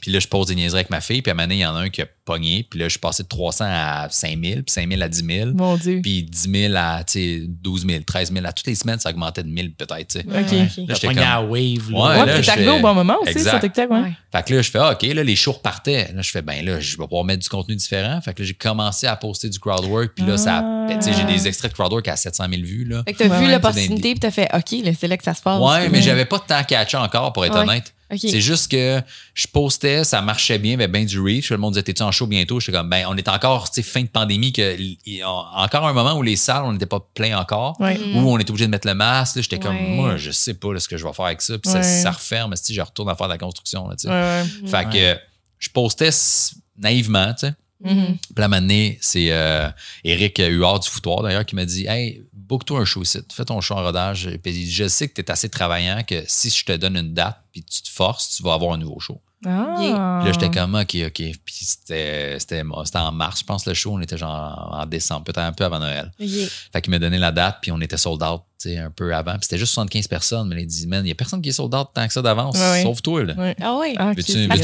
Puis 0.00 0.12
là, 0.12 0.20
je 0.20 0.28
pose 0.28 0.46
des 0.46 0.54
niaiseries 0.54 0.80
avec 0.80 0.90
ma 0.90 1.00
fille, 1.00 1.22
puis 1.22 1.30
à 1.30 1.32
un 1.32 1.34
moment 1.34 1.44
donné, 1.48 1.56
il 1.56 1.60
y 1.62 1.66
en 1.66 1.74
a 1.74 1.80
un 1.80 1.88
qui 1.88 2.02
a 2.02 2.06
pogné, 2.24 2.66
puis 2.68 2.80
là, 2.80 2.86
je 2.86 2.90
suis 2.90 2.98
passé 2.98 3.22
de 3.22 3.28
300 3.28 3.64
à 3.68 4.08
5000, 4.10 4.62
puis 4.64 4.72
5000 4.72 5.02
à 5.02 5.08
10 5.08 5.24
000, 5.24 5.50
Mon 5.54 5.76
Dieu. 5.76 6.00
puis 6.02 6.22
10 6.22 6.50
000 6.50 6.74
à, 6.76 7.04
tu 7.04 7.12
sais, 7.12 7.42
12 7.46 7.86
000, 7.86 8.02
13 8.06 8.32
000. 8.32 8.46
À 8.46 8.52
toutes 8.52 8.66
les 8.66 8.74
semaines, 8.74 8.98
ça 8.98 9.10
augmentait 9.10 9.42
de 9.42 9.48
1000 9.48 9.74
peut-être, 9.74 10.08
tu 10.08 10.18
sais. 10.20 10.24
Ok. 10.26 10.34
Ouais, 10.34 10.58
Là, 10.58 10.66
T'as 10.88 10.94
j'étais 10.94 11.08
comme- 11.08 11.18
à 11.18 11.40
Wave. 11.42 11.90
Là. 11.90 11.98
Ouais, 11.98 12.08
Ouais, 12.08 12.16
là, 12.16 12.24
t'es 12.40 12.48
arrivé 12.50 12.64
j'étais- 12.66 12.68
au 12.78 12.80
bon 12.80 12.94
moment 12.94 13.16
aussi 13.22 13.30
Exact. 13.32 13.50
sur 13.50 13.60
TikTok, 13.60 13.90
ouais. 13.90 14.00
Ouais. 14.00 14.12
Fait 14.32 14.42
que 14.46 14.54
là, 14.54 14.62
je 14.62 14.70
fais, 14.70 14.78
ah, 14.78 14.92
OK, 14.92 15.02
là, 15.02 15.22
les 15.22 15.36
shows 15.36 15.52
repartaient. 15.52 16.12
Là, 16.14 16.22
je 16.22 16.30
fais, 16.30 16.42
ben 16.42 16.64
là, 16.64 16.80
je 16.80 16.96
vais 16.96 17.04
pouvoir 17.04 17.24
mettre 17.24 17.42
du 17.42 17.48
contenu 17.48 17.76
différent. 17.76 18.20
Fait 18.20 18.34
que 18.34 18.42
là, 18.42 18.46
j'ai 18.48 18.54
commencé 18.54 19.06
à 19.06 19.14
poster 19.16 19.48
du 19.48 19.58
crowdwork. 19.58 20.12
Puis 20.16 20.24
là, 20.26 20.36
ça, 20.36 20.58
Ah. 20.64 20.86
ben, 20.88 20.98
tu 20.98 21.04
sais, 21.04 21.12
j'ai 21.12 21.24
des 21.24 21.46
extraits 21.46 21.70
de 21.72 21.76
crowdwork 21.76 22.08
à 22.08 22.16
700 22.16 22.46
000 22.50 22.62
vues, 22.62 22.84
là. 22.84 23.02
Fait 23.06 23.12
que 23.12 23.18
t'as 23.18 23.28
Ouais, 23.28 23.46
vu 23.46 23.52
l'opportunité 23.52 24.10
puis 24.12 24.20
t'as 24.20 24.30
fait 24.30 24.48
OK, 24.54 24.84
là, 24.84 24.90
c'est 24.98 25.08
là 25.08 25.16
que 25.16 25.24
ça 25.24 25.34
se 25.34 25.42
passe. 25.42 25.60
Ouais, 25.60 25.88
mais 25.88 26.02
j'avais 26.02 26.24
pas 26.24 26.38
de 26.38 26.44
temps 26.44 26.64
catché 26.64 26.96
encore, 26.96 27.32
pour 27.32 27.44
être 27.44 27.54
Ouais. 27.54 27.60
honnête. 27.60 27.93
C'est 28.16 28.40
juste 28.40 28.70
que 28.70 29.00
je 29.34 29.46
postais, 29.46 30.04
ça 30.04 30.20
marchait 30.22 30.58
bien, 30.58 30.74
avait 30.74 30.88
bien 30.88 31.04
du 31.04 31.18
reach. 31.20 31.50
Le 31.50 31.56
monde 31.58 31.72
disait, 31.74 31.82
t'es-tu 31.82 32.02
en 32.02 32.12
show 32.12 32.26
bientôt? 32.26 32.60
J'étais 32.60 32.76
comme, 32.78 32.88
ben, 32.90 33.06
on 33.08 33.16
est 33.16 33.28
encore, 33.28 33.70
tu 33.70 33.76
sais, 33.76 33.82
fin 33.82 34.02
de 34.02 34.08
pandémie, 34.08 34.52
que, 34.52 34.76
y 35.06 35.22
a 35.22 35.28
encore 35.30 35.86
un 35.86 35.92
moment 35.92 36.14
où 36.14 36.22
les 36.22 36.36
salles, 36.36 36.64
on 36.64 36.72
n'était 36.72 36.86
pas 36.86 37.00
plein 37.14 37.38
encore. 37.38 37.80
Ouais. 37.80 37.98
Mm. 37.98 38.16
Où 38.16 38.30
on 38.30 38.38
était 38.38 38.50
obligé 38.50 38.66
de 38.66 38.70
mettre 38.70 38.86
le 38.86 38.94
masque. 38.94 39.36
là. 39.36 39.42
J'étais 39.42 39.58
comme, 39.58 39.76
Ouais. 39.76 39.88
moi, 39.96 40.16
je 40.16 40.30
sais 40.30 40.54
pas 40.54 40.72
là, 40.72 40.80
ce 40.80 40.88
que 40.88 40.96
je 40.96 41.04
vais 41.06 41.12
faire 41.12 41.24
avec 41.26 41.42
ça. 41.42 41.58
Puis 41.58 41.70
ça, 41.70 41.78
Ouais. 41.78 41.82
ça 42.02 42.10
referme, 42.10 42.54
si 42.56 42.74
je 42.74 42.80
retourne 42.80 43.08
à 43.08 43.14
faire 43.16 43.26
de 43.28 43.32
la 43.32 43.38
construction. 43.38 43.88
Là. 43.88 44.44
Fait 44.66 44.88
que 44.90 45.20
je 45.58 45.68
postais 45.70 46.10
naïvement, 46.78 47.32
tu 47.34 47.46
sais. 47.46 47.54
Mhm. 47.82 48.16
Puis 48.16 48.34
là, 48.38 48.48
maintenant, 48.48 48.90
c'est 49.00 49.26
euh, 49.30 49.68
Eric 50.04 50.38
Huard 50.38 50.80
du 50.80 50.88
Foutoir, 50.88 51.22
d'ailleurs, 51.22 51.44
qui 51.44 51.54
m'a 51.54 51.64
dit 51.66 51.86
Hey, 51.86 52.22
book-toi 52.54 52.78
un 52.78 52.84
show 52.84 53.02
ici. 53.02 53.18
Fais 53.32 53.44
ton 53.44 53.60
show 53.60 53.74
en 53.74 53.82
rodage. 53.82 54.30
Puis 54.42 54.70
je 54.70 54.86
sais 54.86 55.08
que 55.08 55.14
tu 55.14 55.20
es 55.20 55.30
assez 55.30 55.48
travaillant 55.48 56.04
que 56.06 56.22
si 56.28 56.50
je 56.50 56.64
te 56.64 56.72
donne 56.76 56.96
une 56.96 57.12
date 57.12 57.40
puis 57.50 57.64
tu 57.64 57.82
te 57.82 57.88
forces, 57.88 58.36
tu 58.36 58.44
vas 58.44 58.54
avoir 58.54 58.74
un 58.74 58.78
nouveau 58.78 59.00
show. 59.00 59.20
Ah. 59.44 59.74
Puis 59.76 59.88
là, 59.90 60.32
j'étais 60.32 60.50
comme 60.50 60.76
OK, 60.76 60.96
OK. 61.06 61.22
Puis 61.44 61.54
c'était, 61.64 62.36
c'était, 62.38 62.62
c'était 62.84 62.98
en 62.98 63.12
mars, 63.12 63.40
je 63.40 63.44
pense, 63.44 63.66
le 63.66 63.74
show. 63.74 63.92
On 63.92 64.00
était 64.00 64.16
genre 64.16 64.70
en 64.72 64.86
décembre, 64.86 65.24
peut-être 65.24 65.38
un 65.38 65.52
peu 65.52 65.64
avant 65.64 65.80
Noël. 65.80 66.12
Fait 66.72 66.80
qu'il 66.80 66.92
m'a 66.92 67.00
donné 67.00 67.18
la 67.18 67.32
date, 67.32 67.58
puis 67.60 67.72
on 67.72 67.80
était 67.80 67.96
sold 67.96 68.22
out, 68.22 68.42
un 68.66 68.90
peu 68.90 69.14
avant. 69.14 69.32
Puis 69.32 69.40
c'était 69.42 69.58
juste 69.58 69.74
75 69.74 70.08
personnes, 70.08 70.48
mais 70.54 70.62
il 70.62 70.66
dit, 70.66 70.86
man, 70.86 71.04
il 71.04 71.08
y 71.08 71.12
a 71.12 71.14
personne 71.14 71.42
qui 71.42 71.50
est 71.50 71.52
sold 71.52 71.74
out 71.74 71.88
tant 71.94 72.06
que 72.06 72.12
ça 72.14 72.22
d'avance, 72.22 72.56
sauf 72.82 73.02
toi, 73.02 73.22
là. 73.22 73.34
Ah 73.60 73.76
ouais? 73.76 73.94
Ah, 73.98 74.14
bien. 74.14 74.14
que 74.14 74.22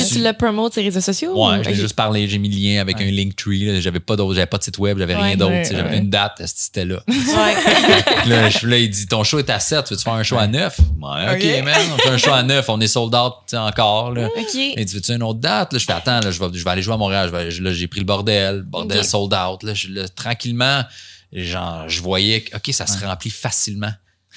tu 0.08 0.22
le 0.22 0.32
promotes 0.32 0.72
sur 0.72 0.80
les 0.82 0.88
réseaux 0.88 1.00
sociaux? 1.02 1.32
Ouais, 1.34 1.58
ou- 1.58 1.64
j'ai 1.64 1.74
juste 1.74 1.94
parlé, 1.94 2.26
j'ai 2.26 2.38
mis 2.38 2.48
le 2.48 2.56
lien 2.56 2.80
avec 2.80 2.96
Ouais. 2.96 3.08
un 3.08 3.10
Linktree. 3.10 3.66
là. 3.66 3.80
J'avais 3.80 4.00
pas 4.00 4.16
d'autre, 4.16 4.34
j'avais 4.34 4.46
pas 4.46 4.56
de 4.58 4.62
site 4.62 4.78
web, 4.78 4.98
j'avais 4.98 5.14
Ouais. 5.14 5.22
rien 5.22 5.36
d'autre. 5.36 5.52
Ouais, 5.52 5.62
tu 5.62 5.68
sais, 5.70 5.76
J'avais 5.76 5.90
ouais. 5.90 5.98
une 5.98 6.08
date, 6.08 6.40
c'était 6.46 6.84
là. 6.86 7.02
Là, 8.26 8.48
je- 8.50 8.66
là, 8.66 8.78
il 8.78 8.90
dit 8.90 9.06
Ton 9.06 9.24
show 9.24 9.38
est 9.38 9.50
à 9.50 9.58
7, 9.60 9.90
veux-tu 9.90 10.02
faire 10.02 10.12
un 10.14 10.22
show 10.22 10.38
à 10.38 10.46
9 10.46 10.78
Ouais, 10.78 11.36
ok, 11.36 11.36
Ok. 11.58 11.64
man, 11.64 11.74
on 11.94 11.98
fait 11.98 12.08
un 12.08 12.18
show 12.18 12.32
à 12.32 12.42
9, 12.42 12.68
on 12.68 12.80
est 12.80 12.86
sold 12.88 13.14
out 13.14 13.34
encore. 13.54 14.12
Là. 14.12 14.26
OK. 14.28 14.54
Il 14.54 14.84
dit 14.84 14.94
Veux-tu 14.94 15.12
une 15.12 15.22
autre 15.22 15.40
date? 15.40 15.72
Là, 15.72 15.78
Je 15.78 15.84
fais 15.84 15.92
Attends, 15.92 16.20
là, 16.20 16.30
je, 16.30 16.38
vais, 16.38 16.46
je 16.52 16.64
vais 16.64 16.70
aller 16.70 16.82
jouer 16.82 16.94
à 16.94 16.96
Montréal. 16.96 17.30
Je 17.30 17.36
vais- 17.36 17.50
là, 17.62 17.72
j'ai 17.74 17.86
pris 17.86 18.00
le 18.00 18.06
bordel, 18.06 18.62
bordel 18.62 19.04
sold 19.04 19.34
out. 19.34 19.62
Là, 19.62 19.74
je- 19.74 19.88
là, 19.88 20.08
tranquillement, 20.08 20.82
genre, 21.32 21.88
je 21.88 22.00
voyais 22.02 22.42
que 22.42 22.56
OK, 22.56 22.72
ça 22.74 22.86
se 22.86 23.04
remplit 23.04 23.30
facilement. 23.30 23.92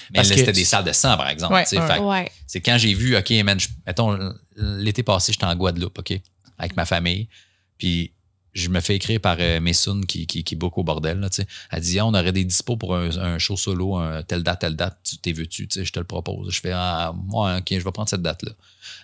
Mais 0.09 0.15
Parce 0.15 0.29
là, 0.29 0.37
c'était 0.37 0.51
des 0.51 0.65
salles 0.65 0.83
de 0.85 0.91
100, 0.91 1.17
par 1.17 1.29
exemple. 1.29 1.53
Ouais, 1.53 1.63
tu 1.65 1.77
sais. 1.77 1.99
ouais. 1.99 2.31
C'est 2.47 2.61
quand 2.61 2.77
j'ai 2.77 2.93
vu, 2.93 3.15
OK, 3.15 3.29
man, 3.43 3.59
je- 3.59 3.67
mettons, 3.85 4.33
l'été 4.55 5.03
passé, 5.03 5.31
j'étais 5.31 5.45
en 5.45 5.55
Guadeloupe, 5.55 5.97
OK, 5.99 6.13
avec 6.57 6.75
ma 6.75 6.85
famille. 6.85 7.29
Puis 7.77 8.11
je 8.53 8.69
me 8.69 8.79
fais 8.79 8.95
écrire 8.95 9.19
par 9.19 9.37
euh, 9.39 9.59
Messoun 9.59 10.05
qui, 10.05 10.27
qui, 10.27 10.43
qui 10.43 10.55
book 10.55 10.77
au 10.77 10.83
bordel. 10.83 11.19
Là. 11.19 11.27
Elle 11.71 11.81
dit 11.81 11.99
ah, 11.99 12.05
on 12.05 12.13
aurait 12.13 12.31
des 12.31 12.43
dispos 12.45 12.77
pour 12.77 12.95
un, 12.95 13.09
un 13.17 13.37
show 13.39 13.57
solo, 13.57 13.95
un, 13.97 14.21
telle 14.23 14.43
date, 14.43 14.61
telle 14.61 14.75
date, 14.75 14.97
tu 15.03 15.17
t'es 15.17 15.31
veux-tu, 15.31 15.67
tu 15.67 15.79
sais, 15.79 15.85
je 15.85 15.91
te 15.91 15.99
le 15.99 16.05
propose. 16.05 16.53
Je 16.53 16.59
fais 16.61 16.71
ah, 16.73 17.13
ouais, 17.31 17.57
ok, 17.57 17.65
je 17.71 17.83
vais 17.83 17.91
prendre 17.91 18.09
cette 18.09 18.21
date-là. 18.21 18.51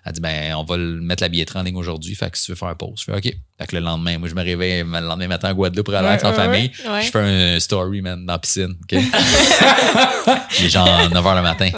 Elle 0.05 0.11
dit 0.13 0.21
ben 0.21 0.53
on 0.55 0.63
va 0.63 0.77
le 0.77 0.99
mettre 1.01 1.23
la 1.23 1.29
billetterie 1.29 1.59
en 1.59 1.63
ligne 1.63 1.75
aujourd'hui, 1.77 2.13
fait 2.15 2.29
que 2.29 2.37
si 2.37 2.45
tu 2.45 2.51
veux 2.51 2.55
faire 2.55 2.67
un 2.69 2.75
pause. 2.75 2.99
Je 2.99 3.03
fais 3.05 3.15
OK. 3.17 3.23
Fait 3.57 3.67
que 3.67 3.75
le 3.75 3.81
lendemain, 3.81 4.17
moi 4.17 4.29
je 4.29 4.35
me 4.35 4.41
réveille 4.43 4.83
le 4.83 4.99
lendemain 5.01 5.27
matin 5.27 5.51
en 5.51 5.53
Guadeloupe 5.53 5.85
pour 5.85 5.93
Ouais, 5.93 5.99
en 5.99 6.03
ouais, 6.13 6.17
famille. 6.33 6.71
ouais. 6.89 7.01
Je 7.03 7.11
fais 7.11 7.19
un 7.55 7.59
story, 7.59 8.01
man, 8.01 8.25
dans 8.25 8.33
la 8.33 8.39
piscine. 8.39 8.75
OK? 8.83 8.99
Il 10.59 10.65
est 10.65 10.69
genre 10.69 10.87
9h 10.87 11.35
le 11.35 11.41
matin. 11.41 11.69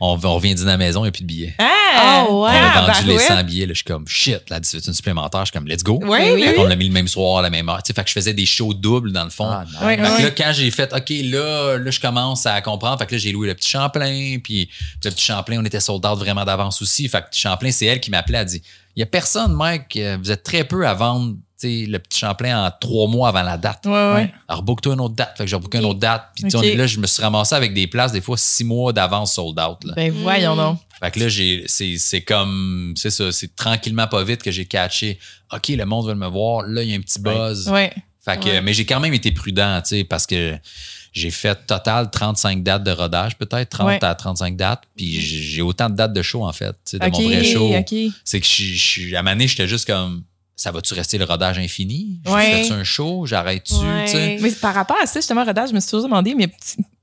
On, 0.00 0.18
on 0.22 0.34
revient 0.34 0.54
dîner 0.54 0.68
à 0.70 0.72
la 0.72 0.78
maison, 0.78 1.00
il 1.00 1.04
n'y 1.04 1.08
a 1.08 1.12
plus 1.12 1.22
de 1.22 1.26
billets. 1.26 1.54
Ah, 1.58 1.72
Oh. 2.28 2.42
On 2.42 2.44
a 2.46 2.86
vendu 2.92 3.06
les 3.06 3.14
barouette. 3.16 3.28
100 3.28 3.44
billets. 3.44 3.66
Là, 3.66 3.72
je 3.72 3.76
suis 3.76 3.84
comme 3.84 4.06
shit, 4.06 4.50
là, 4.50 4.58
c'est 4.62 4.86
une 4.86 4.92
supplémentaire? 4.92 5.40
Je 5.40 5.46
suis 5.46 5.52
comme 5.58 5.66
let's 5.66 5.82
go. 5.82 5.98
Oui, 6.02 6.18
oui, 6.34 6.54
qu'on 6.54 6.64
l'a 6.64 6.76
mis 6.76 6.86
le 6.88 6.92
même 6.92 7.08
soir, 7.16 7.38
à 7.38 7.42
la 7.42 7.50
même 7.50 7.68
heure. 7.68 7.82
Tu 7.82 7.88
sais, 7.88 7.94
fait 7.94 8.02
que 8.02 8.08
je 8.08 8.14
faisais 8.14 8.34
des 8.34 8.46
shows 8.46 8.74
doubles 8.74 9.12
dans 9.12 9.24
le 9.24 9.30
fond. 9.30 9.48
Ah, 9.50 9.64
Fait 9.80 9.96
que 9.96 10.02
là, 10.02 10.30
quand 10.30 10.52
j'ai 10.52 10.70
fait, 10.70 10.92
OK, 10.92 11.10
là, 11.24 11.78
là, 11.78 11.90
je 11.90 12.00
commence 12.00 12.46
à 12.46 12.60
comprendre. 12.60 12.98
Fait 12.98 13.06
que 13.06 13.12
là, 13.14 13.18
j'ai 13.18 13.32
loué 13.32 13.48
le 13.48 13.54
petit 13.54 13.68
Champlain. 13.68 14.38
Puis 14.42 14.68
le 15.04 15.10
petit 15.10 15.24
Champlain, 15.24 15.58
on 15.60 15.64
était 15.64 15.80
sold 15.80 16.04
out 16.04 16.18
vraiment 16.18 16.44
d'avance 16.44 16.82
aussi. 16.82 17.08
Fait 17.08 17.22
que 17.22 17.30
petit 17.30 17.40
Champlain, 17.40 17.70
c'est 17.70 17.86
elle 17.86 18.00
qui 18.00 18.10
m'appelait. 18.10 18.38
Elle 18.38 18.46
dit, 18.46 18.62
il 18.94 19.00
y 19.00 19.02
a 19.02 19.06
personne, 19.06 19.52
Mike, 19.52 19.96
euh, 19.96 20.16
vous 20.20 20.30
êtes 20.30 20.42
très 20.42 20.64
peu 20.64 20.86
à 20.86 20.94
vendre 20.94 21.34
le 21.62 21.98
petit 21.98 22.18
Champlain 22.20 22.66
en 22.66 22.70
trois 22.80 23.08
mois 23.08 23.28
avant 23.28 23.42
la 23.42 23.56
date. 23.56 23.86
Ouais, 23.86 23.92
ouais. 23.92 24.32
Alors, 24.48 24.62
book-toi 24.62 24.94
une 24.94 25.00
autre 25.00 25.14
date. 25.14 25.34
Fait 25.36 25.44
que 25.44 25.50
j'ai 25.50 25.58
booké 25.58 25.78
une 25.78 25.84
autre 25.86 25.98
date. 25.98 26.24
Puis 26.34 26.74
là, 26.74 26.86
je 26.86 26.98
me 27.00 27.06
suis 27.06 27.22
ramassé 27.22 27.54
avec 27.54 27.72
des 27.74 27.86
places, 27.86 28.12
des 28.12 28.20
fois, 28.20 28.36
six 28.36 28.64
mois 28.64 28.92
d'avance 28.92 29.34
sold 29.34 29.58
out. 29.58 29.82
Là. 29.84 29.94
Ben, 29.96 30.12
voyons 30.12 30.54
Mm. 30.54 30.58
donc. 30.58 30.78
Fait 31.00 31.10
que 31.10 31.20
là, 31.20 31.28
j'ai, 31.28 31.64
c'est, 31.66 31.96
c'est 31.98 32.22
comme, 32.22 32.94
c'est 32.96 33.10
ça, 33.10 33.30
c'est 33.32 33.54
tranquillement 33.54 34.06
pas 34.06 34.24
vite 34.24 34.42
que 34.42 34.50
j'ai 34.50 34.64
catché. 34.66 35.18
OK, 35.52 35.68
le 35.68 35.84
monde 35.84 36.06
veut 36.08 36.14
me 36.14 36.26
voir. 36.26 36.62
Là, 36.66 36.82
il 36.82 36.90
y 36.90 36.94
a 36.94 36.96
un 36.96 37.00
petit 37.00 37.20
buzz. 37.20 37.68
Ouais. 37.68 37.92
Fait 38.24 38.38
que, 38.40 38.46
Ouais. 38.48 38.60
mais 38.62 38.72
j'ai 38.74 38.84
quand 38.86 38.98
même 39.00 39.14
été 39.14 39.30
prudent, 39.30 39.80
tu 39.82 39.90
sais, 39.96 40.04
parce 40.04 40.26
que 40.26 40.56
j'ai 41.12 41.30
fait 41.30 41.66
total 41.66 42.10
35 42.10 42.62
dates 42.62 42.82
de 42.82 42.90
rodage, 42.90 43.36
peut-être 43.38 43.70
30 43.70 43.86
Ouais. 43.86 44.04
à 44.04 44.14
35 44.14 44.56
dates. 44.56 44.82
Puis 44.96 45.20
j'ai 45.20 45.62
autant 45.62 45.88
de 45.90 45.94
dates 45.96 46.12
de 46.12 46.22
show, 46.22 46.44
en 46.44 46.52
fait, 46.52 46.72
tu 46.84 46.96
sais, 46.96 46.98
de 46.98 47.06
mon 47.06 47.22
vrai 47.22 47.44
show. 47.44 47.72
C'est 48.24 48.40
que 48.40 48.46
je, 48.46 49.14
à 49.14 49.18
un 49.18 49.22
moment 49.22 49.32
donné, 49.34 49.48
j'étais 49.48 49.68
juste 49.68 49.86
comme, 49.86 50.24
ça 50.58 50.72
va-tu 50.72 50.94
rester 50.94 51.18
le 51.18 51.24
rodage 51.26 51.58
infini? 51.58 52.18
Je 52.24 52.30
Ouais. 52.30 52.50
Fais-tu 52.62 52.72
un 52.72 52.82
show? 52.82 53.26
J'arrête-tu? 53.26 53.74
Ouais. 53.74 54.38
Mais 54.40 54.50
par 54.52 54.74
rapport 54.74 54.96
à 55.02 55.06
ça, 55.06 55.20
justement, 55.20 55.44
rodage, 55.44 55.68
je 55.68 55.74
me 55.74 55.80
suis 55.80 55.90
toujours 55.90 56.08
demandé, 56.08 56.34
mais 56.34 56.48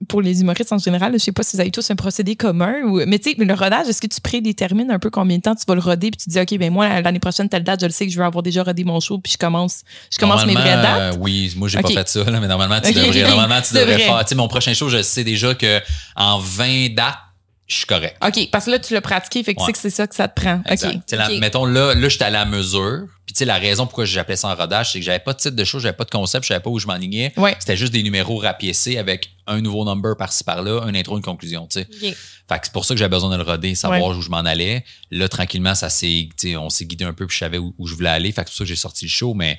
pour 0.07 0.21
les 0.21 0.41
humoristes 0.41 0.73
en 0.73 0.79
général, 0.79 1.13
je 1.13 1.19
sais 1.19 1.31
pas 1.31 1.43
si 1.43 1.55
vous 1.55 1.61
avez 1.61 1.69
tous 1.71 1.89
un 1.91 1.95
procédé 1.95 2.35
commun. 2.35 2.81
Ou, 2.83 3.01
mais 3.05 3.19
tu 3.19 3.29
sais, 3.31 3.35
le 3.37 3.53
rodage, 3.53 3.87
est-ce 3.87 4.01
que 4.01 4.07
tu 4.07 4.19
prédétermines 4.21 4.89
un 4.89 4.97
peu 4.97 5.11
combien 5.11 5.37
de 5.37 5.43
temps 5.43 5.53
tu 5.55 5.63
vas 5.67 5.75
le 5.75 5.81
roder, 5.81 6.09
puis 6.09 6.17
tu 6.17 6.25
te 6.25 6.29
dis, 6.31 6.39
OK, 6.39 6.57
ben 6.59 6.73
moi, 6.73 6.99
l'année 7.01 7.19
prochaine, 7.19 7.47
telle 7.47 7.63
date, 7.63 7.81
je 7.81 7.85
le 7.85 7.91
sais 7.91 8.07
que 8.07 8.11
je 8.11 8.17
vais 8.17 8.25
avoir 8.25 8.41
déjà 8.41 8.63
rodé 8.63 8.83
mon 8.83 8.99
show, 8.99 9.19
puis 9.19 9.31
je 9.33 9.37
commence, 9.37 9.83
je 10.11 10.17
commence 10.17 10.45
mes 10.47 10.55
vraies 10.55 10.75
dates? 10.81 11.13
euh, 11.13 11.17
oui, 11.19 11.53
moi, 11.55 11.67
j'ai 11.67 11.77
Ok. 11.77 11.83
pas 11.83 11.89
fait 12.03 12.09
ça, 12.09 12.23
là, 12.23 12.39
mais 12.39 12.47
normalement, 12.47 12.81
tu 12.81 12.91
devrais, 12.93 13.21
normalement, 13.23 13.61
tu 13.61 13.73
devrais. 13.75 13.99
faire. 13.99 14.19
Tu 14.23 14.29
sais, 14.29 14.35
mon 14.35 14.47
prochain 14.47 14.73
show, 14.73 14.89
je 14.89 15.01
sais 15.03 15.23
déjà 15.23 15.53
que 15.53 15.79
en 16.15 16.39
20 16.39 16.95
dates, 16.95 17.19
je 17.67 17.75
suis 17.77 17.85
correct. 17.85 18.17
OK, 18.25 18.49
parce 18.51 18.65
que 18.65 18.71
là, 18.71 18.79
tu 18.79 18.93
l'as 18.93 19.01
pratiqué, 19.01 19.41
fait 19.43 19.55
que 19.55 19.59
tu 19.59 19.65
sais 19.65 19.71
que 19.71 19.77
c'est 19.77 19.89
ça 19.89 20.05
que 20.05 20.15
ça 20.15 20.27
te 20.27 20.39
prend. 20.39 20.61
Exact. 20.65 20.89
OK. 20.89 20.93
Tu 20.95 21.01
sais, 21.07 21.15
la- 21.15 21.31
Ok. 21.31 21.39
Mettons, 21.39 21.65
là, 21.65 21.93
là 21.95 22.09
j'étais 22.09 22.25
à 22.25 22.29
la 22.29 22.45
mesure. 22.45 23.05
Puis, 23.25 23.33
tu 23.33 23.39
sais, 23.39 23.45
la 23.45 23.57
raison 23.57 23.85
pourquoi 23.85 24.03
j'appelais 24.03 24.35
ça 24.35 24.49
en 24.49 24.55
rodage, 24.55 24.91
c'est 24.91 24.99
que 24.99 25.05
j'avais 25.05 25.19
pas 25.19 25.31
de 25.31 25.37
titre 25.39 25.55
de 25.55 25.63
show, 25.63 25.79
j'avais 25.79 25.95
pas 25.95 26.03
de 26.03 26.09
concept, 26.09 26.43
je 26.43 26.49
savais 26.49 26.59
pas 26.59 26.69
où 26.69 26.77
je 26.77 26.87
m'enlignais. 26.87 27.31
Ouais. 27.37 27.55
C'était 27.59 27.77
juste 27.77 27.93
des 27.93 28.03
numéros 28.03 28.37
rapiécés 28.37 28.97
avec 28.97 29.29
un 29.47 29.61
nouveau 29.61 29.85
number 29.85 30.17
par-ci 30.17 30.43
par-là, 30.43 30.81
un 30.83 30.93
intro, 30.93 31.15
une 31.15 31.23
conclusion, 31.23 31.65
tu 31.67 31.79
sais. 31.81 31.87
OK. 31.89 32.15
Fait 32.49 32.59
que 32.59 32.65
c'est 32.65 32.73
pour 32.73 32.83
ça 32.83 32.93
que 32.93 32.99
j'avais 32.99 33.09
besoin 33.09 33.29
de 33.29 33.37
le 33.41 33.49
roder, 33.49 33.75
savoir 33.75 34.01
Ouais. 34.01 34.15
où 34.17 34.21
je 34.21 34.29
m'en 34.29 34.39
allais. 34.39 34.83
Là, 35.09 35.29
tranquillement, 35.29 35.73
ça 35.73 35.89
s'est, 35.89 36.27
tu 36.37 36.49
sais, 36.49 36.57
on 36.57 36.69
s'est 36.69 36.85
guidé 36.85 37.05
un 37.05 37.13
peu 37.13 37.25
puis 37.25 37.35
je 37.35 37.39
savais 37.39 37.57
où, 37.57 37.73
où 37.77 37.87
je 37.87 37.95
voulais 37.95 38.09
aller. 38.09 38.33
Fait 38.33 38.43
que 38.43 38.49
c'est 38.49 38.51
pour 38.51 38.57
ça 38.57 38.63
que 38.65 38.67
j'ai 38.67 38.75
sorti 38.75 39.05
le 39.05 39.09
show, 39.09 39.33
mais 39.33 39.57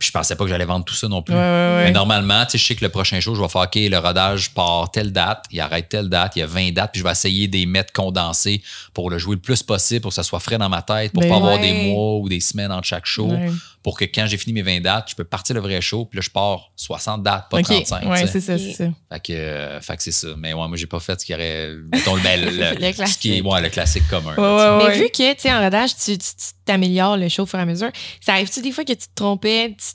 Puis 0.00 0.06
je 0.08 0.12
pensais 0.12 0.34
pas 0.34 0.44
que 0.44 0.50
j'allais 0.50 0.64
vendre 0.64 0.84
tout 0.84 0.94
ça 0.94 1.06
non 1.08 1.20
plus. 1.22 1.34
Ouais, 1.34 1.40
ouais, 1.40 1.44
ouais. 1.46 1.84
Mais 1.84 1.90
normalement, 1.92 2.42
tu 2.46 2.52
sais, 2.52 2.58
je 2.58 2.64
sais 2.66 2.74
que 2.74 2.82
le 2.84 2.88
prochain 2.90 3.20
show, 3.20 3.34
je 3.36 3.40
vais 3.42 3.48
faire 3.48 3.60
OK, 3.60 3.74
le 3.76 3.98
rodage 3.98 4.50
part 4.54 4.90
telle 4.90 5.12
date, 5.12 5.44
il 5.52 5.60
arrête 5.60 5.88
telle 5.90 6.08
date, 6.08 6.36
il 6.36 6.38
y 6.38 6.42
a 6.42 6.46
20 6.46 6.72
dates, 6.72 6.90
puis 6.92 7.00
je 7.00 7.04
vais 7.04 7.12
essayer 7.12 7.46
de 7.48 7.56
les 7.58 7.66
mettre 7.66 7.92
condensés 7.92 8.62
pour 8.94 9.10
le 9.10 9.18
jouer 9.18 9.36
le 9.36 9.42
plus 9.42 9.62
possible, 9.62 10.00
pour 10.00 10.08
que 10.08 10.14
ça 10.14 10.22
soit 10.22 10.40
frais 10.40 10.56
dans 10.58 10.70
ma 10.70 10.80
tête, 10.82 11.12
pour 11.12 11.22
Ben 11.22 11.28
pas 11.28 11.36
avoir 11.36 11.58
des 11.60 11.90
mois 11.92 12.16
ou 12.16 12.28
des 12.30 12.40
semaines 12.40 12.72
entre 12.72 12.86
chaque 12.86 13.04
show, 13.04 13.28
Ouais. 13.30 13.50
pour 13.82 13.98
que 13.98 14.06
quand 14.06 14.24
j'ai 14.26 14.38
fini 14.38 14.54
mes 14.54 14.62
20 14.62 14.80
dates, 14.80 15.10
je 15.10 15.14
peux 15.14 15.24
partir 15.24 15.54
le 15.54 15.60
vrai 15.60 15.80
show, 15.82 16.06
puis 16.06 16.16
là, 16.16 16.22
je 16.22 16.30
pars 16.30 16.70
60 16.76 17.22
dates, 17.22 17.50
pas 17.50 17.58
OK. 17.58 17.64
35. 17.64 18.02
Ouais, 18.08 18.20
tu 18.22 18.26
sais. 18.26 18.32
c'est 18.32 18.40
ça, 18.40 18.56
c'est 18.58 18.72
ça. 18.72 18.84
Fait 19.12 19.20
que, 19.20 19.32
euh, 19.34 19.80
fait 19.82 19.96
que 19.98 20.02
c'est 20.02 20.12
ça. 20.12 20.28
Mais 20.38 20.54
ouais, 20.54 20.66
moi, 20.66 20.76
j'ai 20.78 20.86
pas 20.86 21.00
fait 21.00 21.20
ce 21.20 21.26
qui 21.26 21.34
aurait. 21.34 21.72
Mettons 21.92 22.14
le, 22.14 22.22
ben, 22.22 22.40
le, 22.40 22.50
Le 22.50 23.06
ce 23.06 23.18
qui 23.18 23.32
est 23.32 23.40
classique. 23.40 23.44
ouais, 23.46 23.60
le 23.60 23.68
classique 23.68 24.08
commun. 24.08 24.34
Ouais, 24.34 24.42
là, 24.42 24.78
ouais, 24.78 24.88
Mais 24.88 24.98
vu 24.98 25.08
que, 25.10 25.34
tu 25.34 25.40
sais, 25.42 25.52
en 25.52 25.60
rodage, 25.62 25.90
tu 25.96 26.16
t'améliores 26.64 27.16
le 27.16 27.28
show 27.28 27.42
au 27.42 27.46
fur 27.46 27.58
et 27.58 27.62
à 27.62 27.66
mesure, 27.66 27.90
ça 28.20 28.32
arrive-tu 28.34 28.62
des 28.62 28.72
fois 28.72 28.84
que 28.84 28.92
tu 28.92 28.98
te 28.98 29.14
trompais? 29.14 29.70
Tu 29.78 29.89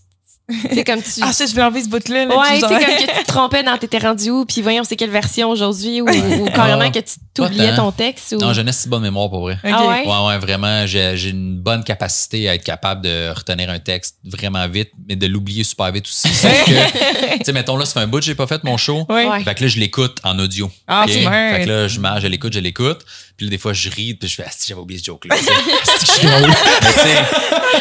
sais, 0.49 0.83
comme 0.83 1.01
tu. 1.01 1.21
Ah, 1.21 1.33
ça, 1.33 1.45
je 1.45 1.55
vais 1.55 1.61
enlever 1.63 1.83
ce 1.83 1.89
bout-là. 1.89 2.25
là, 2.25 2.37
Ouais, 2.37 2.45
puis 2.51 2.61
tu 2.61 2.67
sais, 2.67 2.73
genre- 2.73 2.85
comme 2.85 2.95
que 3.07 3.17
tu 3.17 3.23
te 3.23 3.27
trompais 3.27 3.63
dans 3.63 3.77
t'étais 3.77 3.97
rendu 3.97 4.29
où, 4.29 4.45
puis 4.45 4.61
voyons, 4.61 4.83
c'est 4.83 4.95
quelle 4.95 5.09
version 5.09 5.49
aujourd'hui, 5.49 6.01
ou, 6.01 6.07
ou 6.07 6.45
carrément 6.49 6.91
que 6.91 6.99
tu 6.99 7.15
t'oubliais 7.33 7.75
ton 7.75 7.91
texte. 7.91 8.33
Ou... 8.33 8.37
Non, 8.37 8.53
j'ai 8.53 8.61
une 8.61 8.71
si 8.71 8.87
bonne 8.87 9.01
mémoire 9.03 9.29
pour 9.29 9.41
vrai. 9.41 9.57
Ah 9.63 9.85
ouais? 9.87 10.05
Ouais, 10.07 10.27
ouais, 10.27 10.37
vraiment. 10.37 10.85
J'ai 10.85 11.17
j'ai 11.17 11.29
une 11.29 11.59
bonne 11.59 11.83
capacité 11.83 12.47
à 12.49 12.55
être 12.55 12.63
capable 12.63 13.01
de 13.01 13.29
retenir 13.35 13.69
un 13.69 13.79
texte 13.79 14.17
vraiment 14.23 14.67
vite, 14.67 14.91
mais 15.07 15.15
de 15.15 15.27
l'oublier 15.27 15.63
super 15.63 15.91
vite 15.91 16.05
aussi. 16.05 16.27
Sauf 16.33 16.65
que, 16.65 17.37
tu 17.37 17.43
sais, 17.43 17.51
mettons 17.53 17.77
là, 17.77 17.85
ça 17.85 17.93
fait 17.93 17.99
un 18.01 18.07
bout 18.07 18.19
que 18.19 18.25
j'ai 18.25 18.35
pas 18.35 18.47
fait 18.47 18.63
mon 18.63 18.77
show. 18.77 19.05
Ouais. 19.09 19.27
Ouais. 19.27 19.43
Fait 19.43 19.55
que 19.55 19.63
là, 19.63 19.67
je 19.67 19.79
l'écoute 19.79 20.17
en 20.23 20.37
audio. 20.39 20.69
Ah, 20.87 21.05
Ok? 21.05 21.11
smart. 21.21 21.55
Fait 21.55 21.63
que 21.65 21.69
là, 21.69 21.87
je 21.87 21.99
marche, 21.99 22.21
je 22.21 22.27
l'écoute, 22.27 22.53
je 22.53 22.59
l'écoute. 22.59 22.99
Puis 23.37 23.47
là, 23.47 23.49
des 23.49 23.57
fois, 23.57 23.73
je 23.73 23.89
ris, 23.89 24.13
puis 24.13 24.29
je 24.29 24.35
fais, 24.35 24.43
ah, 24.47 24.51
si 24.55 24.67
j'avais 24.67 24.79
oublié 24.79 24.99
ce 24.99 25.05
joke-là. 25.05 25.35
mais 25.41 26.93
tu 26.93 26.99
sais, 26.99 27.15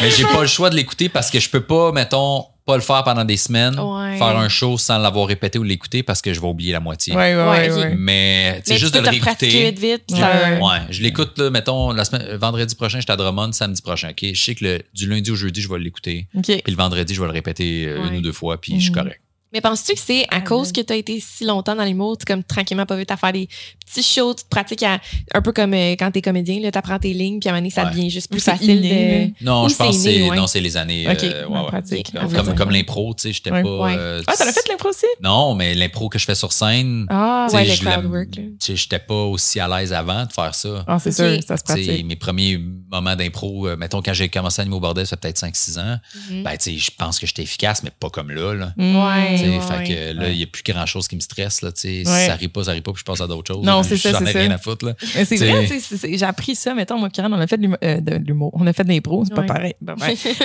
mais 0.01 0.11
j'ai 0.11 0.25
pas 0.25 0.41
le 0.41 0.47
choix 0.47 0.69
de 0.69 0.75
l'écouter 0.75 1.07
parce 1.09 1.29
que 1.31 1.39
je 1.39 1.49
peux 1.49 1.61
pas, 1.61 1.91
mettons, 1.93 2.45
pas 2.65 2.75
le 2.75 2.81
faire 2.81 3.03
pendant 3.03 3.23
des 3.23 3.37
semaines, 3.37 3.79
Ouais. 3.79 4.17
faire 4.17 4.37
un 4.37 4.49
show 4.49 4.77
sans 4.77 4.97
l'avoir 4.97 5.27
répété 5.27 5.59
ou 5.59 5.63
l'écouter 5.63 6.01
parce 6.01 6.21
que 6.21 6.33
je 6.33 6.41
vais 6.41 6.47
oublier 6.47 6.71
la 6.71 6.79
moitié. 6.79 7.15
Ouais, 7.15 7.35
ouais, 7.35 7.69
Ouais. 7.71 7.95
Mais, 7.95 8.55
tu 8.61 8.67
sais, 8.69 8.73
Mais 8.73 8.79
juste 8.79 8.93
tu 8.93 8.99
de 8.99 9.03
le 9.05 9.09
réécouter. 9.11 9.71
vite, 9.71 10.03
Ouais, 10.11 10.17
ça- 10.19 10.51
ouais. 10.51 10.59
Ouais, 10.61 10.79
je 10.89 11.01
l'écoute, 11.03 11.37
là, 11.37 11.49
mettons, 11.51 11.91
la 11.91 12.05
semaine, 12.05 12.35
vendredi 12.37 12.73
prochain, 12.75 12.99
j'étais 12.99 13.11
à 13.13 13.17
Drummond, 13.17 13.51
samedi 13.51 13.81
prochain, 13.81 14.09
OK? 14.09 14.25
Je 14.33 14.41
sais 14.41 14.55
que 14.55 14.65
le, 14.65 14.79
du 14.95 15.07
lundi 15.07 15.29
au 15.31 15.35
jeudi, 15.35 15.61
je 15.61 15.69
vais 15.69 15.77
l'écouter. 15.79 16.27
OK. 16.35 16.45
Puis 16.45 16.61
le 16.67 16.75
vendredi, 16.75 17.13
je 17.13 17.21
vais 17.21 17.27
le 17.27 17.33
répéter 17.33 17.85
euh, 17.87 18.07
une 18.09 18.17
ou 18.17 18.21
deux 18.21 18.31
fois, 18.33 18.59
puis 18.59 18.73
je 18.77 18.79
suis 18.81 18.89
Mhm. 18.91 18.95
correct. 18.97 19.21
Mais 19.55 19.61
penses-tu 19.61 19.93
que 19.93 19.99
c'est 20.01 20.23
à 20.23 20.27
Ah, 20.35 20.41
cause 20.41 20.73
que 20.73 20.81
tu 20.81 20.91
as 20.91 20.97
été 20.97 21.17
si 21.21 21.45
longtemps 21.45 21.77
dans 21.77 21.85
l'humour, 21.85 22.17
tu 22.17 22.25
comme 22.25 22.43
tranquillement 22.43 22.85
pas 22.85 22.97
vite 22.97 23.09
à 23.09 23.15
faire 23.15 23.31
des 23.31 23.47
petits 23.85 24.03
shows, 24.03 24.33
tu 24.33 24.43
te 24.43 24.49
pratiques 24.49 24.83
à- 24.83 24.99
un 25.33 25.41
peu 25.41 25.53
comme 25.53 25.73
euh, 25.73 25.91
quand 25.93 26.11
t'es 26.11 26.21
comédien, 26.21 26.59
là, 26.59 26.71
t'apprends 26.71 26.99
tes 26.99 27.13
lignes, 27.13 27.39
puis 27.39 27.47
à 27.47 27.53
un 27.53 27.55
moment 27.55 27.61
donné, 27.61 27.69
ça 27.69 27.85
Ouais. 27.85 27.91
devient 27.91 28.09
juste 28.09 28.29
plus 28.29 28.43
facile 28.43 28.83
inné, 28.85 29.33
de. 29.39 29.45
Non, 29.45 29.63
Ou 29.63 29.69
je 29.69 29.75
pense 29.75 29.87
que 29.87 29.93
c'est 29.93 29.99
c'est 30.15 30.19
né, 30.23 30.29
ouais. 30.29 30.35
non, 30.35 30.47
c'est 30.47 30.59
les 30.59 30.75
années. 30.75 31.07
OK, 31.09 31.23
euh, 31.23 31.47
ouais, 31.47 31.63
pratique. 31.67 32.11
Comme, 32.11 32.25
ouais. 32.27 32.35
comme, 32.35 32.55
comme 32.55 32.69
l'impro, 32.71 33.13
tu 33.13 33.21
sais, 33.29 33.31
j'étais 33.31 33.49
Ouais. 33.51 33.63
pas. 33.63 33.77
Ouais. 33.79 33.95
euh, 33.97 34.21
Ah, 34.27 34.33
t'as 34.37 34.51
fait 34.51 34.67
l'impro 34.67 34.89
aussi? 34.89 35.05
Non, 35.23 35.55
mais 35.55 35.73
l'impro 35.73 36.09
que 36.09 36.19
je 36.19 36.25
fais 36.25 36.35
sur 36.35 36.51
scène, 36.51 37.05
Ah, 37.09 37.47
tu 37.49 37.55
sais, 37.55 37.61
ouais, 37.63 37.65
le 37.77 37.77
crowd 37.91 38.05
work, 38.11 38.35
là. 38.35 38.43
tu 38.43 38.51
sais, 38.59 38.75
j'étais 38.75 38.99
pas 38.99 39.23
aussi 39.23 39.61
à 39.61 39.69
l'aise 39.69 39.93
avant 39.93 40.25
de 40.25 40.33
faire 40.33 40.53
ça. 40.53 40.83
Ah, 40.85 40.99
c'est 40.99 41.13
sûr, 41.13 41.39
ça 41.47 41.55
se 41.55 41.63
Tu 41.63 41.73
sais, 41.75 41.85
pratique. 41.85 42.05
mes 42.05 42.17
premiers 42.17 42.59
moments 42.91 43.15
d'impro, 43.15 43.69
euh, 43.69 43.77
mettons 43.77 44.01
quand 44.01 44.13
j'ai 44.13 44.27
commencé 44.27 44.59
à 44.59 44.63
animer 44.63 44.75
au 44.75 44.81
bordel, 44.81 45.07
ça 45.07 45.15
fait 45.15 45.21
peut-être 45.21 45.37
5-6 45.37 45.77
ans, 45.79 45.97
Mhm. 46.29 46.43
ben 46.43 46.51
tu 46.57 46.71
sais, 46.71 46.77
je 46.77 46.91
pense 46.97 47.19
que 47.19 47.25
j'étais 47.25 47.43
efficace, 47.43 47.83
mais 47.83 47.91
pas 47.97 48.09
comme 48.09 48.31
là. 48.31 48.53
là. 48.53 48.73
Mm. 48.75 48.95
Ouais. 48.97 49.37
Ouais, 49.49 49.59
fait 49.61 49.83
que 49.83 50.13
là, 50.13 50.29
il 50.29 50.37
n'y 50.37 50.43
a 50.43 50.47
plus 50.47 50.63
grand 50.63 50.85
chose 50.85 51.07
qui 51.07 51.15
me 51.15 51.21
stresse. 51.21 51.61
Là. 51.61 51.71
Si 51.73 52.05
ça 52.05 52.33
arrive 52.33 52.49
pas, 52.49 52.65
ça 52.65 52.71
arrive 52.71 52.83
pas, 52.83 52.91
puis 52.91 52.99
je 52.99 53.05
passe 53.05 53.21
à 53.21 53.27
d'autres 53.27 53.53
choses. 53.53 53.65
Non, 53.65 53.83
c'est 53.83 53.97
ça, 53.97 54.11
J'en 54.11 54.25
ai 54.25 54.31
rien 54.31 54.51
à 54.51 54.57
foutre. 54.57 54.85
Là. 54.85 54.95
Mais 55.15 55.25
c'est 55.25 55.37
vrai, 55.37 55.67
j'ai 56.03 56.25
appris 56.25 56.55
ça. 56.55 56.73
Mettons, 56.73 56.97
moi, 56.97 57.09
Karen, 57.09 57.33
on 57.33 57.39
a 57.39 57.47
fait 57.47 57.57
de 57.57 57.63
l'humour, 57.63 57.77
euh, 57.83 58.19
l'humour. 58.25 58.51
On 58.53 58.65
a 58.67 58.73
fait 58.73 58.83
de 58.83 58.89
l'impro, 58.89 59.23
c'est 59.25 59.33
pas 59.33 59.43
pareil. 59.43 59.75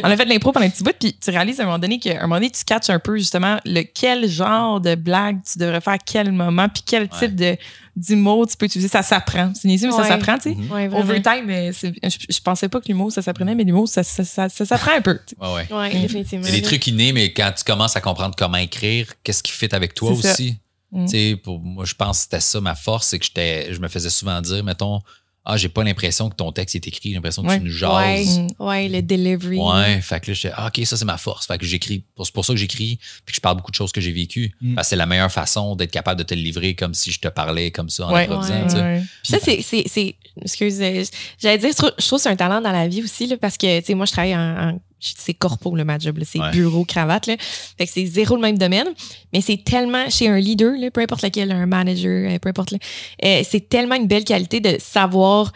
On 0.02 0.08
a 0.08 0.16
fait 0.16 0.24
de 0.24 0.30
l'impro 0.30 0.52
pendant 0.52 0.66
un 0.66 0.70
petit 0.70 0.82
bout, 0.82 0.94
puis 0.98 1.16
tu 1.20 1.30
réalises 1.30 1.60
à 1.60 1.62
un 1.62 1.66
moment 1.66 1.78
donné 1.78 1.98
qu'à 1.98 2.18
un 2.18 2.22
moment 2.22 2.36
donné, 2.36 2.50
tu 2.50 2.64
catches 2.64 2.90
un 2.90 2.98
peu 2.98 3.16
justement 3.16 3.58
le 3.64 3.82
quel 3.82 4.28
genre 4.28 4.80
de 4.80 4.94
blague 4.94 5.38
tu 5.50 5.58
devrais 5.58 5.80
faire 5.80 5.94
à 5.94 5.98
quel 5.98 6.32
moment, 6.32 6.68
puis 6.68 6.82
quel 6.86 7.08
type 7.08 7.34
de 7.34 7.56
d'humour 7.96 8.46
tu 8.46 8.56
peux 8.56 8.66
utiliser. 8.66 8.88
Ça 8.88 9.02
s'apprend. 9.02 9.52
C'est 9.54 9.68
niaiseux, 9.68 9.88
mais 9.88 9.94
ça 9.96 10.04
s'apprend, 10.04 10.36
tu 10.38 10.50
sais. 10.52 10.56
Ouais, 10.72 10.88
vraiment. 10.88 10.98
Overtime, 11.00 11.44
mais 11.46 11.72
je, 11.72 11.88
je 12.28 12.40
pensais 12.40 12.68
pas 12.68 12.80
que 12.80 12.88
l'humour, 12.88 13.12
ça 13.12 13.22
s'apprenait, 13.22 13.54
mais 13.54 13.64
l'humour, 13.64 13.88
ça, 13.88 14.02
ça, 14.02 14.24
ça, 14.24 14.48
ça 14.48 14.64
s'apprend 14.64 14.92
un 14.96 15.00
peu. 15.02 15.18
sais. 15.26 15.36
Ouais, 15.40 15.52
ouais. 15.54 15.72
Ouais, 15.76 15.94
Mm. 15.94 16.02
définitivement. 16.02 16.44
C'est 16.46 16.52
des 16.52 16.62
trucs 16.62 16.86
innés, 16.86 17.12
mais 17.12 17.32
quand 17.32 17.52
tu 17.56 17.64
commences 17.64 17.96
à 17.96 18.00
comprendre 18.00 18.34
comment 18.36 18.58
écrire, 18.58 19.06
qu'est-ce 19.22 19.42
qui 19.42 19.52
fit 19.52 19.68
avec 19.72 19.94
toi 19.94 20.10
aussi. 20.12 20.56
Mm. 20.92 21.04
Tu 21.06 21.10
sais, 21.10 21.36
pour 21.36 21.60
moi, 21.60 21.84
je 21.84 21.94
pense 21.94 22.18
que 22.18 22.22
c'était 22.24 22.40
ça 22.40 22.60
ma 22.60 22.74
force, 22.74 23.08
c'est 23.08 23.18
que 23.18 23.24
j'étais, 23.24 23.72
je 23.72 23.80
me 23.80 23.88
faisais 23.88 24.10
souvent 24.10 24.40
dire, 24.40 24.64
mettons, 24.64 25.00
ah, 25.44 25.56
j'ai 25.56 25.68
pas 25.70 25.82
l'impression 25.84 26.28
que 26.28 26.34
ton 26.36 26.52
texte 26.52 26.74
est 26.76 26.86
écrit, 26.86 27.08
j'ai 27.10 27.14
l'impression 27.14 27.42
que 27.42 27.48
Ouais. 27.48 27.58
tu 27.58 27.64
nous 27.64 27.72
Ouais, 27.84 28.24
jases. 28.24 28.40
Ouais, 28.58 28.88
le 28.88 29.00
delivery. 29.02 29.56
Ouais, 29.58 30.00
fait 30.02 30.20
que 30.20 30.30
là, 30.30 30.34
j'étais, 30.34 30.54
ah, 30.56 30.66
OK, 30.68 30.84
ça, 30.86 30.96
c'est 30.96 31.04
ma 31.04 31.16
force. 31.16 31.46
Fait 31.46 31.56
que 31.58 31.64
j'écris. 31.64 32.04
C'est 32.22 32.32
pour 32.32 32.44
ça 32.44 32.52
que 32.52 32.58
j'écris, 32.58 32.98
puis 33.24 33.32
que 33.32 33.36
je 33.36 33.40
parle 33.40 33.56
beaucoup 33.56 33.70
de 33.70 33.76
choses 33.76 33.90
que 33.92 34.00
j'ai 34.00 34.12
vécues. 34.12 34.52
Mm. 34.60 34.74
Parce 34.74 34.86
que 34.86 34.90
c'est 34.90 34.96
la 34.96 35.06
meilleure 35.06 35.32
façon 35.32 35.74
d'être 35.76 35.90
capable 35.90 36.18
de 36.18 36.24
te 36.24 36.34
le 36.34 36.40
livrer 36.42 36.74
comme 36.74 36.92
si 36.94 37.10
je 37.10 37.18
te 37.20 37.28
parlais 37.28 37.70
comme 37.70 37.88
ça 37.88 38.06
en 38.06 38.12
Ouais. 38.12 38.24
improvisant, 38.24 38.54
Ouais. 38.54 38.64
tu 38.64 38.70
sais. 38.70 38.80
Ouais. 38.82 39.02
Puis 39.22 39.32
ça, 39.32 39.38
c'est, 39.42 39.62
c'est, 39.62 39.84
c'est, 39.86 40.14
excuse, 40.42 40.80
euh, 40.82 41.04
j'allais 41.38 41.58
dire, 41.58 41.70
je 41.70 41.76
trouve, 41.76 41.92
je 41.98 42.06
trouve 42.06 42.18
que 42.18 42.22
c'est 42.24 42.28
un 42.28 42.36
talent 42.36 42.60
dans 42.60 42.72
la 42.72 42.86
vie 42.86 43.02
aussi, 43.02 43.26
là, 43.26 43.36
parce 43.38 43.56
que, 43.56 43.80
tu 43.80 43.86
sais, 43.86 43.94
moi, 43.94 44.06
je 44.06 44.12
travaille 44.12 44.36
en, 44.36 44.40
en- 44.70 44.80
c'est 45.00 45.34
corpo, 45.34 45.74
le 45.74 45.84
ma 45.84 45.98
job, 45.98 46.18
c'est 46.24 46.38
Ouais. 46.38 46.50
bureau, 46.50 46.84
cravate, 46.84 47.26
là. 47.26 47.36
Fait 47.78 47.86
que 47.86 47.92
c'est 47.92 48.06
zéro 48.06 48.36
le 48.36 48.42
même 48.42 48.58
domaine, 48.58 48.88
mais 49.32 49.40
c'est 49.40 49.62
tellement, 49.64 50.08
chez 50.10 50.28
un 50.28 50.38
leader, 50.38 50.72
là, 50.78 50.90
peu 50.90 51.00
importe 51.00 51.22
lequel, 51.22 51.50
un 51.52 51.66
manager, 51.66 52.30
euh, 52.30 52.38
peu 52.38 52.48
importe, 52.50 52.70
là, 52.72 52.78
euh, 53.24 53.42
c'est 53.48 53.68
tellement 53.68 53.96
une 53.96 54.06
belle 54.06 54.24
qualité 54.24 54.60
de 54.60 54.76
savoir 54.78 55.52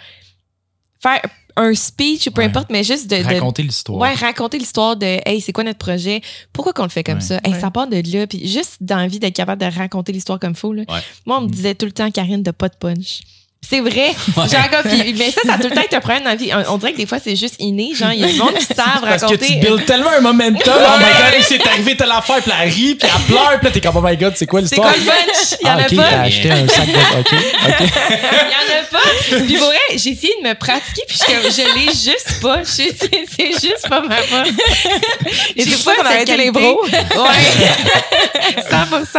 faire 1.02 1.20
un 1.56 1.72
speech 1.74 2.26
ou 2.26 2.30
peu 2.32 2.40
Ouais. 2.40 2.48
importe, 2.48 2.70
mais 2.70 2.82
juste 2.82 3.08
de, 3.08 3.22
Raconter 3.22 3.62
l'histoire. 3.62 3.98
Ouais, 4.00 4.12
raconter 4.14 4.58
l'histoire 4.58 4.96
de 4.96 5.18
hey, 5.24 5.40
c'est 5.40 5.52
quoi 5.52 5.62
notre 5.62 5.78
projet? 5.78 6.20
Pourquoi 6.52 6.72
qu'on 6.72 6.82
le 6.82 6.88
fait 6.88 7.04
comme 7.04 7.16
Ouais. 7.16 7.20
ça? 7.20 7.38
Hey, 7.44 7.52
Ouais. 7.52 7.60
Ça 7.60 7.70
part 7.70 7.86
de 7.86 8.02
là, 8.12 8.26
puis 8.26 8.48
juste 8.48 8.78
d'envie 8.80 9.20
d'être 9.20 9.36
capable 9.36 9.60
de 9.62 9.66
raconter 9.72 10.10
l'histoire 10.12 10.40
comme 10.40 10.56
faut. 10.56 10.72
Là. 10.72 10.82
Ouais. 10.88 10.98
Moi, 11.26 11.38
on 11.38 11.42
me 11.42 11.48
disait 11.48 11.76
tout 11.76 11.86
le 11.86 11.92
temps, 11.92 12.10
Karine, 12.10 12.42
de 12.42 12.50
pas 12.50 12.68
de 12.68 12.74
punch. 12.76 13.20
C'est 13.68 13.80
vrai. 13.80 14.14
Genre, 14.36 14.70
comme, 14.70 14.90
puis- 14.90 15.14
mais 15.14 15.30
ça, 15.30 15.40
ça 15.46 15.54
a 15.54 15.58
tout 15.58 15.68
le 15.68 15.74
temps 15.74 15.82
été 15.82 15.96
un 15.96 16.00
problème 16.00 16.24
dans 16.24 16.30
la 16.30 16.36
vie. 16.36 16.50
On, 16.52 16.74
on 16.74 16.78
dirait 16.78 16.92
que 16.92 16.98
des 16.98 17.06
fois, 17.06 17.18
c'est 17.22 17.36
juste 17.36 17.56
inné. 17.58 17.94
Genre, 17.94 18.12
il 18.12 18.20
y 18.20 18.24
a 18.24 18.28
du 18.28 18.38
monde 18.38 18.54
qui 18.54 18.64
savent 18.66 19.00
Parce 19.02 19.22
que 19.22 19.26
raconter. 19.26 19.46
tu 19.46 19.54
builds 19.56 19.84
tellement 19.86 20.10
un 20.10 20.20
momentum. 20.20 20.74
Oh 20.76 20.98
my 20.98 21.04
god, 21.04 21.42
c'est 21.42 21.66
arrivé 21.66 21.96
telle 21.96 22.10
affaire, 22.10 22.42
puis 22.42 22.52
elle 22.60 22.68
rit, 22.68 22.94
puis 22.94 23.08
elle 23.12 23.22
pleure, 23.24 23.60
puis 23.60 23.72
t'es 23.72 23.80
comme, 23.80 23.96
oh 23.96 24.02
my 24.02 24.16
god, 24.16 24.34
c'est 24.36 24.46
quoi 24.46 24.60
c'est 24.60 24.76
l'histoire? 24.76 24.92
quoi 24.92 25.00
le 25.02 25.06
punch? 25.06 25.58
Il 25.60 25.66
y 25.66 25.70
en 25.70 25.74
ah, 25.78 25.82
a 25.82 25.86
ok, 25.86 25.96
pas. 25.96 26.20
acheté 26.20 26.50
un 26.50 26.68
sac 26.68 26.86
de. 26.86 27.20
Ok. 27.20 27.32
Il 27.32 28.50
y 28.50 28.56
en 28.56 28.78
a 28.78 28.82
pas. 28.90 29.44
Puis 29.46 29.56
pour 29.56 29.66
vrai, 29.66 29.78
j'ai 29.96 30.10
essayé 30.10 30.34
de 30.42 30.48
me 30.48 30.54
pratiquer, 30.54 31.02
puis 31.08 31.18
je, 31.18 31.50
je 31.50 31.74
l'ai 31.74 31.86
juste 31.92 32.40
pas. 32.40 32.60
C'est 32.64 32.94
c'est 32.98 33.52
juste 33.52 33.88
pas 33.88 34.00
ma 34.00 34.16
force. 34.16 34.48
Et 35.56 35.62
c'est 35.64 35.70
pour 35.70 35.80
ça 35.80 35.94
qu'on 35.96 36.04
a 36.04 36.10
arrêté 36.10 36.36
les 36.36 36.50
bros. 36.50 36.82
Ouais. 36.84 38.60
100% 38.70 39.18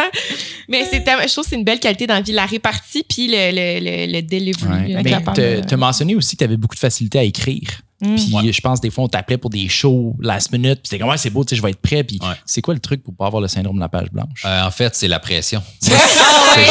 Mais 0.67 0.85
c'est 0.89 1.03
je 1.05 1.31
trouve 1.31 1.43
que 1.43 1.49
c'est 1.49 1.55
une 1.55 1.63
belle 1.63 1.79
qualité 1.79 2.07
dans 2.07 2.15
la 2.15 2.21
vie, 2.21 2.31
la 2.31 2.45
répartie 2.45 3.03
puis 3.07 3.27
le, 3.27 3.51
le, 3.51 3.79
le, 3.79 4.11
le 4.13 4.21
delivery. 4.39 4.93
Ouais. 4.95 5.03
Mais 5.03 5.11
de- 5.59 5.61
t'as 5.67 5.77
mentionné 5.77 6.15
aussi 6.15 6.35
que 6.35 6.39
t'avais 6.43 6.57
beaucoup 6.57 6.75
de 6.75 6.79
facilité 6.79 7.19
à 7.19 7.23
écrire. 7.23 7.69
Mm. 8.07 8.15
Puis 8.15 8.29
Ouais. 8.33 8.51
je 8.53 8.61
pense 8.61 8.81
des 8.81 8.89
fois 8.89 9.03
on 9.05 9.07
t'appelait 9.07 9.37
pour 9.37 9.49
des 9.49 9.67
shows 9.69 10.15
last 10.19 10.51
minute, 10.51 10.75
puis 10.81 10.89
c'est 10.89 10.99
comme 10.99 11.09
ouais, 11.09 11.17
c'est 11.17 11.29
beau, 11.29 11.43
tu 11.43 11.49
sais, 11.51 11.55
je 11.55 11.61
vais 11.61 11.71
être 11.71 11.81
prêt. 11.81 12.03
Puis 12.03 12.19
Ouais. 12.21 12.35
c'est 12.45 12.61
quoi 12.61 12.73
le 12.73 12.79
truc 12.79 13.03
pour 13.03 13.13
pas 13.15 13.25
avoir 13.27 13.41
le 13.41 13.47
syndrome 13.47 13.75
de 13.75 13.81
la 13.81 13.89
page 13.89 14.09
blanche? 14.11 14.43
Euh, 14.45 14.63
en 14.65 14.71
fait, 14.71 14.95
c'est 14.95 15.07
la 15.07 15.19
pression. 15.19 15.61
c'est 15.79 15.91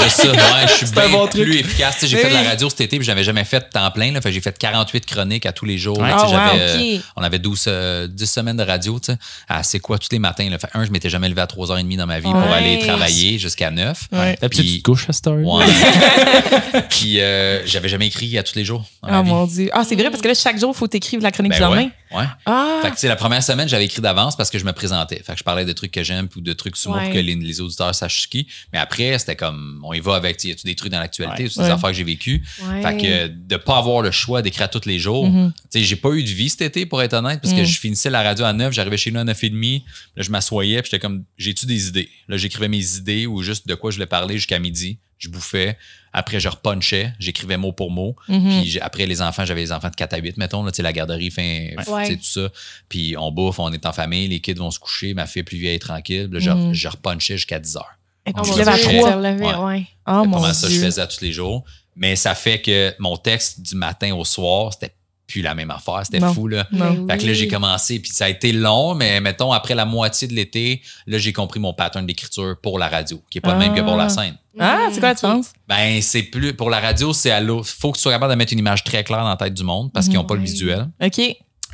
juste 0.05 0.17
ça. 0.23 0.31
Ouais, 0.33 0.67
je 0.69 0.73
suis 0.87 0.95
bien 0.95 1.09
bon 1.09 1.27
truc. 1.27 1.45
plus 1.45 1.59
efficace. 1.59 1.97
J'ai 2.05 2.17
fait 2.17 2.29
de 2.29 2.35
la 2.35 2.43
radio 2.43 2.69
cet 2.71 2.81
été, 2.83 2.97
puis 2.99 3.07
j'avais 3.07 3.25
jamais 3.25 3.45
fait 3.45 3.61
de 3.61 3.67
temps 3.73 3.91
plein. 3.91 4.13
Là. 4.13 4.21
Fait 4.21 4.29
que 4.31 4.35
j'ai 4.35 4.41
fait 4.41 4.57
48 4.57 5.07
chroniques 5.07 5.47
à 5.47 5.53
tous 5.53 5.65
les 5.65 5.79
jours. 5.79 5.99
Ah, 6.03 6.27
j'avais, 6.31 6.35
wow, 6.37 6.59
euh, 6.59 6.97
ok. 6.97 7.03
On 7.17 7.23
avait 7.23 7.39
12, 7.39 7.65
euh, 7.69 8.07
10 8.09 8.27
semaines 8.31 8.57
de 8.57 8.63
radio. 8.63 8.99
Tu 9.01 9.13
sais, 9.13 9.19
à 9.49 9.63
c'est 9.63 9.81
quoi 9.81 9.99
tous 9.99 10.09
les 10.13 10.19
matins. 10.19 10.49
Là? 10.49 10.59
Fait 10.59 10.69
un, 10.75 10.85
je 10.85 10.91
m'étais 10.91 11.11
jamais 11.11 11.29
levé 11.29 11.41
à 11.43 11.47
3h30 11.47 11.97
dans 11.97 12.07
ma 12.07 12.19
vie 12.21 12.31
pour 12.31 12.37
aller 12.37 12.79
travailler 12.81 13.39
jusqu'à 13.39 13.71
9. 13.71 14.09
Ouais. 14.13 14.39
D'habitude, 14.41 14.65
Puis- 14.65 14.73
tu 14.75 14.79
te 14.83 14.91
couches 14.91 15.09
à 15.09 15.13
cette 15.13 15.27
heure. 15.27 15.37
Ouais. 15.39 15.65
puis 16.91 17.21
euh, 17.21 17.65
j'avais 17.67 17.89
jamais 17.89 18.07
écrit 18.07 18.37
à 18.39 18.43
tous 18.43 18.55
les 18.57 18.65
jours. 18.65 18.85
Ma 19.03 19.19
Ah 19.19 19.23
vie. 19.23 19.29
mon 19.31 19.47
Dieu. 19.47 19.71
Ah, 19.73 19.83
c'est 19.87 19.95
vrai, 19.97 20.11
parce 20.11 20.23
que 20.23 20.29
là, 20.29 20.35
chaque 20.35 20.59
jour, 20.59 20.73
il 20.75 20.79
faut 20.79 20.87
t'écrire 20.89 21.21
la 21.25 21.33
chronique 21.33 21.53
Ben 21.53 21.57
du 21.59 21.63
lendemain? 21.63 21.91
ouais, 22.13 22.19
ouais. 22.19 22.25
Ah, 22.47 22.79
Fait 22.83 22.89
que, 22.91 22.95
tu 22.95 23.01
sais, 23.01 23.09
la 23.09 23.17
première 23.17 23.43
semaine, 23.43 23.69
j'avais 23.69 23.85
écrit 23.87 24.01
d'avance 24.01 24.37
parce 24.37 24.51
que 24.51 24.59
je 24.59 24.65
me 24.65 24.73
présentais. 24.73 25.23
Fait 25.23 25.33
que 25.33 25.39
je 25.39 25.45
parlais 25.45 25.65
de 25.65 25.73
trucs 25.73 25.91
que 25.91 26.03
j'aime 26.05 26.29
ou 26.37 26.41
de 26.41 26.53
trucs 26.53 26.77
Ouais. 26.87 26.93
pour 27.05 27.13
que 27.13 27.19
les, 27.19 27.35
les 27.35 27.61
auditeurs 27.61 27.95
sachent 27.95 28.23
ce 28.23 28.29
qui. 28.29 28.47
Mais 28.73 28.79
après, 28.79 29.19
c'était 29.19 29.37
comme, 29.37 29.81
on 29.85 29.93
y 29.93 30.01
va 30.01 30.15
avec, 30.17 30.43
y 30.45 30.51
a-tu 30.53 30.65
des 30.67 30.75
trucs 30.75 30.93
dans 30.93 31.01
l'actualité, 31.01 31.45
Ouais. 31.45 31.59
a 31.59 31.63
des 31.65 31.71
affaires 31.71 31.91
que 31.91 31.97
j'ai 31.97 32.05
vécues? 32.05 32.43
Fait 32.83 32.97
que 32.97 33.27
de 33.29 33.57
pas 33.57 33.79
avoir 33.79 34.03
le 34.03 34.11
choix 34.11 34.43
d'écrire 34.43 34.71
tous 34.71 34.87
les 34.87 34.99
jours. 34.99 35.29
Mhm. 35.29 35.53
Tu 35.73 35.79
sais, 35.81 35.85
j'ai 35.85 35.97
pas 35.97 36.11
eu 36.11 36.23
de 36.23 36.29
vie 36.29 36.49
cet 36.51 36.63
été, 36.63 36.87
pour 36.87 37.03
être 37.03 37.15
honnête, 37.15 37.41
parce 37.41 37.53
que 37.55 37.61
Mm. 37.63 37.67
je 37.67 37.79
finissais 37.81 38.11
la 38.11 38.23
radio 38.23 38.45
à 38.45 38.53
9, 38.53 38.73
j'arrivais 38.73 38.97
chez 38.97 39.11
nous 39.11 39.21
à 39.21 39.25
9h30, 39.25 39.83
là, 40.17 40.23
je 40.23 40.31
m'assoyais, 40.31 40.83
puis 40.83 40.91
j'étais 40.93 41.01
comme, 41.01 41.25
j'ai-tu 41.39 41.67
des 41.67 41.89
idées? 41.89 42.09
Là, 42.29 42.37
j'écrivais 42.37 42.69
mes 42.69 42.97
idées 42.97 43.27
ou 43.27 43.43
juste 43.43 43.67
de 43.67 43.75
quoi 43.75 43.91
je 43.91 43.97
voulais 43.97 44.07
parler 44.07 44.35
jusqu'à 44.37 44.59
midi. 44.59 44.99
Je 45.19 45.29
bouffais. 45.29 45.79
Après, 46.13 46.39
je 46.41 46.49
repunchais. 46.49 47.13
J'écrivais 47.19 47.57
mot 47.57 47.73
pour 47.73 47.91
mot. 47.91 48.15
Mhm. 48.29 48.61
Puis 48.63 48.79
après, 48.81 49.07
les 49.07 49.23
enfants, 49.23 49.45
j'avais 49.45 49.61
les 49.63 49.73
enfants 49.73 49.89
de 49.91 49.95
4 49.97 50.13
à 50.15 50.19
8, 50.19 50.37
mettons, 50.37 50.63
là, 50.63 50.71
tu 50.71 50.77
sais, 50.77 50.83
la 50.83 50.93
garderie, 50.93 51.31
fin, 51.31 51.69
tu 51.79 51.85
sais, 51.85 51.91
Ouais. 51.93 52.17
tout 52.17 52.23
ça. 52.23 52.49
Puis 52.89 53.17
on 53.17 53.31
bouffe, 53.33 53.59
on 53.59 53.73
est 53.73 53.87
en 53.87 53.93
famille, 53.93 54.29
les 54.29 54.41
kids 54.41 54.55
vont 54.55 54.71
se 54.71 54.79
coucher, 54.79 55.15
ma 55.15 55.27
fille 55.27 55.43
plus 55.43 55.59
vieille 55.59 55.77
est 55.77 55.79
tranquille. 55.81 56.29
Là, 56.31 56.39
je, 56.41 56.51
Mhm. 56.51 56.73
je 56.75 56.89
repunchais 56.89 57.37
jusqu'à 57.37 57.59
10 57.59 57.77
heures. 57.77 57.95
Et 58.27 58.33
puis, 58.33 58.41
mon 58.41 58.43
tu 58.45 58.51
te 58.53 58.59
lèves 58.59 58.69
à 58.69 58.75
Dieu, 58.77 58.83
trois. 58.85 58.93
trois. 58.99 59.11
te 59.11 59.17
relever, 59.17 59.45
Ouais. 59.47 59.55
ouais. 59.65 59.87
Oh 60.07 60.25
mon 60.25 60.53
ça 60.53 60.69
je 60.69 60.81
faisais 60.81 61.01
à 61.01 61.07
tous 61.07 61.21
les 61.21 61.33
jours. 61.33 61.65
Mais 61.97 62.17
ça 62.17 62.35
fait 62.35 62.61
que 62.61 62.95
mon 62.99 63.17
texte 63.17 63.61
du 63.63 63.75
matin 63.77 64.15
au 64.15 64.25
soir, 64.25 64.73
c'était 64.73 64.95
plus 65.27 65.43
la 65.43 65.55
même 65.55 65.71
affaire. 65.71 66.01
C'était 66.05 66.21
Non. 66.21 66.33
fou, 66.35 66.49
là. 66.49 66.67
Non. 66.73 67.07
Fait 67.09 67.19
que 67.19 67.27
là, 67.27 67.33
j'ai 67.33 67.49
commencé, 67.49 67.99
puis 67.99 68.11
ça 68.13 68.27
a 68.27 68.29
été 68.29 68.53
long, 68.53 68.95
mais 68.95 69.21
mettons, 69.21 69.53
après 69.53 69.75
la 69.75 69.85
moitié 69.85 70.29
de 70.29 70.35
l'été, 70.35 70.83
là, 71.07 71.19
j'ai 71.19 71.33
compris 71.33 71.61
mon 71.61 71.73
pattern 71.73 72.05
d'écriture 72.07 72.57
pour 72.63 72.79
la 72.79 72.89
radio, 72.89 73.23
qui 73.31 73.39
est 73.39 73.41
pas 73.41 73.53
le 73.55 73.59
même 73.59 73.75
que 73.75 73.81
pour 73.81 73.97
la 73.97 74.05
Ah. 74.05 74.09
scène. 74.11 74.37
Ah, 74.59 74.89
c'est 74.93 75.01
quoi 75.01 75.09
la 75.09 75.15
différence? 75.15 75.53
Ben, 75.69 76.01
c'est 76.03 76.23
plus, 76.25 76.55
pour 76.55 76.71
la 76.71 76.79
radio, 76.79 77.13
c'est 77.13 77.31
à 77.31 77.41
l'eau. 77.41 77.63
Faut 77.65 77.91
que 77.91 77.97
tu 77.97 78.03
sois 78.03 78.13
capable 78.13 78.33
de 78.33 78.37
mettre 78.39 78.53
une 78.53 78.59
image 78.61 78.85
très 78.85 79.03
claire 79.03 79.23
dans 79.23 79.29
la 79.31 79.37
tête 79.37 79.55
du 79.55 79.65
monde 79.65 79.91
parce 79.93 80.07
qu'ils 80.07 80.15
n'ont 80.17 80.25
pas 80.25 80.35
le 80.37 80.43
visuel. 80.43 80.89
OK. 81.03 81.21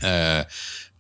Euh, 0.04 0.42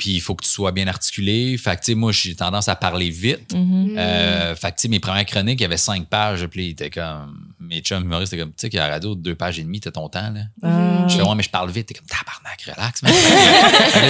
puis 0.00 0.12
il 0.12 0.20
faut 0.20 0.34
que 0.34 0.42
tu 0.44 0.50
sois 0.50 0.72
bien 0.72 0.86
articulé. 0.88 1.58
Fait 1.58 1.76
que, 1.76 1.82
tu 1.82 1.92
sais, 1.92 1.94
moi, 1.94 2.10
j'ai 2.10 2.34
tendance 2.34 2.68
à 2.68 2.74
parler 2.74 3.10
vite. 3.10 3.52
Mhm. 3.54 3.94
Euh, 3.98 4.56
fait 4.56 4.70
que, 4.70 4.76
tu 4.76 4.82
sais, 4.82 4.88
mes 4.88 4.98
premières 4.98 5.26
chroniques, 5.26 5.60
il 5.60 5.64
y 5.64 5.66
avait 5.66 5.76
cinq 5.76 6.06
pages. 6.08 6.46
Puis 6.46 6.66
il 6.68 6.70
était 6.70 6.88
comme. 6.90 7.48
Mes 7.60 7.80
chums 7.82 8.02
humoristes, 8.02 8.30
c'était 8.30 8.42
comme, 8.42 8.50
tu 8.52 8.56
sais, 8.62 8.70
qu'à 8.70 8.86
la 8.88 8.94
radio, 8.94 9.14
deux 9.14 9.34
pages 9.34 9.58
et 9.58 9.62
demie, 9.62 9.78
t'as 9.80 9.90
ton 9.90 10.08
temps, 10.08 10.32
là. 10.34 10.40
Ah. 10.62 11.06
Je 11.06 11.16
fais, 11.16 11.22
ouais, 11.22 11.34
mais 11.36 11.42
je 11.42 11.50
parle 11.50 11.70
vite. 11.70 11.86
T'es 11.86 11.94
comme, 11.94 12.06
tabarnak, 12.06 12.62
relax, 12.66 13.02
man. 13.02 13.12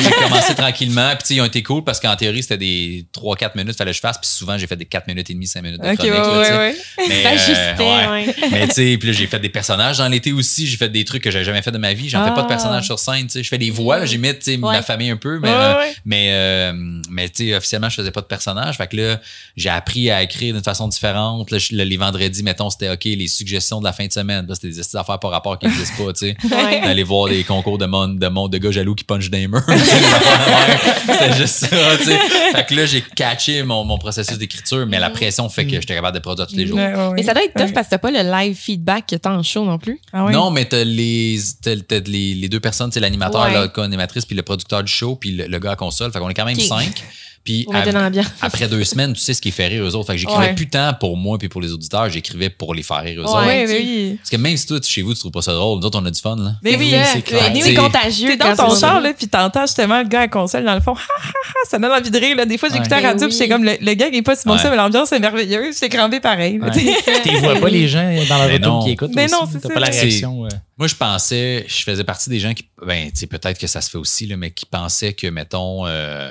J'ai 0.03 0.11
commencé 0.24 0.55
tranquillement. 0.55 1.11
Puis, 1.11 1.18
tu 1.18 1.26
sais, 1.26 1.34
ils 1.34 1.41
ont 1.41 1.45
été 1.47 1.62
cool 1.62 1.82
parce 1.84 1.99
qu'en 2.01 2.14
théorie, 2.16 2.43
c'était 2.43 2.57
des 2.59 3.07
3-4 3.12 3.57
minutes, 3.57 3.76
fallait 3.76 3.91
que 3.91 3.97
je 3.97 4.01
fasse. 4.01 4.18
Puis 4.18 4.28
souvent, 4.28 4.57
j'ai 4.57 4.66
fait 4.66 4.76
des 4.76 4.84
4 4.86 5.07
minutes 5.09 5.28
et 5.30 5.34
demie, 5.34 5.47
5 5.47 5.62
minutes 5.62 5.80
de 5.82 5.88
OK, 5.88 5.97
chronique. 5.97 6.14
ouais, 6.14 6.20
là, 6.22 6.59
ouais, 6.59 6.74
ouais. 6.99 7.07
Mais, 7.09 7.22
Ça 7.22 7.28
euh, 7.28 7.34
ajustait, 7.34 8.09
ouais. 8.11 8.51
Mais 8.53 8.68
tu 8.68 8.74
sais, 8.74 8.97
puis 8.99 9.09
là, 9.09 9.14
j'ai 9.14 9.26
fait 9.26 9.41
des 9.41 9.49
personnages 9.49 9.99
dans 9.99 10.09
l'été 10.09 10.32
aussi. 10.32 10.66
J'ai 10.66 10.76
fait 10.76 10.88
des 10.88 11.05
trucs 11.05 11.22
que 11.24 11.30
j'avais 11.30 11.45
jamais 11.45 11.62
fait 11.62 11.72
de 11.72 11.78
ma 11.78 11.93
vie. 11.93 12.09
J'en 12.09 12.24
fais 12.24 12.30
pas 12.30 12.43
de 12.43 12.47
Ah. 12.47 12.49
personnages 12.49 12.86
sur 12.86 12.99
scène. 12.99 13.24
Tu 13.26 13.30
sais, 13.32 13.43
je 13.43 13.49
fais 13.49 13.59
des 13.59 13.70
voix. 13.70 13.99
là, 13.99 14.07
J'imite 14.07 14.38
tu 14.41 14.53
sais, 14.53 14.57
ma 14.57 14.82
famille 14.82 15.11
un 15.11 15.16
peu, 15.16 15.38
mais 15.41 15.49
Ouais, 15.49 15.55
euh, 15.55 15.74
ouais. 15.81 15.93
mais 16.05 16.28
euh, 16.33 16.72
mais 17.11 17.28
tu 17.28 17.49
sais, 17.49 17.55
officiellement, 17.57 17.89
je 17.89 17.97
faisais 17.97 18.11
pas 18.11 18.20
de 18.20 18.26
personnage. 18.26 18.76
Fait 18.76 18.87
que 18.87 18.97
là, 18.97 19.20
j'ai 19.57 19.68
appris 19.70 20.11
à 20.11 20.22
écrire 20.22 20.55
d'une 20.55 20.62
façon 20.62 20.89
différente. 20.89 21.51
Là, 21.51 21.59
je- 21.59 21.74
le- 21.74 21.85
les 21.85 21.97
vendredis, 21.97 22.43
mettons, 22.43 22.70
c'était 22.70 22.91
ok 22.91 23.05
les 23.05 23.28
suggestions 23.28 23.81
de 23.81 23.85
la 23.85 23.93
fin 23.93 24.07
de 24.07 24.12
semaine. 24.12 24.47
Là, 24.47 24.55
c'était 24.55 24.68
des 24.68 24.81
petites 24.81 24.95
affaires 24.95 25.18
par 25.18 25.31
rapport 25.31 25.59
qui 25.59 25.66
n'existent 25.66 26.05
pas. 26.05 26.12
Tu 26.12 26.18
sais, 26.31 26.37
Ouais. 26.55 26.81
d'aller 26.83 27.03
voir 27.03 27.28
des 27.28 27.43
concours 27.45 27.78
de 27.78 27.87
monde 27.87 28.18
de 28.18 28.28
monde 28.28 28.53
de 28.53 28.59
gars 28.59 28.70
jaloux 28.70 28.95
qui 28.95 29.05
punchent 29.05 29.31
des 29.31 29.47
murs. 29.49 29.62
C'était 31.07 31.33
juste 31.37 31.55
ça. 31.66 31.97
Tu 31.99 32.05
sais. 32.05 32.18
Fait 32.53 32.66
que 32.66 32.74
là, 32.74 32.87
j'ai 32.87 33.03
catché 33.03 33.62
mon, 33.62 33.85
mon 33.85 33.99
processus 33.99 34.39
d'écriture, 34.39 34.87
mais 34.87 34.99
la 34.99 35.11
pression 35.11 35.49
fait 35.49 35.64
que 35.66 35.72
j'étais 35.81 35.95
capable 35.95 36.16
de 36.16 36.22
produire 36.22 36.47
tous 36.47 36.57
les 36.57 36.66
jours. 36.66 36.76
Ouais. 36.78 36.93
Mais 37.14 37.22
ça 37.22 37.35
doit 37.35 37.45
être 37.45 37.55
tough 37.55 37.66
Ouais. 37.66 37.72
parce 37.72 37.87
que 37.87 37.91
t'as 37.91 37.99
pas 37.99 38.11
le 38.11 38.22
live 38.31 38.57
feedback 38.57 39.07
que 39.07 39.16
t'as 39.16 39.31
en 39.31 39.43
show 39.43 39.64
non 39.64 39.78
plus. 39.78 40.01
Ah 40.12 40.24
ouais? 40.24 40.33
Non, 40.33 40.51
mais 40.51 40.64
t'as 40.64 40.85
les, 40.85 41.39
t'as, 41.62 41.76
t'as 41.76 42.01
les, 42.01 42.35
les 42.35 42.49
deux 42.49 42.61
personnes, 42.61 42.91
c'est 42.93 43.01
l'animateur, 43.01 43.43
Ouais. 43.43 43.53
la 43.55 43.68
co-animatrice, 43.68 44.24
puis 44.26 44.37
le 44.37 44.43
producteur 44.43 44.83
du 44.83 44.93
show, 44.93 45.16
puis 45.16 45.33
le, 45.33 45.47
le 45.47 45.59
gars 45.59 45.70
à 45.71 45.77
console. 45.77 46.12
Fait 46.12 46.18
qu'on 46.18 46.29
est 46.29 46.35
quand 46.35 46.45
même 46.45 46.57
Ok. 46.59 46.64
cinq. 46.64 47.05
Puis 47.43 47.66
après 48.43 48.68
deux 48.68 48.84
semaines, 48.84 49.14
tu 49.14 49.20
sais 49.20 49.32
ce 49.34 49.41
qui 49.41 49.51
fait 49.51 49.66
rire 49.68 49.82
eux 49.84 49.95
autres. 49.95 50.07
Fait 50.09 50.12
que 50.12 50.18
j'écrivais 50.18 50.38
Ouais. 50.49 50.55
plus 50.55 50.68
tant 50.68 50.93
pour 50.95 51.16
moi 51.16 51.38
puis 51.38 51.49
pour 51.49 51.61
les 51.61 51.72
auditeurs, 51.72 52.09
j'écrivais 52.11 52.51
pour 52.51 52.74
les 52.74 52.82
faire 52.82 53.03
rire 53.03 53.20
eux 53.20 53.24
Ouais. 53.24 53.28
autres. 53.30 53.41
Ok. 53.41 53.68
oui, 53.68 53.84
oui. 54.11 54.16
Parce 54.18 54.30
que 54.30 54.36
même 54.36 54.57
si 54.57 54.66
toi, 54.66 54.78
chez 54.82 55.03
vous, 55.03 55.14
tu 55.14 55.20
trouves 55.20 55.32
pas 55.32 55.43
ça 55.43 55.55
drôle, 55.55 55.80
nous 55.80 55.86
autres, 55.86 55.99
on 56.01 56.05
a 56.05 56.11
du 56.11 56.20
fun, 56.20 56.36
là. 56.36 56.53
Mais 56.62 56.76
oui, 56.76 56.91
ça. 56.91 57.05
c'est 57.14 57.22
clair. 57.22 57.51
Mais 57.53 57.62
oui, 57.64 57.74
contagieux. 57.74 58.30
T'es 58.30 58.36
dans 58.36 58.55
ton 58.57 58.74
tu- 58.74 58.80
char, 58.80 59.01
là, 59.01 59.12
puis 59.14 59.26
t'entends 59.28 59.62
justement 59.62 60.03
le 60.03 60.09
gars 60.09 60.20
à 60.22 60.28
console 60.28 60.64
dans 60.64 60.74
le 60.74 60.80
fond. 60.80 60.93
Ha, 60.95 60.99
ha, 60.99 61.28
ha, 61.28 61.68
ça 61.68 61.78
donne 61.78 61.91
envie 61.93 62.11
de 62.11 62.18
rire, 62.18 62.36
là. 62.36 62.45
Des 62.47 62.59
fois, 62.59 62.68
j'écoutais 62.70 62.95
Ouais. 62.97 63.01
la 63.03 63.09
radio, 63.12 63.28
puis 63.28 63.49
comme, 63.49 63.64
le, 63.64 63.76
le 63.80 63.95
gag 63.95 64.14
est 64.14 64.22
pas 64.22 64.36
si 64.36 64.47
bon 64.47 64.59
ça, 64.59 64.68
mais 64.70 64.76
l'ambiance 64.76 65.11
est 65.12 65.18
merveilleuse. 65.20 65.74
J'étais 65.74 65.88
crampé 65.97 66.20
pareil. 66.20 66.61
tu 67.24 67.36
vois 67.38 67.57
pas 67.57 67.68
les 67.68 67.88
gens 67.88 68.14
dans 68.28 68.38
la 68.38 68.55
auto 68.57 68.84
qui 68.84 68.91
écoutent. 68.91 69.14
Mais 69.14 69.26
non, 69.28 69.49
c'est 69.51 69.66
pas 69.72 69.80
la 69.80 69.91
C'est- 69.93 70.01
réaction. 70.03 70.47
Moi, 70.78 70.88
je 70.88 70.95
pensais, 70.95 71.64
je 71.68 71.82
faisais 71.82 72.05
partie 72.05 72.30
des 72.30 72.38
gens 72.41 72.55
qui, 72.55 72.64
ben, 72.86 73.11
tu 73.11 73.16
sais, 73.20 73.26
peut-être 73.26 73.59
que 73.59 73.66
ça 73.66 73.80
se 73.82 73.91
fait 73.91 73.99
aussi, 73.99 74.26
là, 74.26 74.36
mais 74.38 74.51
qui 74.51 74.64
pensaient 74.66 75.12
que, 75.12 75.26
mettons, 75.26 75.86
euh, 75.86 76.30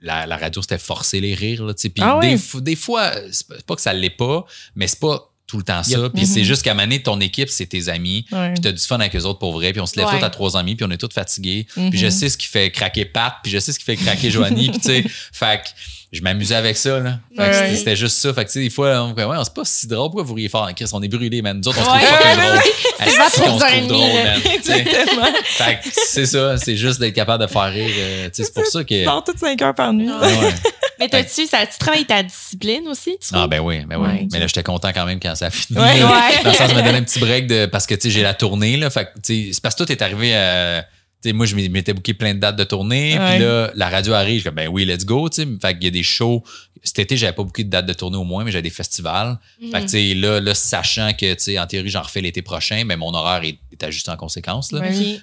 la, 0.00 0.26
la 0.26 0.36
radio, 0.36 0.62
c'était 0.62 0.78
forcer 0.78 1.20
les 1.20 1.34
rires, 1.34 1.64
là, 1.64 1.74
tu 1.74 1.82
sais. 1.82 1.88
Puis 1.88 2.02
Ah 2.04 2.18
des, 2.20 2.28
ouais? 2.28 2.34
fo- 2.36 2.60
des 2.60 2.76
fois, 2.76 3.10
pas- 3.48 3.56
c'est 3.56 3.66
pas 3.66 3.74
que 3.74 3.80
ça 3.82 3.92
l'est 3.92 4.10
pas, 4.10 4.44
mais 4.76 4.86
c'est 4.86 5.00
pas 5.00 5.32
tout 5.48 5.56
le 5.56 5.64
temps 5.64 5.82
ça. 5.82 5.98
Yep. 5.98 6.12
Puis 6.14 6.26
c'est 6.26 6.40
Mhm. 6.40 6.44
juste 6.46 6.62
qu'à 6.62 6.74
donné, 6.74 7.02
ton 7.02 7.18
équipe, 7.20 7.48
c'est 7.48 7.66
tes 7.66 7.88
amis. 7.88 8.24
Ouais. 8.30 8.52
Puis 8.52 8.60
t'as 8.60 8.70
du 8.72 8.82
fun 8.82 9.00
avec 9.00 9.16
eux 9.16 9.22
autres 9.24 9.38
pour 9.40 9.52
vrai. 9.54 9.72
Puis 9.72 9.80
on 9.80 9.86
se 9.86 9.96
lève 9.96 10.06
Ouais. 10.06 10.18
tous 10.20 10.24
à 10.24 10.30
trois 10.30 10.56
amis, 10.56 10.76
puis 10.76 10.86
on 10.86 10.90
est 10.92 10.98
tous 10.98 11.12
fatigués. 11.12 11.66
Mhm. 11.76 11.90
Puis 11.90 11.98
je 11.98 12.08
sais 12.08 12.28
ce 12.28 12.36
qui 12.38 12.46
fait 12.46 12.70
craquer 12.70 13.04
Pat, 13.06 13.32
puis 13.42 13.50
je 13.50 13.58
sais 13.58 13.72
ce 13.72 13.78
qui 13.80 13.84
fait 13.86 13.96
craquer 13.96 14.30
Joanie. 14.30 14.68
puis 14.70 14.78
tu 14.78 14.86
sais, 14.86 15.04
fait 15.32 15.58
que 15.64 15.68
je 16.12 16.20
m'amusais 16.22 16.54
avec 16.54 16.76
ça, 16.76 17.00
là. 17.00 17.18
Fait 17.36 17.50
que 17.50 17.56
Ouais. 17.70 17.76
c'était- 17.76 17.96
juste 17.96 18.16
ça. 18.18 18.32
Fait 18.32 18.44
que 18.44 18.48
tu 18.50 18.52
sais, 18.54 18.60
des 18.60 18.70
fois, 18.70 19.02
on 19.04 19.14
fait, 19.14 19.24
ouais, 19.24 19.36
c'est 19.42 19.54
pas 19.54 19.64
si 19.64 19.86
drôle. 19.86 20.08
Pourquoi 20.08 20.22
vous 20.22 20.34
riez 20.34 20.48
fort? 20.48 20.68
Chris, 20.76 20.86
on 20.92 21.02
est 21.02 21.08
brûlés, 21.08 21.40
man. 21.42 21.58
Nous 21.58 21.68
autres, 21.68 21.78
on 21.80 21.82
se 21.82 21.88
trouve 21.88 21.98
Ouais, 21.98 22.36
ouais, 22.36 22.46
drôle. 22.50 22.60
C'est 22.98 23.20
Asti 23.20 23.40
pas 23.40 23.80
drôle, 23.86 24.12
man. 24.24 24.40
Exactement. 24.54 25.26
Fait 25.44 25.74
que 25.82 25.88
c'est 26.06 26.26
ça. 26.26 26.56
C'est 26.58 26.76
juste 26.76 27.00
d'être 27.00 27.14
capable 27.14 27.42
de 27.46 27.50
faire 27.50 27.70
rire. 27.72 27.90
euh, 27.96 28.24
tu 28.26 28.30
sais, 28.34 28.44
c'est 28.44 28.54
pour 28.54 28.66
ça 28.70 28.84
que. 28.84 28.94
Tu 28.98 29.04
dors 29.04 29.24
toutes 29.24 29.38
5 29.38 29.60
heures 29.62 29.74
par 29.74 29.92
nuit. 29.92 30.08
Ah. 30.10 30.26
Ouais. 30.26 30.54
Mais 30.98 31.08
t'as-tu, 31.08 31.46
ça, 31.46 31.66
tu 31.66 31.78
travailles 31.78 32.06
ta 32.06 32.22
discipline 32.22 32.88
aussi? 32.88 33.16
Tu 33.20 33.28
Ah 33.32 33.46
ben 33.46 33.60
oui, 33.60 33.84
ben 33.86 33.96
oui. 33.96 34.08
Ouais, 34.08 34.28
mais 34.32 34.40
là, 34.40 34.46
j'étais 34.46 34.62
content 34.62 34.90
quand 34.92 35.06
même 35.06 35.20
quand 35.20 35.34
ça 35.34 35.46
a 35.46 35.50
fini. 35.50 35.78
Ouais. 35.78 36.02
Ouais. 36.02 36.02
Dans 36.44 36.50
le 36.50 36.56
sens, 36.56 36.68
ça 36.68 36.74
m'a 36.74 36.82
donné 36.82 36.98
un 36.98 37.02
petit 37.02 37.18
break 37.20 37.46
de, 37.46 37.66
parce 37.66 37.86
que, 37.86 37.94
tu 37.94 38.02
sais, 38.02 38.10
j'ai 38.10 38.22
la 38.22 38.34
tournée, 38.34 38.76
là. 38.76 38.90
Fait 38.90 39.08
c'est 39.22 39.52
parce 39.62 39.74
que 39.74 39.84
tout 39.84 39.92
est 39.92 40.02
arrivé 40.02 40.34
à, 40.34 40.84
moi, 41.26 41.46
je 41.46 41.56
m'étais 41.56 41.92
booké 41.92 42.14
plein 42.14 42.34
de 42.34 42.38
dates 42.40 42.56
de 42.56 42.64
tournée. 42.64 43.12
Puis 43.12 43.38
là, 43.38 43.70
la 43.74 43.88
radio 43.88 44.12
arrive. 44.12 44.40
Je 44.40 44.44
comme, 44.44 44.54
ben 44.54 44.68
oui, 44.68 44.84
let's 44.84 45.04
go, 45.04 45.28
tu 45.28 45.42
sais. 45.42 45.48
Fait 45.60 45.74
qu'il 45.74 45.84
y 45.84 45.88
a 45.88 45.90
des 45.90 46.02
shows. 46.02 46.42
Cet 46.84 47.00
été, 47.00 47.16
j'avais 47.16 47.32
pas 47.32 47.42
beaucoup 47.42 47.62
de 47.62 47.68
dates 47.68 47.86
de 47.86 47.92
tournée 47.92 48.16
au 48.16 48.24
moins, 48.24 48.44
mais 48.44 48.52
j'avais 48.52 48.62
des 48.62 48.70
festivals. 48.70 49.38
Mhm. 49.60 49.70
Fait 49.70 49.80
que, 49.82 49.88
sais, 49.88 50.14
là, 50.14 50.40
là, 50.40 50.54
sachant 50.54 51.12
que, 51.12 51.58
en 51.58 51.66
théorie, 51.66 51.90
j'en 51.90 52.02
refais 52.02 52.20
l'été 52.20 52.40
prochain, 52.42 52.84
mais 52.86 52.96
mon 52.96 53.12
horaire 53.14 53.42
est, 53.42 53.58
est 53.80 53.86
ajusté 53.86 54.10
en 54.10 54.16
conséquence, 54.16 54.72
là. 54.72 54.80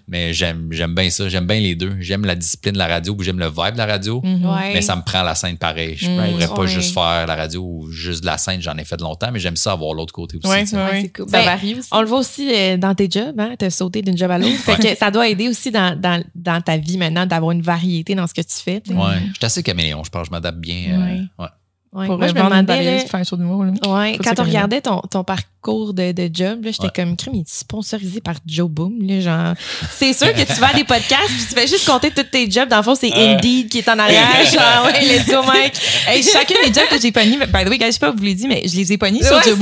Mais 0.07 0.33
j'aime, 0.33 0.67
j'aime 0.71 0.93
bien 0.95 1.09
ça. 1.09 1.27
J'aime 1.29 1.47
bien 1.47 1.59
les 1.59 1.75
deux. 1.75 1.95
J'aime 1.99 2.25
la 2.25 2.35
discipline 2.35 2.73
de 2.73 2.77
la 2.79 2.87
radio, 2.87 3.15
puis 3.15 3.25
j'aime 3.25 3.39
le 3.39 3.47
vibe 3.47 3.73
de 3.73 3.77
la 3.77 3.85
radio. 3.85 4.21
Mhm. 4.23 4.47
Mais 4.73 4.81
ça 4.81 4.95
me 4.95 5.01
prend 5.01 5.23
la 5.23 5.35
scène 5.35 5.57
pareil. 5.57 5.95
Je 5.97 6.09
Mm. 6.09 6.31
pourrais 6.31 6.47
pas 6.55 6.65
juste 6.65 6.93
faire 6.93 7.25
la 7.27 7.35
radio 7.35 7.61
ou 7.63 7.91
juste 7.91 8.21
de 8.21 8.25
la 8.27 8.37
scène. 8.37 8.61
J'en 8.61 8.77
ai 8.77 8.85
fait 8.85 8.97
de 8.97 9.03
longtemps, 9.03 9.29
mais 9.31 9.39
j'aime 9.39 9.55
ça 9.55 9.73
avoir 9.73 9.93
l'autre 9.93 10.13
côté 10.13 10.37
aussi. 10.37 10.47
Tu 10.47 10.65
c'est 10.67 11.13
cool. 11.15 11.29
Ça 11.29 11.39
Ben, 11.39 11.45
varie 11.45 11.75
aussi. 11.75 11.89
On 11.91 12.01
le 12.01 12.07
voit 12.07 12.19
aussi 12.19 12.49
euh, 12.53 12.77
dans 12.77 12.95
tes 12.95 13.09
jobs, 13.09 13.39
hein? 13.39 13.55
T'as 13.57 13.69
sauté 13.69 14.01
d'une 14.01 14.17
job 14.17 14.31
à 14.31 14.37
l'autre. 14.37 14.55
Fait 14.57 14.77
que 14.77 14.95
ça 14.97 15.11
doit 15.11 15.27
aider 15.27 15.47
aussi 15.47 15.71
dans, 15.71 15.99
dans, 15.99 16.23
dans 16.35 16.61
ta 16.61 16.77
vie 16.77 16.97
maintenant 16.97 17.25
d'avoir 17.25 17.51
une 17.51 17.61
variété 17.61 18.15
dans 18.15 18.27
ce 18.27 18.33
que 18.33 18.41
tu 18.41 18.55
fais. 18.63 18.81
tu. 18.81 18.93
Je 18.93 19.33
suis 19.35 19.45
assez 19.45 19.63
caméléon, 19.63 20.03
je 20.03 20.09
pense. 20.09 20.27
Je 20.27 20.31
m'adapte 20.31 20.59
bien. 20.59 20.75
euh, 20.89 20.97
Ouais. 21.05 21.21
ouais. 21.39 21.45
Ouais. 21.93 22.07
Pour 22.07 22.17
Moi, 22.17 22.27
je 22.27 22.33
me 22.33 22.39
vendre 22.39 22.53
une 22.55 22.61
demandais, 22.65 22.83
balayeuse, 22.83 23.03
là, 23.03 23.07
faire 23.07 23.19
un 23.21 23.23
show 23.23 23.37
d'humour. 23.37 23.63
là. 23.63 23.71
Ouais, 23.87 24.15
Faut 24.17 24.23
quand 24.23 24.39
on 24.39 24.43
regardait 24.43 24.81
ton, 24.81 24.99
ton 25.09 25.23
parcours 25.65 25.93
de, 25.93 26.11
de 26.11 26.29
job, 26.31 26.63
là, 26.63 26.71
j'étais 26.71 26.83
Ouais. 26.85 26.91
comme 26.95 27.17
crime, 27.17 27.33
il 27.35 27.41
est 27.41 27.49
sponsorisé 27.49 28.21
par 28.21 28.35
Joe 28.45 28.69
Boom. 28.69 28.99
Là, 29.01 29.19
genre, 29.19 29.53
c'est 29.91 30.13
sûr 30.13 30.31
que 30.33 30.41
tu 30.41 30.53
vas 30.59 30.69
à 30.69 30.73
des 30.73 30.83
podcasts 30.83 31.27
puis 31.27 31.45
tu 31.49 31.55
fais 31.55 31.67
juste 31.67 31.85
compter 31.87 32.11
tous 32.11 32.23
tes 32.23 32.49
jobs. 32.49 32.69
Dans 32.69 32.77
le 32.77 32.83
fond, 32.83 32.93
c'est 32.95 33.11
Indeed 33.13 33.69
qui 33.69 33.79
est 33.79 33.89
en 33.89 33.97
arrière. 33.97 34.45
genre, 34.53 34.85
ouais, 34.85 35.01
let's 35.01 35.25
go, 35.27 35.41
Mike. 35.43 35.73
Hey, 36.07 36.21
chacun 36.21 36.53
des 36.63 36.71
jobs 36.73 36.87
que 36.89 37.01
j'ai 37.01 37.11
pognés, 37.11 37.37
by 37.37 37.65
the 37.65 37.69
way, 37.69 37.77
guys, 37.79 37.87
je 37.87 37.91
sais 37.93 37.99
pas, 37.99 38.11
vous 38.11 38.19
l'avez 38.19 38.35
dit, 38.35 38.47
mais 38.47 38.61
je 38.67 38.75
les 38.75 38.93
ai 38.93 38.97
pognés 38.97 39.23
sur 39.23 39.35
Ouais, 39.35 39.41
ça. 39.43 39.51
Fait 39.55 39.61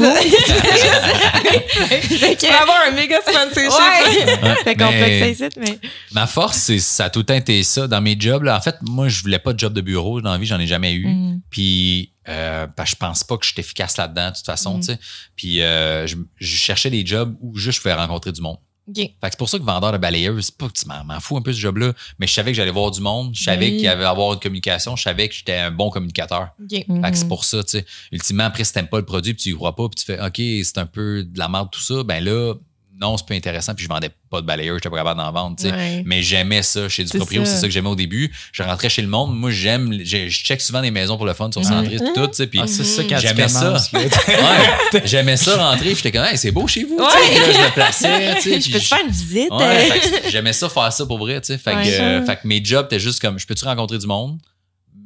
que- 2.36 2.45
Pour 2.47 2.62
avoir 2.62 2.78
un 2.88 2.91
méga 2.91 3.18
sponsorship. 3.22 3.72
Ouais. 3.72 4.49
Ouais. 4.49 4.56
Fait 4.64 4.76
qu'on 4.76 4.91
Mais 4.91 5.34
peut 5.36 5.49
mais. 5.60 5.80
Ma 6.12 6.28
force, 6.28 6.58
c'est 6.58 6.80
ça 6.80 7.06
a 7.06 7.10
tout 7.10 7.20
le 7.20 7.26
temps 7.26 7.34
été 7.34 7.64
ça. 7.64 7.88
Dans 7.88 8.01
mes 8.01 8.16
jobs, 8.20 8.43
là, 8.43 8.58
en 8.58 8.62
fait, 8.62 8.76
moi, 8.82 9.08
je 9.08 9.22
voulais 9.22 9.39
pas 9.39 9.54
de 9.54 9.60
job 9.60 9.74
de 9.74 9.80
bureau. 9.82 10.20
Dans 10.22 10.32
la 10.34 10.38
vie, 10.38 10.45
j'en 10.45 10.60
ai 10.60 10.68
jamais 10.68 10.93
eu. 10.93 11.08
Mm. 11.08 11.39
Puis, 11.49 12.12
euh, 12.28 12.68
que 12.68 12.86
je 12.86 12.95
pense 12.95 13.24
pas 13.24 13.38
que 13.38 13.45
je 13.45 13.51
suis 13.51 13.60
efficace 13.60 13.97
là-dedans, 13.97 14.30
de 14.32 14.36
toute 14.36 14.45
façon, 14.45 14.78
Mm. 14.78 14.82
tu 14.82 14.86
sais. 14.88 14.99
Puis, 15.36 15.62
euh, 15.62 15.93
je, 16.08 16.16
je 16.38 16.56
cherchais 16.56 16.89
des 16.89 17.06
jobs 17.06 17.36
où 17.41 17.56
juste 17.58 17.78
je 17.78 17.82
pouvais 17.82 17.94
rencontrer 17.94 18.32
du 18.32 18.41
monde. 18.41 18.58
Fait 18.94 19.08
que 19.08 19.30
c'est 19.32 19.38
pour 19.38 19.48
ça 19.48 19.58
que 19.58 19.64
vendeur 19.64 19.94
de 19.94 19.98
balayeuse, 19.98 20.48
c'est 20.48 20.58
pas 20.58 20.68
que 20.68 20.74
tu 20.74 20.86
m'en 20.89 21.06
m'en 21.06 21.20
fous 21.22 21.38
un 21.38 21.41
peu 21.41 21.54
ce 21.54 21.60
job-là, 21.60 21.94
mais 22.20 22.28
je 22.28 22.34
savais 22.34 22.52
que 22.52 22.58
j'allais 22.58 22.70
voir 22.70 22.91
du 22.91 23.00
monde, 23.00 23.34
je 23.34 23.41
savais 23.41 23.68
Oui. 23.68 23.72
qu'il 23.78 23.86
y 23.86 23.88
avait 23.88 24.04
à 24.04 24.10
avoir 24.10 24.34
une 24.34 24.39
communication, 24.41 24.98
je 24.98 25.04
savais 25.04 25.30
que 25.30 25.36
j'étais 25.36 25.56
un 25.56 25.72
bon 25.72 25.89
communicateur. 25.89 26.50
Fait 26.70 26.84
que 27.12 27.18
c'est 27.18 27.28
pour 27.30 27.46
ça, 27.46 27.64
tu 27.64 27.70
sais. 27.78 27.86
Ultimement, 28.12 28.44
après, 28.44 28.66
si 28.66 28.74
t'aimes 28.74 28.89
pas 28.89 28.98
le 28.98 29.06
produit 29.06 29.34
puis 29.34 29.44
tu 29.44 29.50
y 29.52 29.54
crois 29.54 29.74
pas, 29.74 29.88
puis 29.88 30.04
tu 30.04 30.06
fais 30.06 30.20
OK, 30.22 30.36
c'est 30.66 30.78
un 30.80 30.86
peu 30.86 31.24
de 31.24 31.39
la 31.39 31.48
merde, 31.48 31.70
tout 31.72 31.80
ça, 31.82 32.04
ben 32.04 32.22
là, 32.22 32.56
non, 33.04 33.18
c'est 33.18 33.28
pas 33.28 33.36
intéressant, 33.36 33.76
puis 33.76 33.84
je 33.84 33.89
vendais 33.89 34.10
pas 34.30 34.41
de 34.41 34.45
balayeur, 34.47 34.78
j'étais 34.78 34.89
pas 34.89 34.97
capable 34.97 35.20
d'en 35.20 35.32
vendre, 35.32 35.56
tu 35.58 35.64
sais. 35.68 35.72
Ouais. 35.74 36.04
Mais 36.06 36.24
j'aimais 36.24 36.64
ça 36.64 36.88
chez 36.89 37.04
du 37.04 37.16
proprio, 37.18 37.43
c'est 37.45 37.58
ça 37.58 37.68
que 37.68 37.74
j'aimais 37.74 37.89
au 37.89 37.95
début. 37.95 38.32
Je 38.51 38.64
rentrais 38.64 38.89
chez 38.89 39.01
le 39.01 39.08
monde, 39.08 39.36
moi 39.38 39.51
j'aime, 39.51 39.93
je, 40.04 40.30
je 40.30 40.43
check 40.43 40.62
souvent 40.62 40.82
des 40.82 40.91
maisons 40.91 41.18
pour 41.18 41.26
le 41.26 41.34
fun 41.34 41.51
sur 41.51 41.64
Centris 41.64 41.97
Mhm. 41.97 42.06
pis 42.08 42.14
tout, 42.16 42.28
tu 42.28 42.34
sais, 42.36 42.47
puis 42.47 42.60
Ah, 42.64 42.68
c'est 42.68 42.84
ça 42.84 43.04
quand 43.04 43.18
J'aimais 43.20 43.47
ça. 43.47 43.74
ouais, 43.93 45.01
j'aimais 45.06 45.38
ça 45.38 45.58
rentrer, 45.58 45.88
puis 45.88 45.95
j'étais 45.97 46.12
comme 46.12 46.26
hey, 46.26 46.38
c'est 46.38 46.51
beau 46.51 46.68
chez 46.68 46.84
vous, 46.86 46.97
tu 46.97 47.04
sais. 47.04 47.18
Ouais. 47.18 47.30
Puis 47.30 47.39
là, 47.54 47.60
je 47.60 47.66
me 47.68 47.74
plaçais, 47.74 48.36
tu 48.36 48.41
sais, 48.41 48.62
Je 48.62 48.72
peux 48.72 48.80
te 48.80 48.86
faire 48.86 48.99
une 49.06 49.12
visite? 49.12 49.51
Ouais, 49.51 50.01
j'aimais 50.30 50.54
ça 50.54 50.70
faire 50.70 50.91
ça 50.93 51.06
pour 51.06 51.18
vrai, 51.18 51.41
tu 51.41 51.47
sais. 51.47 51.58
Fait, 51.58 51.76
Ouais. 51.76 51.84
que, 51.84 51.89
euh, 52.01 52.26
fait 52.26 52.36
que 52.38 52.47
mes 52.47 52.64
jobs 52.64 52.86
étaient 52.86 52.99
juste 52.99 53.20
comme, 53.20 53.38
je 53.39 53.45
peux-tu 53.45 53.66
rencontrer 53.66 53.97
du 53.97 54.08
monde? 54.08 54.39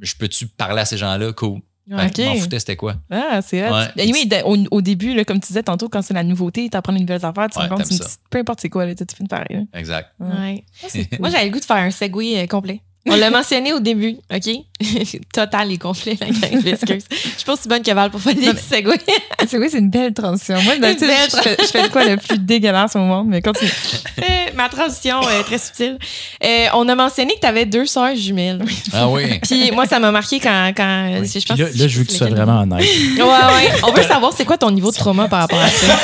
Je 0.02 0.14
peux-tu 0.16 0.46
parler 0.48 0.82
à 0.82 0.86
ces 0.86 0.98
gens-là? 0.98 1.34
Cool. 1.34 1.60
Fait 1.90 1.96
que 1.96 2.02
Ok. 2.08 2.16
je 2.18 2.24
m'en 2.24 2.36
foutais, 2.42 2.60
c'était 2.60 2.76
quoi? 2.76 2.96
Ah, 3.10 3.40
c'est 3.42 3.66
hot. 3.66 3.74
Ouais. 3.74 4.02
Anyway, 4.04 4.26
de- 4.26 4.44
au, 4.46 4.58
au 4.78 4.82
début, 4.82 5.14
là, 5.14 5.24
comme 5.24 5.40
tu 5.40 5.48
disais 5.48 5.64
tantôt, 5.64 5.88
quand 5.88 6.02
c'est 6.02 6.14
la 6.14 6.24
nouveauté, 6.24 6.70
t'apprends 6.70 6.92
des 6.94 7.00
nouvelles 7.00 7.24
affaires, 7.26 7.48
tu 7.50 7.58
Ouais, 7.60 7.68
t'aimes 7.70 7.78
une 7.80 7.84
petite- 7.86 8.20
peu 8.30 8.40
importe 8.40 8.60
c'est 8.62 8.70
quoi, 8.70 8.86
là, 8.86 8.94
tu 8.94 9.04
fais 9.16 9.24
pareil. 9.26 9.48
là. 9.52 9.80
Exact. 9.80 10.10
Ouais. 10.20 10.64
Moi, 11.20 11.30
j'avais 11.30 11.46
le 11.46 11.52
goût 11.52 11.60
de 11.60 11.66
faire 11.66 11.78
un 11.78 11.92
segway 11.92 12.40
euh, 12.40 12.46
complet. 12.48 12.82
On 13.10 13.16
l'a 13.16 13.30
mentionné 13.30 13.72
au 13.72 13.80
début, 13.80 14.18
OK? 14.34 14.50
Total 15.34 15.72
et 15.72 15.78
complet, 15.78 16.18
la 16.20 16.28
gang. 16.28 16.62
Je 16.62 16.76
suis 16.76 17.46
pas 17.46 17.54
aussi 17.54 17.68
bonne 17.68 17.82
que 17.82 17.92
Val 17.92 18.12
pour 18.12 18.22
faire 18.22 18.36
des 18.36 18.56
segways. 18.56 18.98
C'est 19.48 19.58
oui, 19.58 19.68
c'est 19.72 19.80
une 19.80 19.90
belle 19.90 20.14
transition. 20.14 20.62
Moi, 20.62 20.76
belle 20.78 20.98
je, 21.00 21.06
fais, 21.38 21.56
je 21.60 21.68
fais 21.68 21.84
de 21.84 21.88
quoi 21.88 22.04
le 22.04 22.18
plus 22.18 22.38
dégueulasse 22.38 22.96
au 22.96 23.00
monde, 23.00 23.28
mais 23.28 23.42
continue. 23.42 23.72
Euh, 24.18 24.24
Ma 24.56 24.68
transition 24.68 25.22
est 25.30 25.44
très 25.44 25.60
subtile. 25.60 26.00
Euh, 26.44 26.66
on 26.74 26.90
a 26.90 26.96
mentionné 26.96 27.36
que 27.36 27.40
tu 27.42 27.46
avais 27.46 27.66
deux 27.66 27.86
sœurs 27.86 28.16
jumelles. 28.16 28.66
Ah 28.92 29.08
oui. 29.08 29.40
Puis 29.44 29.70
moi, 29.72 29.86
ça 29.86 30.00
m'a 30.00 30.12
marqué 30.12 30.40
quand. 30.40 30.74
quand 30.76 31.20
je, 31.20 31.26
je 31.26 31.32
Puis 31.32 31.44
pense 31.48 31.60
là, 31.60 31.88
je 31.88 32.00
veux 32.00 32.04
que 32.04 32.10
tu 32.10 32.18
sois 32.18 32.28
vraiment 32.30 32.62
honnête. 32.62 32.84
Ouais, 33.18 33.24
ouais. 33.24 33.72
On 33.84 33.92
veut 33.92 34.02
savoir 34.04 34.34
c'est 34.34 34.46
quoi 34.46 34.58
ton 34.58 34.72
niveau 34.72 34.92
de 34.92 34.98
trauma 34.98 35.28
par 35.28 35.42
rapport 35.42 35.60
à 35.62 35.70
ça. 35.70 36.00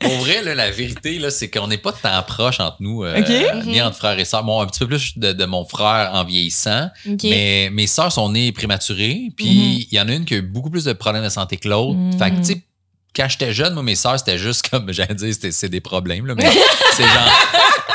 Pour 0.00 0.12
vrai, 0.18 0.42
là, 0.42 0.54
la 0.54 0.70
vérité, 0.70 1.18
là, 1.18 1.30
c'est 1.30 1.48
qu'on 1.48 1.66
n'est 1.66 1.78
pas 1.78 1.92
tant 1.92 2.22
proche 2.26 2.60
entre 2.60 2.76
nous, 2.80 3.04
euh, 3.04 3.22
ni 3.64 3.80
entre 3.80 3.96
frères 3.96 4.18
et 4.18 4.24
sœurs. 4.24 4.44
Bon, 4.44 4.60
un 4.60 4.66
petit 4.66 4.80
peu 4.80 4.86
plus 4.88 5.16
de, 5.16 5.32
de 5.32 5.44
mon 5.46 5.64
frère 5.64 6.10
en 6.12 6.24
vieillissant, 6.24 6.83
Ok. 7.08 7.24
mais 7.24 7.70
mes 7.72 7.86
sœurs 7.86 8.12
sont 8.12 8.30
nées 8.30 8.52
prématurées, 8.52 9.30
puis 9.36 9.88
il 9.90 9.94
y 9.94 10.00
en 10.00 10.08
a 10.08 10.12
une 10.14 10.24
qui 10.24 10.34
a 10.34 10.38
eu 10.38 10.42
beaucoup 10.42 10.70
plus 10.70 10.84
de 10.84 10.92
problèmes 10.92 11.24
de 11.24 11.28
santé 11.28 11.56
que 11.56 11.68
l'autre. 11.68 11.98
Fait 12.18 12.30
que, 12.30 12.36
tu 12.36 12.44
sais, 12.44 12.62
quand 13.14 13.28
j'étais 13.28 13.52
jeune, 13.52 13.74
moi, 13.74 13.82
mes 13.82 13.94
sœurs, 13.96 14.18
c'était 14.18 14.38
juste 14.38 14.68
comme, 14.68 14.92
j'allais 14.92 15.14
dire, 15.14 15.32
c'était- 15.32 15.52
c'est 15.52 15.68
des 15.68 15.80
problèmes, 15.80 16.26
là, 16.26 16.34
mais 16.36 16.44
c'est 16.96 17.02
genre, 17.04 17.30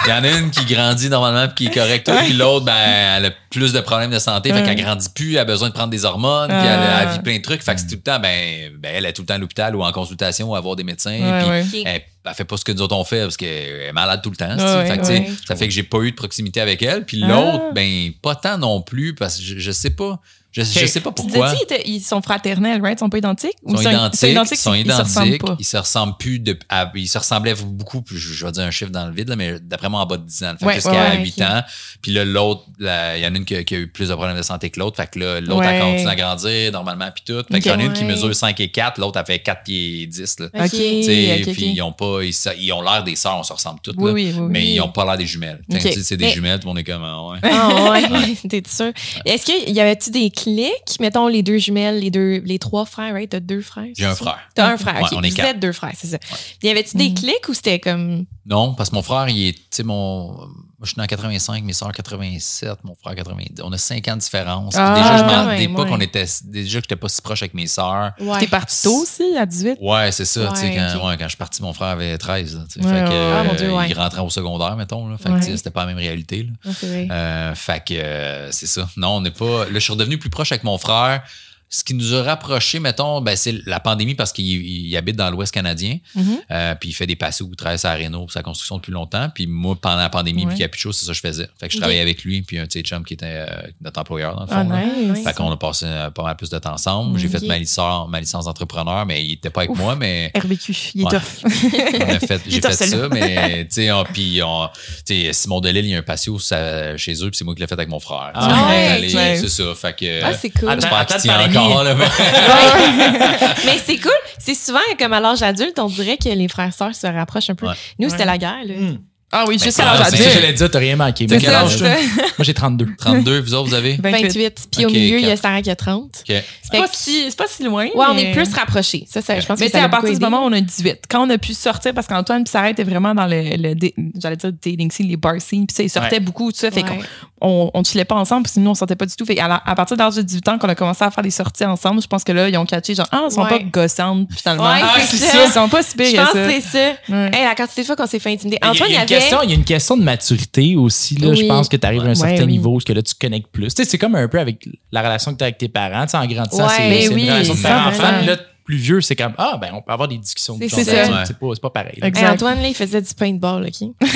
il 0.06 0.10
y 0.10 0.14
en 0.14 0.24
a 0.24 0.30
une 0.40 0.50
qui 0.50 0.64
grandit 0.66 1.10
normalement 1.10 1.48
puis 1.54 1.66
qui 1.66 1.72
est 1.72 1.74
correcte, 1.74 2.10
puis 2.24 2.34
l'autre, 2.34 2.66
ben, 2.66 2.74
elle 3.18 3.26
a 3.26 3.32
plus 3.50 3.74
de 3.74 3.80
problèmes 3.82 4.12
de 4.12 4.20
santé, 4.20 4.50
fait 4.50 4.56
Ouais. 4.56 4.64
qu'elle 4.64 4.84
grandit 4.84 5.10
plus, 5.14 5.34
elle 5.34 5.40
a 5.40 5.46
besoin 5.46 5.70
de 5.70 5.74
prendre 5.74 5.90
des 5.90 6.06
hormones, 6.06 6.48
puis 6.50 6.58
elle, 6.58 6.80
Ah. 6.82 7.00
elle 7.04 7.10
vit 7.10 7.20
plein 7.20 7.38
de 7.38 7.42
trucs, 7.42 7.62
fait 7.64 7.76
que 7.76 7.82
c'est 7.82 7.88
tout 7.88 7.96
le 7.96 8.02
temps, 8.02 8.20
ben, 8.20 8.72
ben, 8.80 8.92
elle 8.96 9.06
est 9.06 9.14
tout 9.14 9.22
le 9.24 9.26
temps 9.28 9.34
à 9.34 9.38
l'hôpital 9.38 9.76
ou 9.76 9.84
en 9.84 9.92
consultation 9.92 10.50
ou 10.52 10.56
à 10.56 10.62
voir 10.62 10.76
des 10.78 10.84
médecins, 10.86 11.20
Ouais, 11.50 11.64
puis 11.70 11.84
elle, 11.86 12.02
elle 12.26 12.34
fait 12.34 12.46
pas 12.46 12.58
ce 12.58 12.64
que 12.64 12.72
nous 12.72 12.82
autres 12.82 12.96
on 12.96 13.04
fait 13.04 13.22
parce 13.24 13.38
qu'elle 13.38 13.48
est 13.88 13.92
malade 13.94 14.22
tout 14.22 14.30
le 14.30 14.36
temps. 14.36 14.56
Fait 14.86 14.98
que. 15.00 15.06
Ça 15.48 15.56
fait 15.56 15.68
que 15.68 15.74
j'ai 15.74 15.84
pas 15.84 16.00
eu 16.00 16.12
de 16.12 16.16
proximité 16.16 16.62
avec 16.62 16.82
elle. 16.84 17.04
Puis 17.06 17.22
Ah. 17.24 17.28
l'autre, 17.28 17.74
ben, 17.74 18.12
pas 18.22 18.36
tant 18.36 18.58
non 18.58 18.82
plus 18.82 19.16
parce 19.16 19.38
que 19.38 19.44
je, 19.44 19.58
je 19.60 19.72
sais 19.72 19.90
pas. 19.90 20.20
Je, 20.52 20.64
je 20.64 20.86
sais 20.88 21.00
pas 21.02 21.12
pourquoi. 21.12 21.54
ils, 21.86 21.96
ils 21.96 22.02
sont 22.02 22.22
fraternels, 22.24 22.82
right? 22.82 22.98
Ils 22.98 23.00
sont 23.00 23.10
pas 23.10 23.20
identiques? 23.20 23.54
Ils 23.68 23.78
sont 23.78 23.90
identiques, 23.90 24.30
ils 24.52 24.58
sont 24.58 24.74
ils 24.74 24.86
se 24.86 24.92
ressemblent 25.02 25.28
identiques, 25.28 25.46
pas? 25.46 25.56
ils 25.60 25.64
se 25.66 25.78
ressemblent 25.78 26.18
plus 26.18 26.40
de, 26.40 26.58
à- 26.70 26.92
ils 26.96 27.08
se 27.08 27.18
ressemblaient 27.20 27.54
beaucoup, 27.64 28.04
je, 28.10 28.18
je 28.18 28.46
vais 28.46 28.52
dire 28.52 28.64
un 28.64 28.72
chiffre 28.72 28.90
dans 28.92 29.06
le 29.06 29.14
vide, 29.14 29.30
là, 29.30 29.36
mais 29.36 29.60
d'après 29.60 29.90
moi 29.90 30.02
en 30.02 30.06
bas 30.08 30.18
de 30.18 30.24
10 30.24 30.44
ans, 30.46 30.52
fait 30.58 30.58
que 30.58 30.66
Ouais, 30.66 30.74
jusqu'à 30.76 30.92
ouais, 30.92 31.18
ouais, 31.18 31.24
8 31.24 31.34
ok. 31.38 31.44
ans. 31.48 31.62
Puis 32.02 32.12
là, 32.14 32.26
l'autre, 32.26 32.64
la- 32.80 33.18
il 33.18 33.24
y 33.24 33.28
en 33.28 33.34
a 33.36 33.38
une 33.38 33.46
qui, 33.46 33.56
a 33.56 33.64
qui 33.64 33.76
a 33.76 33.78
eu 33.78 33.88
plus 33.88 34.10
de 34.10 34.16
problèmes 34.16 34.38
de 34.38 34.42
santé 34.42 34.72
que 34.72 34.80
l'autre, 34.80 34.98
fait 34.98 35.10
que 35.12 35.20
là, 35.20 35.40
l'autre, 35.40 35.60
Ouais. 35.60 35.76
elle 35.76 35.82
continue 35.82 36.08
à 36.10 36.16
grandir 36.16 36.72
normalement, 36.72 37.10
puis 37.14 37.24
tout. 37.26 37.44
Fait 37.52 37.60
qu'il 37.60 37.72
y 37.72 37.76
en 37.76 37.80
a 37.80 37.84
une 37.84 37.94
qui 37.94 38.04
mesure 38.04 38.34
5 38.34 38.60
et 38.60 38.70
4, 38.72 39.00
l'autre, 39.00 39.20
elle 39.20 39.26
fait 39.28 39.40
4 39.40 39.64
pieds 39.64 40.08
10, 40.08 40.40
là. 40.40 40.46
Ok. 40.56 40.70
Puis 40.72 41.74
ils 41.76 41.82
ont 41.84 41.92
pas, 41.92 42.22
ils, 42.24 42.34
ils 42.60 42.74
ont 42.74 42.82
l'air 42.82 43.04
des 43.04 43.16
sœurs, 43.16 43.38
on 43.38 43.44
se 43.44 43.54
ressemble 43.54 43.80
toutes, 43.84 43.98
Oui, 43.98 44.06
là. 44.08 44.14
oui, 44.14 44.34
oui. 44.36 44.48
Mais 44.50 44.60
oui. 44.62 44.72
ils 44.74 44.82
ont 44.82 44.90
pas 44.90 45.06
l'air 45.06 45.18
des 45.18 45.28
jumelles. 45.28 45.62
C'est 45.70 46.18
des 46.18 46.30
jumelles, 46.32 46.60
tout 46.60 46.66
le 46.68 46.70
monde 46.70 46.80
est 46.80 46.84
comme, 46.84 47.04
ah, 47.04 47.22
ouais. 47.34 47.40
Ah 47.44 47.92
ouais, 47.92 48.36
t'es 48.50 48.64
sûr? 48.68 48.92
Est-ce 49.26 49.46
qu'il 49.46 49.74
y 49.76 49.80
avait-tu 49.80 50.10
des 50.10 50.32
clics? 50.42 51.00
Mettons 51.00 51.28
les 51.28 51.44
deux 51.44 51.58
jumelles, 51.58 52.00
les 52.00 52.12
deux, 52.12 52.42
les 52.46 52.60
trois 52.60 52.86
frères, 52.86 53.14
right? 53.14 53.30
T'as 53.30 53.40
deux 53.40 53.62
frères? 53.62 53.88
J'ai 53.98 54.06
un 54.06 54.10
ça? 54.16 54.24
frère. 54.24 54.40
T'as 54.56 54.68
un 54.72 54.78
frère, 54.78 54.96
Ouais, 55.02 55.08
ok. 55.12 55.18
on 55.18 55.22
est 55.24 55.30
Vous 55.30 55.36
quatre. 55.36 55.50
êtes 55.50 55.60
deux 55.60 55.72
frères, 55.72 55.94
c'est 55.96 56.08
ça. 56.08 56.18
Y 56.64 56.70
avait-tu 56.70 56.98
des 56.98 57.10
Mm. 57.10 57.14
clics 57.16 57.50
ou 57.50 57.54
c'était 57.54 57.80
comme. 57.80 58.26
Non, 58.46 58.74
parce 58.74 58.90
que 58.90 58.96
mon 58.96 59.02
frère, 59.02 59.28
il 59.30 59.48
est, 59.50 59.54
tu 59.54 59.60
sais, 59.72 59.84
mon, 59.84 60.36
moi, 60.80 60.86
je 60.86 60.92
suis 60.92 60.98
né 60.98 61.04
en 61.04 61.08
85, 61.08 61.62
mes 61.66 61.74
soeurs 61.74 61.92
87, 61.92 62.86
mon 62.86 62.96
frère 62.96 63.14
90. 63.14 63.62
On 63.64 63.74
a 63.74 63.78
5 63.78 64.08
ans 64.08 64.16
de 64.16 64.22
différence. 64.22 64.76
Ah, 64.78 64.96
déjà, 64.96 65.18
je 65.18 65.24
m'en 65.24 65.46
même, 65.48 65.76
pas 65.76 65.84
qu'on 65.84 66.00
était, 66.00 66.24
déjà 66.46 66.80
que 66.80 66.86
j'étais 66.86 66.96
pas 66.96 67.10
si 67.10 67.22
proche 67.22 67.42
avec 67.42 67.54
mes 67.54 67.68
sœurs. 67.68 68.14
Ouais. 68.18 68.40
T'es 68.40 68.48
parti 68.48 68.82
tôt 68.82 69.02
aussi, 69.02 69.36
à 69.38 69.46
18? 69.46 69.78
Ouais, 69.82 70.10
c'est 70.14 70.24
ça. 70.24 70.48
tu 70.54 70.62
sais, 70.62 70.68
Ouais, 70.68 70.76
quand, 70.78 71.06
ouais, 71.10 71.18
quand 71.18 71.26
je 71.26 71.30
suis 71.30 71.38
parti, 71.38 71.62
mon 71.62 71.74
frère 71.74 71.90
avait 71.90 72.18
13. 72.18 72.56
là, 72.56 72.64
tu 72.72 72.80
sais, 72.80 72.88
Ouais, 72.88 72.94
fait 72.94 73.04
que, 73.04 73.10
ouais. 73.10 73.38
Ah, 73.38 73.44
mon 73.44 73.54
Dieu, 73.56 73.74
ouais. 73.74 73.90
Il 73.90 73.94
rentrait 74.00 74.22
au 74.22 74.30
secondaire, 74.30 74.78
mettons. 74.78 75.10
Là, 75.10 75.18
fait 75.18 75.30
que, 75.52 75.58
c'était 75.58 75.70
pas 75.70 75.82
la 75.82 75.88
même 75.88 75.98
réalité. 75.98 76.44
Là. 76.44 76.52
Ah. 76.66 76.86
Euh, 76.86 77.56
fait 77.56 77.84
que 77.86 77.94
euh, 77.96 78.52
c'est 78.52 78.68
ça. 78.68 78.88
Non, 78.96 79.18
on 79.18 79.22
n'est 79.22 79.32
pas. 79.32 79.66
Là, 79.66 79.72
je 79.74 79.80
suis 79.80 79.92
redevenu 79.92 80.18
plus 80.18 80.30
proche 80.30 80.54
avec 80.54 80.64
mon 80.64 80.78
frère. 80.78 81.24
Ce 81.72 81.84
qui 81.84 81.94
nous 81.94 82.16
a 82.16 82.24
rapprochés, 82.24 82.80
mettons, 82.80 83.22
ben, 83.22 83.36
c'est 83.36 83.54
la 83.68 83.80
pandémie 83.80 84.16
parce 84.16 84.32
qu'il 84.34 84.46
il 84.48 84.98
habite 84.98 85.16
dans 85.16 85.30
l'Ouest 85.30 85.54
canadien. 85.54 85.98
Mhm. 86.16 86.40
Euh, 86.50 86.74
puis 86.76 86.90
il 86.90 86.94
fait 86.94 87.06
des 87.06 87.16
passes 87.16 87.42
ou 87.42 87.54
travaille 87.56 87.78
à 87.84 87.94
Renault 87.96 88.22
pour 88.22 88.32
sa 88.32 88.42
construction 88.42 88.78
depuis 88.78 88.92
longtemps. 88.92 89.30
Puis 89.34 89.46
moi, 89.46 89.76
pendant 89.80 89.98
la 89.98 90.10
pandémie, 90.10 90.42
Ouais. 90.42 90.48
puis 90.48 90.56
qu'il 90.56 90.62
n'y 90.62 90.66
a 90.66 90.70
plus 90.70 90.78
de 90.80 90.82
choses, 90.82 90.98
c'est 90.98 91.06
ça 91.06 91.12
que 91.12 91.18
je 91.18 91.22
faisais. 91.22 91.48
Fait 91.60 91.68
que 91.68 91.74
je 91.74 91.78
travaillais 91.78 92.00
avec 92.02 92.24
lui, 92.24 92.42
puis 92.42 92.58
un 92.58 92.66
de 92.66 92.72
ses 92.72 92.82
chums 92.82 93.04
qui 93.06 93.14
était 93.14 93.26
euh, 93.28 93.46
notre 93.82 94.00
employeur, 94.00 94.34
dans 94.36 94.42
le 94.42 94.48
fond. 94.48 94.56
Ah, 94.72 95.14
nice. 95.14 95.24
Fait 95.24 95.34
qu'on 95.36 95.52
a 95.52 95.58
passé 95.58 95.86
euh, 95.88 96.10
pas 96.10 96.24
mal 96.24 96.36
plus 96.38 96.50
de 96.50 96.58
temps 96.58 96.74
ensemble. 96.74 97.20
J'ai 97.20 97.28
fait 97.28 97.44
ma 97.46 97.58
licence, 97.60 98.10
ma 98.10 98.20
licence 98.20 98.46
d'entrepreneur, 98.46 99.06
mais 99.06 99.24
il 99.24 99.34
était 99.34 99.52
pas 99.52 99.62
avec 99.62 99.72
Ouf. 99.72 99.78
moi, 99.78 99.96
mais 99.96 100.32
RBQ, 100.36 100.76
il 100.96 101.02
est 101.02 101.06
Ouais. 101.06 101.12
tough. 101.12 101.22
on 101.46 102.10
a 102.10 102.20
fait, 102.20 102.42
Il 102.48 102.52
j'ai 102.54 102.62
fait 102.62 102.74
ça, 102.74 103.10
mais 103.10 103.66
tu 103.70 103.76
sais, 103.76 103.90
puis 104.12 104.42
on- 104.44 104.70
tu 105.06 105.14
sais, 105.26 105.34
Simon 105.34 105.60
Delille, 105.62 105.86
il 105.86 105.90
y 105.92 105.96
a 105.96 106.00
un 106.00 106.02
patio 106.02 106.40
ça- 106.40 106.98
chez 106.98 107.14
eux, 107.24 107.30
puis 107.30 107.38
c'est 107.38 107.44
moi 107.46 107.54
qui 107.54 107.62
l'ai 107.62 107.68
fait 107.68 107.74
avec 107.76 107.90
mon 107.90 108.00
frère. 108.00 108.32
Ah, 108.34 108.70
ouais. 108.70 109.38
C'est 109.40 109.50
ça. 109.50 109.76
Fait 109.76 109.96
que. 109.96 110.24
Ah, 110.24 110.34
c'est 110.34 110.50
cool. 110.50 110.70
Attends, 110.70 111.59
Encore, 111.62 111.84
là. 111.84 111.96
mais- 111.96 112.06
mais 113.66 113.78
c'est 113.86 113.98
cool. 113.98 114.12
C'est 114.38 114.56
souvent 114.56 114.80
comme 114.98 115.14
à 115.14 115.20
l'âge 115.20 115.42
adulte, 115.42 115.78
on 115.80 115.88
dirait 115.88 116.18
que 116.18 116.30
les 116.30 116.48
frères 116.48 116.74
sœurs 116.74 116.96
se 116.96 117.08
rapprochent 117.08 117.50
un 117.50 117.56
peu. 117.56 117.68
Ouais. 117.68 117.74
Nous, 118.00 118.10
c'était 118.10 118.26
la 118.26 118.38
guerre. 118.38 118.58
Là. 118.66 118.74
Hmm. 118.76 118.98
Ah 119.32 119.46
oui, 119.48 119.58
Ben, 119.58 119.66
jusqu'à 119.66 119.84
c'est 119.84 119.90
l'âge 119.90 119.98
ça, 120.00 120.06
C'est 120.10 120.16
adulte. 120.16 120.32
j'allais 120.34 120.54
dire, 120.54 120.72
t'as 120.72 120.80
rien 120.80 120.96
manqué. 120.96 121.28
T'as 121.28 121.36
Mais 121.36 121.42
quel 121.42 121.52
quel 121.52 121.56
âge? 121.60 121.82
Moi, 122.18 122.28
j'ai 122.40 122.54
32. 122.56 122.88
32, 122.98 123.40
vous 123.42 123.54
autres, 123.54 123.70
vous 123.70 123.76
avez? 123.76 123.96
28. 124.02 124.68
Puis 124.76 124.86
au 124.88 124.90
milieu, 124.90 125.20
il 125.20 125.28
y 125.28 125.30
a. 125.30 125.38
Sarah 125.38 125.62
qui 125.62 125.70
a 125.70 125.76
30. 125.76 126.24
OK. 126.28 126.36
C'est 126.64 126.78
pas, 126.80 126.88
si, 126.92 127.26
c'est 127.30 127.38
pas 127.38 127.46
si 127.48 127.64
loin. 127.64 127.86
Ouais, 127.94 128.06
on 128.10 128.18
est 128.18 128.32
plus 128.32 128.52
rapprochés. 128.56 129.06
Ça, 129.08 129.22
ça, 129.22 129.40
je 129.40 129.46
pense 129.46 129.60
Mais 129.60 129.76
a 129.76 129.84
à 129.84 129.90
partir 129.90 130.12
du 130.14 130.20
moment 130.20 130.44
où 130.44 130.48
on 130.48 130.52
a 130.54 130.60
18, 130.62 131.02
quand 131.08 131.28
on 131.28 131.30
a 131.30 131.38
pu 131.38 131.54
sortir, 131.54 131.94
parce 131.94 132.08
qu'Antoine 132.08 132.44
puis 132.44 132.50
Sarah 132.52 132.72
étaient 132.72 132.84
vraiment 132.84 133.14
dans 133.14 133.28
le, 133.28 133.56
le 133.56 133.76
j'allais 134.20 134.36
dire 134.36 134.52
dating 134.52 134.90
scene, 134.90 135.08
les 135.08 135.16
bar 135.18 135.40
scenes, 135.40 135.68
puis 135.68 135.76
ça, 135.76 135.84
ils 135.84 135.90
sortaient 135.92 136.16
Ouais. 136.16 136.20
beaucoup, 136.22 136.52
tout 136.52 136.58
ça, 136.58 136.72
fait 136.72 136.82
Ouais. 136.84 137.00
On, 137.42 137.72
on 137.74 137.84
chillait 137.84 138.06
pas 138.06 138.16
ensemble, 138.16 138.44
puis 138.44 138.54
sinon 138.54 138.72
on 138.72 138.76
sortait 138.76 138.96
pas 138.96 139.06
du 139.06 139.16
tout. 139.16 139.26
Fait 139.26 139.40
à, 139.40 139.48
la- 139.48 139.62
à 139.66 139.76
partir 139.76 139.96
de 139.98 140.02
l'âge 140.02 140.16
de 140.16 140.22
18 140.22 140.48
ans, 140.50 140.58
qu'on 140.58 140.70
a 140.70 140.76
commencé 140.76 141.04
à 141.04 141.12
faire 141.12 141.24
des 141.24 141.32
sorties 141.32 141.66
ensemble, 141.66 142.02
je 142.02 142.08
pense 142.08 142.24
que 142.24 142.32
là, 142.32 142.50
ils 142.50 142.58
ont 142.58 142.66
catché, 142.66 142.96
genre, 142.96 143.08
ah, 143.12 143.24
ils 143.30 143.34
sont 143.34 143.42
Ouais. 143.44 143.50
pas 143.50 143.60
gossantes, 143.60 144.28
finalement. 144.36 144.64
Ouais, 144.72 144.80
Ah, 144.84 144.96
c'est 145.00 145.18
c'est 145.18 145.26
ça. 145.26 145.32
ça. 145.32 145.46
Ils 145.46 145.52
sont 145.52 145.70
pas 145.70 145.84
si 145.84 145.92
Je 145.98 146.16
pense 146.18 146.30
que 146.30 146.34
que 146.34 146.52
c'est 146.52 146.62
ça. 146.62 146.94
Ouais. 147.10 147.32
Hey, 147.34 147.44
la 147.46 147.56
quantité 147.56 147.82
de 147.82 147.86
fois 147.88 147.96
qu'on 147.96 148.08
s'est 148.08 148.20
fait 148.20 148.32
intimider. 148.32 148.58
Il 148.62 148.66
y 148.66 148.68
a- 148.68 148.72
Antoine, 148.72 148.90
il 148.90 148.94
y, 148.94 148.96
il 148.96 148.98
y 148.98 149.00
a 149.00 149.04
une 149.04 149.12
avait. 149.14 149.20
question, 149.22 149.38
il 149.44 149.50
y 149.50 149.54
a 149.54 149.56
une 149.56 149.64
question 149.66 149.98
de 149.98 150.04
maturité 150.04 150.76
aussi. 150.76 151.16
Là, 151.16 151.34
Je 151.34 151.46
pense 151.46 151.70
que 151.70 151.78
tu 151.78 151.86
arrives 151.88 152.02
à 152.02 152.06
un 152.06 152.08
Ouais, 152.10 152.16
certain 152.16 152.44
oui. 152.44 152.48
niveau, 152.48 152.74
parce 152.74 152.86
que 152.86 152.94
là, 152.94 153.02
tu 153.02 153.14
connectes 153.16 153.52
plus. 153.52 153.74
Tu 153.74 153.84
sais, 153.84 153.90
c'est 153.90 153.98
comme 153.98 154.16
un 154.16 154.28
peu 154.28 154.40
avec 154.40 154.68
la 154.92 155.02
relation 155.02 155.32
que 155.34 155.38
tu 155.38 155.44
as 155.44 155.48
avec 155.48 155.58
tes 155.58 155.70
parents. 155.70 156.04
Tu 156.06 156.12
sais, 156.12 156.18
en 156.18 156.26
grandissant, 156.28 156.68
Ouais, 156.68 156.74
c'est 157.04 157.14
oui, 157.14 157.24
une 157.24 157.30
relation 157.32 157.54
de 157.54 157.60
100%. 157.60 157.62
parent-enfant. 157.70 158.26
Là, 158.26 158.36
plus 158.66 158.78
vieux, 158.78 159.02
c'est 159.02 159.16
comme 159.16 159.34
Ah, 159.40 159.58
ben, 159.60 159.70
on 159.74 159.82
peut 159.82 159.92
avoir 159.92 160.08
des 160.08 160.18
discussions. 160.20 160.56
de 160.56 160.68
C'est 160.68 160.86
genre, 160.86 161.06
ça. 161.06 161.12
Ouais. 161.12 161.24
C'est 161.26 161.40
pas, 161.40 161.48
c'est 161.56 161.62
pas 161.62 161.70
pareil. 161.72 161.98
Hey, 162.04 162.28
Antoine, 162.28 162.62
là, 162.62 162.68
il 162.68 162.76
faisait 162.76 163.02
du 163.02 163.14
paintball, 163.16 163.64
OK? 163.68 163.90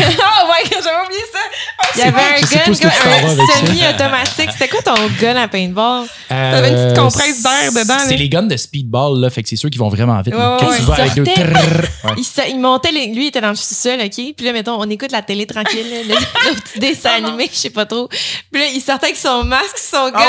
Il 0.44 0.50
Ah 0.50 0.50
ouais, 0.50 0.70
j'avais 0.84 1.06
oublié 1.06 1.22
ça. 1.32 1.98
y 1.98 2.02
avait 2.02 2.22
un 2.22 2.41
gun, 2.41 2.66
comme 2.66 3.12
un 3.14 3.66
semi-automatique. 3.66 4.50
C'était 4.52 4.68
quoi 4.68 4.82
ton 4.82 4.96
gun 5.22 5.36
à 5.36 5.48
paintball? 5.48 6.06
T'avais 6.28 6.70
une 6.70 6.76
petite 6.76 6.98
Euh, 6.98 7.02
compresse 7.02 7.41
d'air 7.44 7.72
dedans. 7.72 7.98
C'est 8.08 8.18
les 8.18 8.30
guns 8.30 8.44
de 8.44 8.58
speedball, 8.58 9.20
là. 9.22 9.30
Fait 9.30 9.44
que 9.44 9.50
c'est 9.50 9.56
sûr 9.56 9.70
qu'ils 9.70 9.80
vont 9.80 9.89
vraiment 9.89 10.20
vite. 10.22 10.34
Ouais, 10.34 10.39
là. 10.39 10.52
ouais, 10.54 10.58
Quand 10.60 10.70
ouais. 10.70 10.78
tu 10.78 10.84
vas 10.84 10.94
avec 10.96 11.14
deux. 11.16 11.24
Il, 12.18 12.26
il 12.50 12.60
montait, 12.60 12.91
les- 12.91 13.08
lui, 13.08 13.26
il 13.26 13.28
était 13.28 13.39
dans 13.41 13.50
le 13.50 13.56
sous-sol, 13.56 14.00
OK? 14.04 14.12
Puis 14.12 14.46
là, 14.46 14.52
mettons, 14.52 14.76
on 14.80 14.89
écoute 14.89 15.12
la 15.12 15.22
télé 15.22 15.46
tranquille, 15.46 15.86
là, 15.89 15.98
le, 16.04 16.10
le 16.50 16.56
petit 16.62 16.80
dessin 16.80 17.12
animé, 17.18 17.50
je 17.52 17.58
sais 17.58 17.70
pas 17.70 17.86
trop. 17.86 18.08
Puis 18.52 18.62
là, 18.62 18.68
il 18.74 18.82
sortait 18.82 19.08
avec 19.08 19.18
son 19.18 19.44
masque, 19.46 19.78
son 19.78 20.10
gun. 20.10 20.20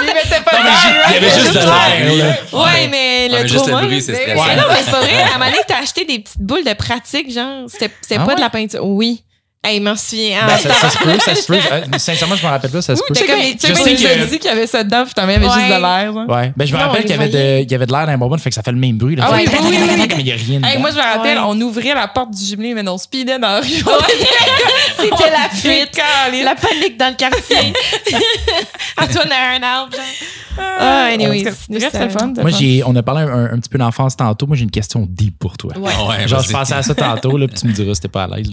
Il 0.00 0.06
mettait 0.06 0.40
pas 0.44 0.58
Non, 0.58 0.64
mais 0.64 0.70
j'ai- 0.82 0.96
Il 1.08 1.14
y 1.14 1.16
avait 1.26 1.40
juste 1.40 1.52
de 1.54 1.58
l'air, 1.60 2.26
là. 2.52 2.62
Ouais, 2.62 2.88
mais 2.88 3.28
le 3.28 3.48
trauma, 3.48 3.82
mais 3.82 3.88
non, 3.88 3.88
mais 3.88 4.00
c'est 4.84 4.90
pas 4.90 5.00
vrai. 5.00 5.22
À 5.22 5.26
un 5.34 5.38
moment 5.38 5.46
donné, 5.46 5.58
t'as 5.66 5.78
acheté 5.82 6.04
des 6.04 6.18
petites 6.18 6.40
boules 6.40 6.64
de 6.64 6.72
pratique, 6.74 7.32
genre. 7.32 7.64
C'était 7.68 7.90
Ah 8.18 8.24
pas 8.26 8.32
ouais? 8.32 8.36
de 8.36 8.40
la 8.40 8.50
peinture. 8.50 8.84
Oui. 8.84 9.22
Hey, 9.66 9.80
m'en 9.80 9.96
souviens. 9.96 10.46
Ben, 10.46 10.52
Ah, 10.54 10.58
ça, 10.58 10.74
ça 10.74 10.90
se 10.90 10.98
peut, 10.98 11.18
ça 11.18 11.34
se 11.34 11.46
peut. 11.46 11.58
Euh, 11.72 11.80
Sincèrement, 11.98 12.36
je 12.36 12.46
me 12.46 12.50
rappelle 12.50 12.70
pas, 12.70 12.82
ça 12.82 12.94
se 12.94 13.02
peut. 13.02 13.14
Tu 13.14 13.20
sais 13.20 13.26
comme 13.26 13.40
je 13.40 13.74
sais, 13.74 13.94
que- 13.94 14.30
dit 14.30 14.38
qu'il 14.38 14.48
y 14.48 14.52
avait 14.52 14.66
ça 14.68 14.84
dedans, 14.84 15.04
puis 15.04 15.12
t'en 15.14 15.22
avais 15.24 15.40
juste 15.42 15.56
Ouais. 15.56 15.74
de 15.76 15.80
l'air. 15.82 16.14
Ouais. 16.28 16.52
Ben, 16.56 16.64
je 16.66 16.72
me 16.72 16.78
Non, 16.78 16.86
rappelle 16.86 17.02
qu'il 17.04 17.10
y 17.10 17.14
y 17.14 17.74
avait 17.74 17.86
de 17.86 17.92
l'air 17.92 18.06
dans 18.06 18.12
un 18.12 18.18
bonbon, 18.18 18.38
fait 18.38 18.50
que 18.50 18.54
ça 18.54 18.62
fait 18.62 18.70
le 18.70 18.78
même 18.78 18.96
bruit. 18.96 19.16
Là. 19.16 19.24
Ah 19.28 19.34
oui, 19.34 19.44
oui, 19.50 19.58
oui, 19.62 19.76
oui. 19.80 20.06
Mais 20.08 20.20
il 20.20 20.26
y 20.28 20.32
a 20.32 20.36
rien 20.36 20.62
Hey, 20.62 20.78
moi, 20.78 20.90
je 20.90 20.96
me 20.96 21.00
rappelle, 21.02 21.38
Ouais. 21.38 21.44
on 21.48 21.60
ouvrait 21.60 21.94
la 21.94 22.06
porte 22.06 22.30
du 22.30 22.44
jumelé, 22.44 22.74
mais 22.74 22.88
on 22.88 22.96
speedait 22.98 23.38
dans 23.40 23.48
la 23.48 23.60
rue. 23.60 23.66
C'était 24.98 25.30
la 25.30 25.48
fuite. 25.52 26.00
La 26.44 26.54
panique 26.54 26.96
dans 26.96 27.08
le 27.08 27.16
quartier. 27.16 27.72
Antoine 28.98 29.32
a 29.32 29.56
un 29.56 29.62
arbre, 29.62 29.92
genre. 29.96 30.64
Ah, 30.78 31.08
anyways. 31.12 31.42
Bref, 31.42 31.66
le 31.68 32.08
fun. 32.08 32.32
Moi, 32.38 32.50
on 32.86 32.96
a 32.96 33.02
parlé 33.02 33.22
un, 33.22 33.52
un 33.52 33.58
petit 33.58 33.68
peu 33.68 33.78
d'enfance 33.78 34.16
tantôt. 34.16 34.46
Moi, 34.46 34.56
j'ai 34.56 34.62
une 34.64 34.70
question 34.70 35.06
deep 35.08 35.38
pour 35.38 35.56
toi. 35.58 35.76
Ouais. 35.76 35.92
Ah 35.94 36.04
ouais, 36.08 36.28
Genre, 36.28 36.42
je 36.42 36.50
pensais 36.50 36.74
à 36.74 36.82
ça 36.82 36.94
tantôt, 36.94 37.36
là, 37.36 37.46
puis 37.46 37.58
tu 37.60 37.66
me 37.66 37.72
diras 37.72 37.94
si 37.94 38.00
t'es 38.00 38.08
pas 38.08 38.24
à 38.24 38.28
l'aise. 38.28 38.50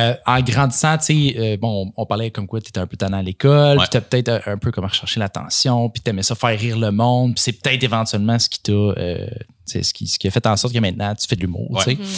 Euh, 0.00 0.14
en 0.26 0.40
grandissant, 0.42 0.96
tu 0.98 1.04
sais, 1.30 1.34
euh, 1.38 1.56
bon, 1.56 1.92
on, 1.96 2.02
on 2.02 2.06
parlait 2.06 2.30
comme 2.30 2.46
quoi 2.46 2.60
tu 2.60 2.68
étais 2.68 2.80
un 2.80 2.86
peu 2.86 2.96
tannant 2.96 3.18
à 3.18 3.22
l'école, 3.22 3.78
Ouais. 3.78 3.84
puis 3.84 3.88
t'as 3.90 4.00
peut-être 4.00 4.28
un, 4.28 4.52
un 4.52 4.58
peu 4.58 4.70
comme 4.70 4.84
recherché 4.84 5.20
l'attention, 5.20 5.88
puis 5.90 6.00
t'aimais 6.00 6.22
ça 6.22 6.34
faire 6.34 6.58
rire 6.58 6.78
le 6.78 6.90
monde, 6.90 7.34
puis 7.34 7.42
c'est 7.42 7.52
peut-être 7.52 7.82
éventuellement 7.82 8.38
ce 8.38 8.48
qui 8.48 8.60
t'a, 8.60 8.72
euh, 8.72 9.26
tu 9.28 9.34
sais, 9.66 9.82
ce 9.82 9.92
qui, 9.94 10.06
ce 10.06 10.18
qui 10.18 10.26
a 10.28 10.30
fait 10.30 10.46
en 10.46 10.56
sorte 10.56 10.72
que 10.74 10.78
maintenant 10.80 11.14
tu 11.14 11.26
fais 11.26 11.36
de 11.36 11.40
l'humour. 11.42 11.70
Ouais. 11.70 11.84
tu 11.96 12.04
sais. 12.04 12.12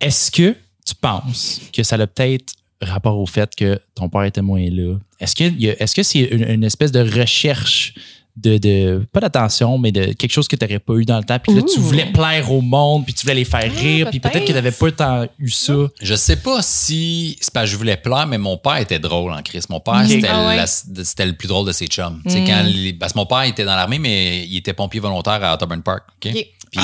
Est-ce 0.00 0.30
que 0.30 0.56
tu 0.84 0.94
penses 1.00 1.60
que 1.72 1.82
ça 1.82 1.96
a 1.96 2.06
peut-être 2.06 2.54
rapport 2.80 3.18
au 3.18 3.26
fait 3.26 3.54
que 3.54 3.80
ton 3.94 4.08
père 4.08 4.24
était 4.24 4.42
moins 4.42 4.68
là? 4.70 4.96
Est-ce 5.20 5.36
que, 5.36 5.44
a- 5.44 5.82
est-ce 5.82 5.94
que 5.94 6.02
c'est 6.02 6.20
une, 6.20 6.48
une 6.48 6.64
espèce 6.64 6.90
de 6.92 7.00
recherche 7.00 7.94
de, 8.36 8.56
de 8.56 9.06
pas 9.12 9.20
d'attention, 9.20 9.76
mais 9.78 9.92
de 9.92 10.12
quelque 10.14 10.30
chose 10.32 10.48
que 10.48 10.56
tu 10.56 10.64
n'aurais 10.64 10.78
pas 10.78 10.94
eu 10.94 11.04
dans 11.04 11.18
le 11.18 11.24
temps, 11.24 11.38
puis 11.38 11.54
là, 11.54 11.60
tu 11.62 11.78
voulais 11.80 12.06
plaire 12.06 12.50
au 12.50 12.60
monde, 12.62 13.04
puis 13.04 13.12
tu 13.12 13.22
voulais 13.22 13.34
les 13.34 13.44
faire 13.44 13.70
rire, 13.70 14.08
puis 14.10 14.20
peut-être 14.20 14.40
que 14.40 14.46
tu 14.46 14.52
n'avais 14.54 14.70
pas 14.70 14.90
tant 14.92 15.26
eu 15.38 15.50
ça. 15.50 15.74
Je 16.00 16.14
sais 16.14 16.36
pas 16.36 16.62
si 16.62 17.36
c'est 17.40 17.52
parce 17.52 17.66
que 17.66 17.72
je 17.72 17.76
voulais 17.76 17.96
plaire, 17.96 18.26
mais 18.26 18.38
mon 18.38 18.56
père 18.56 18.78
était 18.78 18.98
drôle 18.98 19.32
en 19.32 19.42
Christ. 19.42 19.68
Mon 19.68 19.80
père, 19.80 20.00
Ok. 20.02 20.08
c'était, 20.08 20.28
Ah 20.30 20.46
ouais. 20.48 20.56
la- 20.56 20.66
c'était 20.66 21.26
le 21.26 21.34
plus 21.34 21.46
drôle 21.48 21.66
de 21.66 21.72
ses 21.72 21.86
chums. 21.86 22.20
Mm. 22.24 22.30
quand 22.46 22.62
les- 22.64 22.92
parce 22.94 23.12
que 23.12 23.18
mon 23.18 23.26
père 23.26 23.42
était 23.42 23.64
dans 23.64 23.76
l'armée, 23.76 23.98
mais 23.98 24.46
il 24.46 24.56
était 24.56 24.72
pompier 24.72 25.00
volontaire 25.00 25.42
à 25.44 25.54
Auburn 25.62 25.82
Park. 25.82 26.02
Puis 26.72 26.80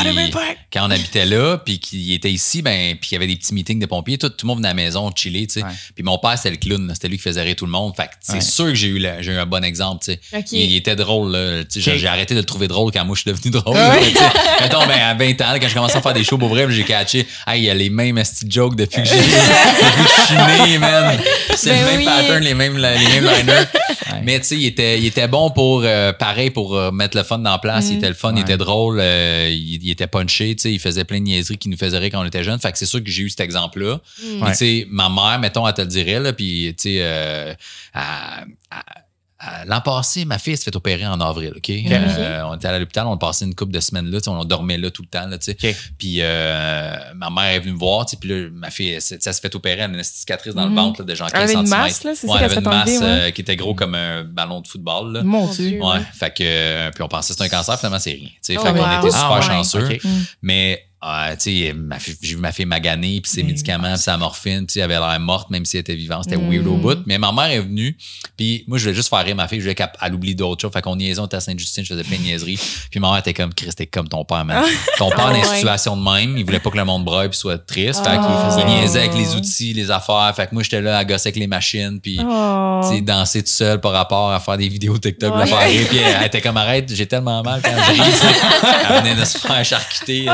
quand 0.72 0.86
on 0.86 0.91
habitait 0.91 1.24
là, 1.24 1.57
puis 1.59 1.78
qu'il 1.80 2.12
était 2.12 2.30
ici, 2.30 2.61
ben, 2.62 2.95
puis 3.01 3.11
il 3.11 3.14
y 3.14 3.16
avait 3.16 3.26
des 3.26 3.36
petits 3.36 3.55
meetings 3.55 3.78
de 3.80 3.86
pompiers, 3.86 4.18
tout, 4.18 4.28
tout 4.28 4.45
le 4.45 4.49
monde 4.49 4.59
venait 4.59 4.68
à 4.68 4.72
la 4.72 4.74
maison 4.74 5.11
chiller, 5.16 5.47
tu 5.47 5.61
sais. 5.61 5.66
Puis 5.95 6.05
mon 6.05 6.18
père, 6.18 6.36
c'était 6.36 6.51
le 6.51 6.57
clown, 6.59 6.91
c'était 6.93 7.09
lui 7.09 7.16
qui 7.16 7.22
faisait 7.22 7.43
rire 7.43 7.57
tout 7.57 7.64
le 7.64 7.70
monde. 7.72 7.95
Fait 7.97 8.05
que 8.07 8.11
c'est 8.20 8.43
sûr 8.43 8.66
que 8.66 8.74
j'ai 8.74 8.89
eu, 8.89 8.99
le- 8.99 9.20
j'ai 9.22 9.32
eu 9.32 9.39
un 9.39 9.47
bon 9.47 9.64
exemple, 9.64 10.05
tu 10.05 10.12
sais. 10.12 10.45
Il, 10.53 10.76
était 10.76 10.95
drôle, 10.97 11.32
là. 11.32 11.64
Tu 11.64 11.80
sais, 11.80 11.99
j'ai- 11.99 12.07
arrêté 12.07 12.34
de 12.34 12.41
le 12.41 12.45
trouver 12.47 12.68
drôle 12.68 12.93
quand 12.93 13.05
moi 13.05 13.16
je 13.16 13.22
suis 13.22 13.30
devenu 13.30 13.51
drôle. 13.51 13.74
là, 13.76 13.97
tu 13.99 14.11
sais. 14.12 14.20
Mettons, 14.61 14.86
ben, 14.86 15.01
à 15.01 15.14
20 15.14 15.41
ans, 15.41 15.55
quand 15.61 15.68
je 15.68 15.74
commençais 15.74 15.97
à 15.99 16.03
faire 16.03 16.12
des 16.14 16.24
shows 16.24 16.39
pour 16.39 16.49
vrai, 16.51 16.66
j'ai 16.70 16.84
catché, 16.84 17.26
hey, 17.47 17.61
il 17.62 17.64
y 17.64 17.70
a 17.70 17.74
les 17.74 17.89
mêmes 17.91 18.22
jokes 18.47 18.76
depuis 18.76 19.03
que 19.03 19.09
j'ai, 19.09 19.16
depuis 19.16 19.24
que 19.26 20.11
je 20.11 20.24
suis 20.26 20.70
né, 20.72 20.78
man. 20.78 21.18
C'est 21.57 21.70
Ben 21.70 21.80
le 21.80 21.86
même 21.86 21.99
oui. 21.99 22.05
pattern, 22.05 22.45
les 22.45 22.55
mêmes, 22.55 22.76
les 22.76 23.20
mêmes 23.20 23.24
liners. 23.24 23.64
Mais 24.24 24.41
tu 24.41 24.47
sais, 24.49 24.57
il 24.57 24.66
était, 24.66 24.99
il 24.99 25.07
était 25.07 25.28
bon 25.28 25.51
pour, 25.51 25.82
euh, 25.84 26.12
pareil, 26.12 26.51
pour 26.51 26.76
euh, 26.76 26.91
mettre 26.91 27.16
le 27.16 27.22
fun 27.22 27.39
dans 27.39 27.59
place. 27.59 27.86
Il 27.91 27.97
était 27.97 28.09
le 28.09 28.14
fun, 28.14 28.32
il 28.32 28.36
Ouais. 28.36 28.41
était 28.43 28.57
drôle, 28.57 28.99
euh, 29.01 29.49
il, 29.51 29.78
il 29.83 29.91
était 29.91 30.07
punché, 30.07 30.55
tu 30.57 30.62
sais, 30.62 30.72
il 30.72 30.79
faisait 30.79 31.05
plein 31.05 31.18
de 31.18 31.24
niaiseries 31.24 31.59
qui 31.59 31.68
nous 31.68 31.76
faisaient 31.76 31.99
rire 31.99 32.11
quand 32.12 32.20
on 32.22 32.24
était 32.26 32.45
jeunes. 32.45 32.59
Fait 32.59 32.72
que 32.72 32.79
c'est 32.79 32.87
sûr 32.87 33.03
que 33.03 33.11
j'ai 33.11 33.22
eu 33.22 33.31
cet 33.31 33.41
exemple-là. 33.41 34.01
Puis, 34.16 34.41
Ouais. 34.43 34.51
tu 34.53 34.57
sais, 34.59 34.87
ma 34.91 35.09
mère, 35.09 35.39
mettons, 35.41 35.66
elle 35.66 35.74
te 35.74 35.81
le 35.83 35.87
dirait, 35.89 36.20
là, 36.20 36.33
puis, 36.33 36.74
tu 36.76 36.83
sais, 36.85 36.99
euh, 37.01 37.55
elle- 37.95 38.01
elle- 38.03 38.47
elle- 38.70 39.03
L'an 39.66 39.80
passé, 39.80 40.24
ma 40.24 40.36
fille 40.39 40.57
s'est 40.57 40.64
fait 40.64 40.74
opérer 40.74 41.07
en 41.07 41.20
avril, 41.20 41.53
OK? 41.57 41.70
Euh, 41.70 42.43
on 42.47 42.57
était 42.57 42.66
à 42.66 42.76
l'hôpital, 42.76 43.07
on 43.07 43.14
a 43.14 43.18
passé 43.18 43.45
une 43.45 43.55
couple 43.55 43.70
de 43.70 43.78
semaines 43.78 44.11
là, 44.11 44.18
tu 44.20 44.24
sais, 44.24 44.30
on 44.30 44.45
dormait 44.45 44.78
là 44.78 44.91
tout 44.91 45.03
le 45.03 45.09
temps, 45.09 45.26
là, 45.28 45.39
tu 45.39 45.53
sais. 45.53 45.70
OK. 45.70 45.76
Puis 45.97 46.16
euh, 46.22 46.97
ma 47.14 47.30
mère 47.30 47.45
est 47.55 47.61
venue 47.61 47.74
me 47.74 47.78
voir, 47.78 48.05
tu 48.05 48.11
sais, 48.11 48.16
puis 48.20 48.28
là, 48.30 48.49
ma 48.53 48.70
fille, 48.70 49.01
ça 49.01 49.16
s'est 49.18 49.41
fait 49.41 49.55
opérer, 49.55 49.82
elle 49.82 49.95
a 49.95 49.97
une 49.97 50.03
cicatrice 50.03 50.55
dans 50.55 50.66
le 50.66 50.74
ventre 50.74 51.03
là, 51.03 51.07
de 51.07 51.14
genre 51.14 51.30
15 51.30 51.36
Elle 51.41 51.43
avait 51.51 51.61
une 51.61 51.66
cm. 51.68 51.80
masse, 51.80 52.03
là, 52.05 52.12
c'est 52.16 52.26
ça 52.26 52.32
ouais, 52.32 52.39
qu'elle 52.41 52.51
elle 52.51 52.53
avait 52.53 52.55
s'est 52.55 52.61
une 52.61 52.76
masse 52.76 52.89
enlever, 52.89 53.07
ouais. 53.22 53.28
euh, 53.28 53.30
qui 53.30 53.41
était 53.43 53.57
gros 53.57 53.74
comme 53.74 53.95
un 53.95 54.24
ballon 54.24 54.61
de 54.61 54.66
football. 54.66 55.12
Là. 55.12 55.22
Mon 55.22 55.47
Dieu. 55.47 55.80
Ouais, 55.80 56.01
fait 56.14 56.30
que 56.34 56.43
euh, 56.43 56.91
puis 56.91 57.03
on 57.05 57.09
pensait 57.09 57.32
que 57.34 57.39
c'était 57.41 57.55
un 57.55 57.57
cancer, 57.59 57.78
finalement 57.78 58.01
c'est 58.01 58.11
rien. 58.11 58.28
tu 58.28 58.34
sais. 58.43 58.57
Oh, 58.59 58.62
fait 58.62 58.72
qu'on 58.72 58.78
wow. 58.80 58.99
était 58.99 59.11
super 59.11 59.24
Ah, 59.30 59.36
ouais. 59.36 59.43
chanceux. 59.43 59.84
Ok. 59.86 60.01
Mais 60.43 60.88
euh, 61.05 61.37
fille- 62.01 62.17
j'ai 62.23 62.35
vu 62.35 62.41
ma 62.41 62.51
fille 62.53 62.65
maganer, 62.65 63.21
puis 63.21 63.31
ses 63.31 63.43
Mais 63.43 63.49
médicaments, 63.51 63.93
puis 63.95 63.99
sa 64.03 64.17
morphine, 64.17 64.67
puis 64.67 64.81
elle 64.81 64.91
avait 64.91 64.99
l'air 64.99 65.21
morte, 65.21 65.49
même 65.51 65.65
si 65.65 65.77
elle 65.77 65.83
était 65.83 65.95
vivante. 65.95 66.25
C'était 66.25 66.37
Mm. 66.37 66.51
weird 66.51 66.67
au 66.67 66.77
bout. 66.77 66.99
Mais 67.07 67.19
ma 67.19 67.31
mère 67.33 67.51
est 67.51 67.61
venue, 67.61 67.97
puis 68.37 68.65
moi, 68.67 68.79
je 68.79 68.85
voulais 68.85 68.95
juste 68.95 69.09
faire 69.09 69.25
rire 69.25 69.37
ma 69.37 69.47
fille, 69.49 69.59
je 69.59 69.65
voulais 69.65 69.75
qu'elle 69.75 69.93
elle 70.03 70.15
oublie 70.15 70.35
d'autres 70.35 70.61
choses. 70.63 70.73
Fait 70.73 70.83
qu'on 70.83 70.97
niaisait, 70.97 71.21
on 71.21 71.27
était 71.27 71.37
à 71.37 71.41
Sainte-Justine, 71.41 71.85
je 71.85 71.93
faisais 71.95 72.05
plein 72.05 72.17
de 72.17 72.23
niaiseries. 72.23 72.59
Puis 72.91 72.99
ma 73.01 73.11
mère 73.11 73.19
était 73.19 73.35
comme, 73.35 73.55
Chris, 73.55 73.71
t'es 73.77 73.87
comme 73.87 74.09
ton 74.09 74.25
père, 74.25 74.45
man. 74.45 74.65
Ton 74.99 75.11
père, 75.11 75.27
Ah 75.29 75.31
dans 75.33 75.37
une 75.37 75.49
ouais. 75.49 75.57
situation 75.57 75.97
de 75.97 76.03
même, 76.03 76.37
il 76.37 76.45
voulait 76.45 76.61
pas 76.61 76.71
que 76.71 76.77
le 76.77 76.85
monde 76.85 77.05
braille 77.05 77.29
puis 77.29 77.39
soit 77.39 77.59
triste. 77.59 78.05
Fait 78.05 78.11
qu'il 78.17 78.21
Ah. 78.23 78.51
faisait 78.51 78.65
niaiser 78.67 78.99
avec 79.01 79.15
les 79.15 79.35
outils, 79.35 79.73
les 79.75 79.91
affaires. 79.91 80.33
Fait 80.35 80.47
que 80.49 80.55
moi, 80.55 80.63
j'étais 80.63 80.81
là 80.81 80.99
à 80.99 81.05
gosser 81.05 81.29
avec 81.29 81.37
les 81.37 81.47
machines, 81.47 82.01
puis 82.01 82.19
Oh. 82.23 82.81
danser 83.03 83.43
tout 83.43 83.49
seul 83.51 83.81
par 83.81 83.93
rapport 83.93 84.33
à 84.33 84.41
faire 84.41 84.57
des 84.59 84.69
vidéos 84.69 84.99
TikTok, 84.99 85.35
la 85.37 85.47
faire 85.47 85.61
rire. 85.69 85.87
Puis 85.89 85.99
elle, 85.99 86.17
elle 86.21 86.27
était 86.27 86.41
comme 86.41 86.57
arrête, 86.57 86.93
j'ai 86.95 87.07
tellement 87.07 87.43
mal 87.43 87.61
quand 87.63 87.71
sais. 87.95 88.27
Elle 88.91 89.03
venait 89.03 89.15
de 89.21 89.25
se 89.25 89.39
faire 89.39 89.65
charcuter. 89.65 90.27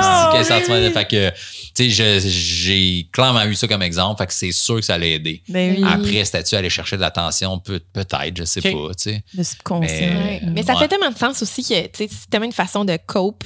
15 0.59 0.66
centimètres. 0.66 0.94
Fait 0.94 1.05
que, 1.07 1.30
tu 1.74 1.90
sais, 1.90 2.20
j'ai 2.20 3.09
clairement 3.12 3.44
eu 3.44 3.55
ça 3.55 3.66
comme 3.68 3.82
exemple. 3.82 4.18
Fait 4.22 4.26
que 4.26 4.32
c'est 4.32 4.52
sûr 4.52 4.76
que 4.76 4.82
ça 4.82 4.94
allait 4.94 5.12
aider. 5.14 5.42
Ben 5.48 5.76
oui. 5.78 5.84
Après, 5.86 6.24
c'était-tu 6.24 6.55
aller 6.55 6.70
chercher 6.70 6.96
de 6.96 7.00
l'attention? 7.02 7.59
Peut- 7.59 7.80
Peut-être, 7.92 8.36
je 8.36 8.44
sais 8.44 8.61
pas, 8.61 8.68
tu 8.70 8.94
sais. 8.98 9.24
Le 9.36 9.42
subconscient. 9.44 9.88
Mais- 10.00 10.24
Ouais. 10.24 10.40
Mais 10.52 10.62
ça 10.62 10.74
Ouais. 10.74 10.80
fait 10.80 10.88
tellement 10.88 11.11
de 11.11 11.18
sens 11.18 11.42
aussi 11.42 11.62
que 11.62 11.82
tu 11.86 11.88
sais, 11.94 12.09
c'est 12.11 12.30
tellement 12.30 12.46
une 12.46 12.52
façon 12.52 12.84
de 12.84 12.96
cope 13.07 13.44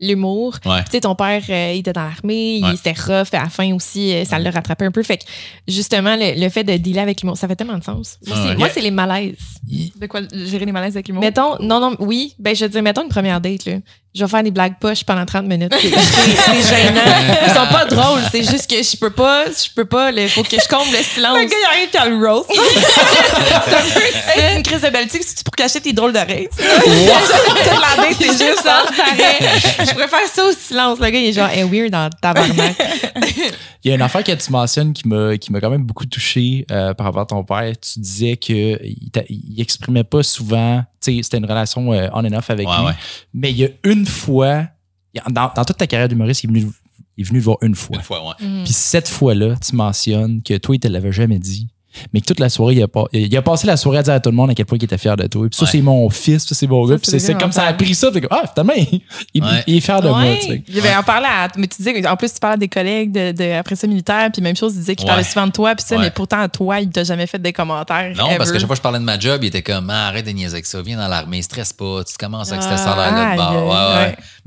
l'humour. 0.00 0.56
Ouais. 0.64 0.84
Tu 0.84 0.92
sais, 0.92 1.00
ton 1.00 1.16
père, 1.16 1.42
euh, 1.48 1.72
il 1.74 1.80
était 1.80 1.92
dans 1.92 2.04
l'armée, 2.04 2.60
Ouais. 2.62 2.70
il 2.70 2.74
était 2.76 2.92
rough, 2.92 3.28
à 3.32 3.42
la 3.42 3.48
fin 3.48 3.72
aussi, 3.74 4.12
euh, 4.14 4.24
ça 4.24 4.38
l'a 4.38 4.50
rattrapé 4.52 4.84
un 4.84 4.92
peu. 4.92 5.02
Fait 5.02 5.18
que, 5.18 5.24
justement, 5.66 6.14
le, 6.16 6.40
le 6.40 6.48
fait 6.50 6.62
de 6.62 6.76
dealer 6.76 7.00
avec 7.02 7.20
l'humour, 7.22 7.36
ça 7.36 7.48
fait 7.48 7.56
tellement 7.56 7.78
de 7.78 7.82
sens. 7.82 8.16
Moi, 8.26 8.36
c'est- 8.36 8.48
ouais. 8.50 8.56
moi, 8.56 8.68
c'est 8.72 8.80
les 8.80 8.92
malaises. 8.92 9.34
De 10.00 10.06
quoi 10.06 10.20
gérer 10.32 10.66
les 10.66 10.72
malaises 10.72 10.94
avec 10.96 11.08
l'humour? 11.08 11.22
Mettons, 11.24 11.56
non, 11.60 11.80
non, 11.80 11.96
oui, 11.98 12.34
ben, 12.38 12.54
je 12.54 12.64
veux 12.64 12.70
dire, 12.70 12.82
mettons 12.82 13.02
une 13.02 13.08
première 13.08 13.40
date, 13.40 13.64
là. 13.64 13.78
Je 14.14 14.24
vais 14.24 14.28
faire 14.28 14.42
des 14.42 14.50
blagues 14.50 14.78
poches 14.80 15.04
pendant 15.04 15.26
30 15.26 15.46
minutes. 15.46 15.74
C'est 15.80 15.90
gênant. 15.90 17.00
Ils 17.46 17.52
sont 17.52 17.66
pas 17.70 17.84
drôles. 17.84 18.20
C'est 18.32 18.42
juste 18.42 18.68
que 18.68 18.82
je 18.82 18.96
peux 18.96 19.10
pas, 19.10 19.44
je 19.46 19.68
peux 19.74 19.84
pas, 19.84 20.10
il 20.10 20.28
faut 20.28 20.42
que 20.42 20.56
je 20.60 20.66
comble 20.68 20.90
le 20.90 21.02
silence. 21.02 21.36
Le 21.36 21.44
gars, 21.44 21.56
il 21.60 21.66
arrive, 21.66 21.88
t'as 21.92 22.08
le 22.08 22.26
roast. 22.26 22.50
c'est 22.50 23.74
un 23.74 23.82
peu 23.82 24.00
c'est 24.34 24.56
une 24.56 24.62
crise 24.62 24.80
de 24.80 24.90
Baltique, 24.90 25.22
c'est 25.24 25.44
pour 25.44 25.54
cacher 25.54 25.80
tes 25.80 25.92
drôles 25.92 26.12
d'oreilles. 26.12 26.48
Date, 26.56 28.16
C'est 28.18 28.26
juste 28.26 28.62
ça. 28.62 28.84
Je 29.80 29.94
préfère 29.94 30.26
ça 30.32 30.44
au 30.44 30.52
silence. 30.52 30.98
Le 30.98 31.10
gars, 31.10 31.18
il 31.18 31.28
est 31.28 31.32
genre, 31.32 31.48
hey, 31.48 31.64
weird 31.64 31.90
dans 31.90 32.08
tabarnak. 32.10 32.76
Il 33.84 33.88
y 33.88 33.92
a 33.92 33.94
une 33.94 34.02
affaire 34.02 34.24
que 34.24 34.32
tu 34.32 34.50
mentionnes 34.50 34.92
qui 34.92 35.06
m'a 35.06 35.38
qui 35.38 35.52
m'a 35.52 35.60
quand 35.60 35.70
même 35.70 35.84
beaucoup 35.84 36.04
touché 36.04 36.66
euh, 36.70 36.94
par 36.94 37.06
rapport 37.06 37.22
à 37.22 37.26
ton 37.26 37.44
père. 37.44 37.72
Tu 37.80 38.00
disais 38.00 38.36
que 38.36 38.78
il, 38.84 39.60
exprimait 39.60 40.04
pas 40.04 40.22
souvent, 40.22 40.82
c'était 41.00 41.38
une 41.38 41.46
relation 41.46 41.92
euh, 41.92 42.08
on 42.12 42.24
and 42.24 42.32
off 42.36 42.50
avec 42.50 42.68
Ouais, 42.68 42.76
lui. 42.78 42.84
ouais. 42.86 42.92
Mais 43.34 43.50
il 43.50 43.56
y 43.58 43.64
a 43.64 43.68
une 43.84 44.06
fois, 44.06 44.66
dans, 45.30 45.50
dans 45.54 45.64
toute 45.64 45.76
ta 45.78 45.86
carrière 45.86 46.08
d'humoriste, 46.08 46.44
il 46.44 46.50
est 46.50 46.60
venu, 46.60 46.72
il 47.16 47.22
est 47.22 47.28
venu 47.28 47.38
te 47.40 47.44
voir 47.44 47.58
une 47.62 47.74
fois. 47.74 47.96
Une 47.96 48.02
fois, 48.02 48.26
ouais. 48.28 48.34
Puis 48.64 48.72
cette 48.72 49.08
fois-là, 49.08 49.56
tu 49.56 49.74
mentionnes 49.76 50.42
que 50.42 50.56
toi, 50.58 50.74
il 50.76 50.80
te 50.80 50.88
l'avait 50.88 51.12
jamais 51.12 51.38
dit. 51.38 51.68
Mais 52.12 52.20
que 52.20 52.26
toute 52.26 52.38
la 52.40 52.48
soirée, 52.50 52.74
il 52.74 52.82
a, 52.82 52.88
pas, 52.88 53.04
il 53.12 53.34
a 53.36 53.42
passé 53.42 53.66
la 53.66 53.76
soirée 53.76 53.98
à 53.98 54.02
dire 54.02 54.12
à 54.14 54.20
tout 54.20 54.30
le 54.30 54.36
monde 54.36 54.50
à 54.50 54.54
quel 54.54 54.66
point 54.66 54.76
il 54.78 54.84
était 54.84 54.98
fier 54.98 55.16
de 55.16 55.26
toi. 55.26 55.46
Puis 55.48 55.56
ça, 55.58 55.64
Ouais. 55.64 55.70
c'est 55.72 55.80
mon 55.80 56.08
fils, 56.10 56.44
ça, 56.46 56.54
c'est 56.54 56.66
mon 56.66 56.86
gars. 56.86 56.96
Puis 56.98 57.18
c'est 57.20 57.34
comme 57.38 57.50
ça 57.52 57.64
a 57.64 57.72
pris 57.72 57.94
ça. 57.94 58.10
Puis 58.10 58.20
comme, 58.20 58.38
ah, 58.38 58.44
finalement, 58.52 58.74
il, 58.76 59.00
il- 59.34 59.42
Ouais. 59.42 59.64
il 59.66 59.76
est 59.76 59.80
fier 59.80 60.00
de 60.02 60.08
moi. 60.08 60.18
Ouais. 60.20 60.38
Tu 60.40 60.46
sais. 60.48 60.62
Il 60.68 60.78
avait 60.78 60.94
en 60.94 61.02
parlé 61.02 61.26
à. 61.26 61.48
Mais 61.56 61.66
tu 61.66 61.78
disais, 61.82 62.06
en 62.06 62.16
plus, 62.16 62.32
tu 62.32 62.40
parlais 62.40 62.58
des 62.58 62.68
collègues 62.68 63.10
de, 63.12 63.32
de- 63.32 63.52
après 63.58 63.74
ça 63.74 63.86
militaire, 63.86 64.28
puis 64.32 64.42
même 64.42 64.56
chose, 64.56 64.74
il 64.74 64.80
disait 64.80 64.94
qu'il 64.96 65.04
Ouais. 65.06 65.10
parlait 65.12 65.24
souvent 65.24 65.46
de 65.46 65.52
toi, 65.52 65.74
puis 65.74 65.84
ça, 65.86 65.96
Ouais. 65.96 66.02
mais 66.02 66.10
pourtant, 66.10 66.40
à 66.40 66.48
toi, 66.48 66.80
il 66.80 66.90
t'a 66.90 67.04
jamais 67.04 67.26
fait 67.26 67.40
des 67.40 67.52
commentaires. 67.52 68.12
Non, 68.16 68.28
parce 68.36 68.52
que 68.52 68.58
chaque 68.58 68.66
fois 68.66 68.74
que 68.76 68.78
je 68.80 68.82
parlais 68.82 68.98
de 68.98 69.04
ma 69.04 69.18
job, 69.18 69.42
il 69.42 69.46
était 69.48 69.62
comme 69.62 69.88
ah, 69.90 70.08
arrête 70.08 70.26
de 70.26 70.30
niaiser 70.30 70.52
avec 70.54 70.66
ça, 70.66 70.82
viens 70.82 70.98
dans 70.98 71.08
l'armée, 71.08 71.40
stresse 71.42 71.72
pas, 71.72 72.02
tu 72.04 72.14
commences 72.18 72.52
avec 72.52 72.64
Ah, 72.66 72.76
cette 72.76 72.78
salaire-là 72.84 73.32
de 73.32 73.36
bord. 73.36 73.74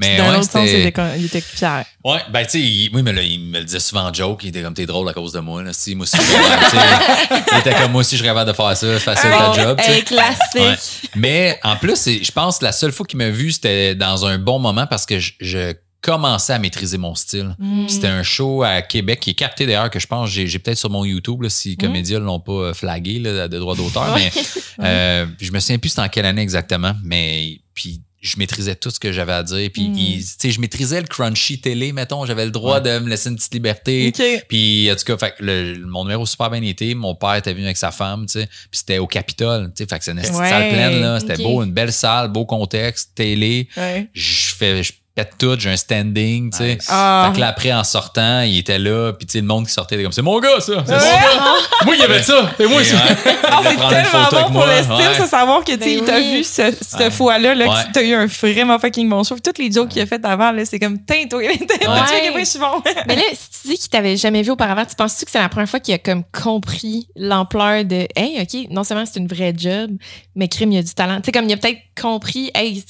Mais 0.01 0.15
Puis 0.15 0.17
D'un 0.17 0.31
ouais, 0.31 0.37
autre 0.39 0.51
sens, 0.51 0.67
était, 0.67 0.93
il 1.17 1.25
était 1.25 1.41
fier. 1.41 1.85
Ouais, 2.03 2.19
ben, 2.31 2.43
tu 2.43 2.59
sais, 2.59 2.89
oui, 2.91 3.03
mais 3.03 3.13
là, 3.13 3.21
il 3.21 3.39
me 3.39 3.59
le 3.59 3.65
disait 3.65 3.79
souvent 3.79 4.09
en 4.09 4.13
joke. 4.13 4.43
Il 4.43 4.49
était 4.49 4.63
comme, 4.63 4.73
t'es 4.73 4.87
drôle 4.87 5.07
à 5.07 5.13
cause 5.13 5.31
de 5.31 5.39
moi. 5.39 5.61
Là. 5.61 5.73
Si, 5.73 5.93
moi 5.93 6.03
aussi, 6.03 6.17
il 6.17 7.59
était 7.59 7.75
comme, 7.75 7.91
moi 7.91 8.01
aussi, 8.01 8.17
je 8.17 8.23
capable 8.23 8.49
de 8.49 8.55
faire 8.55 8.75
ça. 8.75 8.99
Facile 8.99 9.29
ta 9.29 9.53
job. 9.53 9.79
Hey, 9.79 10.03
classique. 10.03 10.55
Ouais. 10.55 10.75
Mais 11.15 11.59
en 11.63 11.75
plus, 11.75 12.03
je 12.05 12.31
pense 12.31 12.57
que 12.57 12.65
la 12.65 12.71
seule 12.71 12.91
fois 12.91 13.05
qu'il 13.05 13.19
m'a 13.19 13.29
vu, 13.29 13.51
c'était 13.51 13.93
dans 13.93 14.25
un 14.25 14.39
bon 14.39 14.57
moment 14.57 14.87
parce 14.87 15.05
que 15.05 15.19
je, 15.19 15.33
je 15.39 15.73
commençais 16.01 16.53
à 16.53 16.59
maîtriser 16.59 16.97
mon 16.97 17.13
style. 17.13 17.55
Mm. 17.59 17.85
Puis 17.85 17.93
C'était 17.93 18.07
un 18.07 18.23
show 18.23 18.63
à 18.63 18.81
Québec 18.81 19.19
qui 19.19 19.29
est 19.29 19.35
capté 19.35 19.67
d'ailleurs 19.67 19.89
que 19.89 19.99
je 19.99 20.07
pense 20.07 20.29
j'ai 20.29 20.47
j'ai 20.47 20.59
peut-être 20.59 20.77
sur 20.77 20.89
mon 20.89 21.05
YouTube 21.05 21.43
là, 21.43 21.49
si 21.49 21.77
Comédia 21.77 22.19
l'ont 22.19 22.39
pas 22.39 22.51
euh, 22.51 22.73
flagué 22.73 23.19
là, 23.19 23.47
de 23.47 23.59
droit 23.59 23.75
d'auteur. 23.75 24.15
Mais 24.15 24.31
euh, 24.83 25.27
je 25.39 25.51
me 25.51 25.59
souviens 25.59 25.77
plus 25.77 25.89
c'était 25.89 26.01
en 26.01 26.09
quelle 26.09 26.25
année 26.25 26.41
exactement, 26.41 26.93
mais 27.03 27.59
puis 27.75 28.01
je 28.21 28.37
maîtrisais 28.37 28.75
tout 28.75 28.91
ce 28.91 28.99
que 28.99 29.11
j'avais 29.11 29.33
à 29.33 29.41
dire. 29.43 29.69
Puis 29.73 29.81
il- 29.83 30.19
tu 30.23 30.33
sais, 30.39 30.51
je 30.51 30.61
maîtrisais 30.61 31.01
le 31.01 31.07
crunchy 31.07 31.59
télé, 31.59 31.91
mettons. 31.91 32.25
J'avais 32.25 32.45
le 32.45 32.51
droit 32.51 32.79
de 32.79 32.99
me 32.99 33.09
laisser 33.09 33.29
une 33.29 33.35
petite 33.35 33.53
liberté. 33.53 34.13
OK. 34.15 34.45
Puis, 34.47 34.89
en 34.91 34.95
tout 34.95 35.03
cas, 35.05 35.17
fait, 35.17 35.33
le, 35.39 35.85
mon 35.87 36.03
numéro 36.03 36.25
super 36.25 36.49
bien 36.51 36.61
été. 36.61 36.93
Mon 36.93 37.15
père 37.15 37.35
était 37.35 37.51
venu 37.53 37.65
avec 37.65 37.77
sa 37.77 37.91
femme, 37.91 38.27
tu 38.27 38.33
sais. 38.39 38.45
Puis 38.45 38.79
c'était 38.79 38.99
au 38.99 39.07
Capitole, 39.07 39.71
tu 39.75 39.83
sais. 39.83 39.89
Fait 39.89 39.97
que 39.97 40.05
c'est 40.05 40.11
une 40.11 40.19
Ouais, 40.19 40.23
salle 40.49 40.69
pleine, 40.69 41.01
là. 41.01 41.19
C'était 41.19 41.37
beau, 41.41 41.63
une 41.63 41.71
belle 41.71 41.91
salle, 41.91 42.27
beau 42.29 42.45
contexte, 42.45 43.11
télé. 43.15 43.67
Ouais. 43.75 44.07
Je 44.13 44.53
fais, 44.53 44.83
je 44.83 44.93
pète 45.15 45.33
tout, 45.37 45.55
j'ai 45.59 45.69
un 45.69 45.77
standing, 45.77 46.51
tu 46.51 46.57
sais. 46.57 46.75
Nice. 46.75 46.87
Ah. 46.89 47.25
Fait 47.29 47.35
que 47.35 47.39
là, 47.41 47.47
après, 47.49 47.73
en 47.73 47.83
sortant, 47.83 48.41
il 48.41 48.57
était 48.57 48.79
là. 48.79 49.11
Puis, 49.13 49.25
tu 49.27 49.33
sais, 49.33 49.41
le 49.41 49.47
monde 49.47 49.67
qui 49.67 49.73
sortait, 49.73 49.95
était 49.95 50.03
comme, 50.03 50.11
c'est 50.13 50.21
mon 50.21 50.39
gars, 50.39 50.59
ça. 50.59 50.83
C'est 50.85 50.93
mon 50.93 50.99
gars. 50.99 51.57
Moi, 51.85 51.95
il 51.95 51.99
y 51.99 52.03
avait 52.03 52.23
ça. 52.23 52.49
Et 52.59 52.65
moi, 52.65 52.83
ça. 52.83 52.95
ouais, 52.95 53.35
Ah, 53.43 53.59
c'est 53.63 53.75
tellement 53.77 54.29
bon 54.31 54.41
pour 54.43 54.51
moi. 54.51 54.67
le 54.67 54.83
style, 54.83 54.93
Ouais. 54.95 55.13
ça, 55.17 55.27
savoir 55.27 55.63
que 55.65 55.71
tu 55.73 55.79
sais, 55.79 55.79
Ben 55.79 55.89
il 55.99 56.03
t'a 56.05 56.15
oui. 56.15 56.37
vu 56.37 56.43
ce, 56.43 56.71
cette 56.81 56.99
Ouais. 56.99 57.11
fois-là, 57.11 57.55
là, 57.55 57.65
Ouais. 57.67 57.75
que 57.87 57.91
t'as 57.93 58.03
eu 58.03 58.13
un 58.13 58.25
vraiment 58.25 58.79
fucking 58.79 59.09
bon 59.09 59.23
show. 59.23 59.35
Toutes 59.43 59.57
les 59.57 59.69
jokes 59.71 59.89
qu'il 59.89 60.01
a 60.01 60.05
fait 60.05 60.23
avant, 60.25 60.51
là, 60.51 60.63
c'est 60.65 60.79
comme, 60.79 60.97
tain, 61.03 61.25
toi, 61.29 61.41
tu 61.41 61.57
je 61.57 62.45
suis 62.45 62.59
bon. 62.59 62.81
Mais 63.07 63.15
là, 63.15 63.21
si 63.33 63.61
tu 63.61 63.67
dis 63.69 63.77
qu'il 63.77 63.89
t'avait 63.89 64.15
jamais 64.17 64.41
vu 64.43 64.51
auparavant, 64.51 64.85
tu 64.85 64.95
penses-tu 64.95 65.25
que 65.25 65.31
c'est 65.31 65.39
la 65.41 65.49
première 65.49 65.69
fois 65.69 65.79
qu'il 65.79 65.93
a 65.93 65.97
comme 65.97 66.23
compris 66.31 67.07
l'ampleur 67.15 67.83
de 67.85 68.07
Hey, 68.15 68.39
OK, 68.41 68.67
non 68.71 68.83
seulement 68.83 69.05
c'est 69.05 69.19
une 69.19 69.27
vraie 69.27 69.53
job, 69.57 69.91
mais 70.35 70.47
crime, 70.47 70.71
il 70.71 70.75
y 70.75 70.79
a 70.79 70.83
du 70.83 70.93
talent. 70.93 71.17
Tu 71.17 71.25
sais, 71.25 71.31
comme 71.31 71.45
il 71.49 71.53
a 71.53 71.57
peut-être 71.57 71.79
compris, 71.99 72.49
hey, 72.55 72.83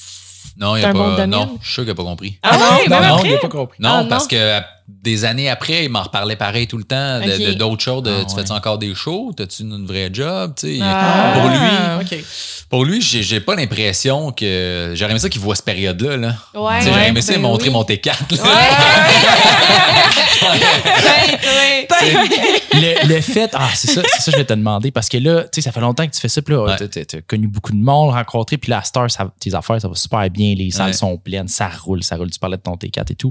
Non, 0.56 0.76
il 0.76 0.80
C'est 0.82 0.86
a 0.88 0.92
pas. 0.92 1.26
Non, 1.26 1.58
je 1.60 1.64
suis 1.66 1.74
sûr 1.74 1.82
qu'il 1.84 1.90
a 1.92 1.94
pas 1.94 2.02
compris. 2.04 2.38
Ah 2.42 2.52
non, 2.52 2.58
non, 2.58 3.14
après? 3.14 3.28
il 3.28 3.32
n'a 3.32 3.38
pas 3.38 3.48
compris. 3.48 3.78
Non, 3.80 3.90
Ah, 3.90 4.02
non. 4.02 4.08
parce 4.08 4.26
que 4.26 4.60
des 5.02 5.24
années 5.24 5.48
après, 5.48 5.84
il 5.84 5.90
m'en 5.90 6.02
reparlait 6.02 6.36
pareil 6.36 6.66
tout 6.66 6.76
le 6.78 6.84
temps 6.84 7.20
de- 7.20 7.54
d'autres 7.54 7.82
choses. 7.82 8.02
de, 8.02 8.10
Ah, 8.10 8.24
tu 8.24 8.34
ouais. 8.34 8.40
fais-tu 8.42 8.52
encore 8.52 8.78
des 8.78 8.94
shows? 8.94 9.32
T'as-tu 9.36 9.62
une, 9.62 9.72
une 9.72 9.86
vraie 9.86 10.10
job? 10.12 10.52
Tu 10.56 10.76
sais, 10.76 10.82
Ah. 10.82 11.32
Pour 11.34 11.48
lui, 11.48 11.58
pour 12.68 12.84
lui, 12.84 13.00
j'ai 13.02 13.22
j'ai 13.22 13.40
pas 13.40 13.54
l'impression 13.54 14.32
que. 14.32 14.92
J'aurais 14.94 15.12
aimé 15.12 15.20
ça 15.20 15.28
qu'il 15.28 15.40
voit 15.40 15.54
cette 15.56 15.64
période-là. 15.64 16.16
Là. 16.16 16.34
Ouais, 16.54 16.80
J'aurais 16.82 17.08
aimé 17.08 17.16
ouais, 17.16 17.22
ça 17.22 17.32
ben 17.34 17.42
montrer 17.42 17.68
oui. 17.68 17.74
mon 17.74 17.82
T4. 17.84 18.36
là. 18.36 18.42
Ouais, 18.42 18.48
ouais. 18.48 18.52
le, 22.74 23.08
le 23.14 23.20
fait, 23.20 23.50
ah, 23.54 23.68
c'est 23.74 23.88
ça, 23.90 24.02
c'est 24.04 24.20
ça 24.22 24.24
que 24.26 24.30
je 24.32 24.36
vais 24.38 24.44
te 24.44 24.52
demander, 24.52 24.90
parce 24.90 25.08
que 25.08 25.18
là, 25.18 25.42
tu 25.44 25.48
sais, 25.54 25.60
ça 25.62 25.72
fait 25.72 25.80
longtemps 25.80 26.06
que 26.06 26.12
tu 26.12 26.20
fais 26.20 26.28
ça, 26.28 26.42
puis 26.42 26.54
là, 26.54 26.62
Ouais. 26.62 26.76
t'as- 26.88 27.04
t'as 27.04 27.20
connu 27.20 27.46
beaucoup 27.46 27.72
de 27.72 27.76
monde, 27.78 28.10
rencontré, 28.12 28.56
puis 28.56 28.70
la 28.70 28.82
star, 28.82 29.10
ça, 29.10 29.30
tes 29.38 29.54
affaires, 29.54 29.80
ça 29.80 29.88
va 29.88 29.94
super 29.94 30.28
bien, 30.30 30.54
les 30.54 30.70
salles 30.70 30.88
Ouais. 30.88 30.92
sont 30.92 31.16
pleines, 31.16 31.48
ça 31.48 31.68
roule, 31.68 32.02
ça 32.02 32.16
roule. 32.16 32.30
Tu 32.30 32.38
parlais 32.38 32.56
de 32.56 32.62
ton 32.62 32.76
T4 32.76 33.12
et 33.12 33.14
tout. 33.14 33.30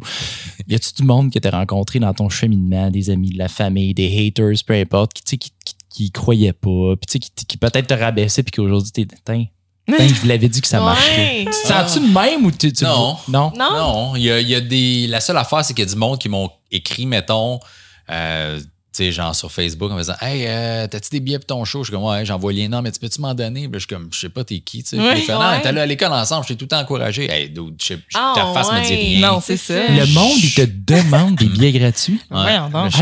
Y 0.67 0.75
a-tu 0.75 0.93
du 0.93 1.03
monde 1.03 1.31
que 1.31 1.39
t'as 1.39 1.50
rencontré 1.51 1.99
dans 1.99 2.13
ton 2.13 2.29
cheminement, 2.29 2.89
des 2.89 3.09
amis 3.09 3.31
de 3.31 3.37
la 3.37 3.47
famille, 3.47 3.93
des 3.93 4.27
haters, 4.27 4.55
peu 4.65 4.73
importe, 4.73 5.13
qui, 5.13 5.23
tu 5.23 5.29
sais, 5.31 5.37
qui, 5.37 5.51
qui, 5.65 5.75
qui 5.89 6.11
croyaient 6.11 6.53
pas, 6.53 6.95
puis 6.95 7.05
tu 7.07 7.11
sais, 7.13 7.19
qui, 7.19 7.45
qui 7.45 7.57
peut-être 7.57 7.87
te 7.87 7.93
rabaissaient, 7.93 8.43
puis 8.43 8.51
qu'aujourd'hui, 8.51 8.91
t'es, 8.91 9.07
Tain, 9.23 9.45
je 9.87 10.21
vous 10.21 10.27
l'avais 10.27 10.47
dit 10.47 10.61
que 10.61 10.67
ça 10.67 10.79
marchait. 10.79 11.43
Ouais. 11.43 11.45
Tu 11.45 11.51
te 11.51 11.67
sens-tu 11.67 11.99
de 11.99 12.13
même 12.13 12.45
ou 12.45 12.51
tu, 12.51 12.71
tu 12.71 12.83
Non. 12.83 13.17
Non? 13.27 13.51
Non? 13.57 13.71
Non, 13.73 14.15
il 14.15 14.23
y 14.23 14.31
a, 14.31 14.39
il 14.39 14.49
y 14.49 14.55
a 14.55 14.61
des. 14.61 15.07
La 15.07 15.19
seule 15.19 15.37
affaire, 15.37 15.65
c'est 15.65 15.73
qu'il 15.73 15.85
y 15.85 15.87
a 15.87 15.91
du 15.91 15.97
monde 15.97 16.17
qui 16.19 16.29
m'ont 16.29 16.49
écrit, 16.71 17.05
mettons, 17.05 17.59
euh, 18.09 18.59
tu 18.93 19.05
sais, 19.05 19.11
genre 19.13 19.33
sur 19.33 19.49
Facebook 19.51 19.89
en 19.89 19.95
me 19.95 20.01
disant 20.01 20.15
Hey, 20.19 20.43
euh, 20.47 20.85
t'as-tu 20.87 21.09
des 21.11 21.19
billets 21.21 21.39
pour 21.39 21.45
ton 21.45 21.63
show? 21.63 21.79
Je 21.79 21.85
suis 21.85 21.93
comme 21.93 22.03
Ouais, 22.03 22.25
j'envoie 22.25 22.51
le 22.51 22.59
lien. 22.59 22.67
Non, 22.67 22.81
mais 22.81 22.91
tu 22.91 22.99
peux-tu 22.99 23.21
m'en 23.21 23.33
donner? 23.33 23.61
Puis 23.69 23.75
je 23.75 23.79
suis 23.79 23.87
comme 23.87 24.09
Je 24.11 24.19
sais 24.19 24.27
pas, 24.29 24.43
t'es 24.43 24.59
qui? 24.59 24.83
tu 24.83 24.89
sais. 24.89 24.97
Puis 24.97 25.05
Ouais. 25.05 25.13
il 25.19 25.21
fait, 25.23 25.31
non, 25.33 25.39
t'es 25.61 25.67
allé 25.69 25.79
à 25.79 25.85
l'école 25.85 26.11
ensemble, 26.11 26.43
je 26.43 26.49
t'ai 26.49 26.55
tout 26.57 26.65
le 26.65 26.69
temps 26.69 26.79
encouragé. 26.81 27.31
Hey, 27.31 27.49
dude, 27.49 27.75
je 27.81 27.85
sais- 27.85 27.99
Ah, 28.13 28.33
ta 28.35 28.53
face 28.53 28.69
me 28.71 28.85
dit 28.85 28.93
rien. 28.95 29.31
Non, 29.31 29.39
c'est 29.41 29.55
ça. 29.55 29.75
Le 29.87 30.05
monde, 30.13 30.37
il 30.43 30.53
te 30.53 30.61
demande 30.65 31.35
des 31.35 31.45
billets 31.45 31.71
gratuits. 31.71 32.19
Ouais. 32.29 32.41
Voyons 32.41 32.65
donc. 32.69 32.73
Là, 32.73 32.89
je 32.91 33.01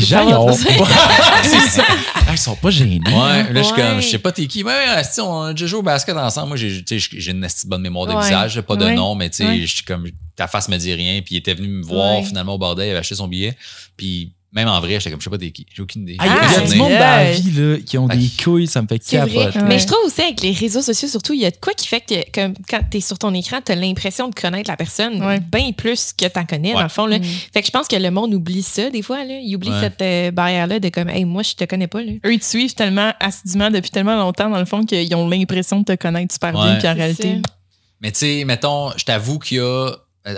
gens, 0.04 0.28
ils 0.28 0.34
ont. 0.34 0.52
ça. 0.52 0.68
c'est 1.44 1.68
ça. 1.70 1.84
Ah, 2.14 2.32
ils 2.32 2.38
sont 2.38 2.56
pas 2.56 2.70
gênés. 2.70 3.00
Ouais, 3.06 3.52
là, 3.52 3.62
je 3.62 3.62
suis 3.62 3.74
comme, 3.74 4.00
je 4.00 4.08
sais 4.08 4.18
pas 4.18 4.32
t'es 4.32 4.46
qui. 4.48 4.64
Mais 4.64 4.70
ouais, 4.70 5.04
si 5.04 5.20
on 5.20 5.42
a 5.42 5.52
déjà 5.52 5.66
joué 5.66 5.78
au 5.78 5.82
basket 5.82 6.16
ensemble. 6.16 6.48
Moi, 6.48 6.56
j'ai, 6.56 7.30
une 7.30 7.46
bonne 7.66 7.82
mémoire 7.82 8.06
de 8.06 8.12
Ouais. 8.14 8.22
visage, 8.24 8.54
j'ai 8.54 8.62
pas 8.62 8.74
de 8.76 8.88
nom, 8.90 9.14
mais 9.14 9.30
tu 9.30 9.36
sais, 9.36 9.46
Ouais. 9.46 9.60
je 9.60 9.66
suis 9.76 9.84
comme, 9.84 10.06
ta 10.34 10.48
face 10.48 10.68
me 10.68 10.76
dit 10.78 10.92
rien. 10.92 11.20
Puis 11.22 11.36
il 11.36 11.38
était 11.38 11.54
venu 11.54 11.68
me 11.68 11.84
voir 11.84 12.16
Ouais. 12.18 12.24
finalement 12.24 12.54
au 12.54 12.58
bordel, 12.58 12.86
il 12.88 12.90
avait 12.90 12.98
acheté 12.98 13.14
son 13.14 13.28
billet. 13.28 13.56
Puis 13.96 14.32
même 14.52 14.66
en 14.68 14.80
vrai, 14.80 14.94
j'étais 14.98 15.10
comme, 15.10 15.20
je 15.20 15.24
sais 15.24 15.30
pas 15.30 15.36
t'es 15.36 15.50
qui. 15.50 15.66
J'ai 15.74 15.82
aucune 15.82 16.02
idée. 16.02 16.16
Ah, 16.18 16.24
il 16.24 16.28
y 16.28 16.30
a- 16.30 16.34
il 16.36 16.52
y 16.52 16.54
a 16.56 16.58
Ah, 16.60 16.68
du 16.72 16.76
monde 16.78 16.92
dans 16.92 16.98
la 16.98 17.32
vie 17.32 17.50
là, 17.50 17.76
qui 17.84 17.98
ont 17.98 18.08
Fait 18.08 18.16
des 18.16 18.30
couilles, 18.42 18.66
ça 18.66 18.80
me 18.80 18.86
fait 18.88 18.98
capoter. 18.98 19.36
Ouais. 19.36 19.50
Mais 19.68 19.78
je 19.78 19.86
trouve 19.86 19.98
aussi 20.06 20.22
avec 20.22 20.40
les 20.40 20.52
réseaux 20.52 20.80
sociaux, 20.80 21.06
surtout, 21.06 21.34
il 21.34 21.40
y 21.40 21.44
a 21.46 21.50
de 21.50 21.56
quoi 21.60 21.74
qui 21.74 21.86
fait 21.86 22.00
que 22.00 22.30
comme, 22.32 22.54
quand 22.68 22.80
tu 22.90 22.96
es 22.96 23.00
sur 23.02 23.18
ton 23.18 23.34
écran, 23.34 23.58
tu 23.64 23.72
as 23.72 23.74
l'impression 23.74 24.28
de 24.28 24.34
connaître 24.34 24.70
la 24.70 24.76
personne 24.78 25.22
Ouais. 25.22 25.38
bien 25.40 25.72
plus 25.72 26.12
que 26.14 26.24
tu 26.26 26.38
en 26.38 26.46
connais, 26.46 26.72
dans 26.72 26.82
le 26.82 26.88
fond. 26.88 27.04
Là. 27.04 27.18
Mm. 27.18 27.24
Fait 27.52 27.60
que 27.60 27.66
je 27.66 27.70
pense 27.72 27.88
que 27.88 27.96
le 27.96 28.10
monde 28.10 28.32
oublie 28.32 28.62
ça 28.62 28.88
des 28.88 29.02
fois. 29.02 29.22
Là. 29.24 29.34
Il 29.42 29.54
oublie 29.54 29.68
Ouais. 29.70 29.80
cette 29.80 30.00
euh, 30.00 30.30
barrière-là 30.30 30.80
de 30.80 30.88
comme, 30.88 31.10
hey, 31.10 31.26
moi, 31.26 31.42
je 31.42 31.52
te 31.54 31.64
connais 31.64 31.86
pas. 31.88 32.02
Là. 32.02 32.12
Eux, 32.24 32.32
ils 32.32 32.40
te 32.40 32.44
suivent 32.46 32.74
tellement 32.74 33.12
assidûment 33.20 33.70
depuis 33.70 33.90
tellement 33.90 34.16
longtemps, 34.16 34.48
dans 34.48 34.58
le 34.58 34.64
fond, 34.64 34.82
qu'ils 34.84 35.14
ont 35.14 35.28
l'impression 35.28 35.80
de 35.80 35.84
te 35.84 35.94
connaître 35.96 36.32
super 36.32 36.52
bien, 36.52 36.76
puis 36.76 36.88
en 36.88 36.94
réalité. 36.94 37.34
ça. 37.44 37.52
Mais 38.00 38.12
tu 38.12 38.18
sais, 38.20 38.44
mettons, 38.46 38.92
je 38.96 39.04
t'avoue 39.04 39.38
qu'il 39.40 39.58
y 39.58 39.60
a, 39.60 39.90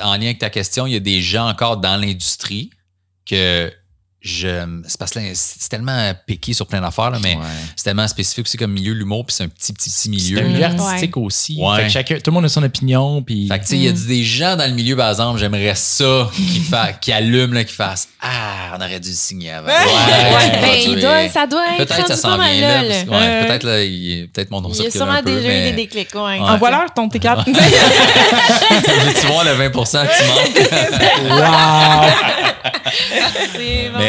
en 0.03 0.13
lien 0.15 0.23
avec 0.25 0.39
ta 0.39 0.51
question, 0.51 0.87
il 0.87 0.95
y 0.95 0.97
a 0.97 1.01
des 1.01 1.21
gens 1.23 1.49
encore 1.49 1.77
dans 1.77 1.97
l'industrie 2.01 2.71
que 3.29 3.71
je. 4.23 4.81
C'est 4.87 4.99
parce 4.99 5.13
que 5.13 5.19
là, 5.19 5.25
c'est 5.35 5.69
tellement 5.69 6.13
piqué 6.27 6.53
sur 6.53 6.67
plein 6.67 6.81
d'affaires, 6.81 7.11
là, 7.11 7.19
mais 7.23 7.37
Ouais. 7.37 7.43
c'est 7.75 7.85
tellement 7.85 8.07
spécifique 8.07 8.45
aussi 8.47 8.57
comme 8.59 8.73
milieu, 8.73 8.93
l'humour, 8.93 9.25
puis 9.25 9.35
c'est 9.37 9.45
un 9.45 9.49
petit, 9.49 9.73
petit, 9.73 9.89
petit 9.91 10.11
milieu. 10.11 10.37
C'est 10.39 10.45
un 10.45 10.49
milieu 10.49 10.65
artistique 10.65 11.17
aussi. 11.17 11.57
Ouais. 11.59 11.77
Fait 11.77 11.83
que 11.85 11.89
chacun, 11.89 12.15
tout 12.17 12.31
le 12.31 12.33
monde 12.33 12.45
a 12.45 12.49
son 12.49 12.63
opinion. 12.63 13.23
Puis... 13.23 13.49
Fait 13.49 13.59
que, 13.59 13.65
tu 13.65 13.71
sais, 13.71 13.77
il 13.77 13.85
y 13.85 13.89
a 13.89 13.93
des 13.93 14.23
gens 14.23 14.57
dans 14.57 14.67
le 14.67 14.75
milieu, 14.75 14.95
par 14.97 15.09
exemple, 15.11 15.39
j'aimerais 15.41 15.75
ça, 15.75 16.29
qui, 16.35 16.61
fa- 16.61 16.93
qui 17.01 17.13
allument, 17.13 17.55
là, 17.55 17.65
qui 17.65 17.73
fassent 17.75 18.09
Ah, 18.21 18.77
on 18.77 18.81
aurait 18.85 19.01
dû 19.01 19.09
le 19.09 19.15
signer 19.15 19.53
avant. 19.53 19.69
Ouais. 19.69 19.73
Ouais, 19.75 20.51
ça 20.51 20.61
ben, 20.61 21.01
doit, 21.01 21.29
ça 21.31 21.47
doit 21.47 21.65
être 21.79 21.87
Peut-être 21.89 22.09
ça 22.09 22.17
s'en 22.17 22.37
vient 22.37 22.61
là. 22.61 22.83
là, 22.83 22.95
Ouais. 23.07 23.47
peut-être 23.47 23.63
là, 23.65 23.83
il- 23.83 24.29
peut-être 24.29 24.51
mon 24.51 24.61
nom 24.61 24.71
Il 24.75 24.83
y 24.83 24.87
a 24.87 24.91
sûrement 24.91 25.23
déjà 25.23 25.41
eu 25.41 25.47
mais- 25.49 25.71
des 25.71 25.77
déclics. 25.77 26.15
Ouais. 26.15 26.21
Ouais. 26.21 26.41
Envoie-leur 26.41 26.93
ton 26.95 27.09
T4. 27.09 27.45
Veux-tu 27.47 29.27
voir 29.29 29.45
le 29.45 29.53
20% 29.53 30.07
qui 30.07 30.25
manque? 30.27 31.31
Wow! 31.31 32.11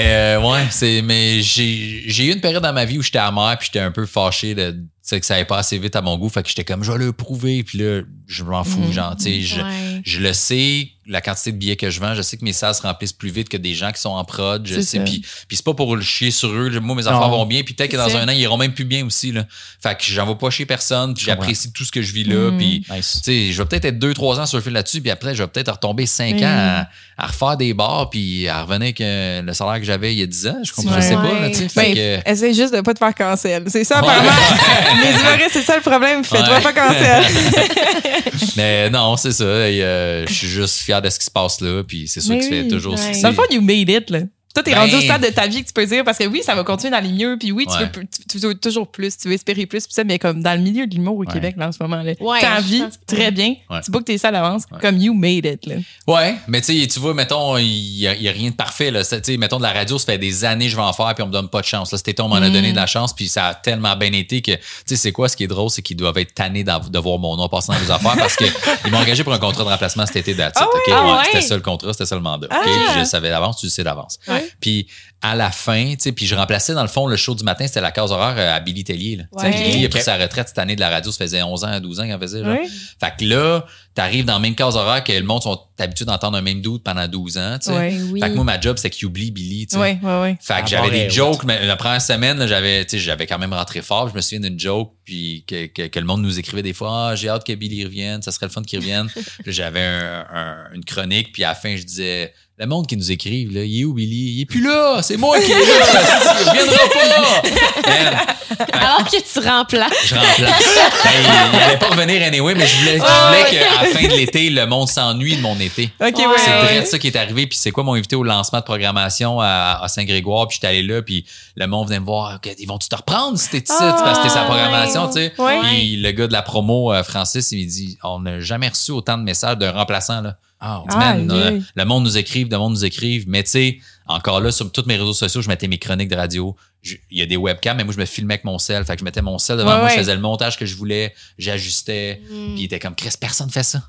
Euh, 0.01 0.41
ouais, 0.41 0.67
c'est 0.71 1.01
mais 1.01 1.41
j'ai 1.41 2.03
j'ai 2.07 2.25
eu 2.25 2.33
une 2.33 2.41
période 2.41 2.63
dans 2.63 2.73
ma 2.73 2.85
vie 2.85 2.97
où 2.97 3.01
j'étais 3.01 3.19
amer 3.19 3.55
puis 3.57 3.69
j'étais 3.71 3.83
un 3.83 3.91
peu 3.91 4.05
fâché 4.05 4.55
de 4.55 4.77
que 5.19 5.25
ça 5.25 5.35
allait 5.35 5.45
pas 5.45 5.57
assez 5.57 5.77
vite 5.77 5.95
à 5.95 6.01
mon 6.01 6.17
goût, 6.17 6.29
fait 6.29 6.41
que 6.43 6.49
j'étais 6.49 6.63
comme 6.63 6.83
je 6.83 6.91
vais 6.91 6.97
le 6.97 7.11
prouver 7.11 7.63
puis 7.63 7.77
là 7.79 8.01
je 8.27 8.43
m'en 8.43 8.63
fous 8.63 8.79
Mhm. 8.79 8.91
genre 8.93 9.15
tu 9.17 9.23
sais 9.25 9.41
je, 9.41 9.61
Ouais. 9.61 10.01
je 10.05 10.19
le 10.19 10.33
sais 10.33 10.87
la 11.07 11.19
quantité 11.19 11.51
de 11.51 11.57
billets 11.57 11.75
que 11.75 11.89
je 11.89 11.99
vends, 11.99 12.13
je 12.15 12.21
sais 12.21 12.37
que 12.37 12.45
mes 12.45 12.53
salles 12.53 12.75
se 12.75 12.81
remplissent 12.83 13.11
plus 13.11 13.31
vite 13.31 13.49
que 13.49 13.57
des 13.57 13.73
gens 13.73 13.91
qui 13.91 13.99
sont 13.99 14.11
en 14.11 14.23
prod, 14.23 14.65
je 14.65 14.79
sais 14.79 14.99
puis 15.03 15.25
puis 15.47 15.57
c'est 15.57 15.65
pas 15.65 15.73
pour 15.73 15.95
le 15.95 16.01
chier 16.01 16.31
sur 16.31 16.49
eux, 16.49 16.69
moi 16.79 16.95
mes 16.95 17.07
affaires 17.07 17.19
Non. 17.21 17.29
vont 17.29 17.45
bien 17.45 17.63
puis 17.63 17.73
peut-être 17.73 17.91
que 17.91 17.97
dans 17.97 18.15
un 18.15 18.27
an 18.27 18.31
ils 18.31 18.39
iront 18.39 18.57
même 18.57 18.73
plus 18.73 18.85
bien 18.85 19.05
aussi 19.05 19.31
là. 19.31 19.45
Fait 19.81 19.95
que 19.97 20.03
j'en 20.03 20.25
vais 20.27 20.35
pas 20.35 20.49
chier 20.49 20.65
personne, 20.65 21.13
puis 21.13 21.25
j'apprécie 21.25 21.73
tout 21.73 21.83
ce 21.83 21.91
que 21.91 22.01
je 22.01 22.13
vis 22.13 22.23
là 22.23 22.51
Mhm. 22.51 22.57
puis 22.57 22.85
Nice. 22.89 23.19
tu 23.23 23.31
sais, 23.31 23.51
je 23.51 23.57
vais 23.61 23.67
peut-être 23.67 23.85
être 23.85 23.99
deux, 23.99 24.13
trois 24.13 24.39
ans 24.39 24.45
sur 24.45 24.57
le 24.57 24.63
fil 24.63 24.71
là-dessus, 24.73 25.01
puis 25.01 25.09
après, 25.11 25.35
je 25.35 25.43
vais 25.43 25.47
peut-être 25.47 25.71
retomber 25.71 26.05
cinq 26.05 26.35
ans 26.41 26.45
à, 26.45 26.87
à 27.17 27.27
refaire 27.27 27.57
des 27.57 27.73
bars, 27.73 28.09
puis 28.09 28.47
à 28.47 28.61
revenir 28.63 28.81
avec 28.83 29.01
euh, 29.01 29.41
le 29.41 29.53
salaire 29.53 29.79
que 29.79 29.83
j'avais 29.85 30.13
il 30.13 30.19
y 30.19 30.23
a 30.23 30.27
dix 30.27 30.47
ans. 30.47 30.57
Je 30.63 30.71
comprends, 30.71 30.95
Ouais. 30.95 31.01
je 31.01 31.07
sais 31.07 31.13
pas, 31.15 31.39
là, 31.39 31.53
sais. 31.53 31.67
Fait 31.69 31.93
Ben, 31.93 32.21
que- 32.23 32.29
essaye 32.31 32.53
juste 32.55 32.73
de 32.73 32.81
pas 32.81 32.93
te 32.93 32.99
faire 32.99 33.13
cancel. 33.15 33.63
C'est 33.67 33.83
ça, 33.83 34.01
Ouais. 34.01 34.07
Les 35.01 35.19
humoristes, 35.19 35.49
c'est 35.53 35.61
ça 35.63 35.75
le 35.75 35.81
problème. 35.81 36.23
Fais-toi 36.23 36.55
Ouais. 36.55 36.61
pas 36.61 36.73
cancel. 36.73 37.23
mais 38.57 38.89
non, 38.89 39.17
c'est 39.17 39.31
ça. 39.31 39.43
euh, 39.43 40.25
je 40.27 40.33
suis 40.33 40.47
juste 40.47 40.79
fier 40.81 41.01
de 41.01 41.09
ce 41.09 41.19
qui 41.19 41.25
se 41.25 41.31
passe 41.31 41.61
là, 41.61 41.83
puis 41.83 42.07
c'est 42.07 42.21
sûr 42.21 42.33
Mais 42.33 42.39
que 42.39 42.45
c'est 42.45 42.61
oui. 42.61 42.67
toujours 42.67 42.93
Ouais. 42.95 43.21
Dans 43.21 43.29
le 43.29 43.35
fond, 43.35 43.43
you 43.51 43.61
made 43.61 43.89
it, 43.89 44.09
là. 44.09 44.19
Toi, 44.53 44.63
t'es 44.63 44.71
Ben- 44.71 44.79
rendu 44.79 44.95
au 44.95 45.01
stade 45.01 45.21
de 45.21 45.29
ta 45.29 45.47
vie 45.47 45.61
que 45.61 45.67
tu 45.67 45.73
peux 45.73 45.85
dire, 45.85 46.03
parce 46.03 46.17
que 46.17 46.25
oui, 46.25 46.41
ça 46.43 46.55
va 46.55 46.63
continuer 46.63 46.91
d'aller 46.91 47.11
mieux, 47.11 47.37
puis 47.39 47.51
oui, 47.51 47.65
tu, 47.65 47.73
Ouais. 47.73 47.83
veux, 47.85 47.89
plus- 47.91 48.07
tu, 48.07 48.25
tu 48.27 48.37
veux 48.39 48.53
toujours 48.55 48.87
plus, 48.91 49.17
tu 49.17 49.27
veux 49.29 49.33
espérer 49.33 49.65
plus, 49.65 49.85
puis 49.85 49.93
ça, 49.93 50.03
mais 50.03 50.19
comme 50.19 50.41
dans 50.43 50.53
le 50.53 50.59
milieu 50.61 50.87
de 50.87 50.93
l'humour 50.95 51.15
au 51.15 51.19
Ouais. 51.21 51.27
Québec, 51.31 51.55
là, 51.57 51.69
en 51.69 51.71
ce 51.71 51.77
moment, 51.81 52.01
là, 52.03 52.13
Ouais, 52.19 52.39
t'as 52.41 52.55
je 52.57 52.59
envie, 52.61 52.79
pense 52.81 52.97
que- 52.97 53.15
très 53.15 53.31
bien, 53.31 53.55
Ouais. 53.69 53.79
tu 53.83 53.91
bookes 53.91 54.05
tes 54.05 54.17
salles 54.17 54.33
d'avance, 54.33 54.63
Ouais. 54.71 54.79
comme 54.81 54.97
you 54.97 55.13
made 55.13 55.45
it, 55.45 55.65
là. 55.65 55.75
Ouais, 56.07 56.35
mais 56.47 56.59
tu 56.61 56.77
sais, 56.81 56.87
tu 56.87 56.99
vois, 56.99 57.13
mettons, 57.13 57.57
il 57.57 57.65
y, 57.65 58.07
a 58.07 58.15
il 58.15 58.23
y 58.23 58.27
a 58.29 58.31
rien 58.31 58.49
de 58.49 58.55
parfait. 58.55 58.91
Là. 58.91 59.03
C'est- 59.03 59.21
tu 59.21 59.31
sais, 59.31 59.37
mettons, 59.37 59.57
de 59.57 59.63
la 59.63 59.71
radio, 59.73 59.97
ça 59.97 60.05
fait 60.07 60.17
des 60.17 60.43
années 60.43 60.65
que 60.65 60.71
je 60.71 60.75
vais 60.75 60.81
en 60.81 60.93
faire, 60.93 61.13
puis 61.15 61.23
on 61.23 61.27
me 61.27 61.31
donne 61.31 61.47
pas 61.49 61.61
de 61.61 61.65
chance. 61.65 61.91
Là, 61.91 61.97
cet 61.97 62.09
été, 62.09 62.21
on 62.21 62.27
m'en 62.27 62.35
a 62.35 62.49
Mm. 62.49 62.53
donné 62.53 62.71
de 62.71 62.75
la 62.75 62.87
chance, 62.87 63.13
puis 63.13 63.29
ça 63.29 63.47
a 63.47 63.53
tellement 63.55 63.95
bien 63.95 64.11
été 64.11 64.41
que, 64.41 64.51
tu 64.51 64.59
sais, 64.85 64.95
c'est 64.97 65.11
quoi 65.11 65.29
ce 65.29 65.37
qui 65.37 65.45
est 65.45 65.47
drôle, 65.47 65.69
c'est 65.69 65.81
qu'ils 65.81 65.97
doivent 65.97 66.17
être 66.17 66.33
tannés 66.33 66.63
de 66.65 66.99
voir 66.99 67.17
mon 67.19 67.37
nom 67.37 67.47
passer 67.47 67.71
dans 67.71 67.79
les 67.79 67.89
affaires 67.91 68.15
parce 68.17 68.35
qu'ils 68.35 68.51
m'ont 68.91 68.97
engagé 68.99 69.23
pour 69.23 69.33
un 69.33 69.39
contrat 69.39 69.63
de 69.63 69.69
remplacement 69.69 70.05
cet 70.05 70.17
été 70.17 70.35
that's 70.35 70.59
it, 70.59 70.67
Ah? 70.91 71.19
Ah? 71.19 71.23
C'était 71.25 71.41
ça 71.41 71.55
le 71.55 71.61
contrat, 71.61 71.93
c'était 71.93 72.05
ça 72.05 72.15
le 72.15 72.21
mandat. 72.21 72.47
OK? 72.47 72.53
Ah. 72.53 72.91
Puis 72.93 72.99
je 72.99 73.05
savais 73.05 73.29
d'avance, 73.29 73.57
tu 73.57 73.65
le 73.67 73.69
sais 73.69 73.83
d'avance. 73.83 74.19
Ouais. 74.41 74.49
Puis 74.59 74.87
à 75.23 75.35
la 75.35 75.51
fin, 75.51 75.91
tu 75.91 75.97
sais, 75.99 76.11
puis 76.13 76.25
je 76.25 76.33
remplaçais 76.33 76.73
dans 76.73 76.81
le 76.81 76.87
fond 76.87 77.05
le 77.05 77.15
show 77.15 77.35
du 77.35 77.43
matin, 77.43 77.67
c'était 77.67 77.79
la 77.81 77.91
case 77.91 78.11
horaire 78.11 78.33
euh, 78.37 78.55
à 78.55 78.59
Billy 78.59 78.83
Tellier. 78.83 79.17
Là. 79.17 79.23
Ouais. 79.33 79.51
Billy 79.51 79.85
a 79.85 79.89
pris 79.89 80.01
sa 80.01 80.17
retraite 80.17 80.47
cette 80.47 80.57
année 80.57 80.75
de 80.75 80.79
la 80.79 80.89
radio, 80.89 81.11
ça 81.11 81.19
faisait 81.25 81.43
11 81.43 81.63
ans, 81.63 81.79
12 81.79 81.99
ans 81.99 82.03
qu'il 82.03 82.13
en 82.13 82.19
faisait. 82.19 82.39
genre. 82.43 82.53
Ouais. 82.53 82.67
Fait 82.99 83.13
que 83.19 83.25
là, 83.25 83.65
t'arrives 83.93 84.25
dans 84.25 84.33
la 84.33 84.39
même 84.39 84.55
case 84.55 84.75
horaire 84.75 85.03
que 85.03 85.11
le 85.11 85.21
monde 85.23 85.43
sont 85.43 85.59
habitués 85.77 86.05
d'entendre 86.05 86.37
un 86.37 86.41
même 86.41 86.61
doute 86.61 86.83
pendant 86.83 87.07
12 87.07 87.37
ans, 87.37 87.57
tu 87.59 87.67
sais. 87.67 87.77
Ouais. 87.77 87.97
Oui. 88.11 88.19
Fait 88.19 88.29
que 88.29 88.33
moi, 88.35 88.43
ma 88.45 88.59
job, 88.59 88.77
c'est 88.79 88.89
qu'il 88.89 89.05
oublie 89.05 89.29
Billy, 89.29 89.67
tu 89.67 89.75
sais. 89.75 89.79
Ouais, 89.81 89.99
ouais, 90.01 90.21
ouais. 90.21 90.37
Fait 90.41 90.55
que 90.55 90.59
Ah, 90.61 90.65
j'avais 90.65 90.87
bon, 90.87 90.93
des 90.93 91.01
ouais, 91.03 91.09
jokes, 91.11 91.43
mais 91.43 91.65
la 91.67 91.75
première 91.75 92.01
semaine, 92.01 92.39
là, 92.39 92.47
j'avais, 92.47 92.87
j'avais 92.91 93.27
quand 93.27 93.37
même 93.37 93.53
rentré 93.53 93.83
fort. 93.83 94.09
Je 94.09 94.15
me 94.15 94.21
souviens 94.21 94.39
d'une 94.39 94.59
joke, 94.59 94.93
puis 95.05 95.43
que, 95.47 95.67
que, 95.67 95.83
que 95.87 95.99
le 95.99 96.05
monde 96.05 96.23
nous 96.23 96.39
écrivait 96.39 96.63
des 96.63 96.73
fois, 96.73 97.09
ah, 97.09 97.15
j'ai 97.15 97.29
hâte 97.29 97.45
que 97.45 97.53
Billy 97.53 97.83
revienne, 97.85 98.23
ça 98.23 98.31
serait 98.31 98.47
le 98.47 98.51
fun 98.51 98.63
qu'il 98.63 98.79
revienne. 98.79 99.07
J'avais 99.45 99.81
un- 99.83 100.25
un- 100.33 100.73
une 100.73 100.83
chronique, 100.83 101.31
puis 101.31 101.43
à 101.43 101.49
la 101.49 101.55
fin, 101.55 101.75
je 101.75 101.83
disais, 101.83 102.33
le 102.61 102.67
monde 102.67 102.85
qui 102.85 102.95
nous 102.95 103.11
écrive, 103.11 103.51
là, 103.55 103.63
il 103.63 103.81
est 103.81 103.85
où 103.85 103.93
Billy? 103.93 104.35
Il 104.35 104.41
est 104.41 104.45
plus 104.45 104.61
là, 104.61 105.01
c'est 105.01 105.17
moi 105.17 105.39
qui 105.39 105.51
est 105.51 105.55
là, 105.55 105.61
il 106.43 106.49
reviendra 106.49 106.77
pas! 106.93 108.35
Alors 108.73 109.03
que 109.09 109.17
tu 109.17 109.47
remplaces. 109.47 109.91
je 110.05 110.13
remplace. 110.13 110.77
Ben, 111.03 111.09
il, 111.17 111.55
il 111.55 111.59
allait 111.59 111.77
pas 111.79 111.87
revenir 111.87 112.21
anyway, 112.21 112.53
mais 112.53 112.67
je 112.67 112.77
voulais, 112.77 112.99
je 112.99 112.99
voulais 112.99 113.49
qu'à 113.49 113.81
la 113.81 113.89
fin 113.89 114.07
de 114.07 114.13
l'été, 114.13 114.51
le 114.51 114.67
monde 114.67 114.87
s'ennuie 114.87 115.37
de 115.37 115.41
mon 115.41 115.59
été. 115.59 115.89
Ok, 115.99 116.17
ouais. 116.17 116.27
Ouais. 116.27 116.33
C'est 116.37 116.51
ouais. 116.51 116.61
vrai 116.61 116.85
ça 116.85 116.99
qui 116.99 117.07
est 117.07 117.15
arrivé. 117.15 117.47
Puis 117.47 117.57
c'est 117.57 117.71
quoi 117.71 117.83
mon 117.83 117.93
invité 117.93 118.15
au 118.15 118.23
lancement 118.23 118.59
de 118.59 118.63
programmation 118.63 119.39
à, 119.39 119.79
à 119.81 119.87
Saint-Grégoire. 119.87 120.47
Puis 120.47 120.57
j'étais 120.57 120.67
allé 120.67 120.83
là. 120.83 121.01
Puis 121.01 121.25
le 121.55 121.65
monde 121.65 121.87
venait 121.87 121.99
me 121.99 122.05
voir. 122.05 122.39
Ils 122.59 122.67
vont-tu 122.67 122.89
te 122.89 122.95
reprendre 122.95 123.39
si 123.39 123.49
t'es 123.49 123.57
ici? 123.57 123.73
Ah, 123.79 123.95
parce 124.03 124.19
que 124.19 124.27
c'était 124.27 124.35
sa 124.39 124.43
programmation, 124.43 125.07
tu 125.07 125.13
sais. 125.13 125.33
Ouais. 125.39 125.59
Puis 125.63 125.95
le 125.95 126.11
gars 126.11 126.27
de 126.27 126.33
la 126.33 126.43
promo, 126.43 126.93
euh, 126.93 127.03
Francis, 127.03 127.51
il 127.51 127.65
me 127.65 127.69
dit 127.69 127.97
On 128.03 128.19
n'a 128.19 128.39
jamais 128.39 128.67
reçu 128.67 128.91
autant 128.91 129.17
de 129.17 129.23
messages 129.23 129.57
d'un 129.57 129.71
remplaçant. 129.71 130.21
Là. 130.21 130.35
Ah, 130.61 130.83
dit, 130.89 130.95
Man, 130.97 131.27
Ah, 131.31 131.33
euh, 131.33 131.59
le 131.75 131.85
monde 131.85 132.03
nous 132.03 132.17
écrive, 132.17 132.47
le 132.51 132.57
monde 132.57 132.73
nous 132.73 132.85
écrive. 132.85 133.25
Mais 133.27 133.43
tu 133.43 133.49
sais, 133.51 133.79
encore 134.07 134.39
là, 134.41 134.51
sur 134.51 134.71
tous 134.71 134.83
mes 134.85 134.95
réseaux 134.95 135.13
sociaux, 135.13 135.41
je 135.41 135.47
mettais 135.47 135.67
mes 135.67 135.79
chroniques 135.79 136.09
de 136.09 136.15
radio. 136.15 136.55
Je- 136.83 136.95
Il 137.09 137.17
y 137.17 137.21
a 137.21 137.25
des 137.25 137.37
webcams, 137.37 137.77
mais 137.77 137.83
moi, 137.83 137.93
je 137.93 137.99
me 137.99 138.05
filmais 138.05 138.35
avec 138.35 138.43
mon 138.45 138.57
sel. 138.59 138.83
Fait 138.85 138.93
que 138.95 138.99
je 138.99 139.03
mettais 139.05 139.21
mon 139.21 139.37
sel 139.39 139.57
devant 139.57 139.71
Ouais, 139.71 139.77
moi, 139.79 139.89
je 139.89 139.99
faisais 139.99 140.15
le 140.15 140.21
montage 140.21 140.57
que 140.57 140.65
je 140.65 140.75
voulais, 140.75 141.13
j'ajustais. 141.37 142.21
Mm. 142.23 142.27
Puis 142.53 142.55
il 142.57 142.63
était 142.65 142.79
comme, 142.79 142.95
Chris, 142.95 143.09
personne 143.19 143.49
fait 143.49 143.63
ça. 143.63 143.83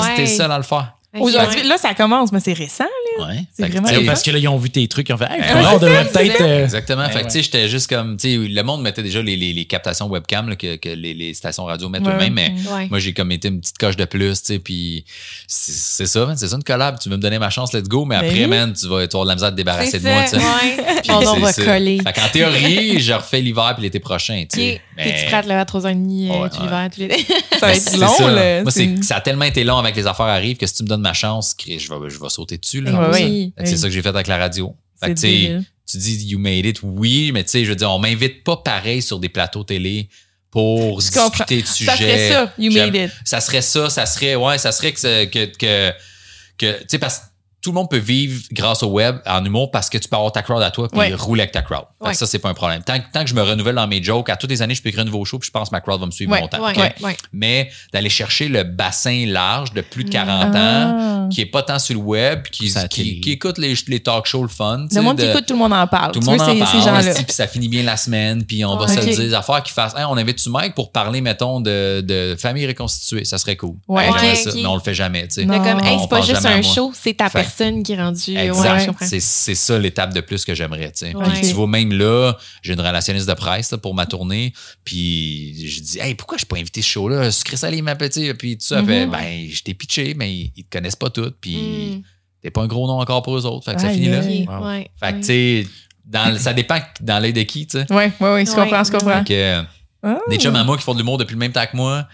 Ouais. 0.00 0.16
T'es 0.16 0.26
seul 0.26 0.50
à 0.52 0.56
le 0.58 0.64
faire. 0.64 0.94
Aujourd'hui, 1.18 1.62
là, 1.66 1.78
ça 1.78 1.94
commence, 1.94 2.32
mais 2.32 2.40
c'est 2.40 2.52
récent. 2.52 2.84
Ouais. 3.18 3.40
C'est 3.52 3.62
Fait 3.64 3.68
que, 3.70 3.72
vraiment 3.72 3.88
tu 3.88 3.94
sais, 3.94 4.04
parce 4.04 4.22
que 4.22 4.30
là, 4.30 4.38
ils 4.38 4.46
ont 4.46 4.58
vu 4.58 4.68
tes 4.70 4.86
trucs, 4.88 5.08
ils 5.08 5.12
ont 5.14 5.16
fait, 5.18 5.24
hey, 5.24 5.40
Ouais, 5.40 5.46
on 5.66 5.78
c'est 5.80 5.86
devrait 5.86 6.04
ça, 6.04 6.10
peut-être. 6.20 6.40
euh, 6.42 6.64
Exactement. 6.64 7.02
Ouais, 7.02 7.08
fait 7.08 7.12
que, 7.14 7.18
ouais. 7.18 7.24
tu 7.24 7.30
sais, 7.30 7.42
j'étais 7.42 7.66
juste 7.68 7.88
comme, 7.88 8.16
tu 8.18 8.28
sais, 8.30 8.48
le 8.48 8.62
monde 8.62 8.82
mettait 8.82 9.02
déjà 9.02 9.22
les, 9.22 9.34
les, 9.36 9.54
les 9.54 9.64
captations 9.64 10.06
webcam 10.06 10.50
là, 10.50 10.54
que, 10.56 10.76
que 10.76 10.90
les, 10.90 11.14
les 11.14 11.32
stations 11.34 11.64
radio 11.64 11.88
mettent 11.88 12.02
Ouais, 12.06 12.12
eux-mêmes, 12.12 12.34
mais 12.34 12.52
Ouais. 12.70 12.86
moi, 12.90 12.98
j'ai 12.98 13.14
comme 13.14 13.32
été 13.32 13.48
une 13.48 13.58
petite 13.60 13.78
coche 13.78 13.96
de 13.96 14.04
plus, 14.04 14.40
tu 14.42 14.46
sais, 14.54 14.58
puis 14.58 15.04
c'est 15.46 15.72
c'est 15.72 16.06
ça, 16.06 16.26
man, 16.26 16.36
c'est 16.36 16.46
ça 16.48 16.56
une 16.56 16.62
collab. 16.62 16.98
Tu 17.00 17.08
veux 17.08 17.16
me 17.16 17.20
donner 17.22 17.38
ma 17.38 17.50
chance, 17.50 17.72
let's 17.72 17.88
go, 17.88 18.04
mais 18.04 18.16
Ben 18.20 18.26
après, 18.26 18.40
oui. 18.44 18.46
man, 18.46 18.72
tu 18.74 18.86
vas, 18.86 19.08
tu 19.08 19.16
vas 19.16 19.22
avoir 19.22 19.24
de 19.24 19.28
la 19.28 19.34
misère 19.34 19.48
à 19.48 19.50
te 19.52 19.56
débarrasser 19.56 19.90
C'est 19.92 19.98
de 20.00 20.08
moi, 20.08 20.22
tu 20.24 20.28
ça, 20.30 20.38
sais. 20.40 20.44
ouais. 20.46 20.84
Puis 21.02 21.10
c'est 21.24 21.40
va 21.40 21.52
ça. 21.52 21.64
coller. 21.64 21.98
Fait 22.04 22.12
qu'en 22.12 22.28
théorie, 22.28 23.00
je 23.00 23.12
refais 23.14 23.40
l'hiver 23.40 23.72
puis 23.74 23.82
l'été 23.84 23.98
prochain, 23.98 24.44
tu 24.50 24.58
sais. 24.60 24.74
Ok. 24.74 24.80
Mais- 24.96 25.04
T'es-tu 25.04 25.26
prête 25.26 25.46
là, 25.46 25.60
à 25.60 25.64
3h30 25.64 26.30
euh, 26.30 26.42
Ouais, 26.42 26.48
tout 26.50 26.56
ouais. 26.56 26.62
l'hiver, 26.64 26.88
les 26.98 27.08
Ça 27.58 27.66
va 27.66 27.66
Mais 27.68 27.76
être 27.76 27.88
c'est 27.88 27.96
long, 27.96 28.08
ça. 28.08 28.30
là. 28.30 28.62
Moi, 28.62 28.70
C'est- 28.70 28.96
c'est, 28.96 29.02
ça 29.04 29.16
a 29.16 29.20
tellement 29.20 29.44
été 29.46 29.64
long 29.64 29.78
avec 29.78 29.96
les 29.96 30.06
affaires 30.06 30.26
arrivent 30.26 30.56
que 30.56 30.66
si 30.66 30.74
tu 30.74 30.82
me 30.84 30.88
donnes 30.88 30.97
ma 31.02 31.12
chance, 31.14 31.54
Chris, 31.54 31.78
je 31.80 31.92
vais, 31.92 32.10
je 32.10 32.20
vais 32.20 32.28
sauter 32.28 32.58
dessus, 32.58 32.80
là. 32.80 33.10
Oui. 33.12 33.52
que 33.56 33.66
C'est 33.66 33.76
ça 33.76 33.86
que 33.88 33.92
j'ai 33.92 34.02
fait 34.02 34.08
avec 34.08 34.26
la 34.26 34.36
radio. 34.38 34.74
Fait 35.00 35.14
que, 35.14 35.60
tu 35.90 35.96
dis 35.98 36.26
you 36.26 36.38
made 36.38 36.66
it, 36.66 36.80
oui, 36.82 37.30
mais 37.32 37.44
tu 37.44 37.50
sais, 37.50 37.64
je 37.64 37.70
veux 37.70 37.76
dire, 37.76 37.90
on 37.90 37.98
m'invite 37.98 38.44
pas 38.44 38.56
pareil 38.58 39.00
sur 39.00 39.18
des 39.18 39.28
plateaux 39.30 39.64
télé 39.64 40.08
pour 40.50 41.00
Je 41.00 41.10
comprends. 41.10 41.28
discuter 41.30 41.62
de 41.62 41.66
sujets. 41.66 41.90
Ça 41.90 41.96
serait 41.96 42.28
ça, 42.30 42.52
you 42.58 42.70
J'aime- 42.70 42.92
made 42.92 43.04
it. 43.08 43.12
Ça 43.24 43.40
serait 43.40 43.62
ça, 43.62 43.88
ça 43.90 44.04
serait, 44.06 44.34
ouais, 44.34 44.58
ça 44.58 44.72
serait 44.72 44.92
que, 44.92 45.24
que, 45.26 45.44
que, 45.46 45.92
que 46.58 46.78
tu 46.80 46.84
sais, 46.88 46.98
parce 46.98 47.20
tout 47.60 47.70
le 47.70 47.74
monde 47.74 47.90
peut 47.90 47.96
vivre 47.98 48.40
grâce 48.52 48.82
au 48.82 48.88
web 48.88 49.16
en 49.26 49.44
humour 49.44 49.70
parce 49.70 49.90
que 49.90 49.98
tu 49.98 50.08
peux 50.08 50.16
avoir 50.16 50.30
ta 50.32 50.42
crowd 50.42 50.62
à 50.62 50.70
toi 50.70 50.88
puis 50.88 50.98
Ouais. 50.98 51.12
rouler 51.14 51.42
avec 51.42 51.52
ta 51.52 51.62
crowd. 51.62 51.84
Ouais. 52.00 52.14
Ça, 52.14 52.26
c'est 52.26 52.38
pas 52.38 52.48
un 52.48 52.54
problème. 52.54 52.82
Tant, 52.84 52.98
que- 52.98 53.04
tant 53.12 53.22
que 53.24 53.28
je 53.30 53.34
me 53.34 53.42
renouvelle 53.42 53.74
dans 53.74 53.86
mes 53.88 54.02
jokes, 54.02 54.28
à 54.30 54.36
toutes 54.36 54.50
les 54.50 54.62
années, 54.62 54.74
je 54.74 54.82
peux 54.82 54.88
écrire 54.90 55.02
un 55.02 55.06
nouveau 55.06 55.24
show 55.24 55.38
puis 55.38 55.46
je 55.48 55.50
pense 55.50 55.68
que 55.70 55.74
ma 55.74 55.80
crowd 55.80 55.98
va 56.00 56.06
me 56.06 56.10
suivre 56.12 56.30
Ouais. 56.32 56.40
longtemps. 56.40 56.58
Mais 57.32 57.70
d'aller 57.92 58.08
chercher 58.10 58.48
le 58.48 58.62
bassin 58.64 59.24
large 59.26 59.72
de 59.72 59.80
plus 59.80 60.04
de 60.04 60.10
40 60.10 60.52
Ah. 60.54 61.24
ans, 61.24 61.28
qui 61.28 61.40
est 61.40 61.46
pas 61.46 61.62
tant 61.62 61.78
sur 61.78 61.94
le 61.94 62.00
web, 62.00 62.42
puis 62.44 62.70
qui, 62.88 63.20
qui, 63.20 63.32
écoute 63.32 63.58
les, 63.58 63.74
les 63.88 64.00
talk 64.00 64.26
shows 64.26 64.42
le 64.42 64.48
fun. 64.48 64.86
Le 64.90 65.00
monde 65.00 65.18
qui 65.18 65.26
écoute, 65.26 65.46
tout 65.46 65.54
le 65.54 65.58
monde 65.58 65.72
en 65.72 65.86
parle. 65.86 66.12
tout 66.12 66.20
le 66.20 66.26
monde 66.26 66.36
veux, 66.36 66.42
en 66.42 66.58
parle, 66.58 67.02
ces 67.02 67.24
puis 67.24 67.32
ça 67.34 67.46
finit 67.46 67.68
bien 67.68 67.82
la 67.82 67.96
semaine, 67.96 68.44
puis 68.44 68.64
on 68.64 68.76
va 68.76 68.86
Ouais. 68.86 68.94
se 68.96 69.00
dire, 69.00 69.16
des 69.16 69.34
affaires 69.34 69.62
qui 69.62 69.72
fassent, 69.72 69.94
Hey, 69.96 70.04
on 70.08 70.16
invite-tu 70.16 70.48
Mike 70.50 70.74
pour 70.74 70.92
parler, 70.92 71.20
mettons, 71.20 71.60
de, 71.60 72.00
de 72.02 72.36
famille 72.38 72.66
reconstituée, 72.66 73.24
ça 73.24 73.36
serait 73.38 73.56
cool. 73.56 73.74
Hey, 73.98 74.36
ça, 74.36 74.50
mais 74.54 74.66
on 74.66 74.74
le 74.74 74.80
fait 74.80 74.94
jamais, 74.94 75.26
tu 75.28 75.34
sais. 75.34 75.44
Non. 75.44 75.58
Mais 75.60 75.70
comme, 75.70 75.84
hey, 75.84 75.98
c'est 76.00 76.08
pas 76.08 76.20
juste 76.22 76.46
un 76.46 76.62
show, 76.62 76.92
c'est 76.94 77.14
ta 77.14 77.28
Fait- 77.28 77.47
personne 77.56 77.82
qui 77.82 77.92
est 77.92 77.96
rendue. 78.02 78.34
Ouais, 78.34 78.46
Exact. 78.46 78.92
c'est, 79.02 79.20
c'est 79.20 79.54
ça 79.54 79.78
l'étape 79.78 80.14
de 80.14 80.20
plus 80.20 80.44
que 80.44 80.54
j'aimerais. 80.54 80.92
Ouais. 81.02 81.12
Puis 81.34 81.48
tu 81.48 81.54
vois, 81.54 81.66
même 81.66 81.92
là, 81.92 82.34
j'ai 82.62 82.74
une 82.74 82.80
relationniste 82.80 83.28
de 83.28 83.34
presse 83.34 83.70
là, 83.72 83.78
pour 83.78 83.94
ma 83.94 84.06
tournée. 84.06 84.52
Puis 84.84 85.68
je 85.68 85.80
dis, 85.80 85.98
hey, 86.00 86.14
pourquoi 86.14 86.36
je 86.36 86.40
suis 86.40 86.46
pas 86.46 86.56
invité 86.58 86.82
ce 86.82 86.88
show-là? 86.88 87.30
Sucré 87.30 87.56
salé, 87.56 87.82
ma 87.82 87.94
petite. 87.96 88.34
Puis 88.34 88.56
tout 88.58 88.64
ça, 88.66 88.82
fait, 88.84 89.06
ben, 89.06 89.48
je 89.50 89.62
t'ai 89.62 89.74
pitché, 89.74 90.14
mais 90.14 90.32
ils 90.34 90.64
te 90.64 90.70
connaissent 90.70 90.96
pas 90.96 91.10
toutes. 91.10 91.36
Puis 91.40 91.56
Mm. 91.56 92.02
t'es 92.42 92.50
pas 92.50 92.62
un 92.62 92.66
gros 92.66 92.86
nom 92.86 93.00
encore 93.00 93.22
pour 93.22 93.36
eux 93.36 93.44
autres. 93.46 93.64
Fait 93.64 93.74
que 93.74 93.80
ça 93.80 93.88
Aïe, 93.88 93.94
finit 93.94 94.08
là. 94.08 94.20
Wow. 94.60 94.84
Fait 95.00 95.12
que, 95.12 95.16
tu 95.18 95.22
sais, 95.24 95.66
dans 96.04 96.38
ça 96.38 96.52
dépend 96.54 96.78
dans 97.00 97.18
l'œil 97.20 97.32
de 97.32 97.42
qui, 97.42 97.66
tu 97.66 97.78
sais. 97.78 97.92
Ouais, 97.92 98.12
ouais, 98.20 98.32
ouais, 98.32 98.46
je 98.46 98.52
comprends, 98.52 98.82
je 98.84 98.90
comprends. 98.90 99.24
Fait 99.24 99.28
que, 99.62 99.64
Ah. 100.02 100.18
des 100.30 100.38
chums 100.38 100.54
à 100.56 100.62
moi 100.64 100.76
qui 100.76 100.84
font 100.84 100.92
de 100.94 100.98
l'humour 100.98 101.18
depuis 101.18 101.32
le 101.34 101.38
même 101.40 101.52
temps 101.52 101.66
que 101.66 101.76
moi, 101.76 102.06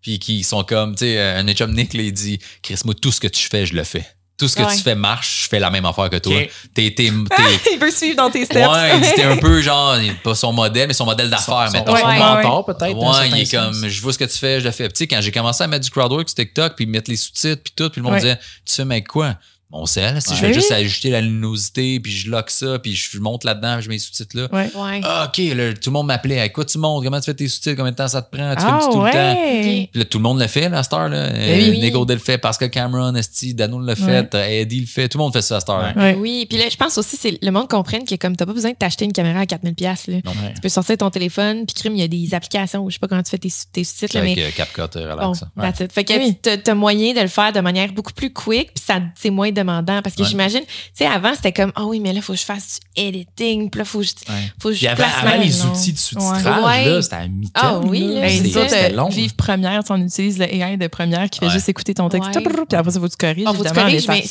puis 0.00 0.18
qui 0.18 0.42
sont 0.44 0.62
comme, 0.64 0.92
tu 0.94 1.00
sais, 1.04 1.20
un 1.20 1.44
des 1.44 1.54
chums 1.54 1.74
Nick, 1.74 1.92
là, 1.94 2.02
il 2.02 2.12
dit, 2.12 2.38
Chris, 2.62 2.76
moi, 2.84 2.94
tout 2.94 3.10
ce 3.12 3.20
que 3.20 3.28
tu 3.28 3.48
fais, 3.48 3.66
je 3.66 3.74
le 3.74 3.84
fais. 3.84 4.06
Tout 4.38 4.48
ce 4.48 4.56
que 4.56 4.62
Ouais. 4.62 4.74
tu 4.76 4.82
fais 4.82 4.94
marche, 4.96 5.42
je 5.44 5.48
fais 5.48 5.60
la 5.60 5.70
même 5.70 5.84
affaire 5.84 6.10
que 6.10 6.16
toi. 6.16 6.34
Ok. 6.36 6.50
T'es, 6.74 6.90
t'es, 6.96 7.12
t'es, 7.36 7.72
Il 7.74 7.78
veut 7.78 7.90
suivre 7.92 8.16
dans 8.16 8.30
tes 8.30 8.44
steps. 8.44 8.66
Ouais, 8.68 8.96
il 8.96 9.00
dit, 9.02 9.08
t'es 9.14 9.22
un 9.24 9.36
peu 9.36 9.60
genre, 9.62 9.94
pas 10.24 10.34
son 10.34 10.52
modèle, 10.52 10.88
mais 10.88 10.94
son 10.94 11.04
modèle 11.04 11.30
d'affaires, 11.30 11.66
Son- 11.68 11.72
mettons. 11.78 11.94
son 11.96 12.06
Ouais. 12.06 12.18
mentor, 12.18 12.64
peut-être. 12.64 12.96
Ouais, 12.96 13.28
il 13.28 13.38
est 13.40 13.44
sens. 13.44 13.78
comme, 13.78 13.88
je 13.88 14.00
vois 14.02 14.12
ce 14.12 14.18
que 14.18 14.24
tu 14.24 14.38
fais, 14.38 14.58
je 14.60 14.64
le 14.64 14.70
fais. 14.72 14.88
Sais, 14.94 15.06
quand 15.06 15.20
j'ai 15.20 15.30
commencé 15.30 15.62
à 15.62 15.66
mettre 15.68 15.84
du 15.84 15.90
crowdwork 15.90 16.28
sur 16.28 16.34
TikTok, 16.36 16.74
puis 16.76 16.86
mettre 16.86 17.10
les 17.10 17.16
sous-titres, 17.16 17.62
puis 17.62 17.72
tout, 17.76 17.88
puis 17.90 18.00
le 18.00 18.04
monde 18.04 18.14
Ouais. 18.14 18.20
disait, 18.20 18.38
tu 18.64 18.74
fais, 18.74 18.84
mais 18.84 19.04
quoi? 19.04 19.36
Mon 19.72 19.86
sel, 19.86 20.20
si 20.20 20.34
je 20.34 20.40
fais 20.40 20.52
juste 20.52 20.68
Oui. 20.70 20.76
ajouter 20.76 21.10
la 21.10 21.22
luminosité, 21.22 21.98
puis 21.98 22.12
je 22.12 22.30
lock 22.30 22.50
ça, 22.50 22.78
puis 22.78 22.94
je 22.94 23.18
monte 23.18 23.44
là-dedans, 23.44 23.76
puis 23.76 23.84
je 23.84 23.88
mets 23.88 23.94
les 23.94 23.98
sous-titres 24.00 24.36
là. 24.36 24.48
Ouais. 24.52 24.70
Ouais. 24.74 25.00
Ah, 25.02 25.28
OK, 25.28 25.38
là, 25.56 25.72
tout 25.72 25.88
le 25.88 25.92
monde 25.92 26.06
m'appelait. 26.08 26.40
À 26.40 26.48
quoi 26.50 26.64
tu 26.66 26.76
montes? 26.78 27.02
Comment 27.02 27.18
tu 27.20 27.26
fais 27.26 27.34
tes 27.34 27.48
sous-titres? 27.48 27.76
Combien 27.76 27.92
de 27.92 27.96
temps 27.96 28.08
ça 28.08 28.20
te 28.20 28.36
prend? 28.36 28.54
Tu 28.54 28.60
fais 28.60 28.68
Ah, 28.70 28.80
tout 28.92 29.02
le 29.02 29.10
temps. 29.10 29.62
Puis 29.62 29.90
là, 29.94 30.04
tout 30.04 30.18
le 30.18 30.22
monde 30.22 30.40
le 30.40 30.46
fait, 30.46 30.68
là, 30.68 30.78
à 30.78 30.82
cette 30.82 30.92
heure, 30.92 31.08
là. 31.08 31.30
Ben 31.30 31.70
oui. 31.70 31.80
Nick 31.80 31.96
Odell 31.96 32.18
le 32.18 32.22
fait, 32.22 32.36
Pascal 32.38 32.70
Cameron, 32.70 33.14
Esti, 33.14 33.54
Dano 33.54 33.80
le 33.80 33.94
fait, 33.94 34.34
euh, 34.34 34.44
Eddie 34.46 34.80
le 34.80 34.86
fait. 34.86 35.08
Tout 35.08 35.16
le 35.18 35.24
monde 35.24 35.32
fait 35.32 35.40
ça 35.42 35.56
à 35.56 35.60
cette 35.60 35.70
heure. 35.70 35.92
Ouais. 35.96 36.02
Ouais. 36.02 36.16
Oui, 36.20 36.46
puis 36.48 36.58
là, 36.58 36.64
je 36.70 36.76
pense 36.76 36.98
aussi, 36.98 37.16
c'est 37.16 37.38
le 37.42 37.50
monde 37.50 37.68
comprenne 37.68 38.04
que 38.04 38.14
comme 38.16 38.36
t'as 38.36 38.44
pas 38.46 38.52
besoin 38.52 38.72
de 38.72 38.76
t'acheter 38.76 39.06
une 39.06 39.12
caméra 39.12 39.40
à 39.40 39.46
4000 39.46 39.74
pièces 39.74 40.06
là. 40.06 40.16
Ouais. 40.16 40.52
Tu 40.54 40.60
peux 40.60 40.68
sortir 40.68 40.98
ton 40.98 41.08
téléphone, 41.10 41.64
puis 41.64 41.74
crime, 41.74 41.94
il 41.96 42.00
y 42.00 42.04
a 42.04 42.08
des 42.08 42.34
applications 42.34 42.80
où 42.84 42.90
je 42.90 42.94
sais 42.96 43.00
pas 43.00 43.08
comment 43.08 43.22
tu 43.22 43.30
fais 43.30 43.38
tes, 43.38 43.50
tes 43.72 43.84
sous-titres, 43.84 44.16
Avec 44.18 44.36
mais 44.36 44.42
euh, 44.44 44.50
CapCut, 44.54 44.82
euh, 44.98 45.16
bon, 45.16 45.32
relax. 45.56 45.80
it. 45.80 45.92
Fait 45.92 46.04
que 46.04 46.12
Oui. 46.12 46.36
t'as 46.42 46.74
moyen 46.74 47.14
de 47.14 47.20
le 47.20 47.28
faire 47.28 47.52
de 47.52 47.60
manière 47.60 47.90
beaucoup 47.92 48.12
plus 48.12 48.32
quick, 48.32 48.74
puis 48.74 48.84
ça 48.86 49.00
c'est 49.16 49.30
moins 49.30 49.50
demandant 49.62 50.02
parce 50.02 50.14
que 50.16 50.22
Ouais. 50.22 50.28
j'imagine, 50.28 50.60
tu 50.60 50.66
sais, 50.94 51.06
avant 51.06 51.34
c'était 51.34 51.52
comme, 51.52 51.72
ah 51.74 51.84
oui, 51.84 52.00
mais 52.00 52.12
là, 52.12 52.20
faut 52.20 52.32
que 52.32 52.38
je 52.38 52.44
fasse 52.44 52.80
du 52.96 53.02
editing, 53.02 53.70
puis 53.70 53.78
là, 53.78 53.84
faut 53.84 54.00
que 54.00 54.04
je, 54.06 54.12
Ouais. 54.32 54.38
faut 54.60 54.68
que 54.68 54.74
je 54.74 54.78
Puis 54.78 54.86
avant, 54.88 54.96
place 54.96 55.12
avant 55.20 55.30
ma- 55.30 55.36
les 55.44 55.64
outils 55.64 55.92
de 55.92 55.98
sous-titrage, 55.98 56.64
Ouais. 56.64 56.84
là, 56.86 57.02
c'était 57.02 57.16
à 57.16 57.28
mi-temps. 57.28 57.50
Ah 57.54 57.78
oui, 57.80 58.00
là, 58.14 58.20
Ben, 58.22 58.44
c'était 58.44 58.90
long. 58.92 59.08
Vive 59.08 59.34
Première, 59.34 59.80
on 59.90 60.00
utilise 60.00 60.38
le 60.38 60.44
AI 60.54 60.76
de 60.76 60.86
Première 60.86 61.28
qui 61.30 61.38
fait 61.38 61.46
Ouais. 61.46 61.52
juste 61.52 61.68
écouter 61.68 61.94
ton 61.94 62.08
texte. 62.08 62.34
Ouais. 62.34 62.42
Puis 62.42 62.76
après, 62.76 62.90
ça, 62.90 63.00
faut 63.00 63.06
que 63.06 63.10
tu 63.10 63.16
corriges. 63.16 63.44
Ah, 63.46 63.52
faut 63.54 63.62
que 63.62 63.68
tu 63.68 63.74
corriges, 63.74 64.08
mais 64.08 64.20
du 64.22 64.28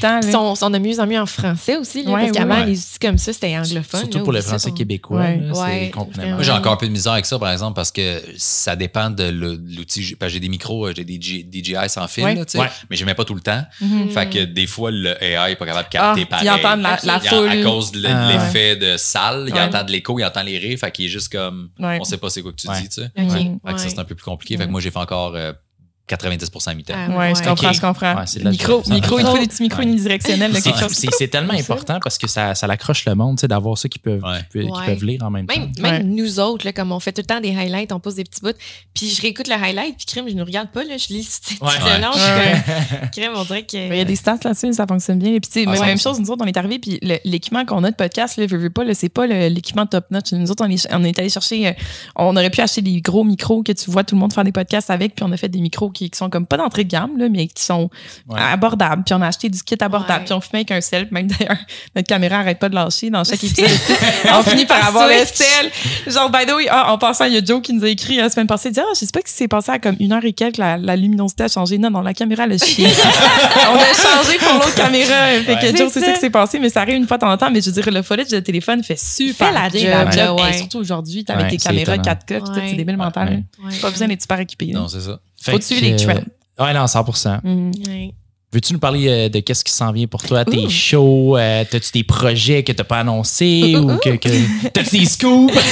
temps. 0.00 0.20
Là. 0.20 0.54
sont, 0.56 0.70
de 0.70 0.78
mieux 0.78 1.00
en 1.00 1.06
mieux 1.06 1.18
en 1.20 1.26
français 1.26 1.76
aussi, 1.76 2.02
là, 2.02 2.10
Ouais, 2.12 2.20
parce 2.26 2.32
qu'avant, 2.36 2.64
les 2.64 2.78
outils 2.78 2.98
comme 3.00 3.18
ça, 3.18 3.32
c'était 3.32 3.56
anglophone. 3.56 4.00
Surtout 4.00 4.20
pour 4.24 4.34
ça, 4.34 4.42
Français 4.42 4.70
québécois. 4.72 5.20
Ouais. 5.20 5.36
là, 5.40 5.52
Ouais, 5.52 5.92
c'est. 6.14 6.26
Moi, 6.26 6.42
j'ai 6.42 6.50
encore 6.52 6.72
un 6.72 6.76
peu 6.76 6.86
de 6.86 6.92
misère 6.92 7.12
avec 7.12 7.26
ça, 7.26 7.38
par 7.38 7.50
exemple, 7.52 7.74
parce 7.74 7.90
que 7.90 8.22
ça 8.36 8.76
dépend 8.76 9.10
de 9.10 9.24
le- 9.24 9.60
l'outil. 9.76 10.14
Parce 10.18 10.30
que 10.30 10.34
j'ai 10.34 10.40
des 10.40 10.48
micros, 10.48 10.86
euh, 10.86 10.92
j'ai 10.96 11.04
des 11.04 11.18
DJI 11.20 11.88
sans 11.88 12.06
fil, 12.08 12.24
mais 12.24 12.96
je 12.96 13.04
mets 13.04 13.14
pas 13.14 13.24
tout 13.24 13.34
le 13.34 13.40
temps. 13.40 13.62
Mhm. 13.80 14.10
Fait 14.10 14.28
que 14.28 14.44
des 14.44 14.66
fois, 14.68 14.90
le 14.92 15.20
AI 15.22 15.52
est 15.52 15.56
pas 15.56 15.66
capable 15.66 15.88
de 15.90 15.96
Ah, 15.98 16.14
capter 16.14 16.20
ils 16.20 16.26
pareil. 16.26 16.50
entendent 16.50 16.82
la, 16.82 16.98
la. 17.02 17.20
Il- 17.22 17.28
foule. 17.28 17.48
À 17.48 17.62
cause 17.62 17.92
de 17.92 18.04
Ah, 18.06 18.28
l'effet 18.32 18.76
de 18.76 18.96
salle, 18.96 19.46
il 19.48 19.58
entend 19.58 19.82
de 19.82 19.90
l'écho, 19.90 20.18
il 20.18 20.24
entend 20.24 20.42
les 20.42 20.58
rires, 20.58 20.78
fait 20.78 20.90
qu'il 20.92 21.06
est 21.06 21.08
juste 21.08 21.32
comme, 21.32 21.70
Ouais. 21.80 21.98
on 22.00 22.04
sait 22.04 22.18
pas 22.18 22.30
c'est 22.30 22.42
quoi 22.42 22.52
que 22.52 22.56
tu 22.56 22.68
Ouais. 22.68 22.80
dis, 22.80 22.88
tu 22.88 23.02
sais. 23.02 23.10
Fait 23.16 23.72
que 23.74 23.78
ça, 23.80 23.88
c'est 23.88 23.98
un 23.98 24.04
peu 24.04 24.14
plus 24.14 24.24
compliqué. 24.24 24.56
Fait 24.56 24.66
que 24.66 24.70
moi, 24.70 24.80
j'ai 24.80 24.90
fait 24.90 24.98
encore 24.98 25.34
euh, 25.34 25.52
90% 26.08 26.74
mi-temps. 26.76 26.94
Ah, 26.96 27.16
Ouais, 27.18 27.34
je 27.34 27.42
comprends, 27.42 27.68
Ok. 27.68 27.74
je 27.74 27.80
comprends. 27.80 28.14
Ouais, 28.16 28.24
de 28.42 28.48
micro, 28.50 28.82
micro, 28.88 29.18
il 29.18 29.24
te 29.24 29.30
faut 29.30 29.38
des 29.38 29.46
petits 29.46 29.62
micros 29.62 29.78
Ouais. 29.82 29.86
unidirectionnels, 29.88 30.52
C'est 30.54 30.62
quelque 30.62 30.80
chose. 30.80 30.92
c'est- 30.92 31.08
c'est 31.16 31.28
tellement 31.28 31.54
important 31.54 31.98
parce 32.02 32.18
que 32.18 32.26
ça, 32.26 32.54
ça 32.54 32.66
l'accroche 32.66 33.04
le 33.04 33.14
monde, 33.14 33.36
tu 33.36 33.42
sais, 33.42 33.48
d'avoir 33.48 33.76
ça 33.78 33.88
qui 33.88 33.98
peuvent, 33.98 34.22
Ouais. 34.22 34.40
qui, 34.50 34.68
peuvent 34.86 35.04
lire 35.04 35.22
en 35.24 35.30
même, 35.30 35.46
Même, 35.46 35.72
temps. 35.72 35.82
même 35.82 35.92
Ouais. 35.94 36.02
nous 36.04 36.40
autres, 36.40 36.64
là, 36.66 36.72
comme 36.72 36.92
on 36.92 37.00
fait 37.00 37.12
tout 37.12 37.20
le 37.22 37.26
temps 37.26 37.40
des 37.40 37.54
highlights, 37.56 37.92
on 37.92 38.00
pose 38.00 38.14
des 38.16 38.24
petits 38.24 38.40
bouts, 38.40 38.52
puis 38.94 39.08
je 39.08 39.20
réécoute 39.22 39.48
le 39.48 39.54
highlight, 39.54 39.96
puis 39.96 40.06
crime, 40.06 40.26
je 40.28 40.34
ne 40.34 40.42
regarde 40.42 40.68
pas, 40.70 40.84
là, 40.84 40.96
je 40.96 41.08
lis 41.12 41.28
le 41.60 42.00
long, 42.02 42.12
je 42.14 43.08
crime, 43.10 43.32
on 43.36 43.44
dirait 43.44 43.62
que... 43.64 43.76
Il 43.76 43.96
y 43.96 44.00
a 44.00 44.04
des 44.04 44.16
stats 44.16 44.38
là-dessus, 44.44 44.72
ça 44.72 44.86
fonctionne 44.86 45.18
bien. 45.18 45.34
Et 45.34 45.40
puis, 45.40 45.50
tu 45.50 45.62
sais, 45.64 45.66
Ah, 45.68 45.86
même, 45.86 45.98
chose, 45.98 46.18
nous 46.20 46.30
autres, 46.30 46.42
on 46.44 46.48
est 46.48 46.56
arrivés, 46.56 46.78
puis 46.78 46.98
le- 47.02 47.18
l'équipement 47.24 47.64
qu'on 47.64 47.84
a 47.84 47.90
de 47.90 47.96
podcast, 47.96 48.36
là, 48.36 48.46
veux, 48.46 48.58
veux 48.58 48.70
pas, 48.70 48.84
là, 48.84 48.94
c'est 48.94 49.08
pas 49.08 49.26
l'équipement 49.26 49.86
top-notch. 49.86 50.32
Nous 50.32 50.50
autres, 50.50 50.64
on 50.66 50.70
est, 50.70 50.88
on 50.92 51.04
est 51.04 51.18
allé 51.18 51.28
chercher, 51.28 51.68
euh, 51.68 51.72
on 52.16 52.36
aurait 52.36 52.50
pu 52.50 52.60
acheter 52.60 52.82
des 52.82 53.00
gros 53.00 53.24
micros 53.24 53.62
que 53.62 53.72
tu 53.72 53.90
vois 53.90 54.04
tout 54.04 54.14
le 54.14 54.20
monde 54.20 54.32
faire 54.32 54.44
des 54.44 54.52
podcasts 54.52 54.90
avec, 54.90 55.14
puis 55.14 55.24
on 55.24 55.32
a 55.32 55.36
fait 55.36 55.48
des 55.48 55.60
micros 55.60 55.90
qui, 55.98 56.10
qui 56.10 56.16
sont 56.16 56.30
comme 56.30 56.46
pas 56.46 56.56
d'entrée 56.56 56.84
de 56.84 56.88
gamme, 56.90 57.18
là, 57.18 57.28
mais 57.28 57.46
qui 57.48 57.62
sont 57.62 57.90
Ouais. 58.28 58.40
abordables. 58.40 59.02
Puis 59.04 59.14
on 59.14 59.20
a 59.22 59.26
acheté 59.28 59.48
du 59.48 59.62
kit 59.62 59.76
abordable, 59.80 60.20
Ouais. 60.20 60.24
puis 60.24 60.32
on 60.34 60.40
filmait 60.40 60.58
avec 60.60 60.70
un 60.70 60.80
sel. 60.80 61.08
Même 61.10 61.26
d'ailleurs, 61.26 61.56
notre 61.96 62.06
caméra 62.08 62.38
arrête 62.38 62.58
pas 62.58 62.68
de 62.68 62.74
lâcher 62.74 63.10
dans 63.10 63.24
chaque 63.24 63.42
épisode. 63.42 63.68
on 64.32 64.42
finit 64.42 64.66
par 64.66 64.84
avoir 64.88 65.08
le 65.08 65.14
sel. 65.24 65.70
Genre, 66.06 66.30
by 66.30 66.46
the 66.46 66.52
way, 66.54 66.66
ah, 66.70 66.92
en 66.92 66.98
passant, 66.98 67.24
il 67.24 67.34
y 67.34 67.36
a 67.36 67.44
Joe 67.44 67.60
qui 67.62 67.72
nous 67.72 67.84
a 67.84 67.88
écrit 67.88 68.16
la 68.16 68.30
semaine 68.30 68.46
passée, 68.46 68.68
il 68.68 68.72
dit, 68.72 68.80
ah, 68.80 68.84
je 68.94 69.00
sais 69.00 69.06
pas 69.12 69.20
ce 69.20 69.30
qui 69.30 69.36
s'est 69.36 69.48
passé 69.48 69.72
à 69.72 69.78
comme 69.78 69.96
une 70.00 70.12
heure 70.12 70.24
et 70.24 70.32
quelques, 70.32 70.56
la, 70.58 70.76
la 70.76 70.96
luminosité 70.96 71.44
a 71.44 71.48
changé. 71.48 71.78
Non, 71.78 71.90
non, 71.90 72.00
la 72.02 72.14
caméra, 72.14 72.44
elle 72.44 72.52
a 72.52 72.58
chié. 72.58 72.86
on 73.70 73.74
a 73.76 73.94
changé 73.94 74.38
pour 74.38 74.54
l'autre 74.54 74.74
caméra. 74.74 75.14
Fait 75.44 75.58
que. 75.72 75.76
Joe, 75.76 75.90
C'est 75.92 76.00
ça 76.00 76.12
qui 76.12 76.20
s'est 76.20 76.30
passé, 76.30 76.58
mais 76.58 76.68
ça 76.70 76.82
arrive 76.82 76.96
une 76.96 77.06
fois 77.06 77.16
de 77.16 77.22
temps 77.22 77.30
en 77.32 77.36
temps. 77.36 77.50
Mais 77.50 77.60
je 77.60 77.70
veux 77.70 77.80
dire, 77.82 77.90
le 77.92 78.02
footage 78.02 78.28
de 78.28 78.40
téléphone 78.40 78.82
fait 78.82 78.98
super 78.98 79.48
fait 79.48 79.52
la 79.54 79.68
job, 79.68 79.82
la 79.88 80.04
là, 80.04 80.10
job. 80.10 80.40
ouais. 80.40 80.50
Et 80.50 80.58
surtout 80.58 80.78
aujourd'hui, 80.78 81.24
avec 81.28 81.44
Ouais, 81.44 81.50
tes 81.50 81.56
caméras 81.58 81.94
étonnant. 81.94 82.02
4K, 82.14 82.24
puis 82.26 82.38
tout, 82.40 82.50
Ouais. 82.52 82.66
c'est 82.70 82.76
débile 82.76 82.96
mental. 82.96 83.28
Ouais. 83.28 83.34
là. 83.64 83.68
Ouais. 83.70 83.76
Pas 83.80 83.90
besoin 83.90 84.08
d'être 84.08 84.22
super 84.22 84.40
équipé. 84.40 84.66
Non, 84.72 84.88
c'est 84.88 85.00
ça. 85.00 85.18
Suivre 85.40 85.58
que, 85.58 85.84
les 85.84 85.96
trends? 85.96 86.14
euh, 86.60 86.64
Ouais, 86.64 86.74
non, 86.74 86.86
100 86.86 87.04
Mhm. 87.44 87.72
Ouais. 87.86 88.12
Veux-tu 88.50 88.72
nous 88.72 88.78
parler 88.78 89.06
euh, 89.08 89.28
de 89.28 89.40
qu'est-ce 89.40 89.62
qui 89.62 89.72
s'en 89.72 89.92
vient 89.92 90.06
pour 90.06 90.22
toi, 90.22 90.44
tes 90.44 90.68
shows? 90.70 91.36
euh, 91.36 91.64
T'as-tu 91.70 91.92
des 91.92 92.02
projets 92.04 92.62
que 92.64 92.72
t'as 92.72 92.82
pas 92.84 93.00
annoncés 93.00 93.76
ou 93.76 93.98
que, 93.98 94.16
que 94.16 94.68
t'as-tu 94.70 94.98
des 95.00 95.04
scoops? 95.06 95.52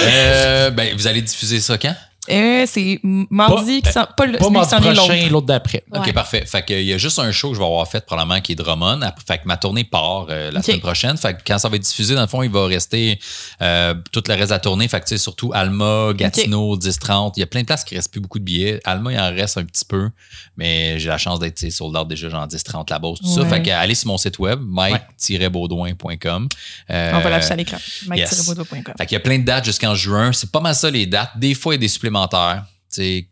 Euh, 0.00 0.70
ben, 0.70 0.94
vous 0.96 1.06
allez 1.06 1.22
diffuser 1.22 1.60
ça 1.60 1.76
quand? 1.78 1.94
Euh, 2.30 2.64
c'est 2.66 3.00
mardi, 3.02 3.82
qui 3.82 3.90
s'en- 3.92 4.06
pas 4.16 4.26
le 4.26 4.38
pas 4.38 4.46
qui 4.46 4.52
mardi 4.52 4.70
s'en 4.70 4.78
est 4.78 4.94
l'autre. 4.94 5.06
prochain, 5.06 5.28
l'autre 5.30 5.46
d'après. 5.46 5.84
OK, 5.94 6.06
Ouais. 6.06 6.12
parfait. 6.12 6.44
Fait 6.46 6.62
que, 6.62 6.72
il 6.74 6.86
y 6.86 6.92
a 6.92 6.98
juste 6.98 7.18
un 7.18 7.30
show 7.32 7.48
que 7.50 7.54
je 7.54 7.60
vais 7.60 7.66
avoir 7.66 7.86
fait 7.88 8.04
probablement 8.04 8.40
qui 8.40 8.52
est 8.52 8.54
Drummond. 8.54 9.00
Fait 9.26 9.38
que 9.38 9.42
ma 9.46 9.56
tournée 9.56 9.84
part 9.84 10.26
euh, 10.28 10.50
la 10.50 10.62
semaine 10.62 10.80
prochaine. 10.80 11.16
Fait 11.16 11.34
que 11.34 11.40
quand 11.46 11.58
ça 11.58 11.68
va 11.68 11.76
être 11.76 11.82
diffusé, 11.82 12.14
dans 12.14 12.20
le 12.22 12.26
fond, 12.26 12.42
il 12.42 12.50
va 12.50 12.66
rester 12.66 13.18
euh, 13.62 13.94
tout 14.12 14.22
le 14.26 14.34
reste 14.34 14.48
de 14.48 14.54
la 14.54 14.58
tournée. 14.60 14.88
Fait 14.88 15.00
que, 15.00 15.04
tu 15.06 15.10
sais, 15.16 15.18
surtout 15.18 15.50
Alma, 15.54 16.12
Gatineau, 16.14 16.76
10-30. 16.76 17.32
Il 17.36 17.40
y 17.40 17.42
a 17.42 17.46
plein 17.46 17.60
de 17.62 17.66
places 17.66 17.84
qui 17.84 17.94
restent 17.96 18.10
plus 18.12 18.20
beaucoup 18.20 18.38
de 18.38 18.44
billets. 18.44 18.80
Alma, 18.84 19.12
il 19.12 19.18
en 19.18 19.30
reste 19.34 19.58
un 19.58 19.64
petit 19.64 19.84
peu. 19.84 20.10
Mais 20.56 20.98
j'ai 20.98 21.08
la 21.08 21.18
chance 21.18 21.38
d'être 21.38 21.70
sold 21.70 21.96
out 21.96 22.08
déjà, 22.08 22.28
genre 22.28 22.46
10-30 22.46 22.90
la 22.90 22.98
bourse, 22.98 23.20
tout 23.20 23.28
ça. 23.28 23.44
Fait 23.46 23.62
que, 23.62 23.70
allez 23.70 23.94
sur 23.94 24.08
mon 24.08 24.18
site 24.18 24.38
web, 24.38 24.60
mike-baudouin.com. 24.62 26.48
Euh, 26.90 27.12
On 27.14 27.20
va 27.20 27.30
l'afficher 27.30 27.52
à 27.52 27.56
l'écran. 27.56 27.76
yes. 28.14 28.48
mike-bodo.com. 28.48 28.94
Fait 28.98 29.06
qu'il 29.06 29.14
y 29.14 29.16
a 29.16 29.20
plein 29.20 29.38
de 29.38 29.44
dates 29.44 29.64
jusqu'en 29.64 29.94
juin. 29.94 30.32
C'est 30.32 30.50
pas 30.50 30.60
mal 30.60 30.74
ça 30.74 30.90
les 30.90 31.06
dates. 31.06 31.30
Des 31.36 31.54
fois, 31.54 31.74
il 31.74 31.76
y 31.76 31.78
a 31.78 31.80
des 31.80 31.88
supplémentaires. 31.88 32.17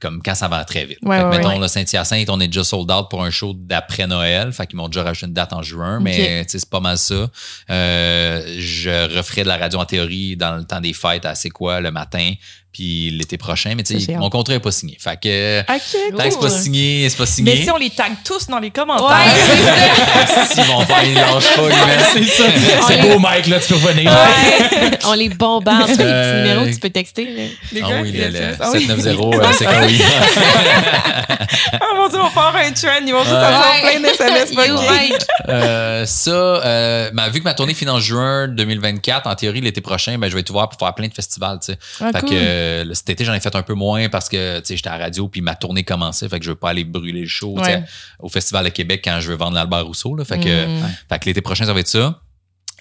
Comme 0.00 0.22
quand 0.22 0.34
ça 0.34 0.48
va 0.48 0.64
très 0.64 0.84
vite. 0.84 0.98
Ouais, 1.02 1.16
Fait 1.16 1.22
que, 1.22 1.28
ouais, 1.28 1.36
mettons, 1.38 1.48
ouais. 1.50 1.58
le 1.58 1.68
Saint-Hyacinthe, 1.68 2.28
on 2.30 2.40
est 2.40 2.46
déjà 2.46 2.62
sold 2.62 2.90
out 2.90 3.08
pour 3.08 3.24
un 3.24 3.30
show 3.30 3.52
d'après 3.54 4.06
Noël. 4.06 4.52
Fait 4.52 4.66
qu'ils 4.66 4.76
m'ont 4.76 4.88
déjà 4.88 5.02
rajouté 5.02 5.26
une 5.26 5.32
date 5.32 5.52
en 5.52 5.62
juin, 5.62 5.98
mais 6.00 6.44
c'est 6.46 6.68
pas 6.68 6.80
mal 6.80 6.98
ça. 6.98 7.28
Euh, 7.70 8.56
je 8.58 9.16
referai 9.16 9.42
de 9.42 9.48
la 9.48 9.56
radio 9.56 9.78
en 9.78 9.84
théorie 9.84 10.36
dans 10.36 10.56
le 10.56 10.64
temps 10.64 10.80
des 10.80 10.92
fêtes 10.92 11.24
à 11.24 11.34
C'est 11.34 11.50
quoi 11.50 11.80
le 11.80 11.90
matin, 11.90 12.32
puis 12.76 13.10
l'été 13.10 13.38
prochain. 13.38 13.72
Mais 13.74 13.82
tu 13.82 13.98
sais, 13.98 14.12
mon 14.16 14.28
contrat 14.28 14.54
est 14.54 14.60
pas 14.60 14.70
signé. 14.70 14.98
Fait 15.00 15.18
que 15.18 15.60
OK, 15.60 15.66
tant 15.66 15.76
que 15.78 15.80
c'est 16.30 16.40
pas 16.40 16.48
cool. 16.48 16.50
signé, 16.50 17.08
c'est 17.08 17.16
pas 17.16 17.24
signé. 17.26 17.54
Mais 17.54 17.62
si 17.64 17.70
on 17.70 17.76
les 17.78 17.88
tag 17.88 18.12
tous 18.22 18.48
dans 18.48 18.58
les 18.58 18.70
commentaires. 18.70 19.08
Ouais, 19.08 20.46
si 20.52 20.60
mon 20.70 20.84
père, 20.84 21.02
il 21.04 21.14
lâche 21.14 21.54
pas, 21.56 21.62
man. 21.62 21.98
C'est 22.12 22.24
ça. 22.24 22.44
C'est 22.86 23.00
beau, 23.00 23.18
Mike, 23.18 23.46
là, 23.46 23.58
tu 23.60 23.68
peux 23.68 23.74
revenir. 23.76 24.10
Ouais. 24.12 24.90
On 25.06 25.14
les 25.14 25.30
bombarde. 25.30 25.88
Tu 25.88 25.94
sais, 25.96 26.04
les 26.04 26.10
Euh, 26.10 26.32
petits 26.42 26.48
numéros, 26.54 26.74
tu 26.74 26.80
peux 26.80 26.90
texter. 26.90 27.50
Les 27.72 27.82
Ah 27.82 27.88
gars, 27.88 28.02
oui, 28.02 28.12
le, 28.12 28.28
le. 28.28 28.40
Ah 28.60 28.70
oui. 28.74 28.86
790, 28.86 29.38
euh, 29.40 29.52
c'est 29.58 29.64
quand 29.64 29.86
oui. 29.86 30.00
Ah 31.72 31.78
mon 31.96 32.08
dieu, 32.08 32.18
on 32.20 32.30
part 32.30 32.54
un 32.56 32.70
trend. 32.72 32.90
Ils 33.06 33.12
vont 33.12 33.22
tous 33.22 33.30
avoir 33.30 33.72
plein 33.80 34.00
de 34.00 34.06
SMS. 34.06 34.52
Euh, 35.48 36.04
ça, 36.06 36.30
euh, 36.30 37.10
ben, 37.12 37.28
vu 37.28 37.38
que 37.40 37.44
ma 37.44 37.54
tournée 37.54 37.74
finit 37.74 37.90
en 37.90 38.00
juin 38.00 38.48
2024, 38.48 39.26
en 39.26 39.34
théorie, 39.34 39.60
l'été 39.60 39.80
prochain, 39.80 40.18
ben, 40.18 40.28
je 40.28 40.34
vais 40.34 40.40
être 40.40 40.50
ouvert 40.50 40.68
pour 40.68 40.78
faire 40.78 40.94
plein 40.94 41.08
de 41.08 41.14
festivals, 41.14 41.58
tu 41.64 41.72
sais. 41.72 41.78
Ah, 42.00 42.10
fait 42.12 42.20
cool. 42.20 42.30
que 42.30 42.34
euh, 42.66 42.84
le- 42.84 42.94
cet 42.94 43.08
été, 43.10 43.24
j'en 43.24 43.34
ai 43.34 43.40
fait 43.40 43.54
un 43.56 43.62
peu 43.62 43.74
moins 43.74 44.08
parce 44.08 44.28
que, 44.28 44.62
j'étais 44.68 44.88
à 44.88 44.98
la 44.98 45.04
radio 45.04 45.28
puis 45.28 45.40
ma 45.40 45.54
tournée 45.54 45.84
commençait. 45.84 46.28
Fait 46.28 46.38
que 46.38 46.44
je 46.44 46.50
veux 46.50 46.56
pas 46.56 46.70
aller 46.70 46.84
brûler 46.84 47.22
le 47.22 47.26
show, 47.28 47.56
Ouais. 47.58 47.82
au 48.18 48.28
Festival 48.28 48.64
de 48.64 48.70
Québec 48.70 49.00
quand 49.04 49.18
je 49.20 49.30
veux 49.30 49.36
vendre 49.36 49.54
l'Albert 49.54 49.86
Rousseau, 49.86 50.14
là. 50.16 50.24
Fait 50.24 50.38
que, 50.38 50.66
Mm. 50.66 50.82
fait 51.08 51.18
que 51.18 51.24
l'été 51.26 51.40
prochain, 51.40 51.64
ça 51.66 51.72
va 51.72 51.80
être 51.80 51.88
ça. 51.88 52.20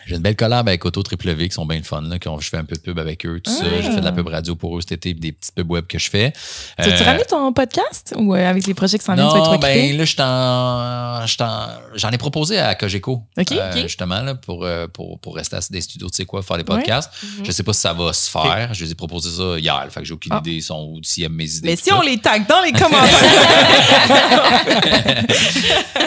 J'ai 0.07 0.15
une 0.15 0.21
belle 0.21 0.35
collab 0.35 0.67
avec 0.67 0.85
Auto 0.85 1.01
Triple 1.03 1.31
V 1.31 1.49
qui 1.49 1.53
sont 1.55 1.65
bien 1.65 1.77
le 1.77 1.83
fun. 1.83 2.01
Là, 2.01 2.19
qui 2.19 2.27
ont- 2.27 2.39
je 2.39 2.49
fais 2.49 2.57
un 2.57 2.63
peu 2.63 2.75
de 2.75 2.81
pub 2.81 2.99
avec 2.99 3.25
eux, 3.25 3.39
tout 3.43 3.51
ça. 3.51 3.63
Ah. 3.65 3.81
Je 3.81 3.89
fais 3.91 3.99
de 3.99 4.05
la 4.05 4.11
pub 4.11 4.27
radio 4.27 4.55
pour 4.55 4.77
eux 4.77 4.81
cet 4.81 4.91
été, 4.93 5.13
des 5.13 5.31
petites 5.31 5.55
pubs 5.55 5.69
web 5.71 5.85
que 5.87 5.97
je 5.97 6.09
fais. 6.09 6.31
Tu 6.81 6.89
Euh, 6.89 7.03
ramené 7.03 7.23
ton 7.25 7.51
podcast 7.53 8.13
ou 8.17 8.35
euh, 8.35 8.49
avec 8.49 8.67
les 8.67 8.73
projets 8.73 8.99
qui 8.99 9.05
s'en 9.05 9.15
viennent, 9.15 9.27
tu 9.27 9.33
vas 9.37 9.55
être 9.55 9.59
ben 9.61 9.97
là, 9.97 11.65
j'en 11.95 12.11
ai 12.11 12.17
proposé 12.17 12.59
à 12.59 12.75
Cogeco. 12.75 13.23
OK, 13.37 13.51
euh, 13.51 13.71
OK. 13.73 13.81
Justement, 13.83 14.21
là, 14.21 14.35
pour, 14.35 14.63
euh, 14.63 14.87
pour, 14.87 15.19
pour 15.19 15.35
rester 15.35 15.55
à 15.55 15.59
des 15.69 15.81
studios, 15.81 16.09
tu 16.09 16.17
sais 16.17 16.25
quoi, 16.25 16.41
faire 16.43 16.57
des 16.57 16.63
podcasts. 16.63 17.09
Je 17.43 17.51
sais 17.51 17.63
pas 17.63 17.73
si 17.73 17.81
ça 17.81 17.93
va 17.93 18.13
se 18.13 18.29
faire. 18.29 18.73
Je 18.73 18.83
les 18.85 18.91
ai 18.91 18.95
proposé 18.95 19.29
ça 19.29 19.57
hier. 19.59 19.87
Fait 19.89 20.01
que 20.01 20.05
j'ai 20.05 20.13
aucune 20.13 20.33
Ah. 20.33 20.39
idée 20.41 20.51
ils 20.57 20.61
sont 20.63 20.95
s'ils 21.01 21.23
aiment 21.23 21.33
mes 21.33 21.49
idées. 21.55 21.69
Mais 21.69 21.75
si 21.75 21.85
ça. 21.89 21.97
on 21.97 22.01
les 22.01 22.17
tag 22.17 22.45
dans 22.47 22.61
les 22.61 22.71
commentaires. 22.79 23.19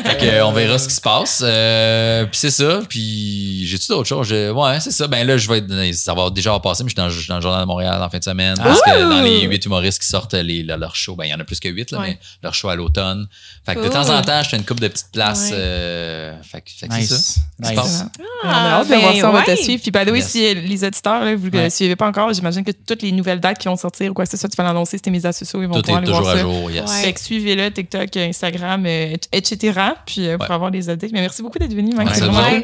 Fait 0.05 0.19
que, 0.19 0.43
on 0.43 0.53
verra 0.53 0.79
ce 0.79 0.89
qui 0.89 0.95
se 0.95 1.01
passe. 1.01 1.43
Euh, 1.45 2.25
puis 2.27 2.39
c'est 2.39 2.51
ça. 2.51 2.81
Puis 2.89 3.67
j'ai-tu 3.89 3.93
d'autres 3.99 4.09
choses? 4.09 4.27
Je- 4.29 4.51
ouais, 4.51 4.81
c'est 4.81 4.91
ça. 4.91 5.07
Ben 5.07 5.27
là, 5.27 5.37
je 5.37 5.49
vais 5.49 5.59
être, 5.59 5.95
ça 5.95 6.15
va 6.15 6.31
déjà 6.31 6.51
avoir 6.51 6.63
passé, 6.63 6.85
mais 6.85 6.91
je 6.91 6.95
suis 6.95 7.03
dans, 7.03 7.09
je 7.11 7.19
suis 7.19 7.29
dans 7.29 7.37
le 7.37 7.41
Journal 7.43 7.61
de 7.63 7.67
Montréal 7.67 8.03
en 8.03 8.09
fin 8.11 8.19
de 8.19 8.25
semaine. 8.25 8.55
Parce 8.57 8.81
que 8.83 9.03
dans 9.09 9.23
les 9.23 9.43
huit 9.43 9.65
humoristes 9.65 10.01
qui 10.01 10.09
sortent 10.09 10.35
les, 10.35 10.63
le- 10.63 10.77
leur 10.77 10.95
show, 10.97 11.17
ben 11.17 11.25
il 11.25 11.31
y 11.31 11.35
en 11.35 11.41
a 11.41 11.45
plus 11.45 11.61
que 11.61 11.69
huit, 11.69 11.91
là, 11.91 11.99
Ouais. 12.01 12.07
mais 12.11 12.19
leur 12.43 12.55
show 12.55 12.69
à 12.69 12.77
l'automne. 12.77 13.27
Fait 13.65 13.75
que 13.75 13.81
de 13.85 13.89
temps 13.89 14.09
en 14.11 14.23
temps, 14.23 14.43
je 14.43 14.49
fais 14.51 14.57
une 14.57 14.65
coupe 14.65 14.81
de 14.81 14.89
petites 14.89 15.11
places. 15.13 15.51
Ouais. 15.51 15.57
euh, 15.59 16.43
fait 16.43 16.61
que, 16.61 16.71
fait 16.71 16.89
que 16.89 16.95
c'est 16.95 17.01
Nice. 17.01 17.09
ça. 17.11 17.41
Nice. 17.61 17.71
Se 17.71 17.75
passe. 17.75 18.05
on 18.45 18.49
a 18.49 18.53
hâte 18.53 18.87
de 18.87 18.91
ben 18.93 19.01
voir 19.01 19.15
ça, 19.17 19.31
on 19.31 19.33
va 19.33 19.43
te 19.43 19.57
suivre. 19.57 19.83
Puis, 19.83 19.91
by 19.91 20.05
the 20.05 20.11
way, 20.11 20.19
Yes. 20.19 20.29
si 20.29 20.47
euh, 20.47 20.55
les 20.55 20.85
auditeurs, 20.85 21.25
là, 21.25 21.35
vous 21.35 21.47
ne 21.47 21.51
le 21.51 21.59
Ouais. 21.59 21.71
suivez 21.71 21.97
pas 21.97 22.07
encore, 22.09 22.33
j'imagine 22.33 22.65
que 22.65 22.71
toutes 22.71 23.03
les 23.03 23.13
nouvelles 23.13 23.41
dates 23.41 23.59
qui 23.59 23.69
vont 23.69 23.77
sortir 23.77 24.11
ou 24.11 24.15
quoi 24.15 24.25
que 24.25 24.31
ce 24.31 24.37
soit, 24.37 24.49
tu 24.49 24.57
vas 24.57 24.65
l'annoncer, 24.65 24.97
c'était 24.99 25.11
mes 25.11 25.25
associés, 25.27 25.59
ils 25.61 25.67
vont 25.67 25.75
Tout 25.75 25.83
pouvoir 25.83 26.03
est 26.03 26.03
aller 26.05 26.11
voir 26.13 26.21
toujours 26.23 26.33
à 26.33 26.37
ça. 26.37 26.41
jour, 26.43 26.71
yes. 26.71 26.91
Ouais. 26.91 27.03
Fait 27.03 27.13
que 27.13 27.21
suivez-le, 27.21 27.71
TikTok, 27.73 28.17
Instagram, 28.17 28.85
euh, 28.87 29.15
etc. 29.33 29.81
Puis, 30.07 30.29
pour 30.37 30.49
Ouais. 30.49 30.55
avoir 30.55 30.71
des 30.71 30.89
updates. 30.89 31.11
Mais 31.13 31.21
merci 31.21 31.43
beaucoup 31.43 31.59
d'être 31.59 31.75
venu. 31.75 31.95
Ouais, 31.97 32.05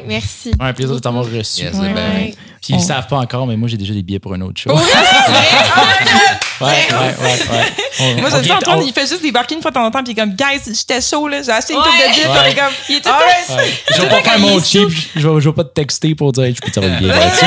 merci. 0.07 0.51
T'avoir 1.23 1.37
reçu. 1.39 1.63
Yes, 1.63 1.75
Ouais. 1.75 1.93
ben. 1.93 2.31
Puis 2.61 2.73
ils 2.73 2.81
savent 2.81 3.07
pas 3.07 3.17
encore, 3.17 3.45
mais 3.45 3.55
moi 3.55 3.67
j'ai 3.69 3.77
déjà 3.77 3.93
des 3.93 4.01
billets 4.03 4.19
pour 4.19 4.33
un 4.33 4.41
autre 4.41 4.59
show. 4.59 4.71
Oh, 4.73 4.79
Ouais, 6.61 6.67
ouais, 6.67 7.15
ouais, 7.21 8.21
Moi, 8.21 8.29
ça, 8.29 8.37
Antoine, 8.37 8.79
on- 8.79 8.81
il 8.85 8.93
fait 8.93 9.07
juste 9.07 9.21
débarquer 9.21 9.55
une 9.55 9.61
fois 9.61 9.71
de 9.71 9.75
temps 9.75 9.85
en 9.85 9.91
temps, 9.91 10.03
puis 10.03 10.13
il 10.13 10.19
est 10.19 10.21
comme, 10.21 10.33
guys, 10.35 10.61
j'étais 10.73 11.01
chaud, 11.01 11.27
là, 11.27 11.41
j'ai 11.41 11.51
acheté 11.51 11.73
une 11.73 11.79
Ouais. 11.79 11.85
coupe 11.85 11.93
de 12.07 12.13
billets, 12.13 12.21
puis 12.23 12.39
on 12.41 12.45
est 12.45 12.55
comme, 12.55 12.73
il 12.89 12.95
est 12.95 13.01
tout 13.01 13.09
Ouais. 13.09 13.55
Ouais. 13.55 13.71
Je 13.95 14.01
vais 14.01 14.09
pas 14.09 14.21
faire 14.21 14.39
mon 14.39 14.63
cheap, 14.63 14.89
je 15.15 15.27
vais, 15.27 15.41
je 15.41 15.49
pas 15.49 15.63
te 15.63 15.73
texter 15.73 16.15
pour 16.15 16.31
dire 16.31 16.45
je 16.55 16.61
peux 16.61 16.69
te 16.69 16.73
savoir 16.75 16.93
le 16.93 16.99
billet 16.99 17.11
là-dessus. 17.13 17.45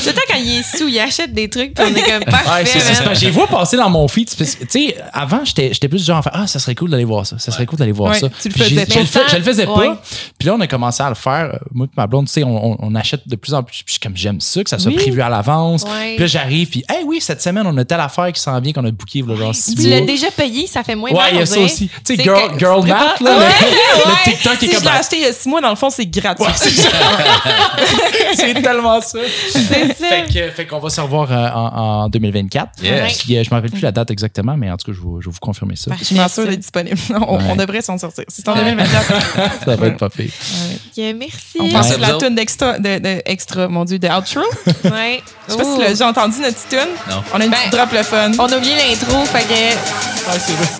Tout 0.00 0.06
le 0.06 0.12
temps, 0.12 0.20
quand 0.28 0.38
il 0.38 0.58
est 0.58 0.76
sous, 0.76 0.88
il 0.88 0.98
achète 0.98 1.32
des 1.32 1.48
trucs, 1.48 1.74
puis 1.74 1.84
on 1.88 1.94
est 1.94 2.02
comme 2.02 2.24
parfait. 2.24 2.62
Ouais, 2.62 2.80
c'est 2.80 3.14
J'ai 3.14 3.30
vu 3.30 3.40
passer 3.50 3.76
dans 3.76 3.90
mon 3.90 4.06
feed. 4.08 4.28
Tu 4.36 4.44
sais, 4.68 4.96
avant, 5.12 5.44
j'étais 5.44 5.70
j'étais 5.72 5.88
plus 5.88 5.98
du 6.00 6.04
genre 6.06 6.22
Ah, 6.32 6.46
ça 6.46 6.58
serait 6.58 6.74
cool 6.74 6.90
d'aller 6.90 7.04
voir 7.04 7.26
ça. 7.26 7.38
Ça 7.38 7.50
serait 7.52 7.66
cool 7.66 7.78
d'aller 7.78 7.92
voir 7.92 8.10
Ouais, 8.12 8.18
ça. 8.18 8.28
tu 8.28 8.48
le 8.48 8.54
Puis 8.54 8.62
faisais 8.64 8.86
pas. 8.86 8.92
Je 8.94 8.98
le 9.00 9.04
fais- 9.06 9.20
je 9.30 9.36
le 9.36 9.42
faisais 9.42 9.66
pas. 9.66 10.02
Puis 10.38 10.46
là, 10.48 10.54
on 10.54 10.60
a 10.60 10.66
commencé 10.66 11.02
à 11.02 11.08
le 11.08 11.14
faire. 11.14 11.50
euh, 11.54 11.58
Moi 11.72 11.86
et 11.86 11.94
ma 11.96 12.06
blonde, 12.06 12.26
tu 12.26 12.32
sais, 12.32 12.44
on, 12.44 12.94
achète 12.94 13.26
de 13.28 13.36
plus 13.36 13.54
en 13.54 13.62
plus. 13.62 13.76
Puis 13.78 13.84
je 13.86 13.92
suis 13.92 14.00
comme 14.00 14.16
j'aime 14.16 14.40
ça, 14.40 14.62
que 14.64 14.70
ça 14.70 14.78
soit 14.78 14.92
prévu 14.92 15.20
à 15.22 15.28
l'avance. 15.28 15.84
Puis 15.84 16.18
là, 16.18 16.26
j'arrive, 16.26 16.68
puis 16.68 16.84
hey, 16.88 17.04
oui, 17.04 17.20
cette 17.20 17.42
semaine, 17.42 17.66
on 17.66 17.76
a 17.80 17.84
telle 17.84 18.00
affaire 18.00 18.32
qui 18.32 18.40
s'en 18.40 18.58
vient 18.60 18.72
qu'on 18.72 18.84
a 18.84 18.90
booké, 18.90 19.22
là, 19.26 19.34
genre 19.36 19.52
Tu 19.54 19.88
l'as 19.88 20.00
déjà 20.02 20.30
payé, 20.30 20.66
ça 20.66 20.82
fait 20.82 20.94
moins 20.94 21.10
Ouais, 21.10 21.16
mal, 21.16 21.28
il 21.32 21.38
y 21.38 21.42
a 21.42 21.46
ça 21.46 21.58
aussi. 21.60 21.88
Tu 21.88 21.94
sais, 22.04 22.16
C'est 22.16 22.22
girl, 22.22 22.52
que- 22.52 22.58
girl 22.58 22.86
math, 22.86 23.20
là, 23.20 23.38
Ouais, 23.38 23.44
le, 23.44 24.06
ouais. 24.06 24.14
le 24.24 24.30
TikTok 24.30 24.56
Si 24.58 24.64
est 24.64 24.68
je 24.68 24.74
comme. 24.76 24.84
l'ai 24.84 24.90
acheté 24.90 25.16
il 25.16 25.22
y 25.22 25.26
a 25.26 25.32
six 25.32 25.48
mois, 25.48 25.60
dans 25.60 25.70
le 25.70 25.76
fond, 25.76 25.90
c'est 25.90 26.06
gratuit. 26.06 26.44
C'est 28.34 28.62
tellement 28.62 29.00
ça. 29.00 29.18
C'est 29.52 29.60
ça. 29.60 29.94
Fait 29.94 30.26
que- 30.32 30.50
fait 30.50 30.66
qu'on 30.66 30.78
va 30.78 30.90
se 30.90 31.00
revoir 31.00 31.30
euh, 31.30 31.48
en, 31.54 32.04
en 32.04 32.08
2024. 32.08 32.82
Yeah. 32.82 33.06
Puis, 33.06 33.36
euh, 33.36 33.42
je 33.44 33.50
ne 33.50 33.54
me 33.54 33.60
rappelle 33.60 33.70
plus 33.70 33.80
la 33.80 33.92
date 33.92 34.10
exactement, 34.10 34.56
mais 34.56 34.70
en 34.70 34.76
tout 34.76 34.90
cas, 34.90 34.96
je 34.96 35.00
vais, 35.00 35.20
je 35.20 35.26
vais 35.28 35.32
vous 35.32 35.40
confirmer 35.40 35.76
ça. 35.76 35.90
Je 36.00 36.14
m'assure 36.14 36.46
d'être 36.46 36.60
disponible. 36.60 36.98
On, 37.10 37.36
Ouais. 37.38 37.44
on 37.50 37.56
devrait 37.56 37.82
s'en 37.82 37.98
sortir. 37.98 38.24
C'est 38.28 38.46
en 38.48 38.54
Ouais. 38.54 38.64
2024. 38.70 39.64
Ça 39.64 39.76
va 39.76 39.86
être 39.86 39.96
pas 39.98 40.10
fait. 40.10 40.24
Ok, 40.26 41.14
merci. 41.18 41.58
On 41.58 41.68
pense 41.68 41.98
la 41.98 42.14
tune 42.14 42.34
d'extra, 42.34 42.78
de, 42.78 42.98
de 42.98 43.22
extra, 43.24 43.68
mon 43.68 43.84
Dieu, 43.84 43.98
de 43.98 44.08
outro. 44.08 44.40
Ouais. 44.84 45.22
Je 45.48 45.52
sais 45.52 45.58
pas 45.58 45.64
si 45.64 45.70
Ouh. 45.70 45.76
tu 45.76 45.82
l'as 45.82 45.88
déjà 45.90 46.08
entendu, 46.08 46.40
notre 46.40 46.68
tune. 46.68 46.78
Non. 47.08 47.22
On 47.34 47.40
a 47.40 47.44
une 47.44 47.50
Ben, 47.50 47.56
petite 47.58 47.69
drop 47.70 47.92
le 47.92 48.02
fun. 48.02 48.32
On 48.38 48.46
a 48.46 48.56
oublié 48.56 48.74
l'intro, 48.76 49.24
fait 49.24 49.44
que 49.44 49.54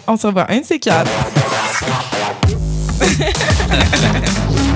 On 0.06 0.16
se 0.16 0.26
revoit 0.26 0.46
un 0.50 0.58
de 0.58 0.64
ces 0.64 0.78
quatre. 0.78 1.10